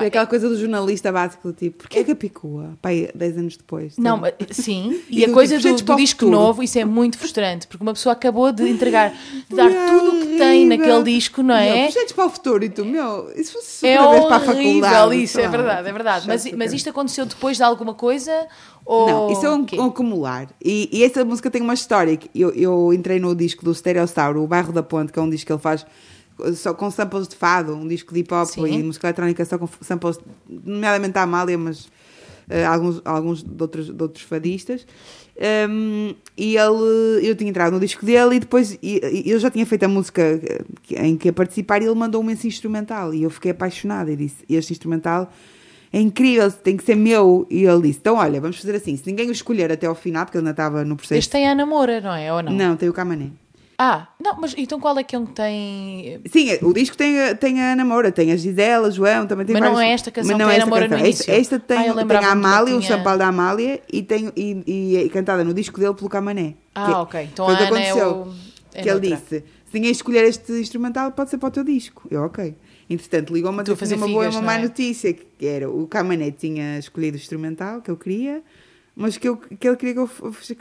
Foi 0.00 0.06
aquela 0.08 0.26
coisa 0.26 0.48
do 0.48 0.58
jornalista 0.58 1.12
básico, 1.12 1.52
tipo, 1.52 1.78
porquê 1.78 2.00
é 2.00 2.04
que 2.04 2.10
a 2.10 2.16
picua? 2.16 2.70
Pai, 2.82 3.08
10 3.14 3.38
anos 3.38 3.56
depois. 3.56 3.96
Não, 3.96 4.18
sabe? 4.20 4.34
mas- 4.48 4.56
sim, 4.56 5.00
E 5.08 5.20
e, 5.20 5.24
a 5.24 5.32
coisa 5.32 5.56
tipo, 5.58 5.74
do, 5.76 5.82
do 5.84 5.96
disco 5.96 6.20
futuro. 6.20 6.30
novo, 6.40 6.62
isso 6.62 6.78
é 6.78 6.84
muito 6.84 7.16
frustrante, 7.18 7.66
porque 7.66 7.82
uma 7.82 7.92
pessoa 7.92 8.12
acabou 8.14 8.50
de 8.52 8.68
entregar, 8.68 9.12
de 9.48 9.54
dar 9.56 9.70
É 9.70 9.86
tudo 9.86 10.10
o 10.10 10.20
que 10.20 10.26
tem 10.38 10.66
horrível. 10.66 10.78
naquele 10.78 11.02
disco, 11.14 11.42
não 11.42 11.54
é? 11.54 11.82
projetos 11.84 12.12
para 12.12 12.26
o 12.26 12.30
futuro 12.30 12.64
e 12.64 12.68
tu, 12.68 12.84
meu, 12.84 13.30
isso 13.36 13.52
fosse 13.52 13.86
É 13.86 13.96
super 13.98 14.10
vez 14.10 14.24
para 14.24 14.36
a 14.36 14.38
horrível 14.40 14.82
faculdade. 14.82 15.22
isso, 15.22 15.40
é 15.40 15.48
verdade, 15.48 15.72
é 15.80 15.82
tipo, 15.84 15.92
verdade. 15.94 16.26
Mas, 16.28 16.52
mas 16.52 16.72
isto 16.72 16.90
aconteceu 16.90 17.26
depois 17.26 17.56
de 17.56 17.62
alguma 17.62 17.94
coisa? 17.94 18.46
Ou 18.84 19.06
Não, 19.06 19.30
isso 19.32 19.46
é 19.46 19.50
um, 19.50 19.66
um 19.74 19.84
acumular. 19.86 20.48
E, 20.64 20.88
e 20.90 21.04
essa 21.04 21.24
música 21.24 21.50
tem 21.50 21.60
uma 21.62 21.74
história. 21.74 22.16
que 22.16 22.28
Eu, 22.34 22.50
eu 22.50 22.92
entrei 22.92 23.20
no 23.20 23.34
disco 23.36 23.64
do 23.64 23.74
Stereossauro, 23.74 24.42
o 24.42 24.46
Bairro 24.46 24.72
da 24.72 24.82
Ponte, 24.82 25.12
que 25.12 25.18
é 25.18 25.22
um 25.22 25.28
disco 25.30 25.46
que 25.46 25.52
ele 25.52 25.60
faz 25.60 25.84
só 26.54 26.74
com 26.74 26.90
samples 26.90 27.28
de 27.28 27.36
fado, 27.36 27.74
um 27.74 27.86
disco 27.86 28.12
de 28.14 28.20
hip 28.20 28.32
hop 28.34 28.46
Sim. 28.46 28.66
e 28.66 28.82
música 28.82 29.06
eletrónica 29.08 29.44
só 29.44 29.58
com 29.58 29.68
samples, 29.80 30.18
nomeadamente 30.48 31.16
a 31.18 31.22
Amália, 31.22 31.56
mas 31.58 31.88
eh, 32.48 32.64
alguns, 32.64 33.00
alguns 33.04 33.42
de, 33.42 33.62
outros, 33.62 33.86
de 33.86 34.02
outros 34.02 34.24
fadistas. 34.24 34.86
Um, 35.70 36.14
e 36.36 36.56
ele, 36.56 37.26
eu 37.26 37.34
tinha 37.34 37.48
entrado 37.48 37.72
no 37.72 37.80
disco 37.80 38.04
dele 38.04 38.36
e 38.36 38.40
depois 38.40 38.78
e- 38.82 39.22
eu 39.24 39.38
já 39.38 39.50
tinha 39.50 39.64
feito 39.64 39.84
a 39.84 39.88
música 39.88 40.38
em 40.90 41.16
que 41.16 41.28
ia 41.28 41.32
participar 41.32 41.80
e 41.80 41.86
ele 41.86 41.94
mandou-me 41.94 42.32
esse 42.34 42.46
instrumental 42.46 43.14
e 43.14 43.22
eu 43.22 43.30
fiquei 43.30 43.52
apaixonada 43.52 44.10
e 44.12 44.16
disse: 44.16 44.44
Este 44.50 44.72
instrumental 44.74 45.32
é 45.92 45.98
incrível, 45.98 46.50
tem 46.52 46.76
que 46.76 46.84
ser 46.84 46.94
meu. 46.94 47.46
E 47.48 47.64
ele 47.64 47.82
disse: 47.82 48.00
Então, 48.00 48.16
olha, 48.16 48.38
vamos 48.38 48.58
fazer 48.58 48.76
assim: 48.76 48.94
se 48.96 49.06
ninguém 49.06 49.28
o 49.28 49.32
escolher 49.32 49.72
até 49.72 49.86
ao 49.86 49.94
final, 49.94 50.26
porque 50.26 50.36
ele 50.36 50.42
ainda 50.42 50.50
estava 50.50 50.84
no 50.84 50.94
processo. 50.94 51.18
Este 51.18 51.30
tem 51.30 51.48
a 51.48 51.54
namora, 51.54 52.02
não 52.02 52.12
é? 52.14 52.30
Ou 52.32 52.42
não? 52.42 52.52
Não, 52.52 52.76
tem 52.76 52.88
o 52.88 52.92
Camané. 52.92 53.30
Ah, 53.82 54.08
não, 54.22 54.36
mas 54.38 54.54
então 54.58 54.78
qual 54.78 54.98
é 54.98 55.02
que 55.02 55.16
é 55.16 55.18
um 55.18 55.24
que 55.24 55.32
tem. 55.32 56.20
Sim, 56.30 56.50
o 56.60 56.70
disco 56.74 56.94
tem, 56.98 57.18
a- 57.18 57.34
tem 57.34 57.62
a 57.62 57.74
Namora, 57.74 58.12
tem 58.12 58.30
a 58.30 58.36
Gisela, 58.36 58.90
João, 58.90 59.26
também 59.26 59.46
tem 59.46 59.54
Mas 59.54 59.62
não 59.64 59.72
vários- 59.72 59.90
é 59.90 59.94
esta 59.94 60.10
canção 60.10 60.36
mas 60.36 60.38
não 60.38 60.46
que 60.48 60.52
é 60.52 60.54
a 60.54 60.58
esta 60.58 60.70
no 60.70 60.76
canção. 60.82 60.98
início? 60.98 61.22
Esta, 61.22 61.32
esta 61.56 61.58
tem, 61.60 61.78
Ah, 61.88 61.94
tem 62.04 62.16
a 62.18 62.30
Amália, 62.32 62.72
não 62.72 62.78
o 62.78 62.82
tinha- 62.82 62.96
champal 62.98 63.16
da 63.16 63.26
Amália 63.28 63.80
e, 63.90 64.02
tem, 64.02 64.30
e, 64.36 64.62
e 64.66 64.96
é 64.98 65.08
cantada 65.08 65.42
no 65.42 65.54
disco 65.54 65.80
dele 65.80 65.94
pelo 65.94 66.10
Camané. 66.10 66.56
Ah, 66.74 66.84
Que- 66.86 66.92
ok. 66.92 67.28
Então 67.32 67.48
a 67.48 67.52
o 67.54 67.56
que 67.56 67.62
Ana 67.62 67.80
é 67.80 67.90
aconteceu. 67.90 68.10
o. 68.16 68.34
é 68.74 68.82
que 68.82 68.90
ele 68.90 69.00
disse: 69.00 69.38
se 69.38 69.72
ninguém 69.72 69.90
escolher 69.92 70.24
este 70.24 70.52
instrumental, 70.52 71.10
pode 71.12 71.30
ser 71.30 71.38
para 71.38 71.48
o 71.48 71.50
teu 71.52 71.64
disco. 71.64 72.06
Eu, 72.10 72.24
ok. 72.24 72.54
Entretanto, 72.90 73.32
ligou-me 73.32 73.60
a 73.60 73.62
dizer 73.62 73.76
tinha 73.76 73.78
fazer 73.78 73.94
uma 73.94 74.08
boa 74.08 74.24
e 74.24 74.26
figas, 74.28 74.34
uma 74.42 74.42
má 74.52 74.58
é? 74.58 74.62
notícia: 74.62 75.14
que 75.14 75.46
era 75.46 75.70
o 75.70 75.86
Camané 75.86 76.30
tinha 76.32 76.78
escolhido 76.78 77.16
o 77.16 77.20
instrumental 77.20 77.80
que 77.80 77.90
eu 77.90 77.96
queria, 77.96 78.42
mas 78.94 79.16
que, 79.16 79.28
eu, 79.28 79.36
que 79.36 79.68
ele 79.68 79.76
queria 79.76 79.94
que 79.94 80.00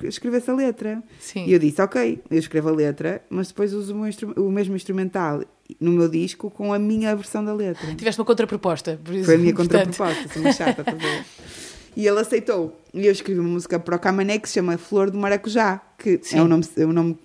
eu 0.05 0.09
escrevesse 0.09 0.49
a 0.49 0.53
letra. 0.53 1.03
Sim. 1.19 1.45
E 1.45 1.53
eu 1.53 1.59
disse: 1.59 1.82
ok, 1.82 2.21
eu 2.30 2.38
escrevo 2.38 2.69
a 2.69 2.71
letra, 2.71 3.21
mas 3.30 3.49
depois 3.49 3.73
uso 3.73 3.95
o, 3.95 4.47
o 4.47 4.51
mesmo 4.51 4.75
instrumental 4.75 5.43
no 5.80 5.91
meu 5.91 6.07
disco 6.07 6.49
com 6.49 6.73
a 6.73 6.80
minha 6.80 7.15
versão 7.15 7.43
da 7.43 7.53
letra. 7.53 7.93
Tiveste 7.95 8.19
uma 8.19 8.25
contraproposta. 8.25 8.99
Por 9.03 9.13
isso, 9.13 9.25
Foi 9.25 9.36
a 9.36 9.38
minha 9.38 9.53
contraproposta, 9.53 10.30
sou 10.34 10.41
uma 10.41 10.51
chata, 10.51 10.84
ver? 10.84 11.25
E 11.95 12.07
ele 12.07 12.19
aceitou. 12.19 12.80
E 12.93 13.05
eu 13.05 13.11
escrevi 13.11 13.39
uma 13.39 13.49
música 13.49 13.80
para 13.80 13.95
o 13.95 13.99
Camané 13.99 14.39
que 14.39 14.47
se 14.47 14.55
chama 14.55 14.77
Flor 14.77 15.11
do 15.11 15.17
Maracujá, 15.17 15.82
que 15.97 16.19
Sim. 16.23 16.39
é 16.39 16.41
o 16.41 16.47
nome, 16.47 16.65
é 16.77 16.86
o 16.86 16.93
nome 16.93 17.17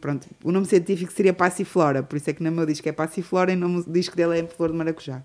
pronto, 0.00 0.26
o 0.42 0.50
nome 0.50 0.66
científico 0.66 1.12
seria 1.12 1.32
Passiflora, 1.32 2.02
por 2.02 2.16
isso 2.16 2.30
é 2.30 2.32
que 2.32 2.42
no 2.42 2.50
meu 2.50 2.64
disco 2.64 2.88
é 2.88 2.92
Passiflora 2.92 3.52
e 3.52 3.56
no 3.56 3.84
disco 3.84 4.16
dele 4.16 4.40
é 4.40 4.46
Flor 4.46 4.70
do 4.70 4.74
Maracujá. 4.74 5.22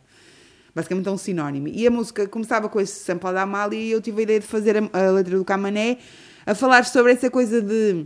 Basicamente 0.76 1.07
é 1.07 1.11
um 1.11 1.17
sinónimo. 1.17 1.67
E 1.67 1.86
a 1.86 1.91
música 1.91 2.28
começava 2.28 2.67
com 2.67 2.80
esse 2.80 3.03
sample 3.03 3.32
da 3.32 3.43
Amália 3.43 3.78
e 3.78 3.91
eu 3.91 4.01
tive 4.01 4.21
a 4.21 4.24
ideia 4.24 4.39
de 4.39 4.47
fazer 4.47 4.78
a, 4.78 4.89
a 4.91 5.11
letra 5.11 5.38
do 5.38 5.45
Camané 5.45 5.97
a 6.45 6.55
falar 6.55 6.86
sobre 6.86 7.11
essa 7.11 7.30
coisa 7.30 7.61
de 7.61 8.05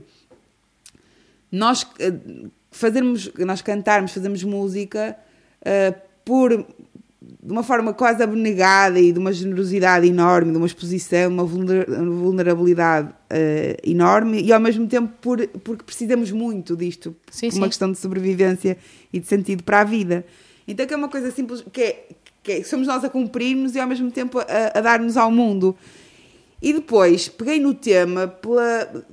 nós 1.52 1.88
eh, 2.00 2.14
fazermos, 2.72 3.32
nós 3.38 3.62
cantarmos, 3.62 4.14
fazermos 4.14 4.44
música 4.44 5.18
eh, 5.64 5.94
por 6.26 6.66
de 7.20 7.52
uma 7.52 7.64
forma 7.64 7.94
quase 7.94 8.22
abnegada 8.24 9.00
e 9.00 9.12
de 9.12 9.20
uma 9.20 9.34
generosidade 9.34 10.08
enorme, 10.08 10.52
de 10.52 10.58
uma 10.58 10.68
exposição, 10.68 11.30
uma 11.30 11.44
vulner- 11.44 11.86
vulnerabilidade 11.90 13.14
eh, 13.30 13.78
enorme 13.84 14.42
e 14.42 14.54
ao 14.54 14.60
mesmo 14.60 14.88
tempo 14.88 15.12
por, 15.22 15.46
porque 15.64 15.84
precisamos 15.84 16.32
muito 16.32 16.76
disto, 16.76 17.16
Sim, 17.32 17.50
por 17.50 17.56
uma 17.56 17.66
sim. 17.66 17.70
questão 17.70 17.92
de 17.92 17.98
sobrevivência 17.98 18.78
e 19.12 19.20
de 19.20 19.28
sentido 19.28 19.64
para 19.64 19.82
a 19.82 19.84
vida. 19.84 20.26
Então 20.68 20.86
que 20.86 20.94
é 20.94 20.98
uma 20.98 21.10
coisa 21.10 21.32
simples, 21.32 21.64
que 21.72 21.82
é, 21.82 22.08
que 22.48 22.52
é- 22.54 22.64
somos 22.64 22.88
nós 22.88 23.04
a 23.04 23.10
cumprirmos 23.10 23.76
e 23.76 23.80
ao 23.80 23.88
mesmo 23.88 24.10
tempo 24.10 24.40
a, 24.40 24.78
a 24.80 24.82
dar-nos 24.82 25.18
ao 25.18 25.30
mundo. 25.30 25.76
E 26.62 26.72
depois 26.72 27.28
peguei 27.28 27.60
no 27.60 27.74
tema 27.74 28.28
pela 28.28 29.06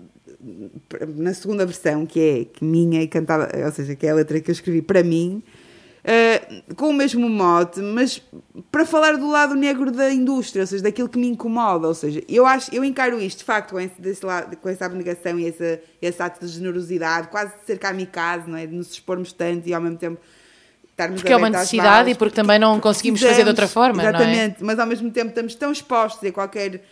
na 1.17 1.33
segunda 1.33 1.65
versão, 1.65 2.05
que 2.05 2.21
é 2.21 2.65
minha 2.65 3.03
e 3.03 3.09
cantada, 3.09 3.49
ou 3.65 3.73
seja, 3.73 3.97
que 3.97 4.07
é 4.07 4.11
a 4.11 4.15
letra 4.15 4.39
que 4.41 4.51
eu 4.51 4.53
escrevi 4.53 4.83
para 4.83 5.03
mim, 5.03 5.43
eh, 6.05 6.63
com 6.77 6.91
o 6.91 6.93
mesmo 6.93 7.27
mote, 7.31 7.81
mas 7.81 8.23
para 8.71 8.85
falar 8.85 9.17
do 9.17 9.27
lado 9.31 9.55
negro 9.55 9.91
da 9.91 10.13
indústria, 10.13 10.63
ou 10.63 10.67
seja, 10.67 10.83
daquilo 10.83 11.09
que 11.09 11.19
me 11.19 11.29
incomoda, 11.29 11.89
ou 11.89 11.95
seja, 11.95 12.23
eu 12.29 12.45
acho, 12.45 12.75
eu 12.75 12.85
encaro 12.85 13.19
isto 13.23 13.39
de 13.39 13.45
facto 13.45 13.71
com, 13.71 13.81
esse, 13.81 13.99
desse 13.99 14.25
lado, 14.25 14.55
com 14.59 14.69
essa 14.69 14.85
abnegação 14.85 15.39
e 15.39 15.49
essa, 15.49 15.81
esse 16.03 16.23
ato 16.23 16.45
de 16.45 16.53
generosidade, 16.53 17.29
quase 17.29 17.53
de 17.59 17.65
ser 17.65 17.79
kamikaze, 17.79 18.49
não 18.49 18.59
é? 18.59 18.67
De 18.67 18.75
nos 18.75 18.93
expormos 18.93 19.33
tanto 19.33 19.67
e 19.67 19.73
ao 19.73 19.81
mesmo 19.81 19.97
tempo 19.97 20.21
estarmos 20.95 21.21
Porque 21.21 21.33
é 21.33 21.37
uma 21.37 21.51
necessidade 21.51 22.11
e 22.11 22.15
porque 22.15 22.35
também 22.37 22.59
não 22.59 22.79
conseguimos 22.81 23.21
fazer 23.21 23.43
de 23.43 23.49
outra 23.49 23.67
forma, 23.69 24.03
não 24.03 24.09
é? 24.09 24.09
Exatamente, 24.13 24.57
mas 24.65 24.79
ao 24.79 24.87
mesmo 24.87 25.11
tempo 25.11 25.29
estamos 25.29 25.55
tão 25.55 25.73
expostos 25.73 26.27
a 26.29 26.33
qualquer. 26.33 26.83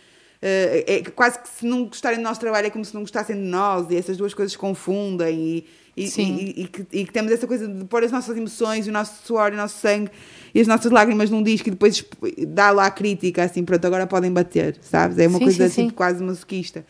eh, 0.41 0.83
é 0.87 1.01
quase 1.11 1.39
que 1.39 1.47
se 1.47 1.65
não 1.65 1.85
gostarem 1.85 2.17
do 2.19 2.23
nosso 2.23 2.39
trabalho 2.39 2.67
é 2.67 2.69
como 2.69 2.83
se 2.83 2.93
não 2.93 3.01
gostassem 3.01 3.35
de 3.35 3.41
nós 3.41 3.89
e 3.89 3.95
essas 3.95 4.17
duas 4.17 4.33
coisas 4.33 4.51
se 4.51 4.57
confundem 4.57 5.39
e, 5.39 5.65
e, 5.95 6.09
e- 6.21 6.61
e 6.63 6.67
que, 6.67 6.85
e 6.91 7.05
que 7.05 7.13
temos 7.13 7.31
essa 7.31 7.47
coisa 7.47 7.65
de 7.65 7.85
pôr 7.85 8.03
as 8.03 8.11
nossas 8.11 8.35
emoções, 8.35 8.85
o 8.87 8.91
nosso 8.91 9.25
suor, 9.25 9.53
o 9.53 9.55
nosso 9.55 9.79
sangue 9.79 10.11
e 10.53 10.59
as 10.59 10.67
nossas 10.67 10.91
lágrimas 10.91 11.29
num 11.29 11.41
disco 11.41 11.69
e 11.69 11.71
depois 11.71 12.03
dar 12.47 12.71
lá 12.71 12.87
a 12.87 12.91
crítica 12.91 13.43
assim, 13.43 13.63
pronto, 13.63 13.85
agora 13.87 14.05
podem 14.05 14.31
bater, 14.33 14.77
sabes? 14.81 15.17
É 15.17 15.27
uma 15.27 15.37
Sim, 15.39 15.45
coisa 15.45 15.57
sim, 15.59 15.63
assim 15.63 15.89
sim. 15.89 15.95
quase 15.95 16.21
masoquista. 16.21 16.85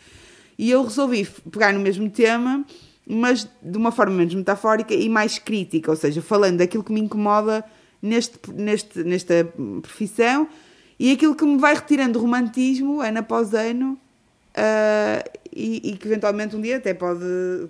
E 0.57 0.71
eu 0.71 0.83
resolvi 0.83 1.27
pegar 1.51 1.73
no 1.73 1.79
mesmo 1.79 2.09
tema, 2.09 2.65
mas 3.07 3.49
de 3.61 3.77
uma 3.77 3.91
forma 3.91 4.15
menos 4.15 4.33
metafórica 4.33 4.93
e 4.93 5.09
mais 5.09 5.37
crítica, 5.37 5.91
ou 5.91 5.97
seja, 5.97 6.21
falando 6.21 6.57
daquilo 6.57 6.83
que 6.83 6.93
me 6.93 7.01
incomoda 7.01 7.63
neste, 8.01 8.39
neste, 8.51 9.03
nesta 9.03 9.45
profissão 9.81 10.47
e 10.99 11.11
aquilo 11.11 11.35
que 11.35 11.45
me 11.45 11.57
vai 11.57 11.73
retirando 11.73 12.19
romantismo 12.19 13.01
ano 13.01 13.19
após 13.19 13.53
ano. 13.53 13.97
ah, 14.55 15.23
e, 15.55 15.91
e 15.91 15.97
que 15.97 16.07
eventualmente 16.07 16.55
um 16.55 16.61
dia 16.61 16.77
até 16.77 16.93
pode 16.93 17.23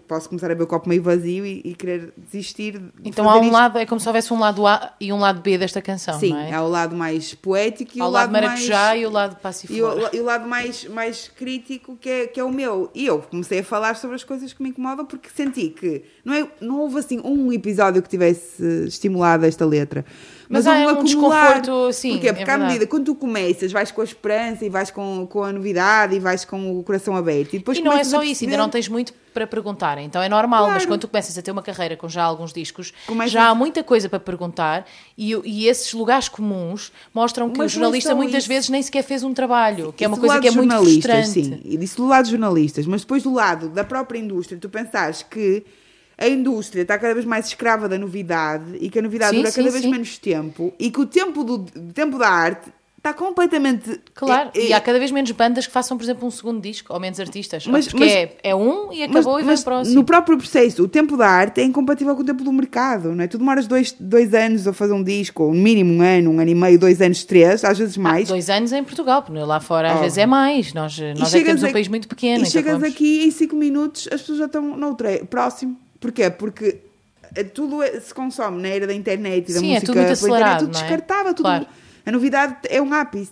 posso 0.08 0.30
começar 0.30 0.50
a 0.50 0.54
ver 0.54 0.64
o 0.64 0.68
copo 0.68 0.88
meio 0.90 1.02
vazio 1.04 1.46
e, 1.46 1.62
e 1.64 1.76
querer 1.76 2.14
desistir 2.18 2.80
de 2.80 2.92
Então 3.10 3.30
há 3.30 3.38
um 3.38 3.44
isto. 3.44 3.54
lado, 3.54 3.78
é 3.80 3.86
como 3.86 4.00
se 4.00 4.08
houvesse 4.08 4.34
um 4.34 4.40
lado 4.40 4.66
A 4.66 4.94
e 5.00 5.12
um 5.12 5.20
lado 5.20 5.42
B 5.42 5.58
desta 5.58 5.82
canção, 5.82 6.20
sim, 6.20 6.36
é? 6.36 6.54
há 6.54 6.62
o 6.64 6.70
lado 6.70 6.96
mais 6.96 7.34
poético 7.34 7.98
e 7.98 8.02
Há 8.02 8.06
o 8.08 8.10
lado 8.10 8.32
lado 8.32 8.44
maracujá 8.44 8.88
mais 8.88 9.02
e 9.02 9.06
o 9.06 9.10
lado 9.12 9.38
e 9.70 9.82
o, 9.82 10.10
e 10.14 10.20
o 10.20 10.24
lado 10.24 10.48
mais, 10.48 10.86
mais 10.86 11.28
crítico 11.28 11.98
que 12.00 12.10
é, 12.10 12.28
que 12.28 12.40
é 12.40 12.44
o 12.44 12.52
meu. 12.52 12.90
E 12.94 13.06
eu 13.06 13.20
comecei 13.20 13.60
a 13.60 13.64
falar 13.64 13.96
sobre 13.96 14.16
as 14.16 14.24
coisas 14.24 14.54
que 14.54 14.62
me 14.64 14.70
incomodam 14.70 15.06
porque 15.06 15.30
senti 15.34 15.70
que 15.70 16.04
não, 16.24 16.34
é, 16.34 16.48
não 16.62 16.80
houve 16.80 17.00
assim 17.00 17.20
um 17.24 17.52
episódio 17.52 18.02
que 18.02 18.10
tivesse 18.10 18.64
estimulado 18.88 19.46
esta 19.46 19.66
letra. 19.66 20.06
Mas 20.50 20.68
houve 20.68 20.78
há 20.78 20.86
um 20.86 20.90
acumular. 20.90 21.62
desconforto, 21.62 21.94
sim, 21.94 22.12
Porquê? 22.12 22.28
é 22.28 22.34
Porque 22.34 22.44
à 22.44 22.46
verdade. 22.58 22.74
medida, 22.74 22.88
quando 22.88 23.06
tu 23.06 23.16
começas, 23.16 23.72
vais 23.72 23.92
com 23.92 24.02
a 24.02 24.04
esperança 24.04 24.64
e 24.64 24.70
vais 24.70 24.92
com, 24.92 25.26
com 25.26 25.44
a 25.44 25.52
novidade 25.52 26.16
e 26.16 26.20
vais 26.20 26.46
com 26.46 26.78
o 26.80 26.84
coração 26.84 27.16
aberto. 27.16 27.56
E, 27.56 27.60
depois 27.60 27.73
E 27.78 27.82
não 27.82 27.94
é 27.94 28.04
só 28.04 28.22
isso, 28.24 28.44
ainda 28.44 28.58
não 28.58 28.70
tens 28.70 28.88
muito 28.88 29.14
para 29.34 29.48
perguntar, 29.48 29.98
então 29.98 30.22
é 30.22 30.30
normal, 30.30 30.66
mas 30.66 30.74
Claro. 30.84 30.88
quando 30.90 31.02
tu 31.02 31.08
começas 31.08 31.36
a 31.38 31.42
ter 31.42 31.52
uma 31.52 31.64
carreira 31.64 31.98
com 31.98 32.08
já 32.08 32.24
alguns 32.24 32.54
discos, 32.54 32.94
Começas- 33.08 33.32
já 33.32 33.48
há 33.50 33.56
muita 33.56 33.84
coisa 33.84 34.08
para 34.08 34.20
perguntar 34.20 34.86
e, 35.18 35.32
e 35.44 35.68
esses 35.68 35.92
lugares 35.94 36.30
comuns 36.30 36.92
mostram 37.14 37.50
que 37.50 37.58
Mas 37.58 37.72
o 37.74 37.78
é 37.78 37.80
jornalista 37.80 38.14
muitas 38.16 38.44
isso. 38.44 38.48
vezes 38.48 38.70
nem 38.70 38.82
sequer 38.82 39.04
fez 39.04 39.24
um 39.24 39.34
trabalho, 39.34 39.92
que 39.92 40.04
é 40.06 40.08
uma 40.08 40.18
coisa 40.18 40.40
que 40.40 40.48
é 40.48 40.52
muito 40.52 40.76
frustrante. 40.76 41.30
Sim, 41.44 41.62
e 41.66 41.78
disse 41.78 41.98
do 41.98 42.06
lado 42.08 42.22
dos 42.24 42.32
jornalistas, 42.32 42.86
mas 42.86 43.02
depois 43.02 43.24
do 43.24 43.34
lado 43.34 43.70
da 43.70 43.84
própria 43.84 44.20
indústria, 44.20 44.60
tu 44.60 44.70
pensares 44.70 45.24
que 45.24 45.66
a 46.16 46.28
indústria 46.28 46.84
está 46.84 46.98
cada 47.00 47.14
vez 47.16 47.26
mais 47.26 47.48
escrava 47.48 47.90
da 47.90 47.98
novidade 47.98 48.78
e 48.80 48.88
que 48.88 49.00
a 49.00 49.02
novidade 49.02 49.32
Sim, 49.32 49.38
dura 49.38 49.50
sim, 49.52 49.62
cada 49.62 49.72
vez 49.72 49.84
sim. 49.84 49.90
menos 49.90 50.18
tempo 50.20 50.72
e 50.78 50.92
que 50.92 51.00
o 51.02 51.08
tempo, 51.08 51.44
do, 51.44 51.56
o 51.56 51.92
tempo 51.94 52.20
da 52.20 52.30
arte 52.30 52.70
está 53.04 53.14
completamente. 53.14 54.00
Claro, 54.16 54.50
é- 54.56 54.68
e 54.68 54.72
é- 54.72 54.76
há 54.76 54.80
cada 54.80 54.98
vez 54.98 55.12
menos 55.12 55.30
bandas 55.32 55.68
que 55.68 55.74
façam, 55.74 55.98
por 55.98 56.04
exemplo, 56.06 56.26
um 56.26 56.32
segundo 56.32 56.62
disco, 56.62 56.94
ou 56.94 57.00
menos 57.02 57.20
artistas. 57.20 57.68
Mas- 57.68 57.88
porque 57.90 58.00
mas- 58.06 58.14
é, 58.14 58.38
é 58.44 58.56
um 58.56 58.94
e 58.94 59.04
acabou 59.04 59.42
e 59.42 59.44
vem 59.44 59.54
o 59.56 59.62
próximo. 59.62 59.96
no 59.96 60.04
próprio 60.06 60.38
processo, 60.38 60.82
o 60.84 60.88
tempo 60.88 61.18
da 61.18 61.28
arte 61.28 61.60
é 61.60 61.66
incompatível 61.66 62.16
com 62.16 62.22
o 62.22 62.26
tempo 62.26 62.46
do 62.46 62.54
mercado, 62.54 63.14
não 63.14 63.22
é? 63.22 63.28
Tu 63.28 63.38
demoras 63.38 63.68
dois, 63.68 63.94
dois 64.00 64.34
anos 64.34 64.66
a 64.70 64.72
fazer 64.72 64.94
um 64.94 65.04
disco, 65.04 65.44
ou 65.44 65.54
no 65.54 65.60
mínimo 65.62 65.96
um 65.96 66.02
ano, 66.02 66.32
um 66.32 66.40
ano 66.40 66.50
e 66.50 66.56
meio, 66.56 66.80
dois 66.80 67.02
anos, 67.02 67.26
três, 67.26 67.66
às 67.66 67.78
vezes 67.78 67.98
mais. 67.98 68.30
Dois 68.30 68.50
anos 68.50 68.72
em 68.72 68.82
Portugal, 68.86 69.22
porque 69.22 69.38
lá 69.38 69.60
fora 69.60 69.92
às 69.92 69.98
Oh. 69.98 70.02
vezes 70.04 70.18
é 70.18 70.26
mais. 70.26 70.74
Nós, 70.74 70.98
E 70.98 71.14
nós 71.20 71.34
é 71.34 71.40
que 71.40 71.44
temos 71.46 71.62
um 71.62 71.68
a- 71.68 71.72
país 71.72 71.90
muito 71.90 72.08
pequeno. 72.08 72.38
E 72.46 72.48
então 72.48 72.52
chegas 72.52 72.74
vamos- 72.80 72.88
aqui 72.88 73.26
em 73.26 73.32
5 73.32 73.56
minutos, 73.58 74.08
as 74.14 74.22
pessoas 74.22 74.38
já 74.40 74.46
estão 74.46 74.78
noutro, 74.78 75.08
é, 75.08 75.18
próximo. 75.26 75.78
Porquê? 76.00 76.30
Porque 76.30 76.78
eh, 77.36 77.44
tudo 77.44 77.84
é- 77.84 78.00
se 78.00 78.14
consome 78.14 78.62
na 78.62 78.70
era 78.70 78.88
da 78.88 78.94
internet 78.94 79.50
e 79.50 79.54
da 79.54 79.60
Sim, 79.60 79.72
é 79.72 79.74
música 79.74 79.86
tudo 79.88 79.96
muito 79.98 80.08
pela 80.08 80.14
internet, 80.14 80.34
acelerado, 80.34 80.60
tudo 80.68 80.78
é? 80.78 80.80
descartável, 80.82 81.34
tudo, 81.34 81.44
Claro. 81.46 81.66
A 82.06 82.12
novidade 82.12 82.56
é 82.70 82.82
um 82.82 82.94
ápice. 82.94 83.32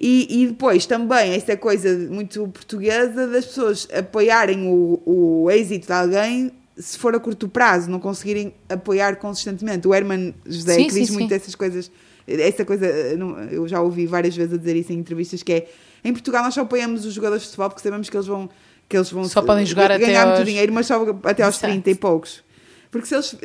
E, 0.00 0.42
e 0.42 0.46
depois 0.46 0.86
também, 0.86 1.32
esta 1.34 1.56
coisa 1.56 1.92
muito 2.10 2.46
portuguesa 2.48 3.26
das 3.26 3.46
pessoas 3.46 3.88
apoiarem 3.92 4.68
o, 4.68 5.02
o 5.04 5.50
êxito 5.50 5.86
de 5.88 5.92
alguém 5.92 6.52
se 6.76 6.96
for 6.96 7.12
a 7.16 7.18
curto 7.18 7.48
prazo, 7.48 7.90
não 7.90 7.98
conseguirem 7.98 8.54
apoiar 8.68 9.16
consistentemente. 9.16 9.88
O 9.88 9.92
Herman 9.92 10.32
José, 10.46 10.74
Sim, 10.74 10.84
que 10.86 10.92
sim, 10.92 11.00
diz 11.00 11.08
sim. 11.08 11.14
muito 11.14 11.34
essas 11.34 11.56
coisas, 11.56 11.90
essa 12.28 12.64
coisa, 12.64 12.86
eh, 12.86 13.16
eu 13.50 13.66
já 13.66 13.80
ouvi 13.80 14.06
várias 14.06 14.36
vezes 14.36 14.54
a 14.54 14.56
dizer 14.56 14.76
isso 14.76 14.92
em 14.92 14.98
entrevistas, 14.98 15.42
que 15.42 15.52
é, 15.52 15.68
em 16.04 16.12
Portugal 16.12 16.44
nós 16.44 16.54
só 16.54 16.60
apoiamos 16.60 17.04
os 17.04 17.12
jogadores 17.14 17.42
de 17.42 17.48
futebol 17.48 17.70
porque 17.70 17.82
sabemos 17.82 18.08
que 18.08 18.16
eles 18.16 18.28
vão 18.28 18.48
que 18.88 18.96
eles 18.96 19.10
vão 19.10 19.24
Só 19.24 19.42
podem 19.42 19.66
jogar 19.66 19.90
até 19.90 20.06
ganhar 20.06 20.24
muito 20.26 20.38
aos- 20.38 20.46
dinheiro, 20.48 20.72
mas 20.72 20.86
só 20.86 21.04
até 21.24 21.42
aos 21.42 21.56
Exato. 21.56 21.72
30 21.72 21.90
e 21.90 21.94
poucos. 21.96 22.44
Porque 22.92 23.06
se 23.08 23.14
eles, 23.16 23.36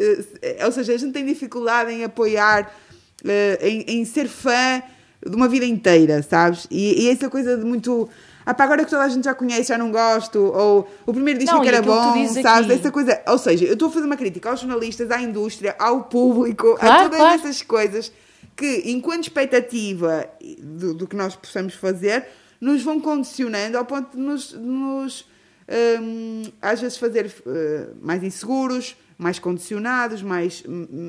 eh, 0.41 0.63
ou 0.63 0.71
seja, 0.71 0.93
a 0.93 0.97
gente 0.97 1.11
tem 1.11 1.25
dificuldade 1.25 1.91
em 1.91 2.03
apoiar, 2.03 2.71
eh, 2.91 2.92
em, 3.61 3.81
em 3.87 4.05
ser 4.05 4.27
fã 4.27 4.81
de 5.25 5.35
uma 5.35 5.47
vida 5.47 5.65
inteira, 5.65 6.21
sabes? 6.21 6.67
E, 6.69 7.03
e 7.05 7.09
essa 7.09 7.29
coisa 7.29 7.57
de 7.57 7.63
muito. 7.63 8.09
Ah, 8.45 8.53
pá, 8.53 8.65
agora 8.65 8.83
que 8.83 8.89
toda 8.89 9.03
a 9.03 9.07
gente 9.07 9.23
já 9.23 9.33
conhece, 9.33 9.69
já 9.69 9.77
não 9.77 9.89
gosto, 9.89 10.37
ou 10.37 10.85
o 11.05 11.13
primeiro 11.13 11.39
disco 11.39 11.61
que 11.61 11.67
era 11.69 11.79
que 11.81 11.87
bom, 11.87 12.11
dizes 12.13 12.41
sabes? 12.41 12.69
aqui- 12.69 12.79
Essa 12.79 12.91
coisa. 12.91 13.21
Ou 13.27 13.37
seja, 13.37 13.63
eu 13.65 13.73
estou 13.73 13.87
a 13.87 13.91
fazer 13.91 14.05
uma 14.05 14.17
crítica 14.17 14.49
aos 14.49 14.59
jornalistas, 14.59 15.09
à 15.11 15.21
indústria, 15.21 15.73
ao 15.79 16.03
público, 16.03 16.73
a 16.73 16.79
Claro, 16.79 17.03
todas 17.03 17.17
claro. 17.19 17.35
essas 17.39 17.61
coisas 17.61 18.11
que, 18.55 18.83
enquanto 18.85 19.23
expectativa 19.23 20.27
do, 20.61 20.93
do 20.93 21.07
que 21.07 21.15
nós 21.15 21.35
possamos 21.37 21.73
fazer, 21.73 22.25
nos 22.59 22.83
vão 22.83 22.99
condicionando 22.99 23.77
ao 23.77 23.85
ponto 23.85 24.15
de 24.17 24.21
nos, 24.21 24.51
nos, 24.53 25.25
hum, 26.01 26.43
às 26.61 26.81
vezes 26.81 26.97
fazer 26.97 27.33
eh, 27.47 27.87
mais 28.01 28.21
inseguros, 28.23 28.95
mais 29.17 29.39
condicionados, 29.39 30.21
mais, 30.21 30.63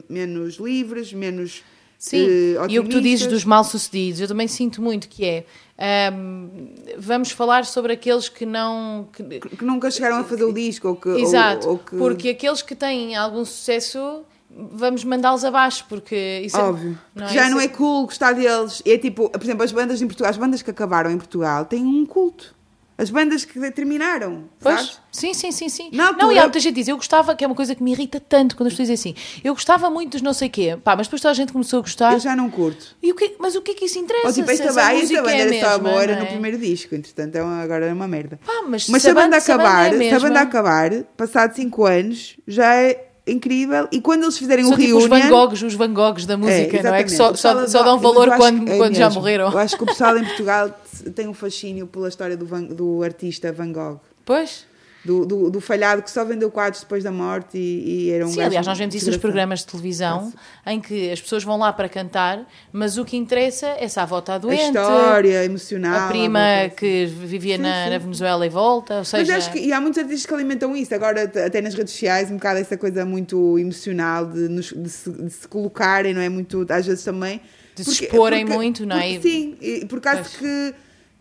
menos 0.09 0.55
livres, 0.57 1.13
menos 1.13 1.65
Sim, 2.07 2.27
eh, 2.29 2.67
e 2.69 2.79
o 2.79 2.83
que 2.85 2.91
tu 2.91 3.01
dizes 3.01 3.27
dos 3.27 3.47
mal-sucedidos, 3.47 4.21
eu 4.21 4.29
também 4.29 4.47
sinto 4.47 4.83
muito 4.83 5.09
que 5.09 5.25
é. 5.25 5.47
ahm, 5.79 6.49
vamos 6.99 7.31
falar 7.31 7.65
sobre 7.65 7.95
aqueles 7.95 8.29
que 8.29 8.45
não. 8.45 9.09
que- 9.11 9.41
que 9.41 9.65
nunca 9.65 9.91
chegaram 9.91 10.19
a 10.19 10.25
fazer 10.25 10.45
o 10.45 10.53
disco 10.53 10.89
ou 10.89 10.97
que, 10.97 11.09
ou- 11.09 11.19
Exato, 11.19 11.67
ou, 11.67 11.79
que 11.79 11.97
porque 11.97 12.29
aqueles 12.29 12.61
que 12.61 12.75
têm 12.75 13.17
algum 13.17 13.43
sucesso, 13.43 14.23
vamos 14.51 15.03
mandá-los 15.03 15.45
abaixo, 15.47 15.87
porque 15.89 16.43
isso 16.45 16.59
é- 16.59 16.63
Óbvio. 16.63 16.91
não 17.15 17.23
Porque 17.25 17.35
já 17.39 17.43
Isso 17.47 17.51
não 17.53 17.61
é 17.61 17.69
cool 17.69 18.05
gostar 18.05 18.33
deles. 18.35 18.83
É 18.85 18.99
tipo, 18.99 19.31
por 19.31 19.43
exemplo, 19.43 19.63
as 19.65 19.73
bandas 19.73 20.03
em 20.03 20.07
Portugal, 20.07 20.31
as 20.31 20.37
bandas 20.37 20.61
que 20.61 20.71
acabaram 20.71 21.11
em 21.11 21.17
Portugal 21.17 21.65
têm 21.65 21.85
um 21.87 22.05
culto. 22.05 22.55
As 22.97 23.11
bandas 23.11 23.45
que 23.45 23.59
terminaram, 23.73 24.45
Pois, 24.61 24.77
sabes? 24.77 25.01
sim, 25.11 25.35
sim, 25.35 25.51
sim, 25.51 25.69
sim. 25.69 25.91
Na 25.93 26.13
Não, 26.13 26.13
e 26.13 26.13
há 26.13 26.25
altura- 26.27 26.43
muita 26.43 26.61
gente 26.61 26.75
diz, 26.77 26.87
eu 26.87 26.95
gostava, 26.97 27.35
que 27.35 27.43
é 27.43 27.47
uma 27.47 27.57
coisa 27.57 27.75
que 27.75 27.83
me 27.83 27.91
irrita 27.91 28.21
tanto 28.21 28.55
quando 28.57 28.69
as 28.69 28.73
pessoas 28.75 28.89
dizem 28.89 29.13
assim, 29.15 29.41
eu 29.43 29.53
gostava 29.53 29.91
muito 29.91 30.13
dos 30.13 30.23
não 30.23 30.33
sei 30.33 30.49
quê, 30.49 30.79
pá, 30.83 30.95
mas 30.95 31.09
depois 31.09 31.21
toda 31.21 31.33
a 31.33 31.35
gente 31.35 31.53
começou 31.53 31.81
a 31.81 31.83
gostar. 31.83 32.13
Eu 32.13 32.21
já 32.21 32.37
não 32.37 32.49
curto. 32.49 32.95
E 33.03 33.11
o 33.11 33.15
que, 33.17 33.35
mas 33.41 33.57
o 33.57 33.63
que 33.63 33.73
é 33.73 33.75
que 33.75 33.87
isso 33.87 33.99
interessa? 33.99 34.29
Ou 34.29 34.33
tipo, 34.33 34.47
se 34.47 34.53
esta, 34.53 34.65
essa 34.67 34.75
ba- 34.81 34.95
esta 34.95 35.23
banda 35.23 35.33
é 35.33 35.41
era 35.41 35.51
a 35.51 35.61
só 35.73 35.79
mesma, 35.79 35.91
boa, 35.91 36.03
era 36.05 36.13
não 36.13 36.21
no 36.21 36.27
é? 36.27 36.31
primeiro 36.31 36.59
disco, 36.59 36.95
entretanto 36.95 37.35
é 37.35 37.41
agora 37.41 37.87
é 37.87 37.93
uma 37.93 38.07
merda. 38.07 38.39
Pá, 38.47 38.63
mas, 38.69 38.89
Mas 38.89 39.03
se 39.03 39.07
se 39.07 39.11
a 39.11 39.15
banda 39.15 39.41
se 39.41 39.51
a 39.51 39.57
banda 39.59 39.69
acabar, 39.71 39.87
é 39.87 39.89
a 39.89 39.99
se 39.99 40.09
a 40.15 40.19
banda 40.21 40.29
mesma- 40.29 40.41
acabar, 40.43 40.91
passado 41.17 41.55
5 41.57 41.85
anos, 41.87 42.37
já 42.47 42.75
é 42.77 43.09
incrível. 43.27 43.89
E 43.91 44.01
quando 44.01 44.23
eles 44.25 44.37
fizerem 44.37 44.65
São 44.65 44.75
o 44.75 44.77
tipo 44.77 44.97
os 44.97 45.05
reunion... 45.07 45.23
Van 45.23 45.31
Goghs, 45.31 45.63
os 45.63 45.75
Van 45.75 45.93
Goghs 45.93 46.27
da 46.27 46.37
música, 46.37 46.83
não 46.83 46.95
é? 46.95 47.05
Que 47.05 47.11
só, 47.11 47.35
só, 47.35 47.67
só 47.67 47.83
dão 47.83 47.99
valor 47.99 48.29
quando, 48.37 48.69
é 48.69 48.77
quando 48.77 48.95
já 48.95 49.09
morreram. 49.11 49.51
Eu 49.51 49.59
acho 49.59 49.77
que 49.77 49.83
o 49.83 49.87
pessoal 49.87 50.17
em 50.19 50.25
Portugal 50.27 50.71
tem 51.15 51.27
um 51.29 51.35
fascínio 51.35 51.87
pela 51.87 52.09
história 52.09 52.37
do, 52.37 52.45
Van- 52.47 52.63
do 52.65 53.03
artista 53.03 53.53
Van 53.53 53.73
Gogh. 53.73 54.01
Pois. 54.25 54.67
Do, 55.05 55.27
do, 55.27 55.51
do 55.51 55.61
falhado 55.61 56.03
que 56.03 56.11
só 56.11 56.25
vendeu 56.25 56.51
quadros 56.51 56.81
depois 56.81 57.05
da 57.05 57.13
morte 57.13 57.59
e, 57.59 58.07
e 58.07 58.11
era 58.11 58.25
um 58.27 58.29
Sim, 58.31 58.41
aliás, 58.41 58.67
nós 58.67 58.79
vemos 58.79 58.95
isso 58.95 59.07
nos 59.09 59.19
programas 59.19 59.59
de 59.61 59.67
televisão 59.67 60.33
em 60.67 60.81
que 60.81 61.11
as 61.11 61.21
pessoas 61.21 61.45
vão 61.45 61.59
lá 61.59 61.71
para 61.75 61.91
cantar, 61.91 62.49
mas 62.73 62.97
o 62.97 63.05
que 63.05 63.15
interessa 63.15 63.67
é 63.79 63.87
se 63.87 64.01
a 64.01 64.05
avó 64.05 64.21
está 64.21 64.37
A 64.37 64.39
doente, 64.39 64.65
história 64.65 65.45
emocional. 65.45 66.07
a 66.07 66.09
prima 66.09 66.39
alguma 66.41 66.59
coisa. 66.71 66.75
que 66.77 67.05
vivia 67.07 67.57
Sim, 67.57 67.63
na, 67.63 67.85
sim. 67.85 67.91
na 67.91 67.99
Venezuela 67.99 68.47
e 68.47 68.49
volta, 68.49 68.95
ou 68.95 68.99
Mas 69.01 69.09
seja, 69.09 69.37
acho 69.37 69.53
que 69.53 69.59
e 69.59 69.73
há 69.75 69.81
muitos 69.81 69.99
artistas 69.99 70.25
que 70.25 70.33
alimentam 70.33 70.75
isso, 70.75 70.95
agora 70.95 71.25
até 71.25 71.61
nas 71.61 71.75
redes 71.75 71.93
sociais, 71.93 72.31
um 72.31 72.37
bocado 72.37 72.61
essa 72.61 72.77
coisa 72.79 73.05
muito 73.05 73.59
emocional 73.59 74.25
de, 74.25 74.49
nos- 74.49 74.73
de 74.75 74.89
se, 74.89 75.11
de 75.11 75.31
se 75.31 75.47
colocarem, 75.47 76.15
não 76.15 76.23
é? 76.23 76.31
Muito, 76.31 76.65
às 76.71 76.87
vezes 76.87 77.05
também. 77.05 77.43
De 77.77 77.85
se 77.85 78.05
exporem 78.05 78.45
muito, 78.45 78.87
não 78.87 78.97
é? 78.97 79.21
sim, 79.21 79.57
e 79.61 79.85
por 79.85 80.01
causa 80.01 80.23
que, 80.23 80.75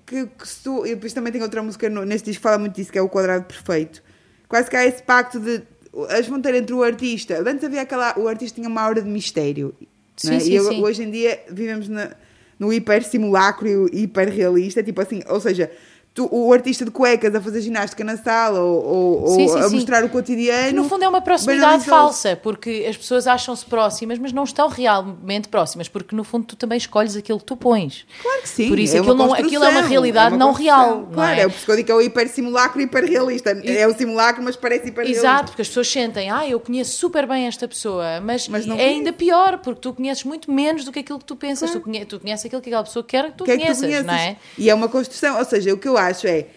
que, 0.05 0.25
que 0.27 0.47
se 0.47 0.63
tu. 0.63 0.85
E 0.85 0.89
depois 0.95 1.13
também 1.13 1.31
tem 1.31 1.41
outra 1.41 1.61
música 1.63 1.89
no- 1.89 2.05
neste 2.05 2.25
disco 2.25 2.39
que 2.39 2.43
fala 2.43 2.57
muito 2.57 2.75
disso, 2.75 2.91
que 2.91 2.97
é 2.97 3.01
o 3.01 3.09
Quadrado 3.09 3.45
Perfeito. 3.45 4.03
Quase 4.47 4.69
que 4.69 4.75
há 4.75 4.85
esse 4.85 5.01
pacto 5.03 5.39
de. 5.39 5.61
As 6.09 6.25
fronteiras 6.25 6.61
entre 6.61 6.73
o 6.73 6.81
artista. 6.83 7.39
Antes 7.47 7.63
havia 7.63 7.81
aquela. 7.81 8.17
O 8.19 8.27
artista 8.27 8.55
tinha 8.55 8.67
uma 8.67 8.81
aura 8.81 9.01
de 9.01 9.09
mistério. 9.09 9.73
Sim, 10.15 10.35
é? 10.35 10.39
sim, 10.39 10.51
e 10.51 10.55
eu- 10.55 10.63
sim. 10.69 10.81
hoje 10.83 11.03
em 11.03 11.11
dia 11.11 11.39
vivemos 11.49 11.87
na- 11.87 12.11
no 12.59 12.71
hiper 12.71 13.03
simulacro 13.03 13.89
e 13.93 14.03
hiper 14.03 14.29
realista, 14.29 14.81
tipo 14.83 15.01
assim, 15.01 15.21
ou 15.27 15.39
seja, 15.39 15.71
tu- 16.13 16.29
o 16.31 16.53
artista 16.53 16.85
de 16.85 16.91
cuecas 16.91 17.33
a 17.33 17.41
fazer 17.41 17.61
ginástica 17.61 18.03
na 18.03 18.15
sala 18.17 18.59
ou, 18.59 18.83
ou- 19.23 19.27
Sim, 19.35 19.43
ou 19.43 19.49
sim, 19.49 19.59
a 19.59 19.69
sim. 19.69 19.75
mostrar 19.75 20.03
o 20.03 20.09
cotidiano. 20.09 20.67
que 20.67 20.73
no 20.73 20.83
fundo 20.87 21.03
é 21.03 21.07
uma 21.07 21.21
proximidade 21.21 21.85
falsa, 21.85 22.35
porque 22.35 22.85
as 22.87 22.95
pessoas 22.95 23.25
acham-se 23.27 23.65
próximas, 23.65 24.19
mas 24.19 24.31
não 24.31 24.43
estão 24.43 24.67
realmente 24.67 25.47
próximas, 25.47 25.87
porque 25.87 26.15
no 26.15 26.23
fundo 26.23 26.45
tu 26.45 26.55
também 26.55 26.77
escolhes 26.77 27.15
aquilo 27.15 27.39
que 27.39 27.45
tu 27.45 27.55
pões. 27.55 28.05
Claro 28.21 28.41
que 28.41 28.49
sim. 28.49 28.69
Por 28.69 28.79
isso 28.79 28.95
é 28.95 28.99
aquilo, 28.99 29.15
não, 29.15 29.33
aquilo 29.33 29.47
é 29.55 29.57
uma 29.57 29.65
construção, 29.65 29.89
realidade 29.89 30.33
é 30.33 30.37
uma 30.37 30.45
não 30.45 30.51
real. 30.53 30.97
não 30.97 31.05
Claro, 31.13 31.39
é? 31.39 31.43
é 31.43 31.47
o 31.47 31.51
que 31.83 31.91
é 31.91 31.95
o 31.95 32.01
hiper 32.01 32.29
simulacro 32.29 32.79
e 32.79 32.83
hiper 32.83 33.05
realista. 33.05 33.49
É 33.51 33.87
o 33.87 33.95
simulacro, 33.97 34.43
mas 34.43 34.55
parece 34.55 34.89
hiper 34.89 35.03
realista. 35.05 35.25
Exato, 35.27 35.45
porque 35.47 35.61
as 35.63 35.67
pessoas 35.67 35.87
sentem, 35.89 36.29
ah, 36.29 36.47
eu 36.47 36.59
conheço 36.59 36.91
super 36.97 37.27
bem 37.27 37.47
esta 37.47 37.67
pessoa, 37.67 38.21
mas, 38.21 38.47
Mas 38.47 38.65
não 38.65 38.77
é 38.77 38.85
ainda 38.85 39.11
pior, 39.11 39.57
porque 39.59 39.81
tu 39.81 39.93
conheces 39.93 40.23
muito 40.23 40.51
menos 40.51 40.85
do 40.85 40.91
que 40.91 40.99
aquilo 40.99 41.17
que 41.19 41.25
tu 41.25 41.35
pensas. 41.35 41.71
Tu, 41.71 41.79
conhe- 41.81 42.05
tu 42.05 42.19
conheces 42.19 42.45
aquilo 42.45 42.61
que 42.61 42.69
aquela 42.69 42.83
pessoa 42.83 43.03
quer 43.03 43.31
que 43.31 43.37
tu 43.37 43.43
que 43.45 43.51
é 43.51 43.57
que 43.57 43.61
tu 43.61 43.65
conheças, 43.65 43.81
conheces. 43.85 44.05
não 44.05 44.13
é? 44.13 44.35
E 44.57 44.69
é 44.69 44.73
uma 44.75 44.87
construção, 44.87 45.37
ou 45.39 45.45
seja, 45.45 45.73
o 45.73 45.77
que 45.77 45.87
eu 45.87 45.97
acho 45.97 46.02
é, 46.25 46.47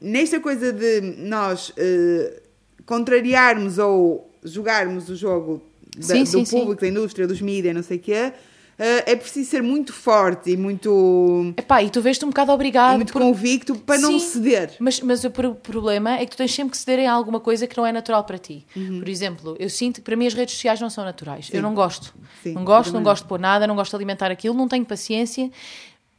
nesta 0.00 0.40
coisa 0.40 0.72
de 0.72 1.00
nós 1.18 1.72
eh, 1.76 2.42
contrariarmos 2.84 3.78
ou 3.78 4.30
jogarmos 4.42 5.08
o 5.08 5.16
jogo 5.16 5.62
da- 5.96 6.02
Sim, 6.14 6.24
do 6.24 6.26
sim, 6.30 6.44
sim. 6.44 6.58
público, 6.60 6.80
da 6.82 6.88
indústria, 6.88 7.26
dos 7.26 7.40
mídias, 7.40 7.74
não 7.74 7.82
sei 7.82 7.96
o 7.96 8.00
quê, 8.00 8.32
eh, 8.78 9.12
é 9.12 9.16
preciso 9.16 9.50
ser 9.50 9.62
muito 9.62 9.92
forte 9.92 10.50
e 10.50 10.56
muito, 10.56 11.54
Epá, 11.56 11.82
e 11.82 11.88
tu 11.90 12.00
vês-te 12.02 12.24
um 12.24 12.28
bocado 12.28 12.52
obrigado. 12.52 12.96
muito 12.96 13.12
por- 13.12 13.22
convicto 13.22 13.74
para 13.76 13.98
não 13.98 14.18
Sim, 14.18 14.26
ceder. 14.26 14.74
Mas, 14.78 15.00
mas 15.00 15.24
o 15.24 15.30
pro- 15.30 15.54
problema 15.54 16.12
é 16.18 16.24
que 16.26 16.32
tu 16.32 16.36
tens 16.36 16.54
sempre 16.54 16.72
que 16.72 16.76
ceder 16.78 16.98
em 17.00 17.06
alguma 17.08 17.40
coisa 17.40 17.66
que 17.66 17.76
não 17.76 17.86
é 17.86 17.90
natural 17.92 18.22
para 18.24 18.38
ti. 18.38 18.66
Uhum. 18.76 18.98
Por 19.00 19.08
exemplo, 19.08 19.56
eu 19.58 19.70
sinto 19.70 19.96
que 19.96 20.02
para 20.02 20.14
mim 20.16 20.26
as 20.26 20.34
redes 20.34 20.54
sociais 20.54 20.78
não 20.80 20.90
são 20.90 21.02
naturais. 21.04 21.48
Eu 21.52 21.62
não 21.62 21.74
gosto. 21.74 22.14
Sim, 22.42 22.52
não 22.52 22.64
gosto, 22.64 22.92
não 22.92 23.00
não. 23.00 23.04
gosto 23.04 23.22
de 23.22 23.28
pôr 23.30 23.40
nada, 23.40 23.66
não 23.66 23.74
gosto 23.74 23.90
de 23.92 23.96
alimentar 23.96 24.30
aquilo, 24.30 24.54
não 24.54 24.68
tenho 24.68 24.84
paciência, 24.84 25.50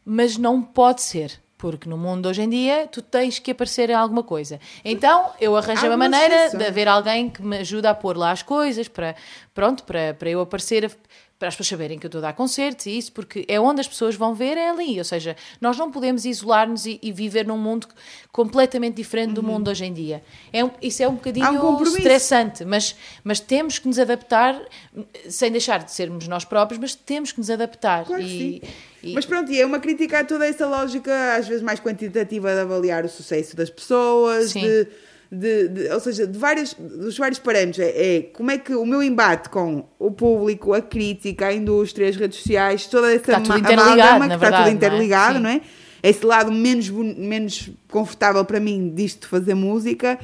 mas 0.03 0.37
não 0.37 0.61
pode 0.61 1.01
ser. 1.03 1.39
Porque 1.57 1.89
no 1.89 1.97
mundo 1.97 2.21
de 2.23 2.27
hoje 2.29 2.41
em 2.43 2.49
dia 2.49 2.87
tu 2.91 3.01
tens 3.01 3.39
que 3.39 3.49
aparecer 3.51 3.89
em 3.89 3.93
alguma 3.93 4.21
coisa. 4.21 4.59
Então 4.85 5.31
eu 5.41 5.55
arranjo 5.57 5.87
uma 5.87 5.97
maneira 5.97 6.35
de 6.57 6.65
haver 6.65 6.87
alguém 6.87 7.29
que 7.29 7.41
me 7.41 7.57
ajude 7.57 7.87
a 7.87 7.95
pôr 7.95 8.15
lá 8.15 8.31
as 8.31 8.43
coisas 8.43 8.87
para, 8.87 9.15
pronto, 9.55 9.83
para, 9.83 10.13
para 10.13 10.29
eu 10.29 10.39
aparecer, 10.41 10.85
a- 10.85 10.89
para 11.39 11.49
as 11.49 11.55
pessoas 11.55 11.67
saberem 11.67 11.99
que 11.99 12.05
eu 12.05 12.09
estou 12.09 12.19
a 12.19 12.21
dar 12.23 12.33
concertos 12.33 12.87
e 12.87 12.97
isso, 12.97 13.11
porque 13.11 13.45
é 13.47 13.59
onde 13.59 13.79
as 13.79 13.87
pessoas 13.87 14.15
vão 14.15 14.33
ver, 14.33 14.57
é 14.57 14.69
ali. 14.69 14.97
Ou 14.97 15.03
seja, 15.03 15.35
nós 15.61 15.77
não 15.77 15.91
podemos 15.91 16.25
isolar-nos 16.25 16.85
e, 16.85 16.99
e 17.01 17.11
viver 17.11 17.45
num 17.45 17.57
mundo 17.57 17.87
completamente 18.31 18.95
diferente 18.95 19.33
do 19.33 19.43
mundo 19.43 19.69
hoje 19.69 19.85
em 19.85 19.93
dia. 19.93 20.23
É 20.51 20.59
isso 20.81 21.03
é 21.03 21.07
um 21.07 21.13
bocadinho 21.15 21.47
um 21.63 21.83
estressante, 21.83 22.65
mas, 22.65 22.95
mas 23.23 23.39
temos 23.39 23.77
que 23.77 23.87
nos 23.87 23.99
adaptar, 23.99 24.59
sem 25.29 25.51
deixar 25.51 25.83
de 25.83 25.91
sermos 25.91 26.27
nós 26.27 26.43
próprios, 26.43 26.79
mas 26.79 26.95
temos 26.95 27.31
que 27.31 27.37
nos 27.37 27.49
adaptar. 27.49 28.05
Claro 28.05 28.21
e, 28.21 28.61
e- 29.03 29.13
Mas 29.13 29.25
pronto, 29.25 29.51
e 29.51 29.61
é 29.61 29.65
uma 29.65 29.79
crítica 29.79 30.19
a 30.19 30.23
toda 30.23 30.47
essa 30.47 30.65
lógica, 30.65 31.35
às 31.35 31.47
vezes 31.47 31.61
mais 31.61 31.79
quantitativa, 31.79 32.51
de 32.53 32.61
avaliar 32.61 33.05
o 33.05 33.09
sucesso 33.09 33.55
das 33.55 33.69
pessoas, 33.69 34.51
Sim. 34.51 34.61
de, 34.61 34.87
de- 35.31 35.67
de- 35.67 35.89
ou 35.91 35.99
seja, 35.99 36.25
de 36.27 36.37
várias, 36.37 36.73
dos 36.73 37.17
vários 37.17 37.39
parâmetros. 37.39 37.79
É, 37.79 38.15
é 38.17 38.21
como 38.21 38.49
é 38.51 38.57
que 38.57 38.73
o 38.73 38.85
meu 38.85 39.01
embate 39.03 39.49
com 39.49 39.83
o 39.99 40.11
público, 40.11 40.73
a 40.73 40.81
crítica, 40.81 41.47
a 41.47 41.53
indústria, 41.53 42.07
as 42.09 42.15
redes 42.15 42.37
sociais, 42.39 42.85
toda 42.87 43.07
essa 43.13 43.17
Está 43.31 43.39
tudo 43.41 43.57
interligado, 43.59 43.97
que 43.97 44.01
está 44.03 44.17
tudo 44.27 44.39
verdade, 44.39 44.61
não 44.63 44.67
é? 44.67 44.71
interligado, 44.71 45.35
Sim. 45.37 45.43
não 45.43 45.49
é? 45.49 45.61
esse 46.03 46.25
lado 46.25 46.51
menos, 46.51 46.89
menos 46.89 47.69
confortável 47.89 48.45
para 48.45 48.59
mim 48.59 48.93
disto 48.95 49.21
de 49.21 49.27
fazer 49.27 49.55
música. 49.55 50.17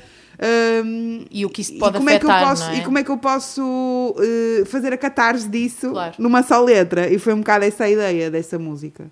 hum, 0.85 1.25
E 1.31 1.45
o 1.45 1.49
que 1.49 1.61
isso 1.61 1.73
e 1.73 1.79
pode 1.79 1.97
como 1.97 2.09
é 2.09 2.19
que 2.19 2.25
eu 2.25 2.31
afetar, 2.31 2.49
posso, 2.49 2.69
é? 2.69 2.77
E 2.77 2.81
como 2.83 2.97
é 2.99 3.03
que 3.03 3.09
eu 3.09 3.17
posso 3.17 4.15
eh, 4.19 4.65
fazer 4.65 4.93
a 4.93 4.97
catarse 4.97 5.49
disso 5.49 5.89
Claro. 5.91 6.13
numa 6.19 6.43
só 6.43 6.61
letra? 6.63 7.11
E 7.11 7.17
foi 7.17 7.33
um 7.33 7.39
bocado 7.39 7.65
essa 7.65 7.85
a 7.85 7.89
ideia 7.89 8.29
dessa 8.31 8.57
música. 8.59 9.09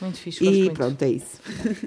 Muito 0.00 0.18
fixe, 0.18 0.44
E 0.44 0.48
muito. 0.64 0.72
pronto, 0.74 1.00
é 1.02 1.08
isso. 1.10 1.40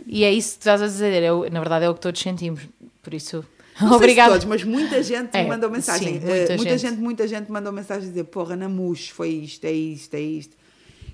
E 0.08 0.24
é 0.24 0.32
isso 0.32 0.54
que 0.54 0.60
estás 0.62 0.82
a 0.82 0.86
dizer, 0.88 1.22
é 1.24 1.32
o- 1.34 1.50
na 1.50 1.60
verdade 1.60 1.86
é 1.86 1.90
o 1.90 1.94
que 1.94 2.00
todos 2.02 2.22
sentimos. 2.22 2.62
Por 3.04 3.14
isso, 3.14 3.46
obrigada. 3.94 4.32
todos, 4.32 4.46
mas 4.46 4.64
muita 4.64 5.04
gente 5.04 5.30
É, 5.36 5.44
me 5.44 5.50
mandou 5.50 5.70
mensagem. 5.70 6.20
sim, 6.20 6.26
Eh, 6.26 6.38
muita 6.38 6.56
muita, 6.58 6.78
gente. 6.78 6.98
muita 7.00 7.28
gente 7.28 7.52
mandou 7.52 7.72
mensagem 7.72 8.06
a 8.08 8.10
dizer: 8.10 8.24
Porra, 8.24 8.56
na 8.56 8.68
MUS 8.70 9.10
foi 9.10 9.30
isto, 9.30 9.66
é 9.66 9.72
isto, 9.72 10.14
é 10.16 10.22
isto. 10.22 10.56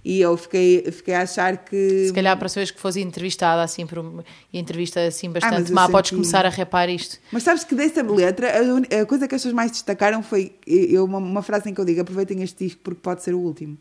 E 0.05 0.21
eu 0.21 0.37
fiquei, 0.37 0.89
fiquei 0.93 1.13
a 1.13 1.23
achar 1.23 1.57
que. 1.57 2.05
Se 2.07 2.13
calhar 2.13 2.37
para 2.37 2.47
saberes 2.47 2.71
que 2.71 2.79
fosse 2.79 3.01
entrevistada 3.01 3.61
assim 3.61 3.85
por 3.85 3.97
uma 3.99 4.23
entrevista 4.53 5.01
assim 5.05 5.29
bastante 5.29 5.53
Ah, 5.55 5.59
mas 5.59 5.69
eu 5.69 5.75
má, 5.75 5.89
podes 5.89 6.09
senti- 6.09 6.21
começar 6.21 6.45
a 6.45 6.49
repar 6.49 6.87
isto. 6.89 7.17
Mas 7.33 7.43
sabes 7.43 7.65
que 7.65 7.75
dessa 7.75 8.01
letra, 8.01 8.47
a, 8.49 9.01
a 9.01 9.05
coisa 9.05 9.27
que 9.27 9.35
as 9.35 9.41
pessoas 9.41 9.53
mais 9.53 9.71
destacaram 9.71 10.23
foi 10.23 10.53
eu, 10.65 11.03
uma, 11.03 11.17
uma 11.17 11.41
frase 11.41 11.69
em 11.69 11.73
que 11.73 11.81
eu 11.81 11.85
digo: 11.85 11.99
aproveitem 11.99 12.41
este 12.43 12.63
disco 12.65 12.79
porque 12.81 13.01
pode 13.01 13.23
ser 13.23 13.33
o 13.33 13.39
último. 13.39 13.77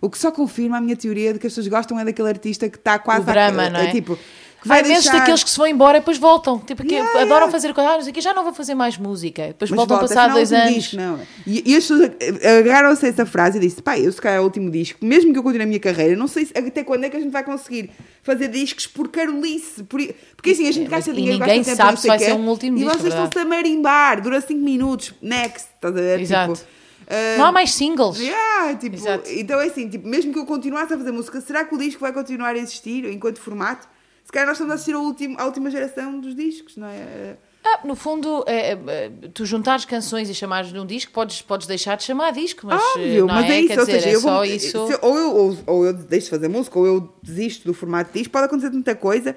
O 0.00 0.08
que 0.10 0.18
só 0.18 0.30
confirma 0.30 0.76
a 0.76 0.80
minha 0.80 0.94
teoria 0.94 1.32
de 1.32 1.38
que 1.40 1.46
as 1.46 1.52
pessoas 1.52 1.66
gostam 1.68 1.98
é 1.98 2.04
daquele 2.04 2.28
artista 2.28 2.68
que 2.68 2.76
está 2.76 2.98
quase 2.98 3.22
O 3.22 3.24
drama, 3.24 3.62
a, 3.64 3.70
não 3.70 3.80
é? 3.80 3.90
tipo, 3.90 4.14
que 4.14 4.22
Vai 4.66 4.80
imensos 4.80 5.04
deixar... 5.04 5.18
daqueles 5.18 5.44
que 5.44 5.50
se 5.50 5.56
vão 5.56 5.66
embora 5.66 5.98
e 5.98 6.00
depois 6.00 6.18
voltam. 6.18 6.58
Tipo, 6.58 6.82
que 6.82 6.94
Yeah, 6.94 7.10
adoram 7.20 7.32
yeah. 7.34 7.52
fazer 7.52 7.72
coisas, 7.74 7.92
ah, 7.92 7.96
não 7.96 8.04
sei 8.04 8.22
já 8.22 8.34
não 8.34 8.44
vou 8.44 8.52
fazer 8.54 8.74
mais 8.74 8.96
música. 8.98 9.48
Depois 9.48 9.70
Mas 9.70 9.76
voltam 9.76 9.98
volta, 9.98 10.14
passar 10.14 10.32
dois 10.32 10.52
anos. 10.52 10.74
Disco, 10.74 10.96
não. 10.96 11.20
E, 11.46 11.72
e 11.72 11.76
as 11.76 11.84
pessoas 11.86 12.10
agarraram-se 12.44 13.06
a 13.06 13.08
essa 13.08 13.26
frase 13.26 13.58
e 13.58 13.60
disse: 13.60 13.82
pá, 13.82 13.98
eu 13.98 14.10
se 14.12 14.20
calhar 14.20 14.38
é 14.38 14.40
o 14.40 14.44
último 14.44 14.70
disco, 14.70 15.04
mesmo 15.04 15.32
que 15.32 15.38
eu 15.38 15.42
continue 15.42 15.64
a 15.64 15.66
minha 15.66 15.80
carreira, 15.80 16.16
não 16.16 16.26
sei 16.28 16.46
se- 16.46 16.52
até 16.56 16.82
quando 16.84 17.04
é 17.04 17.10
que 17.10 17.16
a 17.16 17.20
gente 17.20 17.32
vai 17.32 17.44
conseguir 17.44 17.90
fazer 18.22 18.48
discos 18.48 18.86
por 18.86 19.08
carolice. 19.08 19.82
Por, 19.84 20.00
porque 20.36 20.50
assim, 20.50 20.68
a 20.68 20.72
gente 20.72 20.88
gasta 20.88 21.10
É, 21.10 21.12
e 21.12 21.16
dinheiro, 21.16 21.38
ninguém 21.38 21.58
gasta 21.62 21.70
tempo, 21.70 21.76
sabe 21.76 21.90
não 21.92 21.96
se 22.00 22.08
vai 22.08 22.18
ser 22.18 22.32
um 22.34 22.48
último 22.48 22.76
E 22.76 22.80
disco, 22.80 22.92
vocês 22.98 23.02
verdade. 23.14 23.28
estão-se 23.28 23.46
a 23.46 23.48
marimbar, 23.48 24.20
dura 24.20 24.40
5 24.40 24.60
minutos, 24.60 25.14
next, 25.22 25.68
estás 25.74 25.96
a 25.96 26.00
ver? 26.00 26.20
Exato. 26.20 26.54
Tipo, 26.54 26.66
ah, 27.08 27.38
Não 27.38 27.44
há 27.46 27.52
mais 27.52 27.72
singles. 27.72 28.18
Yeah, 28.18 28.74
tipo, 28.76 28.96
então 29.36 29.60
é 29.60 29.66
assim, 29.66 29.88
tipo, 29.88 30.08
mesmo 30.08 30.32
que 30.32 30.38
eu 30.38 30.44
continuasse 30.46 30.92
a 30.92 30.98
fazer 30.98 31.12
música, 31.12 31.40
será 31.40 31.64
que 31.64 31.74
o 31.74 31.78
disco 31.78 32.00
vai 32.00 32.12
continuar 32.12 32.54
a 32.56 32.58
existir 32.58 33.04
enquanto 33.06 33.38
formato? 33.40 33.86
Se 34.26 34.32
calhar 34.32 34.48
nós 34.48 34.56
estamos 34.56 34.72
a 34.72 34.74
assistir 34.74 34.92
ao 34.92 35.02
último, 35.02 35.38
à 35.38 35.44
última 35.44 35.70
geração 35.70 36.18
dos 36.18 36.34
discos, 36.34 36.76
não 36.76 36.88
é? 36.88 37.36
Ah, 37.64 37.80
no 37.84 37.94
fundo, 37.94 38.44
é, 38.46 38.72
é, 38.72 39.10
tu 39.32 39.46
juntares 39.46 39.84
canções 39.84 40.28
e 40.28 40.34
chamares 40.34 40.72
de 40.72 40.78
um 40.80 40.84
disco, 40.84 41.12
podes, 41.12 41.42
podes 41.42 41.68
deixar 41.68 41.96
de 41.96 42.02
chamar 42.02 42.32
disco, 42.32 42.66
mas 42.66 42.82
Óbvio, 42.96 43.26
não 43.26 43.34
mas 43.34 43.46
é? 43.48 43.54
é 43.54 43.60
isso, 43.60 43.68
Quer 43.68 43.80
ou 43.80 43.86
dizer, 43.86 44.00
seja, 44.00 44.08
é 44.08 44.14
eu 44.16 44.20
só 44.20 44.34
vou, 44.34 44.44
isso. 44.44 44.78
ou, 45.00 45.16
eu, 45.16 45.36
ou, 45.36 45.58
ou 45.66 45.86
eu 45.86 45.92
deixo 45.92 46.24
de 46.24 46.30
fazer 46.30 46.48
música, 46.48 46.76
ou 46.76 46.86
eu 46.86 47.14
desisto 47.22 47.66
do 47.66 47.72
formato 47.72 48.12
disto, 48.12 48.30
pode 48.30 48.46
acontecer 48.46 48.70
tanta 48.70 48.96
coisa. 48.96 49.36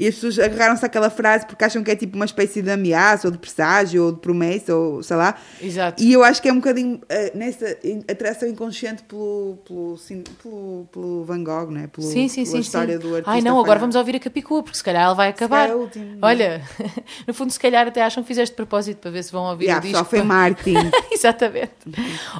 E 0.00 0.08
as 0.08 0.14
pessoas 0.14 0.38
agarraram-se 0.38 0.84
àquela 0.86 1.10
frase 1.10 1.44
porque 1.46 1.62
acham 1.62 1.84
que 1.84 1.90
é 1.90 1.94
tipo 1.96 2.16
uma 2.16 2.24
espécie 2.24 2.62
de 2.62 2.70
ameaça, 2.70 3.28
ou 3.28 3.32
de 3.32 3.36
presságio, 3.36 4.02
ou 4.06 4.12
de 4.12 4.18
promessa, 4.20 4.74
ou 4.74 5.02
sei 5.02 5.16
lá. 5.16 5.36
Exato. 5.60 6.02
E 6.02 6.10
eu 6.10 6.24
acho 6.24 6.40
que 6.40 6.48
é 6.48 6.52
um 6.52 6.56
bocadinho 6.56 7.00
eh, 7.08 7.32
nessa 7.34 7.76
atração 8.10 8.48
inconsciente 8.48 9.02
pelo, 9.02 9.58
pelo, 9.66 9.98
sim- 9.98 10.24
pelo, 10.42 10.88
pelo 10.90 11.24
Van 11.24 11.44
Gogh, 11.44 11.70
né? 11.70 11.86
Pelo, 11.92 12.06
Sim, 12.06 12.28
sim, 12.28 12.44
pela 12.44 12.54
sim. 12.56 12.60
história 12.60 12.94
sim. 12.96 13.00
do 13.02 13.08
artista. 13.14 13.30
Ai 13.30 13.42
não, 13.42 13.60
agora 13.60 13.78
vamos 13.78 13.94
ouvir 13.94 14.16
a 14.16 14.18
Capicua, 14.20 14.62
porque 14.62 14.78
se 14.78 14.82
calhar 14.84 15.02
ela 15.02 15.12
vai 15.14 15.28
acabar. 15.28 15.68
é 15.68 15.74
último. 15.74 16.18
Olha, 16.22 16.62
no 17.28 17.34
fundo, 17.34 17.52
se 17.52 17.60
calhar 17.60 17.86
até 17.86 18.02
acham 18.02 18.22
que 18.22 18.28
fizeste 18.28 18.52
de 18.54 18.56
propósito 18.56 18.98
para 19.00 19.10
ver 19.10 19.22
se 19.22 19.30
vão 19.30 19.44
ouvir 19.50 19.64
Yeah, 19.66 19.80
o 19.80 19.82
disco. 19.86 19.98
só 19.98 20.04
foi 20.08 20.22
marketing. 20.22 20.90
Exatamente. 21.12 21.72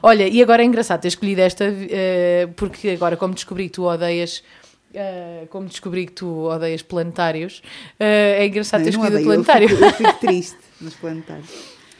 Olha, 0.02 0.26
e 0.26 0.42
agora 0.42 0.62
é 0.62 0.64
engraçado 0.64 1.00
ter 1.02 1.08
escolhido 1.08 1.42
esta, 1.42 1.64
eh, 1.68 2.48
porque 2.56 2.88
agora, 2.90 3.16
como 3.18 3.34
descobri 3.34 3.64
que 3.64 3.72
tu 3.74 3.82
odeias. 3.84 4.42
Eh, 4.94 5.46
como 5.50 5.66
descobri 5.66 6.06
que 6.06 6.12
tu 6.12 6.44
odeias 6.44 6.82
planetários, 6.82 7.62
eh, 7.98 8.36
é 8.40 8.46
engraçado 8.46 8.84
ter 8.84 8.92
Não, 8.92 9.00
não 9.00 9.06
escolhido 9.06 9.24
planetário. 9.44 9.68
Eu 9.68 9.76
fico, 9.76 9.84
eu 9.84 9.92
fico 10.12 10.20
triste 10.20 10.58
nos 10.80 10.94
planetários. 10.94 11.48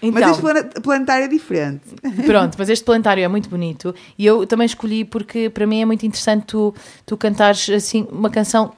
Então, 0.03 0.19
Mas 0.19 0.31
este 0.31 0.41
plane- 0.41 0.71
planetário 0.83 1.25
é 1.27 1.29
diferente. 1.29 1.83
Pronto, 2.25 2.57
mas 2.59 2.71
este 2.71 2.83
planetário 2.85 3.23
é 3.23 3.29
muito 3.29 3.51
bonito 3.51 3.95
e 4.19 4.25
eu 4.25 4.47
também 4.47 4.65
escolhi 4.65 5.05
porque 5.05 5.51
para 5.51 5.67
mim 5.67 5.83
é 5.83 5.85
muito 5.85 6.07
interessante 6.07 6.47
tu, 6.47 6.75
tu 7.05 7.19
cantares 7.19 7.69
assim 7.69 8.09
uma 8.11 8.31
canção 8.31 8.73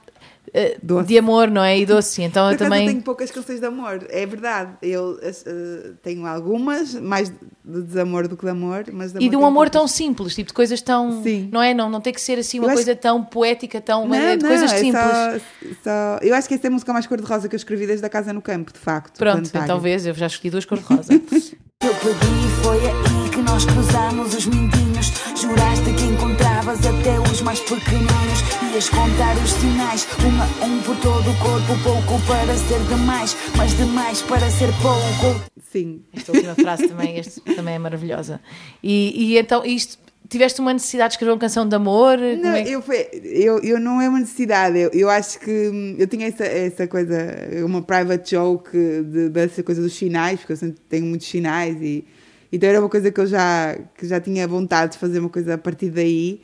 eh, 0.54 0.76
Doce. 0.82 1.06
de 1.08 1.18
amor, 1.18 1.50
não 1.50 1.62
é? 1.62 1.78
E 1.78 1.86
doce. 1.86 2.22
Então 2.22 2.46
Por 2.48 2.54
eu 2.54 2.58
também. 2.58 2.82
eu 2.86 2.90
tenho 2.92 3.02
poucas 3.02 3.30
canções 3.30 3.58
de 3.60 3.66
amor, 3.66 4.06
é 4.10 4.26
verdade. 4.26 4.72
Eu 4.82 5.18
eh, 5.22 5.92
tenho 6.02 6.26
algumas, 6.26 6.94
mais 6.94 7.30
de 7.30 7.82
desamor 7.82 8.28
do 8.28 8.36
que 8.36 8.44
de 8.44 8.50
amor, 8.50 8.84
mas 8.92 9.12
de 9.12 9.24
E 9.24 9.28
de 9.28 9.36
um 9.36 9.46
amor 9.46 9.70
poucas. 9.70 9.72
tão 9.72 9.88
simples, 9.88 10.34
tipo 10.34 10.48
de 10.48 10.54
coisas 10.54 10.80
tão. 10.82 11.22
Sim. 11.22 11.48
Não 11.52 11.62
é? 11.62 11.72
Não, 11.72 11.88
não 11.88 12.00
tem 12.00 12.12
que 12.12 12.20
ser 12.20 12.38
assim 12.38 12.58
uma 12.58 12.66
Eu 12.66 12.70
acho- 12.70 12.76
coisa 12.78 12.94
tão 12.96 13.24
poética, 13.24 13.80
tão. 13.80 14.06
Não, 14.06 14.14
é 14.14 14.36
de 14.36 14.42
não, 14.42 14.50
coisas 14.50 14.72
é 14.72 14.78
simples. 14.78 15.02
só- 15.02 15.38
só- 15.84 16.18
Eu 16.22 16.34
acho 16.34 16.48
que 16.48 16.54
essa 16.54 16.66
é 16.66 16.68
a 16.68 16.70
música 16.70 16.92
mais 16.92 17.06
cor-de-rosa 17.06 17.48
que 17.48 17.54
eu 17.54 17.58
escrevi 17.58 17.86
desde 17.86 18.04
a 18.04 18.08
Casa 18.08 18.32
no 18.32 18.42
Campo, 18.42 18.72
de 18.72 18.78
facto. 18.78 19.16
Pronto, 19.18 19.48
então 19.54 19.80
vês, 19.80 20.04
eu 20.06 20.14
já 20.14 20.26
escolhi 20.26 20.50
duas 20.50 20.64
cor-de-rosa. 20.64 21.12
Eu 21.84 21.92
pedi, 21.96 22.48
foi 22.62 22.78
aí 22.78 23.21
que 23.32 23.38
nós 23.42 23.64
cruzamos 23.64 24.34
os 24.34 24.46
mindinhos. 24.46 25.12
Juraste 25.40 25.92
que 25.96 26.04
encontravas 26.04 26.78
até 26.86 27.18
os 27.20 27.40
mais 27.42 27.60
pequeninos. 27.60 28.40
Ias 28.72 28.88
contar 28.88 29.36
os 29.42 29.50
sinais, 29.52 30.06
um 30.24 30.62
a 30.62 30.66
um 30.66 30.82
por 30.82 30.96
todo 30.96 31.30
o 31.30 31.36
corpo. 31.38 31.82
Pouco 31.82 32.26
para 32.26 32.54
ser 32.56 32.78
demais, 32.88 33.36
mas 33.56 33.76
demais 33.76 34.22
para 34.22 34.50
ser 34.50 34.68
pouco. 34.80 35.42
Sim. 35.72 36.02
Esta 36.14 36.32
última 36.32 36.54
frase 36.54 36.86
também, 36.88 37.18
este, 37.18 37.40
também 37.40 37.74
é 37.74 37.78
maravilhosa. 37.78 38.40
E, 38.82 39.32
e 39.32 39.38
então, 39.38 39.64
isto, 39.64 39.98
tiveste 40.28 40.60
uma 40.60 40.72
necessidade 40.72 41.10
de 41.10 41.14
escrever 41.14 41.32
uma 41.32 41.38
canção 41.38 41.66
de 41.66 41.74
amor? 41.74 42.18
Não, 42.18 42.50
é 42.52 42.68
eu, 42.68 42.82
foi- 42.82 43.08
eu, 43.24 43.58
eu 43.60 43.80
não 43.80 44.00
é 44.00 44.08
uma 44.08 44.20
necessidade. 44.20 44.78
Eu, 44.78 44.90
eu 44.92 45.08
acho 45.10 45.38
que 45.40 45.50
hum, 45.50 45.96
eu 45.98 46.06
tinha 46.06 46.26
essa, 46.28 46.44
essa 46.44 46.86
coisa, 46.86 47.16
uma 47.64 47.80
private 47.82 48.30
joke 48.32 48.70
de- 48.72 49.28
dessa 49.30 49.62
coisa 49.62 49.80
dos 49.80 49.94
sinais, 49.94 50.40
porque 50.40 50.52
eu 50.52 50.56
sempre 50.56 50.78
tenho 50.88 51.06
muitos 51.06 51.26
sinais 51.26 51.76
e 51.80 52.04
então 52.52 52.68
era 52.68 52.78
uma 52.78 52.88
coisa 52.88 53.10
que 53.10 53.18
eu 53.18 53.26
já, 53.26 53.78
que 53.96 54.06
já 54.06 54.20
tinha 54.20 54.46
vontade 54.46 54.92
de 54.92 54.98
fazer 54.98 55.18
uma 55.18 55.30
coisa 55.30 55.54
a 55.54 55.58
partir 55.58 55.90
daí. 55.90 56.42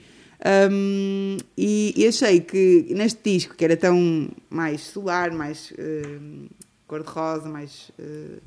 Hum, 0.70 1.36
e, 1.56 1.92
e 1.96 2.06
achei 2.06 2.40
que 2.40 2.86
neste 2.90 3.20
disco, 3.22 3.54
que 3.54 3.64
era 3.64 3.76
tão 3.76 4.28
mais 4.48 4.80
solar, 4.80 5.32
mais 5.32 5.72
hum, 5.78 6.46
cor-de-rosa, 6.86 7.48
mais 7.48 7.90
eh, 7.98 8.38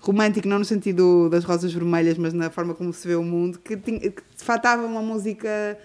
romântico, 0.00 0.48
não 0.48 0.58
no 0.58 0.64
sentido 0.64 1.28
das 1.30 1.44
rosas 1.44 1.72
vermelhas, 1.72 2.18
mas 2.18 2.34
na 2.34 2.50
forma 2.50 2.74
como 2.74 2.92
se 2.92 3.06
vê 3.06 3.14
o 3.14 3.22
mundo, 3.22 3.58
que, 3.58 3.76
tinha, 3.76 4.00
que 4.00 4.22
faltava 4.36 4.84
uma 4.84 5.00
música 5.00 5.78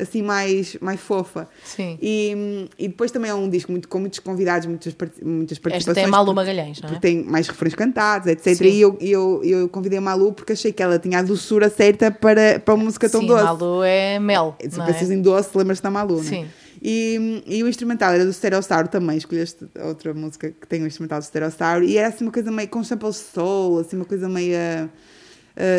assim 0.00 0.22
mais, 0.22 0.76
mais 0.80 1.00
fofa. 1.00 1.48
Sim. 1.64 1.98
E, 2.00 2.68
e 2.78 2.88
depois 2.88 3.10
também 3.10 3.30
é 3.30 3.34
um 3.34 3.48
disco 3.48 3.70
muito, 3.70 3.88
com 3.88 3.98
muitos 3.98 4.18
convidados, 4.18 4.66
muitas, 4.66 4.94
muitas 5.22 5.58
Esta 5.58 5.62
participações. 5.62 5.94
tem 5.94 6.04
a 6.04 6.08
Malu 6.08 6.34
Magalhães, 6.34 6.80
não 6.80 6.88
é? 6.88 6.92
porque 6.92 7.00
tem 7.00 7.24
mais 7.24 7.48
refrões 7.48 7.74
cantados, 7.74 8.26
etc. 8.26 8.54
Sim. 8.54 8.64
E 8.64 8.80
eu, 8.80 8.96
eu, 9.00 9.40
eu 9.44 9.68
convidei 9.68 9.98
a 9.98 10.02
Malu 10.02 10.32
porque 10.32 10.52
achei 10.52 10.72
que 10.72 10.82
ela 10.82 10.98
tinha 10.98 11.18
a 11.18 11.22
doçura 11.22 11.68
certa 11.68 12.10
para, 12.10 12.60
para 12.60 12.74
uma 12.74 12.84
música 12.84 13.08
tão 13.08 13.20
Sim, 13.20 13.26
doce. 13.26 13.44
Malu 13.44 13.82
é 13.82 14.18
mel. 14.18 14.56
Se 14.60 14.78
não 14.78 14.86
pensas 14.86 15.10
é? 15.10 15.14
em 15.14 15.22
doce, 15.22 15.56
lembras-te 15.56 15.82
da 15.82 15.90
Malu, 15.90 16.22
Sim. 16.22 16.42
né? 16.42 16.48
E, 16.82 17.42
e 17.46 17.62
o 17.62 17.68
instrumental 17.68 18.12
era 18.14 18.24
do 18.24 18.32
Stereossauro 18.32 18.88
também, 18.88 19.18
escolheste 19.18 19.66
outra 19.84 20.14
música 20.14 20.50
que 20.50 20.66
tem 20.66 20.82
o 20.82 20.86
instrumental 20.86 21.18
do 21.18 21.24
Stereossauro 21.24 21.84
e 21.84 21.98
era 21.98 22.08
assim 22.08 22.24
uma 22.24 22.32
coisa 22.32 22.50
meio 22.50 22.68
com 22.68 22.82
sample 22.82 23.12
soul, 23.12 23.80
assim 23.80 23.96
uma 23.96 24.06
coisa 24.06 24.28
meio 24.30 24.56
uh, 24.56 24.88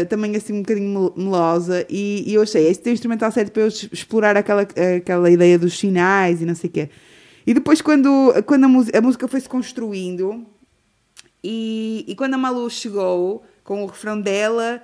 também 0.10 0.36
assim 0.36 0.53
um 0.53 0.62
bocadinho 0.62 0.90
mel- 0.90 1.14
melosa 1.16 1.86
e, 1.90 2.24
e 2.28 2.34
eu 2.34 2.41
achei, 2.41 2.68
este 2.68 2.88
é 2.88 2.91
o 2.91 2.94
instrumental 2.94 3.32
certo 3.32 3.52
para 3.52 3.64
eu 3.64 3.68
explorar 3.68 4.38
aquela, 4.38 4.68
aquela 4.98 5.30
ideia 5.30 5.58
dos 5.58 5.78
sinais 5.78 6.41
e 6.41 6.45
não 6.45 6.56
sei 6.56 6.70
o 6.70 6.74
quê. 6.74 6.90
E 7.45 7.53
depois 7.53 7.82
quando, 7.82 8.34
quando 8.45 8.66
a, 8.66 8.68
música, 8.68 8.98
a 8.98 9.02
música 9.02 9.28
foi-se 9.28 9.49
construindo 9.49 10.45
e, 11.44 12.06
e 12.08 12.16
quando 12.16 12.36
a 12.36 12.38
Malu 12.38 12.70
chegou 12.70 13.44
com 13.64 13.84
o 13.84 13.88
refrão 13.88 14.20
dela, 14.20 14.82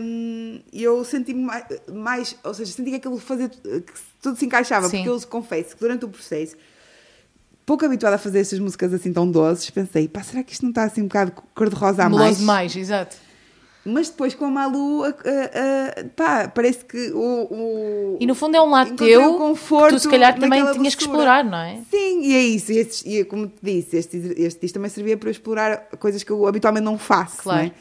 hum, 0.00 0.60
eu 0.72 1.04
senti-me 1.04 1.42
mais, 1.42 1.64
mais, 1.92 2.36
ou 2.44 2.54
seja, 2.54 2.72
senti 2.72 2.90
que 2.90 2.96
aquilo 2.96 3.18
fazia, 3.18 3.48
que 3.48 3.92
tudo 4.20 4.38
se 4.38 4.46
encaixava, 4.46 4.88
Sim. 4.88 4.98
porque 4.98 5.08
eu 5.08 5.28
confesso 5.28 5.74
que 5.74 5.80
durante 5.80 6.04
o 6.04 6.08
processo, 6.08 6.56
pouco 7.66 7.84
habituada 7.84 8.16
a 8.16 8.18
fazer 8.18 8.40
estas 8.40 8.58
músicas 8.58 8.92
assim 8.94 9.12
tão 9.12 9.28
doces, 9.28 9.68
pensei, 9.70 10.06
pá, 10.06 10.22
será 10.22 10.42
que 10.42 10.52
isto 10.52 10.62
não 10.62 10.70
está 10.70 10.84
assim 10.84 11.02
um 11.02 11.06
bocado 11.08 11.32
cor-de-rosa 11.54 12.04
a 12.04 12.08
mais? 12.08 12.20
Meloso 12.22 12.40
demais, 12.40 12.76
exato. 12.76 13.16
Mas 13.84 14.08
depois 14.10 14.32
com 14.32 14.44
a 14.44 14.50
Malu, 14.50 15.02
a- 15.02 15.08
a- 15.08 15.12
a- 16.00 16.04
pá, 16.14 16.48
parece 16.48 16.84
que 16.84 17.10
o, 17.10 17.18
o- 17.50 18.16
E 18.20 18.26
no 18.26 18.34
fundo 18.34 18.56
é 18.56 18.60
um 18.60 18.70
lado 18.70 18.94
teu 18.94 19.34
conforto 19.34 19.88
que 19.88 19.94
tu 19.96 19.98
se 20.02 20.08
calhar 20.08 20.38
também 20.38 20.60
tinhas 20.72 20.94
que 20.94 21.00
doçura. 21.04 21.18
explorar, 21.22 21.44
não 21.44 21.58
é? 21.58 21.80
Sim, 21.90 22.20
e 22.22 22.32
é 22.34 22.42
isso. 22.44 22.70
E, 22.70 22.78
estes- 22.78 23.02
e 23.04 23.24
como 23.24 23.48
te 23.48 23.56
disse, 23.60 23.96
este, 23.96 24.16
este 24.36 24.60
disco 24.60 24.74
também 24.74 24.88
servia 24.88 25.16
para 25.16 25.30
explorar 25.30 25.88
coisas 25.98 26.22
que 26.22 26.30
eu 26.30 26.46
habitualmente 26.46 26.84
não 26.84 26.96
faço. 26.96 27.42
Claro. 27.42 27.58
não 27.60 27.66
é? 27.66 27.72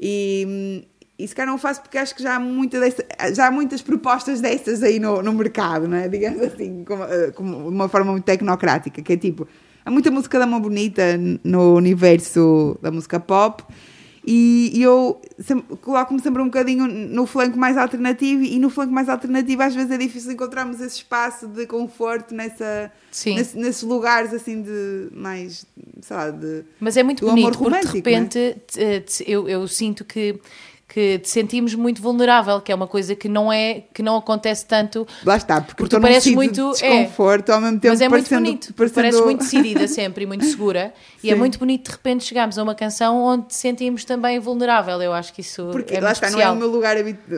E, 0.00 0.84
e 1.18 1.28
se 1.28 1.34
calhar 1.34 1.50
não 1.50 1.58
faço 1.58 1.80
porque 1.80 1.96
acho 1.96 2.14
que 2.14 2.22
já 2.22 2.34
há, 2.34 2.40
muita 2.40 2.80
dessa- 2.80 3.04
já 3.32 3.46
há 3.46 3.50
muitas 3.50 3.80
propostas 3.82 4.40
dessas 4.40 4.82
aí 4.82 4.98
no, 4.98 5.22
no 5.22 5.32
mercado, 5.32 5.86
não 5.86 5.96
é? 5.96 6.08
Digamos 6.08 6.42
assim, 6.42 6.82
como, 6.84 7.04
eh, 7.04 7.30
como 7.30 7.56
de 7.62 7.68
uma 7.68 7.88
forma 7.88 8.10
muito 8.10 8.24
tecnocrática, 8.24 9.00
que 9.00 9.12
é 9.12 9.16
tipo, 9.16 9.46
há 9.84 9.90
muita 9.90 10.10
música 10.10 10.38
da 10.40 10.46
mão 10.46 10.60
bonita 10.60 11.02
no 11.44 11.74
universo 11.76 12.76
da 12.82 12.90
música 12.90 13.18
pop. 13.20 13.62
E, 14.26 14.72
e 14.74 14.82
eu 14.82 15.20
coloco-me 15.80 16.20
sempre 16.20 16.42
um 16.42 16.46
bocadinho 16.46 16.86
no 16.88 17.26
flanco 17.26 17.56
mais 17.56 17.76
alternativo 17.76 18.42
e 18.42 18.58
no 18.58 18.68
flanco 18.68 18.92
mais 18.92 19.08
alternativo 19.08 19.62
às 19.62 19.72
vezes 19.74 19.90
é 19.92 19.96
difícil 19.96 20.32
encontrarmos 20.32 20.80
esse 20.80 20.96
espaço 20.96 21.46
de 21.46 21.64
conforto 21.66 22.34
nessa, 22.34 22.90
nesse- 23.36 23.56
nesses 23.56 23.82
lugares 23.84 24.34
assim 24.34 24.62
de 24.62 25.08
mais, 25.12 25.64
sei 26.00 26.16
lá, 26.16 26.30
de... 26.30 26.64
Mas 26.80 26.96
é 26.96 27.04
muito 27.04 27.24
bonito, 27.24 27.44
porque 27.58 27.70
de 27.80 28.08
é? 28.08 28.14
repente 28.14 28.56
te- 28.66 29.00
te- 29.00 29.24
eu, 29.30 29.48
eu 29.48 29.68
sinto 29.68 30.04
que, 30.04 30.40
que 30.88 31.18
te 31.18 31.28
sentimos 31.28 31.74
muito 31.74 32.00
vulnerável, 32.00 32.60
que 32.60 32.70
é 32.70 32.74
uma 32.74 32.86
coisa 32.86 33.14
que 33.16 33.28
não, 33.28 33.52
é, 33.52 33.82
que 33.92 34.02
não 34.02 34.16
acontece 34.16 34.64
tanto. 34.64 35.06
Lá 35.24 35.36
está, 35.36 35.60
porque, 35.60 35.74
Porque 35.82 35.96
tu 35.96 36.00
pareces 36.00 36.32
muito- 36.32 36.72
de 36.74 36.84
é. 36.84 36.90
desconforto 37.02 37.50
ao 37.50 37.60
mesmo 37.60 37.80
tempo 37.80 37.92
Mas 37.92 38.00
é 38.00 38.08
muito 38.08 38.22
parecendo, 38.22 38.44
bonito, 38.46 38.74
parecendo... 38.74 38.94
pareces 38.94 39.20
muito 39.20 39.40
decidida 39.44 39.88
sempre 39.88 40.22
e 40.24 40.26
muito 40.26 40.44
segura. 40.44 40.94
E 41.22 41.28
é 41.28 41.32
Sim. 41.32 41.38
muito 41.38 41.58
bonito 41.58 41.86
de 41.86 41.90
repente 41.90 42.24
chegarmos 42.24 42.56
a 42.56 42.62
uma 42.62 42.74
canção 42.74 43.16
onde 43.20 43.48
te 43.48 43.54
sentimos 43.56 44.04
também 44.04 44.38
vulnerável. 44.38 45.02
Eu 45.02 45.12
acho 45.12 45.32
que 45.34 45.40
isso 45.40 45.68
Porque 45.72 45.92
é 45.94 46.00
lá 46.00 46.06
muito 46.08 46.14
está, 46.14 46.26
especial. 46.28 46.54
não 46.54 46.62
é 46.62 46.66
o 46.66 46.68
meu 46.68 46.70
lugar 46.70 46.96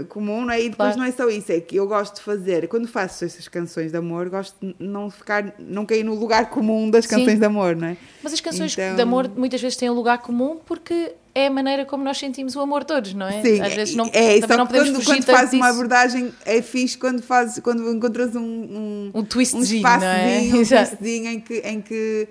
comum, 0.08 0.44
não 0.44 0.52
é? 0.52 0.60
E 0.60 0.68
depois 0.68 0.94
Claro. 0.94 0.98
não 0.98 1.04
é 1.06 1.10
só 1.12 1.28
isso, 1.28 1.50
é 1.50 1.58
que 1.60 1.74
eu 1.76 1.86
gosto 1.88 2.16
de 2.16 2.20
fazer, 2.20 2.68
quando 2.68 2.86
faço 2.86 3.24
essas 3.24 3.48
canções 3.48 3.90
de 3.90 3.96
amor, 3.96 4.28
gosto 4.28 4.54
de 4.60 4.74
não 4.78 5.10
ficar, 5.10 5.54
não 5.58 5.86
cair 5.86 6.04
no 6.04 6.14
lugar 6.14 6.50
comum 6.50 6.90
das 6.90 7.06
Sim. 7.06 7.16
canções 7.16 7.38
de 7.38 7.44
amor, 7.46 7.74
não 7.74 7.88
é? 7.88 7.96
Mas 8.22 8.34
as 8.34 8.40
canções 8.42 8.72
Então- 8.74 8.94
de 8.94 9.02
amor 9.02 9.28
muitas 9.34 9.60
vezes 9.60 9.76
têm 9.76 9.88
um 9.88 9.94
lugar 9.94 10.18
comum 10.18 10.58
porque 10.66 11.12
é 11.38 11.46
a 11.46 11.50
maneira 11.50 11.84
como 11.84 12.02
nós 12.02 12.18
sentimos 12.18 12.56
o 12.56 12.60
amor 12.60 12.84
todos, 12.84 13.14
não 13.14 13.26
é? 13.26 13.42
Sim, 13.42 13.60
Às 13.60 13.74
vezes 13.74 13.94
não, 13.94 14.10
é, 14.12 14.40
também 14.40 14.56
não 14.58 14.66
podemos 14.66 14.90
quando, 14.90 14.96
fugir 14.96 15.24
quando 15.24 15.24
fazes 15.24 15.54
uma 15.54 15.68
abordagem 15.68 16.32
é 16.44 16.60
fixe 16.60 16.98
quando, 16.98 17.22
fazes, 17.22 17.62
quando 17.62 17.90
encontras 17.90 18.34
um, 18.34 18.40
um, 18.42 19.10
Um 19.14 19.24
twistzinho, 19.24 19.86
um 19.86 19.98
não 19.98 20.06
é? 20.06 20.40
um 20.52 20.64
twistzinho 20.64 21.30
em 21.30 21.40
que, 21.40 21.54
em 21.58 21.80
que, 21.80 22.28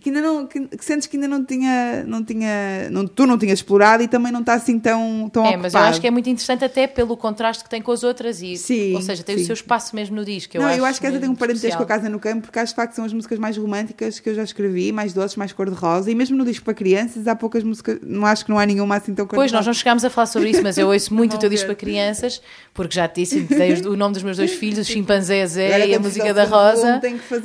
que 0.00 0.08
ainda 0.08 0.22
não 0.22 0.46
que, 0.46 0.60
que 0.68 0.84
sentes 0.84 1.06
que 1.06 1.16
ainda 1.18 1.28
não 1.28 1.44
tinha, 1.44 2.02
não 2.06 2.24
tinha 2.24 2.88
não, 2.90 3.06
tu 3.06 3.26
não 3.26 3.36
tinhas 3.36 3.58
explorado 3.58 4.02
e 4.02 4.08
também 4.08 4.32
não 4.32 4.40
está 4.40 4.54
assim 4.54 4.78
tão, 4.78 5.28
tão 5.30 5.42
É, 5.44 5.48
ocupado. 5.50 5.62
mas 5.62 5.74
eu 5.74 5.80
acho 5.80 6.00
que 6.00 6.06
é 6.06 6.10
muito 6.10 6.30
interessante 6.30 6.64
até 6.64 6.86
pelo 6.86 7.14
contraste 7.16 7.62
que 7.62 7.68
tem 7.68 7.82
com 7.82 7.92
as 7.92 8.02
outras 8.02 8.40
e, 8.40 8.56
Sim, 8.56 8.94
ou 8.94 9.02
seja, 9.02 9.22
tem 9.22 9.36
sim. 9.36 9.42
o 9.42 9.46
seu 9.46 9.52
espaço 9.54 9.94
mesmo 9.94 10.16
no 10.16 10.24
disco. 10.24 10.56
não, 10.58 10.70
eu 10.70 10.84
acho 10.84 10.98
que 11.00 11.06
essa 11.06 11.18
tem 11.18 11.28
um 11.28 11.34
parentesco 11.34 11.76
com 11.76 11.82
a. 11.82 11.86
Casa 11.86 12.08
no 12.08 12.18
Campo, 12.18 12.42
porque 12.42 12.58
acho 12.58 12.72
de 12.72 12.76
facto 12.76 12.94
são 12.94 13.04
as 13.04 13.12
músicas 13.12 13.38
mais 13.38 13.56
românticas 13.58 14.18
que 14.18 14.30
eu 14.30 14.34
já 14.34 14.42
escrevi, 14.42 14.92
mais 14.92 15.12
doces, 15.12 15.36
mais 15.36 15.52
cor-de-rosa, 15.52 16.10
e 16.10 16.14
mesmo 16.14 16.36
no 16.38 16.44
disco 16.44 16.64
para 16.64 16.72
crianças 16.74 17.26
há 17.28 17.36
poucas 17.36 17.62
músicas, 17.62 17.98
não 18.02 18.24
acho 18.24 18.44
que 18.46 18.50
não 18.50 18.58
há 18.58 18.64
nenhuma 18.64 18.96
assim 18.96 19.14
tão 19.14 19.26
Pois, 19.26 19.52
nós 19.52 19.66
não 19.66 19.74
chegámos 19.74 20.04
a 20.06 20.08
falar 20.10 20.26
sobre 20.26 20.48
isso, 20.50 20.62
mas 20.62 20.78
eu 20.78 20.88
ouço 20.88 21.12
muito 21.14 21.36
o 21.36 21.38
teu 21.38 21.50
disco 21.50 21.66
para 21.66 21.74
crianças, 21.74 22.40
porque 22.72 22.94
já 22.94 23.06
te 23.06 23.20
disse, 23.20 23.40
dei 23.40 23.74
o 23.82 23.94
nome 23.94 24.14
dos 24.14 24.22
meus 24.22 24.38
dois 24.38 24.52
filhos, 24.54 24.78
o 24.78 24.84
chimpanzé 24.90 25.46
Zé 25.46 25.66
Agora, 25.74 25.86
e 25.86 25.94
a 25.94 26.00
música 26.00 26.32
da 26.32 26.44
Rosa. 26.44 27.00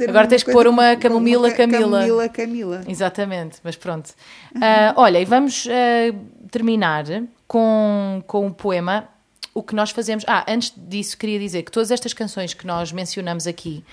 Agora 0.08 0.28
tens 0.28 0.44
que 0.44 0.52
pôr 0.54 0.66
uma 0.68 0.96
Camomila 0.96 1.50
ca- 1.52 1.58
Camila. 1.58 2.00
Camila 2.00 2.30
Camila. 2.38 2.84
Exatamente, 2.88 3.58
mas 3.64 3.76
pronto. 3.76 4.14
Ah, 4.62 4.94
olha, 4.96 5.20
e 5.20 5.26
vamos 5.26 5.68
ah, 5.68 6.16
terminar 6.52 7.04
com, 7.48 8.24
com 8.28 8.46
um 8.46 8.52
poema. 8.54 9.10
O 9.54 9.64
que 9.64 9.74
nós 9.74 9.90
fazemos. 9.90 10.24
Ah, 10.28 10.46
antes 10.48 10.72
disso, 10.78 11.18
queria 11.18 11.40
dizer 11.40 11.64
que 11.64 11.72
todas 11.72 11.90
estas 11.90 12.14
canções 12.14 12.54
que 12.54 12.68
nós 12.68 12.92
mencionamos 12.92 13.48
aqui, 13.48 13.84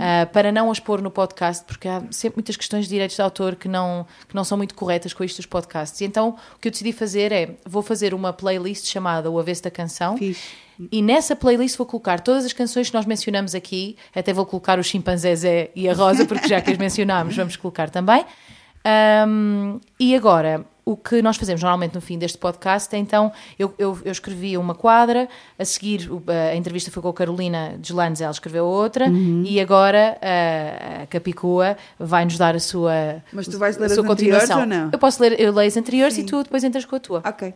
ah, 0.00 0.24
para 0.24 0.50
não 0.50 0.70
as 0.70 0.80
pôr 0.80 1.02
no 1.02 1.10
podcast, 1.10 1.64
porque 1.66 1.86
há 1.86 2.02
sempre 2.10 2.38
muitas 2.38 2.56
questões 2.56 2.86
de 2.86 2.92
direitos 2.92 3.16
de 3.16 3.20
autor 3.20 3.56
que 3.56 3.68
não, 3.68 4.06
que 4.26 4.34
não 4.34 4.42
são 4.42 4.56
muito 4.56 4.74
corretas 4.74 5.12
com 5.12 5.22
isto 5.22 5.36
dos 5.36 5.44
podcasts. 5.44 6.00
E 6.00 6.06
então 6.06 6.36
o 6.56 6.58
que 6.58 6.68
eu 6.68 6.72
decidi 6.72 6.92
fazer 6.92 7.30
é: 7.30 7.56
vou 7.66 7.82
fazer 7.82 8.14
uma 8.14 8.32
playlist 8.32 8.86
chamada 8.86 9.30
O 9.30 9.38
Avesso 9.38 9.64
da 9.64 9.70
Canção. 9.70 10.16
Fixe. 10.16 10.62
E 10.90 11.02
nessa 11.02 11.36
playlist 11.36 11.76
vou 11.76 11.86
colocar 11.86 12.20
todas 12.20 12.44
as 12.44 12.52
canções 12.52 12.88
que 12.90 12.94
nós 12.96 13.06
mencionamos 13.06 13.54
aqui, 13.54 13.96
até 14.14 14.32
vou 14.32 14.46
colocar 14.46 14.78
o 14.78 14.82
Chimpanzé 14.82 15.34
Zé 15.36 15.70
e 15.76 15.88
a 15.88 15.94
Rosa, 15.94 16.24
porque 16.24 16.48
já 16.48 16.60
que 16.60 16.70
as 16.70 16.78
mencionámos, 16.78 17.36
vamos 17.36 17.56
colocar 17.56 17.90
também. 17.90 18.24
Ahm, 18.84 19.78
e 20.00 20.14
agora, 20.16 20.64
o 20.84 20.96
que 20.96 21.22
nós 21.22 21.36
fazemos 21.36 21.62
normalmente 21.62 21.94
no 21.94 22.00
fim 22.00 22.18
deste 22.18 22.36
podcast 22.36 22.92
é 22.96 22.98
então, 22.98 23.30
eu, 23.56 23.72
eu, 23.78 23.96
eu 24.04 24.10
escrevi 24.10 24.58
uma 24.58 24.74
quadra, 24.74 25.28
a 25.56 25.64
seguir 25.64 26.10
a 26.50 26.56
entrevista 26.56 26.90
foi 26.90 27.00
com 27.00 27.08
a 27.08 27.14
Carolina 27.14 27.76
Deslandes, 27.78 28.20
ela 28.20 28.32
escreveu 28.32 28.64
outra, 28.64 29.06
Uhum. 29.06 29.44
e 29.46 29.60
agora 29.60 30.18
a, 30.20 31.02
a 31.02 31.06
Capicua 31.06 31.76
vai-nos 31.98 32.36
dar 32.36 32.56
a 32.56 32.60
sua, 32.60 33.22
Mas 33.32 33.46
tu 33.46 33.56
vais 33.58 33.76
ler 33.76 33.84
a 33.90 33.92
as 33.92 33.96
continuação. 33.98 34.60
ou 34.60 34.66
não? 34.66 34.90
Eu 34.92 34.98
posso 34.98 35.22
ler, 35.22 35.38
eu 35.40 35.52
leio 35.52 35.68
as 35.68 35.76
anteriores 35.76 36.14
Sim. 36.14 36.22
e 36.22 36.24
tu 36.26 36.42
depois 36.42 36.64
entras 36.64 36.84
com 36.84 36.96
a 36.96 37.00
tua. 37.00 37.22
Ok. 37.24 37.54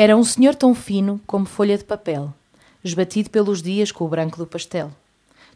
Era 0.00 0.16
um 0.16 0.22
senhor 0.22 0.54
tão 0.54 0.76
fino 0.76 1.20
como 1.26 1.44
folha 1.44 1.76
de 1.76 1.82
papel, 1.82 2.32
esbatido 2.84 3.30
pelos 3.30 3.60
dias 3.60 3.90
com 3.90 4.04
o 4.04 4.08
branco 4.08 4.38
do 4.38 4.46
pastel. 4.46 4.92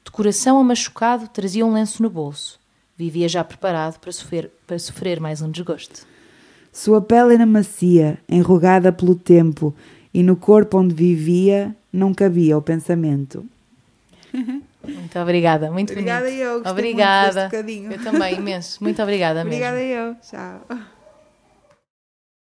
De 0.05 0.11
coração 0.11 0.59
amachucado, 0.59 1.29
trazia 1.29 1.65
um 1.65 1.73
lenço 1.73 2.03
no 2.03 2.11
bolso. 2.11 2.59
Vivia 2.99 3.29
já 3.29 3.45
preparado 3.45 4.01
para 4.01 4.11
sofrer, 4.11 4.51
para 4.67 4.81
sofrer 4.81 5.21
mais 5.21 5.41
um 5.43 5.49
desgosto. 5.49 6.05
Sua 6.73 7.01
pele 7.01 7.35
era 7.35 7.47
macia, 7.47 8.19
enrugada 8.29 8.91
pelo 8.91 9.15
tempo, 9.15 9.73
e 10.13 10.25
no 10.25 10.35
corpo 10.35 10.77
onde 10.77 10.93
vivia 10.93 11.73
não 11.93 12.13
cabia 12.13 12.59
o 12.59 12.63
pensamento. 12.63 13.47
Muito 14.85 15.17
obrigada, 15.21 15.71
muito 15.71 15.93
Obrigada 15.93 16.25
bonito. 16.27 16.41
eu, 16.43 16.55
muito 16.55 16.69
Obrigada. 16.69 17.45
bocadinho. 17.45 17.93
Eu 17.93 18.03
também, 18.03 18.35
imenso. 18.35 18.83
Muito 18.83 19.01
obrigada 19.01 19.45
mesmo. 19.47 19.65
Obrigada 19.65 19.81
eu. 19.81 20.17
Tchau. 20.17 20.79